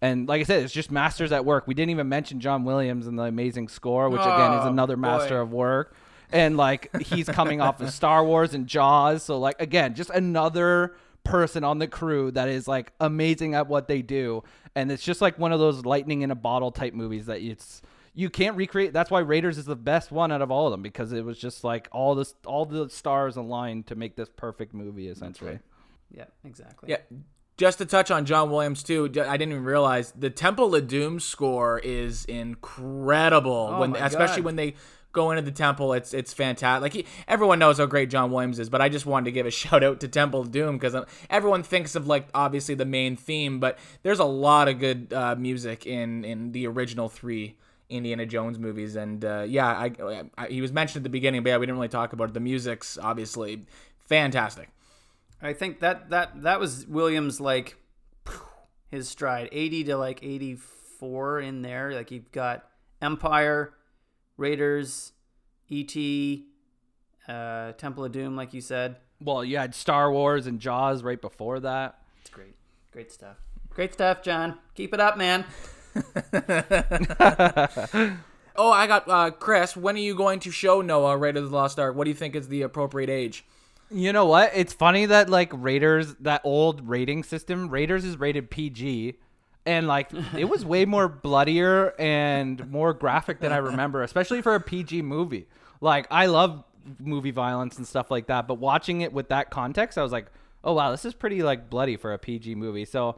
and 0.01 0.27
like 0.27 0.41
I 0.41 0.43
said, 0.43 0.63
it's 0.63 0.73
just 0.73 0.91
masters 0.91 1.31
at 1.31 1.45
work. 1.45 1.65
We 1.65 1.73
didn't 1.73 1.91
even 1.91 2.09
mention 2.09 2.41
John 2.41 2.65
Williams 2.65 3.07
and 3.07 3.17
the 3.17 3.23
amazing 3.23 3.69
score, 3.69 4.09
which 4.09 4.19
again 4.19 4.51
is 4.53 4.65
Oh, 4.65 4.67
another 4.67 4.97
master 4.97 5.35
boy. 5.37 5.41
of 5.43 5.53
work. 5.53 5.95
And 6.29 6.57
like 6.57 6.93
he's 7.03 7.29
coming 7.29 7.61
off 7.61 7.79
of 7.79 7.89
Star 7.91 8.25
Wars 8.25 8.53
and 8.53 8.67
Jaws, 8.67 9.23
so 9.23 9.39
like 9.39 9.61
again, 9.61 9.93
just 9.95 10.09
another 10.09 10.95
person 11.23 11.63
on 11.63 11.79
the 11.79 11.87
crew 11.87 12.31
that 12.31 12.49
is 12.49 12.67
like 12.67 12.91
amazing 12.99 13.53
at 13.55 13.67
what 13.67 13.87
they 13.87 14.01
do. 14.01 14.43
And 14.75 14.91
it's 14.91 15.03
just 15.03 15.21
like 15.21 15.39
one 15.39 15.53
of 15.53 15.59
those 15.61 15.85
lightning 15.85 16.21
in 16.21 16.31
a 16.31 16.35
bottle 16.35 16.71
type 16.71 16.93
movies 16.93 17.27
that 17.27 17.39
it's 17.39 17.81
you 18.13 18.29
can't 18.29 18.55
recreate. 18.55 18.93
That's 18.93 19.09
why 19.09 19.19
Raiders 19.19 19.57
is 19.57 19.65
the 19.65 19.75
best 19.75 20.11
one 20.11 20.31
out 20.31 20.41
of 20.41 20.51
all 20.51 20.67
of 20.67 20.71
them 20.71 20.81
because 20.81 21.11
it 21.11 21.25
was 21.25 21.37
just 21.37 21.63
like 21.63 21.87
all 21.91 22.15
this 22.15 22.35
all 22.45 22.65
the 22.65 22.89
stars 22.89 23.35
aligned 23.35 23.87
to 23.87 23.95
make 23.95 24.15
this 24.15 24.29
perfect 24.29 24.73
movie 24.73 25.07
essentially. 25.07 25.59
Yeah, 26.11 26.25
exactly. 26.45 26.89
Yeah. 26.91 26.97
Just 27.57 27.77
to 27.79 27.85
touch 27.85 28.09
on 28.11 28.25
John 28.25 28.49
Williams 28.49 28.83
too, 28.83 29.05
I 29.05 29.37
didn't 29.37 29.53
even 29.53 29.63
realize 29.63 30.11
the 30.11 30.29
Temple 30.29 30.73
of 30.75 30.87
Doom 30.87 31.19
score 31.19 31.79
is 31.79 32.25
incredible. 32.25 33.69
Oh 33.73 33.79
when 33.79 33.91
my 33.91 33.99
especially 33.99 34.41
God. 34.41 34.45
when 34.45 34.55
they 34.55 34.75
go 35.11 35.29
into 35.31 35.43
the 35.43 35.51
temple, 35.51 35.93
it's 35.93 36.13
it's 36.13 36.33
fantastic. 36.33 36.81
Like 36.81 36.93
he, 36.93 37.05
everyone 37.27 37.59
knows 37.59 37.77
how 37.77 37.85
great 37.85 38.09
John 38.09 38.31
Williams 38.31 38.59
is, 38.59 38.69
but 38.69 38.81
I 38.81 38.89
just 38.89 39.05
wanted 39.05 39.25
to 39.25 39.31
give 39.31 39.45
a 39.45 39.51
shout 39.51 39.83
out 39.83 40.01
to 40.01 40.07
Temple 40.07 40.41
of 40.41 40.51
Doom 40.51 40.77
because 40.77 40.95
everyone 41.29 41.63
thinks 41.63 41.95
of 41.95 42.07
like 42.07 42.27
obviously 42.33 42.75
the 42.75 42.85
main 42.85 43.15
theme, 43.15 43.59
but 43.59 43.79
there's 44.01 44.19
a 44.19 44.25
lot 44.25 44.67
of 44.67 44.79
good 44.79 45.13
uh, 45.13 45.35
music 45.35 45.85
in 45.87 46.25
in 46.25 46.51
the 46.51 46.67
original 46.67 47.07
three. 47.07 47.55
Indiana 47.93 48.25
Jones 48.25 48.59
movies, 48.59 48.95
and 48.95 49.23
uh, 49.23 49.45
yeah, 49.47 49.67
I, 49.67 50.23
I, 50.37 50.47
he 50.47 50.61
was 50.61 50.71
mentioned 50.71 51.01
at 51.01 51.03
the 51.03 51.09
beginning, 51.09 51.43
but 51.43 51.49
yeah, 51.49 51.57
we 51.57 51.65
didn't 51.65 51.77
really 51.77 51.89
talk 51.89 52.13
about 52.13 52.29
it. 52.29 52.33
The 52.33 52.39
music's 52.39 52.97
obviously 52.97 53.65
fantastic. 53.99 54.69
I 55.41 55.53
think 55.53 55.79
that 55.81 56.09
that 56.09 56.41
that 56.43 56.59
was 56.59 56.87
Williams 56.87 57.39
like 57.41 57.77
his 58.89 59.09
stride, 59.09 59.49
eighty 59.51 59.83
to 59.85 59.97
like 59.97 60.23
eighty 60.23 60.55
four 60.55 61.39
in 61.39 61.61
there. 61.61 61.93
Like 61.93 62.11
you've 62.11 62.31
got 62.31 62.65
Empire, 63.01 63.73
Raiders, 64.37 65.11
E.T., 65.69 66.45
uh, 67.27 67.73
Temple 67.73 68.05
of 68.05 68.11
Doom, 68.11 68.35
like 68.35 68.53
you 68.53 68.61
said. 68.61 68.97
Well, 69.19 69.43
you 69.43 69.57
had 69.57 69.75
Star 69.75 70.11
Wars 70.11 70.47
and 70.47 70.59
Jaws 70.59 71.03
right 71.03 71.19
before 71.19 71.59
that. 71.61 71.99
It's 72.21 72.29
great, 72.29 72.55
great 72.91 73.11
stuff. 73.11 73.37
Great 73.69 73.93
stuff, 73.93 74.21
John. 74.21 74.59
Keep 74.75 74.93
it 74.93 74.99
up, 74.99 75.17
man. 75.17 75.45
Oh, 78.55 78.71
I 78.71 78.85
got 78.85 79.09
uh, 79.09 79.31
Chris. 79.31 79.75
When 79.75 79.95
are 79.95 79.99
you 79.99 80.15
going 80.15 80.39
to 80.41 80.51
show 80.51 80.81
Noah 80.81 81.17
Raiders 81.17 81.45
of 81.45 81.49
the 81.49 81.55
Lost 81.55 81.79
Ark? 81.79 81.95
What 81.95 82.03
do 82.03 82.11
you 82.11 82.15
think 82.15 82.35
is 82.35 82.47
the 82.47 82.61
appropriate 82.61 83.09
age? 83.09 83.45
You 83.89 84.13
know 84.13 84.25
what? 84.25 84.51
It's 84.53 84.73
funny 84.73 85.05
that 85.07 85.29
like 85.29 85.51
Raiders, 85.53 86.15
that 86.19 86.41
old 86.43 86.87
rating 86.87 87.23
system, 87.23 87.69
Raiders 87.69 88.05
is 88.05 88.17
rated 88.17 88.51
PG, 88.51 89.15
and 89.65 89.87
like 89.87 90.11
it 90.37 90.45
was 90.45 90.65
way 90.65 90.85
more 90.85 91.07
bloodier 91.07 91.93
and 91.99 92.69
more 92.69 92.93
graphic 92.93 93.39
than 93.39 93.51
I 93.51 93.57
remember, 93.57 94.03
especially 94.03 94.41
for 94.41 94.55
a 94.55 94.59
PG 94.59 95.01
movie. 95.01 95.47
Like 95.81 96.07
I 96.11 96.27
love 96.27 96.63
movie 96.99 97.31
violence 97.31 97.77
and 97.77 97.87
stuff 97.87 98.11
like 98.11 98.27
that, 98.27 98.47
but 98.47 98.55
watching 98.55 99.01
it 99.01 99.13
with 99.13 99.29
that 99.29 99.49
context, 99.49 99.97
I 99.97 100.03
was 100.03 100.11
like, 100.11 100.27
oh 100.63 100.73
wow, 100.73 100.91
this 100.91 101.05
is 101.05 101.13
pretty 101.13 101.41
like 101.41 101.69
bloody 101.69 101.97
for 101.97 102.13
a 102.13 102.19
PG 102.19 102.55
movie. 102.55 102.85
So. 102.85 103.15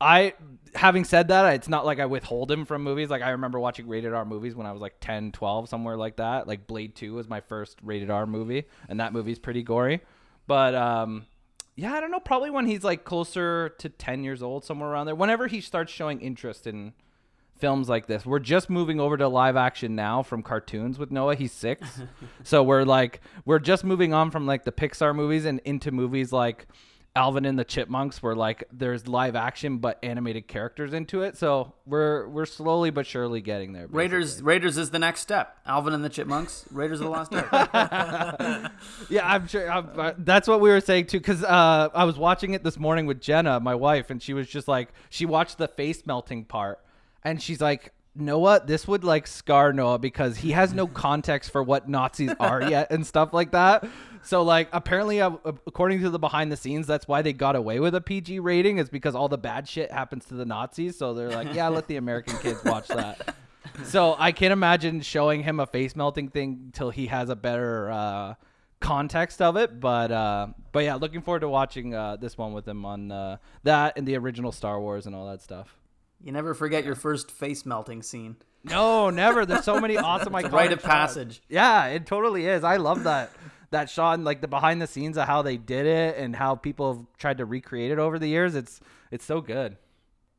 I, 0.00 0.34
having 0.74 1.04
said 1.04 1.28
that, 1.28 1.54
it's 1.54 1.68
not 1.68 1.84
like 1.84 1.98
I 1.98 2.06
withhold 2.06 2.50
him 2.50 2.64
from 2.64 2.82
movies. 2.82 3.10
Like 3.10 3.22
I 3.22 3.30
remember 3.30 3.58
watching 3.58 3.88
rated 3.88 4.12
R 4.12 4.24
movies 4.24 4.54
when 4.54 4.66
I 4.66 4.72
was 4.72 4.80
like 4.80 4.94
10, 5.00 5.32
12, 5.32 5.68
somewhere 5.68 5.96
like 5.96 6.16
that. 6.16 6.46
Like 6.46 6.66
Blade 6.66 6.94
2 6.94 7.14
was 7.14 7.28
my 7.28 7.40
first 7.40 7.78
rated 7.82 8.10
R 8.10 8.26
movie, 8.26 8.64
and 8.88 9.00
that 9.00 9.12
movie's 9.12 9.38
pretty 9.38 9.62
gory. 9.62 10.00
But 10.46 10.74
um, 10.74 11.26
yeah, 11.74 11.94
I 11.94 12.00
don't 12.00 12.10
know. 12.10 12.20
Probably 12.20 12.50
when 12.50 12.66
he's 12.66 12.84
like 12.84 13.04
closer 13.04 13.70
to 13.78 13.88
10 13.88 14.24
years 14.24 14.42
old, 14.42 14.64
somewhere 14.64 14.90
around 14.90 15.06
there. 15.06 15.14
Whenever 15.14 15.46
he 15.46 15.60
starts 15.60 15.92
showing 15.92 16.20
interest 16.20 16.66
in 16.66 16.92
films 17.58 17.88
like 17.88 18.06
this. 18.06 18.24
We're 18.24 18.38
just 18.38 18.70
moving 18.70 19.00
over 19.00 19.16
to 19.16 19.28
live 19.28 19.56
action 19.56 19.94
now 19.94 20.22
from 20.22 20.42
cartoons 20.42 20.98
with 20.98 21.10
Noah. 21.10 21.34
He's 21.34 21.52
six. 21.52 22.00
so 22.44 22.62
we're 22.62 22.84
like, 22.84 23.20
we're 23.44 23.58
just 23.58 23.84
moving 23.84 24.14
on 24.14 24.30
from 24.30 24.46
like 24.46 24.64
the 24.64 24.72
Pixar 24.72 25.14
movies 25.14 25.44
and 25.44 25.60
into 25.64 25.90
movies 25.90 26.32
like 26.32 26.66
Alvin 27.18 27.44
and 27.44 27.58
the 27.58 27.64
Chipmunks 27.64 28.22
where 28.22 28.36
like 28.36 28.62
there's 28.72 29.08
live 29.08 29.34
action 29.34 29.78
but 29.78 29.98
animated 30.04 30.46
characters 30.46 30.92
into 30.92 31.22
it. 31.22 31.36
So 31.36 31.74
we're 31.84 32.28
we're 32.28 32.46
slowly 32.46 32.90
but 32.90 33.06
surely 33.06 33.40
getting 33.40 33.72
there. 33.72 33.88
basically. 33.88 33.98
Raiders 34.02 34.42
Raiders 34.42 34.78
is 34.78 34.90
the 34.90 35.00
next 35.00 35.22
step. 35.22 35.58
Alvin 35.66 35.94
and 35.94 36.04
the 36.04 36.08
Chipmunks, 36.08 36.64
Raiders 36.70 37.00
of 37.00 37.06
the 37.06 37.10
Lost 37.10 37.34
Ark. 37.34 38.72
Yeah, 39.10 39.26
I'm 39.26 39.48
sure. 39.48 39.68
I'm, 39.70 39.88
uh, 39.98 40.12
that's 40.18 40.46
what 40.46 40.60
we 40.60 40.70
were 40.70 40.80
saying 40.80 41.06
too. 41.06 41.18
Because 41.18 41.42
uh, 41.42 41.88
I 41.92 42.04
was 42.04 42.16
watching 42.16 42.54
it 42.54 42.62
this 42.62 42.78
morning 42.78 43.06
with 43.06 43.20
Jenna, 43.20 43.58
my 43.58 43.74
wife, 43.74 44.10
and 44.10 44.22
she 44.22 44.32
was 44.32 44.48
just 44.48 44.68
like, 44.68 44.90
she 45.10 45.26
watched 45.26 45.58
the 45.58 45.66
face 45.66 46.06
melting 46.06 46.44
part, 46.44 46.78
and 47.24 47.42
she's 47.42 47.60
like, 47.60 47.92
Noah, 48.14 48.62
this 48.64 48.86
would 48.88 49.04
like 49.04 49.26
scar 49.26 49.72
Noah 49.72 49.98
because 49.98 50.36
he 50.38 50.52
has 50.52 50.72
no 50.72 50.86
context 50.86 51.50
for 51.50 51.62
what 51.62 51.88
Nazis 51.88 52.32
are 52.40 52.62
yet 52.70 52.90
and 52.90 53.06
stuff 53.06 53.32
like 53.32 53.52
that. 53.52 53.84
So 54.22 54.42
like, 54.42 54.68
apparently, 54.72 55.20
uh, 55.20 55.30
according 55.44 56.00
to 56.02 56.10
the 56.10 56.18
behind 56.18 56.52
the 56.52 56.56
scenes, 56.56 56.86
that's 56.86 57.06
why 57.08 57.22
they 57.22 57.32
got 57.32 57.56
away 57.56 57.80
with 57.80 57.94
a 57.94 58.00
PG 58.00 58.40
rating 58.40 58.78
is 58.78 58.88
because 58.88 59.14
all 59.14 59.28
the 59.28 59.38
bad 59.38 59.68
shit 59.68 59.90
happens 59.90 60.24
to 60.26 60.34
the 60.34 60.44
Nazis. 60.44 60.96
So 60.98 61.14
they're 61.14 61.30
like, 61.30 61.54
yeah, 61.54 61.68
let 61.68 61.86
the 61.86 61.96
American 62.04 62.36
kids 62.38 62.62
watch 62.64 62.88
that. 62.88 63.34
So 63.84 64.16
I 64.18 64.32
can't 64.32 64.52
imagine 64.52 65.00
showing 65.02 65.42
him 65.42 65.60
a 65.60 65.66
face 65.66 65.94
melting 65.94 66.28
thing 66.28 66.70
till 66.72 66.90
he 66.90 67.06
has 67.06 67.28
a 67.28 67.36
better 67.36 67.90
uh, 67.90 68.34
context 68.80 69.40
of 69.40 69.56
it. 69.56 69.78
But 69.80 70.10
uh, 70.10 70.48
but 70.72 70.84
yeah, 70.84 70.96
looking 70.96 71.22
forward 71.22 71.40
to 71.40 71.48
watching 71.48 71.94
uh, 71.94 72.16
this 72.16 72.36
one 72.36 72.52
with 72.52 72.66
him 72.66 72.84
on 72.84 73.12
uh, 73.12 73.36
that 73.62 73.96
and 73.96 74.06
the 74.06 74.16
original 74.16 74.52
Star 74.52 74.80
Wars 74.80 75.06
and 75.06 75.14
all 75.14 75.28
that 75.30 75.42
stuff. 75.42 75.76
you 76.22 76.32
never 76.32 76.54
forget 76.54 76.84
your 76.84 76.94
first 76.96 77.30
face 77.30 77.64
melting 77.64 78.02
scene. 78.02 78.36
No, 78.64 79.10
never. 79.10 79.46
There's 79.46 79.64
so 79.64 79.80
many 79.80 79.96
awesome 79.96 80.32
iconic 80.32 80.52
Rite 80.52 80.72
of 80.72 80.82
passage. 80.82 81.40
Yeah, 81.48 81.86
it 81.86 82.06
totally 82.06 82.46
is. 82.46 82.64
I 82.64 82.76
love 82.76 83.04
that 83.04 83.30
that 83.70 83.90
shot 83.90 84.14
and 84.14 84.24
like 84.24 84.40
the 84.40 84.48
behind 84.48 84.80
the 84.80 84.86
scenes 84.86 85.16
of 85.16 85.26
how 85.26 85.42
they 85.42 85.56
did 85.56 85.86
it 85.86 86.16
and 86.16 86.34
how 86.34 86.54
people 86.54 86.94
have 86.94 87.04
tried 87.18 87.38
to 87.38 87.44
recreate 87.44 87.90
it 87.90 87.98
over 87.98 88.18
the 88.18 88.28
years. 88.28 88.54
It's 88.54 88.80
it's 89.10 89.24
so 89.24 89.40
good. 89.40 89.76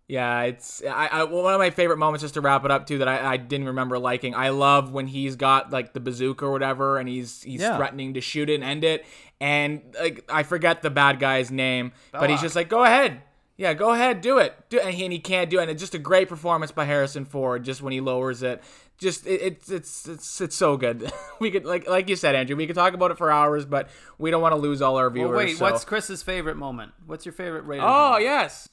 Yeah, 0.08 0.42
it's 0.42 0.82
I, 0.84 1.08
I 1.08 1.24
one 1.26 1.54
of 1.54 1.60
my 1.60 1.70
favorite 1.70 1.98
moments 1.98 2.24
just 2.24 2.34
to 2.34 2.42
wrap 2.42 2.66
it 2.66 2.72
up 2.72 2.88
too 2.88 2.98
that 2.98 3.08
I, 3.08 3.34
I 3.34 3.38
didn't 3.38 3.68
remember 3.68 4.00
liking. 4.00 4.34
I 4.34 4.50
love 4.50 4.92
when 4.92 5.06
he's 5.06 5.36
got 5.36 5.72
like 5.72 5.94
the 5.94 6.00
bazooka 6.00 6.46
or 6.46 6.52
whatever 6.52 6.98
and 6.98 7.08
he's 7.08 7.44
he's 7.44 7.62
Yeah. 7.62 7.78
threatening 7.78 8.16
to 8.16 8.22
shoot 8.22 8.50
it 8.50 8.56
and 8.56 8.64
end 8.64 8.84
it 8.84 9.06
and 9.40 9.82
like 10.02 10.26
I 10.28 10.42
forget 10.42 10.82
the 10.82 10.90
bad 10.90 11.20
guy's 11.20 11.52
name, 11.52 11.92
but 12.12 12.30
he's 12.32 12.42
just 12.42 12.56
like 12.56 12.70
go 12.70 12.84
ahead. 12.84 13.22
Yeah, 13.56 13.74
go 13.74 13.92
ahead, 13.92 14.22
do 14.22 14.38
it. 14.40 14.56
Do 14.70 14.80
and 14.80 14.96
he, 14.96 15.04
and 15.04 15.12
he 15.14 15.20
can't 15.20 15.50
do 15.50 15.60
it. 15.60 15.64
And 15.64 15.72
it's 15.72 15.82
just 15.82 15.94
a 15.94 16.00
great 16.00 16.28
performance 16.30 16.72
by 16.72 16.86
Harrison 16.86 17.26
Ford 17.26 17.64
just 17.64 17.82
when 17.82 17.92
he 17.94 18.00
lowers 18.02 18.42
it. 18.42 18.64
Just 19.00 19.26
it, 19.26 19.42
it's 19.42 19.72
it's 19.72 20.08
it's 20.08 20.42
it's 20.42 20.56
so 20.56 20.76
good. 20.76 21.12
we 21.40 21.52
could 21.52 21.66
like 21.66 21.88
like 21.88 22.10
you 22.10 22.16
said, 22.16 22.36
Andrew, 22.36 22.56
we 22.56 22.68
could 22.68 22.76
talk 22.76 22.94
about 22.94 23.12
it 23.12 23.18
for 23.18 23.32
hours, 23.32 23.66
but 23.66 23.90
we 24.18 24.30
don't 24.30 24.42
want 24.42 24.52
to 24.54 24.60
lose 24.60 24.82
all 24.82 24.98
our 24.98 25.10
viewers. 25.10 25.30
Well, 25.30 25.38
wait, 25.38 25.58
so- 25.58 25.66
what's 25.66 25.86
Chris's 25.86 26.22
favorite 26.22 26.58
moment? 26.58 26.92
What's 27.06 27.26
your 27.26 27.34
favorite 27.34 27.64
Raiders? 27.64 27.86
Oh, 27.88 28.10
moment? 28.10 28.24
yes. 28.24 28.70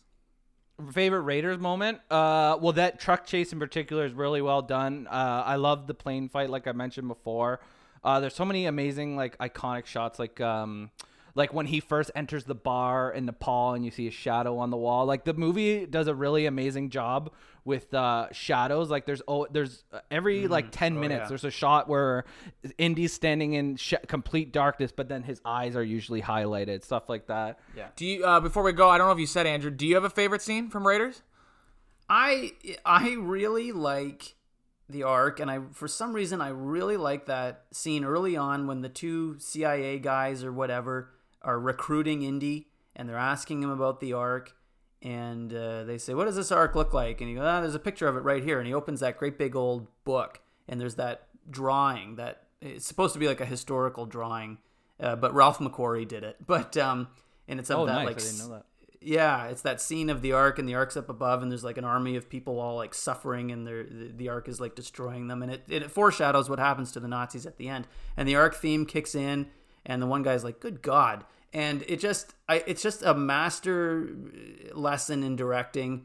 favorite 0.93 1.21
Raiders 1.23 1.59
moment? 1.59 1.99
Uh, 2.11 2.59
well, 2.61 2.73
that 2.73 2.99
truck 2.99 3.25
chase 3.25 3.53
in 3.53 3.61
particular 3.61 4.05
is 4.05 4.13
really 4.15 4.43
well 4.43 4.63
done. 4.63 5.07
Uh, 5.09 5.43
I 5.47 5.57
love 5.57 5.87
the 5.87 5.95
plane 5.95 6.29
fight, 6.29 6.51
like 6.51 6.67
I 6.67 6.73
mentioned 6.73 7.09
before. 7.09 7.61
Uh, 8.03 8.21
there's 8.21 8.35
so 8.35 8.45
many 8.45 8.67
amazing, 8.67 9.17
like 9.17 9.39
iconic 9.39 9.87
shots, 9.87 10.19
like 10.19 10.41
um, 10.41 10.91
like 11.37 11.55
when 11.55 11.67
he 11.67 11.79
first 11.79 12.11
enters 12.17 12.43
the 12.45 12.55
bar 12.57 13.13
in 13.13 13.27
Nepal 13.27 13.75
and 13.75 13.85
you 13.85 13.93
see 13.93 14.09
a 14.09 14.11
shadow 14.11 14.59
on 14.59 14.71
the 14.71 14.77
wall. 14.77 15.07
Like 15.07 15.25
the 15.25 15.35
movie 15.35 15.87
does 15.87 16.09
a 16.09 16.15
really 16.15 16.47
amazing 16.47 16.91
job 16.91 17.31
with 17.65 17.93
uh, 17.95 18.33
shadows. 18.33 18.91
Like 18.91 19.07
there's 19.07 19.23
oh 19.29 19.47
there's 19.51 19.85
uh, 19.93 20.01
every 20.11 20.49
like 20.49 20.71
ten 20.73 20.97
Oh, 20.97 21.01
minutes 21.01 21.21
yeah. 21.25 21.29
there's 21.29 21.45
a 21.45 21.51
shot 21.53 21.89
where 21.89 22.25
Indy's 22.79 23.13
standing 23.13 23.53
in 23.53 23.77
sh- 23.77 23.95
complete 24.09 24.53
darkness, 24.53 24.91
but 24.91 25.09
then 25.09 25.23
his 25.23 25.41
eyes 25.45 25.77
are 25.77 25.85
usually 25.85 26.23
highlighted, 26.23 26.83
stuff 26.83 27.09
like 27.09 27.27
that. 27.29 27.61
Yeah. 27.77 27.89
Do 27.95 28.07
you? 28.07 28.25
Uh, 28.25 28.41
before 28.41 28.63
we 28.65 28.73
go, 28.73 28.89
I 28.89 28.99
don't 28.99 29.07
know 29.07 29.13
if 29.13 29.19
you 29.21 29.27
said 29.27 29.47
Andrew. 29.47 29.71
Do 29.71 29.87
you 29.87 29.95
have 29.95 30.05
a 30.05 30.11
favorite 30.11 30.43
scene 30.43 30.69
from 30.71 30.87
Raiders? 30.87 31.23
I 32.09 32.53
I 32.85 33.15
really 33.19 33.73
like 33.73 34.35
the 34.89 35.03
ark, 35.03 35.41
and 35.41 35.51
I 35.51 35.59
for 35.73 35.89
some 35.89 36.13
reason 36.13 36.41
I 36.41 36.49
really 36.49 36.97
like 36.97 37.27
that 37.27 37.65
scene 37.73 38.05
early 38.05 38.37
on 38.37 38.67
when 38.69 38.81
the 38.83 38.89
two 38.89 39.37
CIA 39.41 39.99
guys 39.99 40.45
or 40.45 40.53
whatever 40.53 41.11
are 41.47 41.59
recruiting 41.59 42.23
Indy, 42.23 42.67
and 42.95 43.09
they're 43.09 43.17
asking 43.17 43.63
him 43.63 43.71
about 43.71 44.01
the 44.01 44.13
ark, 44.13 44.55
and 45.03 45.53
uh, 45.55 45.85
they 45.85 45.97
say, 45.99 46.13
"What 46.13 46.25
does 46.27 46.37
this 46.37 46.53
ark 46.53 46.75
look 46.75 46.93
like?" 46.93 47.21
And 47.21 47.31
he 47.31 47.37
goes, 47.37 47.45
"Ah, 47.47 47.61
there's 47.63 47.75
a 47.75 47.79
picture 47.79 48.09
of 48.09 48.17
it 48.17 48.21
right 48.21 48.43
here," 48.43 48.59
and 48.59 48.67
he 48.67 48.75
opens 48.75 49.01
that 49.01 49.17
great 49.19 49.39
big 49.39 49.57
old 49.57 49.87
book, 50.05 50.41
and 50.69 50.81
there's 50.81 50.97
that 50.97 51.29
drawing 51.51 52.17
that 52.17 52.43
it's 52.61 52.87
supposed 52.87 53.13
to 53.15 53.19
be 53.21 53.29
like 53.29 53.41
a 53.41 53.47
historical 53.47 54.05
drawing, 54.07 54.59
uh, 55.01 55.17
but 55.17 55.33
Ralph 55.35 55.59
McQuarrie 55.59 56.09
did 56.09 56.25
it, 56.25 56.37
but 56.47 56.77
um, 56.77 57.09
and 57.49 57.61
it's 57.61 57.71
of 57.71 57.81
Oh, 57.81 57.87
that 57.87 57.95
nice! 57.95 58.07
like 58.07 58.17
I 58.17 58.21
didn't 58.21 58.39
know 58.39 58.49
that. 58.55 58.65
yeah, 59.01 59.47
it's 59.47 59.63
that 59.63 59.81
scene 59.81 60.11
of 60.11 60.23
the 60.23 60.33
ark, 60.33 60.59
and 60.59 60.69
the 60.69 60.75
ark's 60.75 60.97
up 60.97 61.09
above, 61.09 61.43
and 61.43 61.51
there's 61.53 61.63
like 61.65 61.79
an 61.79 61.85
army 61.85 62.17
of 62.17 62.29
people 62.29 62.59
all 62.59 62.77
like 62.77 62.95
suffering, 62.95 63.53
and 63.53 63.67
the 63.67 64.11
the 64.17 64.29
ark 64.29 64.49
is 64.49 64.61
like 64.61 64.75
destroying 64.75 65.29
them, 65.29 65.43
and 65.43 65.53
it, 65.53 65.63
it 65.69 65.91
foreshadows 65.91 66.51
what 66.51 66.59
happens 66.59 66.91
to 66.93 67.01
the 67.01 67.09
Nazis 67.09 67.47
at 67.47 67.57
the 67.59 67.69
end. 67.69 67.87
And 68.17 68.27
the 68.27 68.35
ark 68.37 68.55
theme 68.57 68.85
kicks 68.87 69.15
in, 69.15 69.47
and 69.85 70.03
the 70.03 70.07
one 70.07 70.23
guy's 70.25 70.43
like, 70.43 70.59
"Good 70.59 70.83
God!" 70.83 71.25
And 71.57 71.85
it 71.89 72.01
just, 72.01 72.35
I, 72.49 72.63
it's 72.67 72.83
just 72.83 73.03
a 73.03 73.15
master 73.15 74.09
lesson 74.75 75.23
in 75.23 75.37
directing 75.37 76.05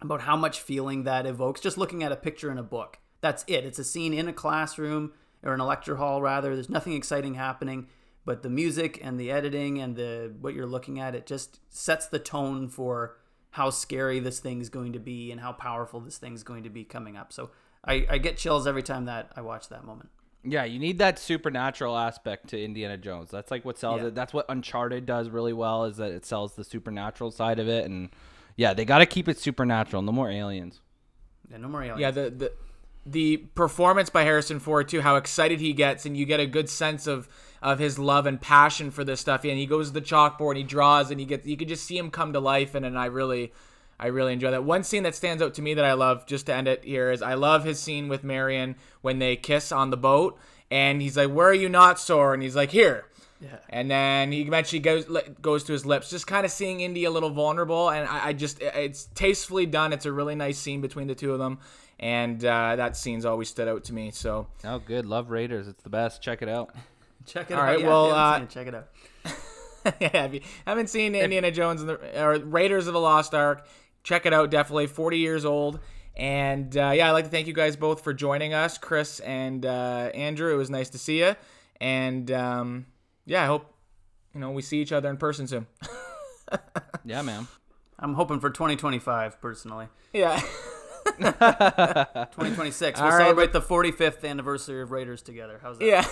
about 0.00 0.22
how 0.22 0.36
much 0.36 0.60
feeling 0.60 1.04
that 1.04 1.24
evokes. 1.24 1.60
Just 1.60 1.78
looking 1.78 2.02
at 2.02 2.10
a 2.10 2.16
picture 2.16 2.50
in 2.50 2.58
a 2.58 2.62
book, 2.64 2.98
that's 3.20 3.44
it. 3.46 3.64
It's 3.64 3.78
a 3.78 3.84
scene 3.84 4.12
in 4.12 4.26
a 4.28 4.32
classroom 4.32 5.12
or 5.42 5.54
in 5.54 5.60
a 5.60 5.66
lecture 5.66 5.96
hall, 5.96 6.20
rather. 6.20 6.54
There's 6.54 6.68
nothing 6.68 6.94
exciting 6.94 7.34
happening 7.34 7.86
but 8.24 8.42
the 8.42 8.50
music 8.50 9.00
and 9.02 9.18
the 9.18 9.30
editing 9.30 9.78
and 9.80 9.96
the 9.96 10.32
what 10.40 10.54
you're 10.54 10.66
looking 10.66 11.00
at 11.00 11.14
it 11.14 11.26
just 11.26 11.60
sets 11.68 12.06
the 12.06 12.18
tone 12.18 12.68
for 12.68 13.16
how 13.50 13.70
scary 13.70 14.18
this 14.20 14.40
thing's 14.40 14.68
going 14.68 14.92
to 14.92 14.98
be 14.98 15.30
and 15.30 15.40
how 15.40 15.52
powerful 15.52 16.00
this 16.00 16.18
thing's 16.18 16.42
going 16.42 16.62
to 16.62 16.70
be 16.70 16.84
coming 16.84 17.16
up 17.16 17.32
so 17.32 17.50
i, 17.84 18.06
I 18.08 18.18
get 18.18 18.36
chills 18.36 18.66
every 18.66 18.82
time 18.82 19.06
that 19.06 19.32
i 19.36 19.40
watch 19.40 19.68
that 19.68 19.84
moment 19.84 20.10
Yeah, 20.44 20.64
you 20.64 20.78
need 20.80 20.98
that 20.98 21.18
supernatural 21.18 21.96
aspect 21.96 22.48
to 22.48 22.60
Indiana 22.62 22.96
Jones. 22.96 23.30
That's 23.30 23.50
like 23.50 23.64
what 23.64 23.78
sells 23.78 24.00
Yeah. 24.00 24.08
it. 24.08 24.14
That's 24.14 24.32
what 24.32 24.46
Uncharted 24.48 25.06
does 25.06 25.28
really 25.30 25.52
well 25.52 25.84
is 25.84 25.98
that 25.98 26.10
it 26.10 26.24
sells 26.24 26.54
the 26.54 26.64
supernatural 26.64 27.30
side 27.30 27.58
of 27.60 27.68
it 27.68 27.84
and 27.84 28.10
yeah, 28.56 28.74
they 28.74 28.84
got 28.84 28.98
to 28.98 29.06
keep 29.06 29.28
it 29.28 29.38
supernatural. 29.38 30.02
No 30.02 30.12
more 30.12 30.30
aliens. 30.30 30.80
yeah, 31.50 31.56
no 31.58 31.68
more 31.68 31.82
aliens. 31.82 32.00
Yeah, 32.00 32.10
the 32.10 32.30
the 32.30 32.52
the 33.04 33.36
performance 33.54 34.10
by 34.10 34.22
Harrison 34.24 34.60
Ford 34.60 34.88
too, 34.88 35.00
how 35.00 35.16
excited 35.16 35.58
he 35.60 35.72
gets, 35.72 36.06
and 36.06 36.16
you 36.16 36.24
get 36.26 36.38
a 36.40 36.46
good 36.46 36.68
sense 36.68 37.06
of 37.06 37.28
of 37.62 37.78
his 37.78 37.98
love 37.98 38.26
and 38.26 38.40
passion 38.40 38.90
for 38.90 39.04
this 39.04 39.20
stuff. 39.20 39.44
And 39.44 39.58
he 39.58 39.66
goes 39.66 39.88
to 39.88 39.94
the 39.94 40.00
chalkboard, 40.02 40.50
and 40.50 40.58
he 40.58 40.64
draws, 40.64 41.10
and 41.10 41.18
he 41.18 41.26
gets 41.26 41.46
you 41.46 41.56
can 41.56 41.66
just 41.68 41.84
see 41.84 41.96
him 41.98 42.10
come 42.10 42.32
to 42.32 42.40
life. 42.40 42.74
And 42.74 42.84
and 42.84 42.98
I 42.98 43.06
really. 43.06 43.52
I 44.02 44.08
really 44.08 44.32
enjoy 44.32 44.50
that. 44.50 44.64
One 44.64 44.82
scene 44.82 45.04
that 45.04 45.14
stands 45.14 45.40
out 45.40 45.54
to 45.54 45.62
me 45.62 45.74
that 45.74 45.84
I 45.84 45.92
love, 45.92 46.26
just 46.26 46.46
to 46.46 46.54
end 46.54 46.66
it 46.66 46.82
here, 46.82 47.12
is 47.12 47.22
I 47.22 47.34
love 47.34 47.62
his 47.62 47.78
scene 47.78 48.08
with 48.08 48.24
Marion 48.24 48.74
when 49.00 49.20
they 49.20 49.36
kiss 49.36 49.70
on 49.70 49.90
the 49.90 49.96
boat, 49.96 50.36
and 50.72 51.00
he's 51.00 51.16
like, 51.16 51.30
"Where 51.30 51.46
are 51.46 51.54
you 51.54 51.68
not 51.68 52.00
sore?" 52.00 52.34
And 52.34 52.42
he's 52.42 52.56
like, 52.56 52.70
"Here." 52.70 53.04
Yeah. 53.40 53.58
And 53.68 53.88
then 53.88 54.32
he 54.32 54.42
eventually 54.42 54.80
goes 54.80 55.04
goes 55.40 55.62
to 55.64 55.72
his 55.72 55.86
lips, 55.86 56.10
just 56.10 56.26
kind 56.26 56.44
of 56.44 56.50
seeing 56.50 56.80
Indy 56.80 57.04
a 57.04 57.10
little 57.12 57.30
vulnerable, 57.30 57.90
and 57.90 58.08
I, 58.08 58.28
I 58.28 58.32
just 58.32 58.60
it's 58.60 59.04
tastefully 59.14 59.66
done. 59.66 59.92
It's 59.92 60.04
a 60.06 60.12
really 60.12 60.34
nice 60.34 60.58
scene 60.58 60.80
between 60.80 61.06
the 61.06 61.14
two 61.14 61.32
of 61.32 61.38
them, 61.38 61.60
and 62.00 62.44
uh, 62.44 62.74
that 62.74 62.96
scene's 62.96 63.24
always 63.24 63.48
stood 63.48 63.68
out 63.68 63.84
to 63.84 63.92
me. 63.94 64.10
So 64.10 64.48
Oh, 64.64 64.80
good. 64.80 65.06
Love 65.06 65.30
Raiders. 65.30 65.68
It's 65.68 65.82
the 65.82 65.90
best. 65.90 66.20
Check 66.20 66.42
it 66.42 66.48
out. 66.48 66.74
check 67.24 67.52
it 67.52 67.54
All 67.54 67.60
out 67.60 67.66
right, 67.66 67.80
Yeah, 67.80 67.86
well, 67.86 68.06
if 68.06 68.10
you 68.10 68.14
haven't 68.16 68.32
uh, 68.32 68.34
seen 68.34 68.42
it, 68.42 68.50
check 68.50 68.66
it 68.66 68.74
out 68.74 68.88
yeah, 70.00 70.24
if 70.24 70.34
you 70.34 70.40
haven't 70.66 70.88
seen 70.88 71.14
Indiana 71.14 71.50
Jones 71.50 71.80
and 71.80 71.90
the 71.90 72.22
or 72.24 72.38
Raiders 72.38 72.86
of 72.86 72.94
the 72.94 73.00
Lost 73.00 73.34
Ark, 73.34 73.66
check 74.02 74.26
it 74.26 74.32
out. 74.32 74.50
Definitely 74.50 74.86
40 74.88 75.18
years 75.18 75.44
old. 75.44 75.80
And 76.16 76.76
uh, 76.76 76.92
yeah, 76.94 77.08
I'd 77.08 77.12
like 77.12 77.24
to 77.24 77.30
thank 77.30 77.46
you 77.46 77.54
guys 77.54 77.74
both 77.76 78.02
for 78.04 78.12
joining 78.12 78.52
us, 78.54 78.76
Chris 78.78 79.20
and 79.20 79.64
uh, 79.64 80.10
Andrew. 80.14 80.52
It 80.52 80.56
was 80.56 80.68
nice 80.70 80.90
to 80.90 80.98
see 80.98 81.20
you. 81.20 81.34
And 81.80 82.30
um, 82.30 82.86
yeah, 83.24 83.42
I 83.42 83.46
hope 83.46 83.74
you 84.34 84.40
know 84.40 84.50
we 84.50 84.62
see 84.62 84.80
each 84.80 84.92
other 84.92 85.08
in 85.10 85.16
person 85.16 85.46
soon. 85.46 85.66
Yeah, 87.04 87.22
man. 87.22 87.48
i'm 87.98 88.12
hoping 88.14 88.38
for 88.40 88.50
2025 88.50 89.40
personally 89.40 89.88
yeah. 90.12 90.38
2026 91.18 93.00
we'll 93.00 93.06
All 93.10 93.16
right, 93.16 93.22
celebrate 93.24 93.52
the 93.52 93.60
45th 93.60 94.24
anniversary 94.28 94.82
of 94.82 94.90
raiders 94.90 95.22
together 95.22 95.58
how's 95.62 95.78
that 95.78 95.84
Yeah. 95.86 96.04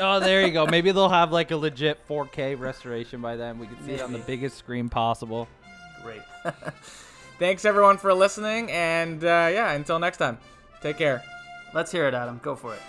Oh, 0.00 0.18
there 0.18 0.44
you 0.44 0.52
go. 0.52 0.66
Maybe 0.66 0.90
they'll 0.90 1.08
have 1.08 1.30
like 1.30 1.52
a 1.52 1.56
legit 1.56 2.00
4K 2.08 2.58
restoration 2.58 3.20
by 3.20 3.36
then. 3.36 3.60
We 3.60 3.68
can 3.68 3.80
see 3.84 3.92
it 3.92 4.00
on 4.02 4.12
the 4.12 4.18
biggest 4.18 4.58
screen 4.58 4.88
possible. 4.88 5.46
great 6.02 6.20
Thanks 7.38 7.64
everyone 7.64 7.98
for 7.98 8.14
listening, 8.14 8.70
and 8.70 9.22
uh, 9.24 9.48
yeah, 9.52 9.72
until 9.72 9.98
next 9.98 10.18
time, 10.18 10.38
take 10.80 10.96
care. 10.98 11.22
let's 11.74 11.90
hear 11.90 12.06
it 12.06 12.14
adam 12.14 12.38
go 12.42 12.54
for 12.54 12.72
it 12.74 12.80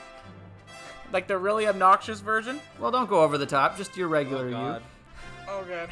Like 1.12 1.28
the 1.28 1.38
really 1.38 1.68
obnoxious 1.68 2.20
version. 2.20 2.60
well 2.80 2.92
don't 2.92 3.10
go 3.10 3.22
over 3.22 3.38
the 3.40 3.46
top 3.48 3.78
just 3.78 3.98
your 3.98 4.08
regular 4.08 4.50
you 4.50 4.56
Oh 5.48 5.64
god. 5.68 5.90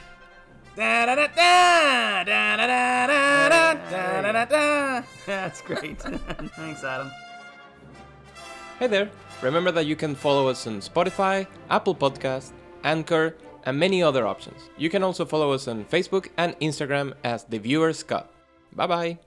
Da 0.75 1.05
da 1.05 1.15
da 1.15 1.27
da 1.27 2.23
da 2.23 2.55
da 2.57 2.67
da 2.67 3.07
da 3.07 3.73
da 3.73 4.21
da 4.21 4.31
da 4.31 4.45
da. 4.45 5.01
that's 5.25 5.61
great 5.61 5.99
thanks 6.57 6.83
adam 6.83 7.11
Hey 8.79 8.87
there! 8.87 9.09
Remember 9.41 9.71
that 9.71 9.85
you 9.85 9.95
can 9.95 10.15
follow 10.15 10.47
us 10.49 10.65
on 10.67 10.81
Spotify, 10.81 11.45
Apple 11.69 11.93
Podcast, 11.95 12.51
Anchor, 12.83 13.35
and 13.65 13.77
many 13.79 14.01
other 14.01 14.25
options. 14.25 14.59
You 14.77 14.89
can 14.89 15.03
also 15.03 15.25
follow 15.25 15.51
us 15.53 15.67
on 15.67 15.85
Facebook 15.85 16.29
and 16.37 16.57
Instagram 16.59 17.13
as 17.23 17.43
The 17.45 17.59
Viewer's 17.59 18.01
Cut. 18.03 18.29
Bye 18.75 18.87
bye! 18.87 19.19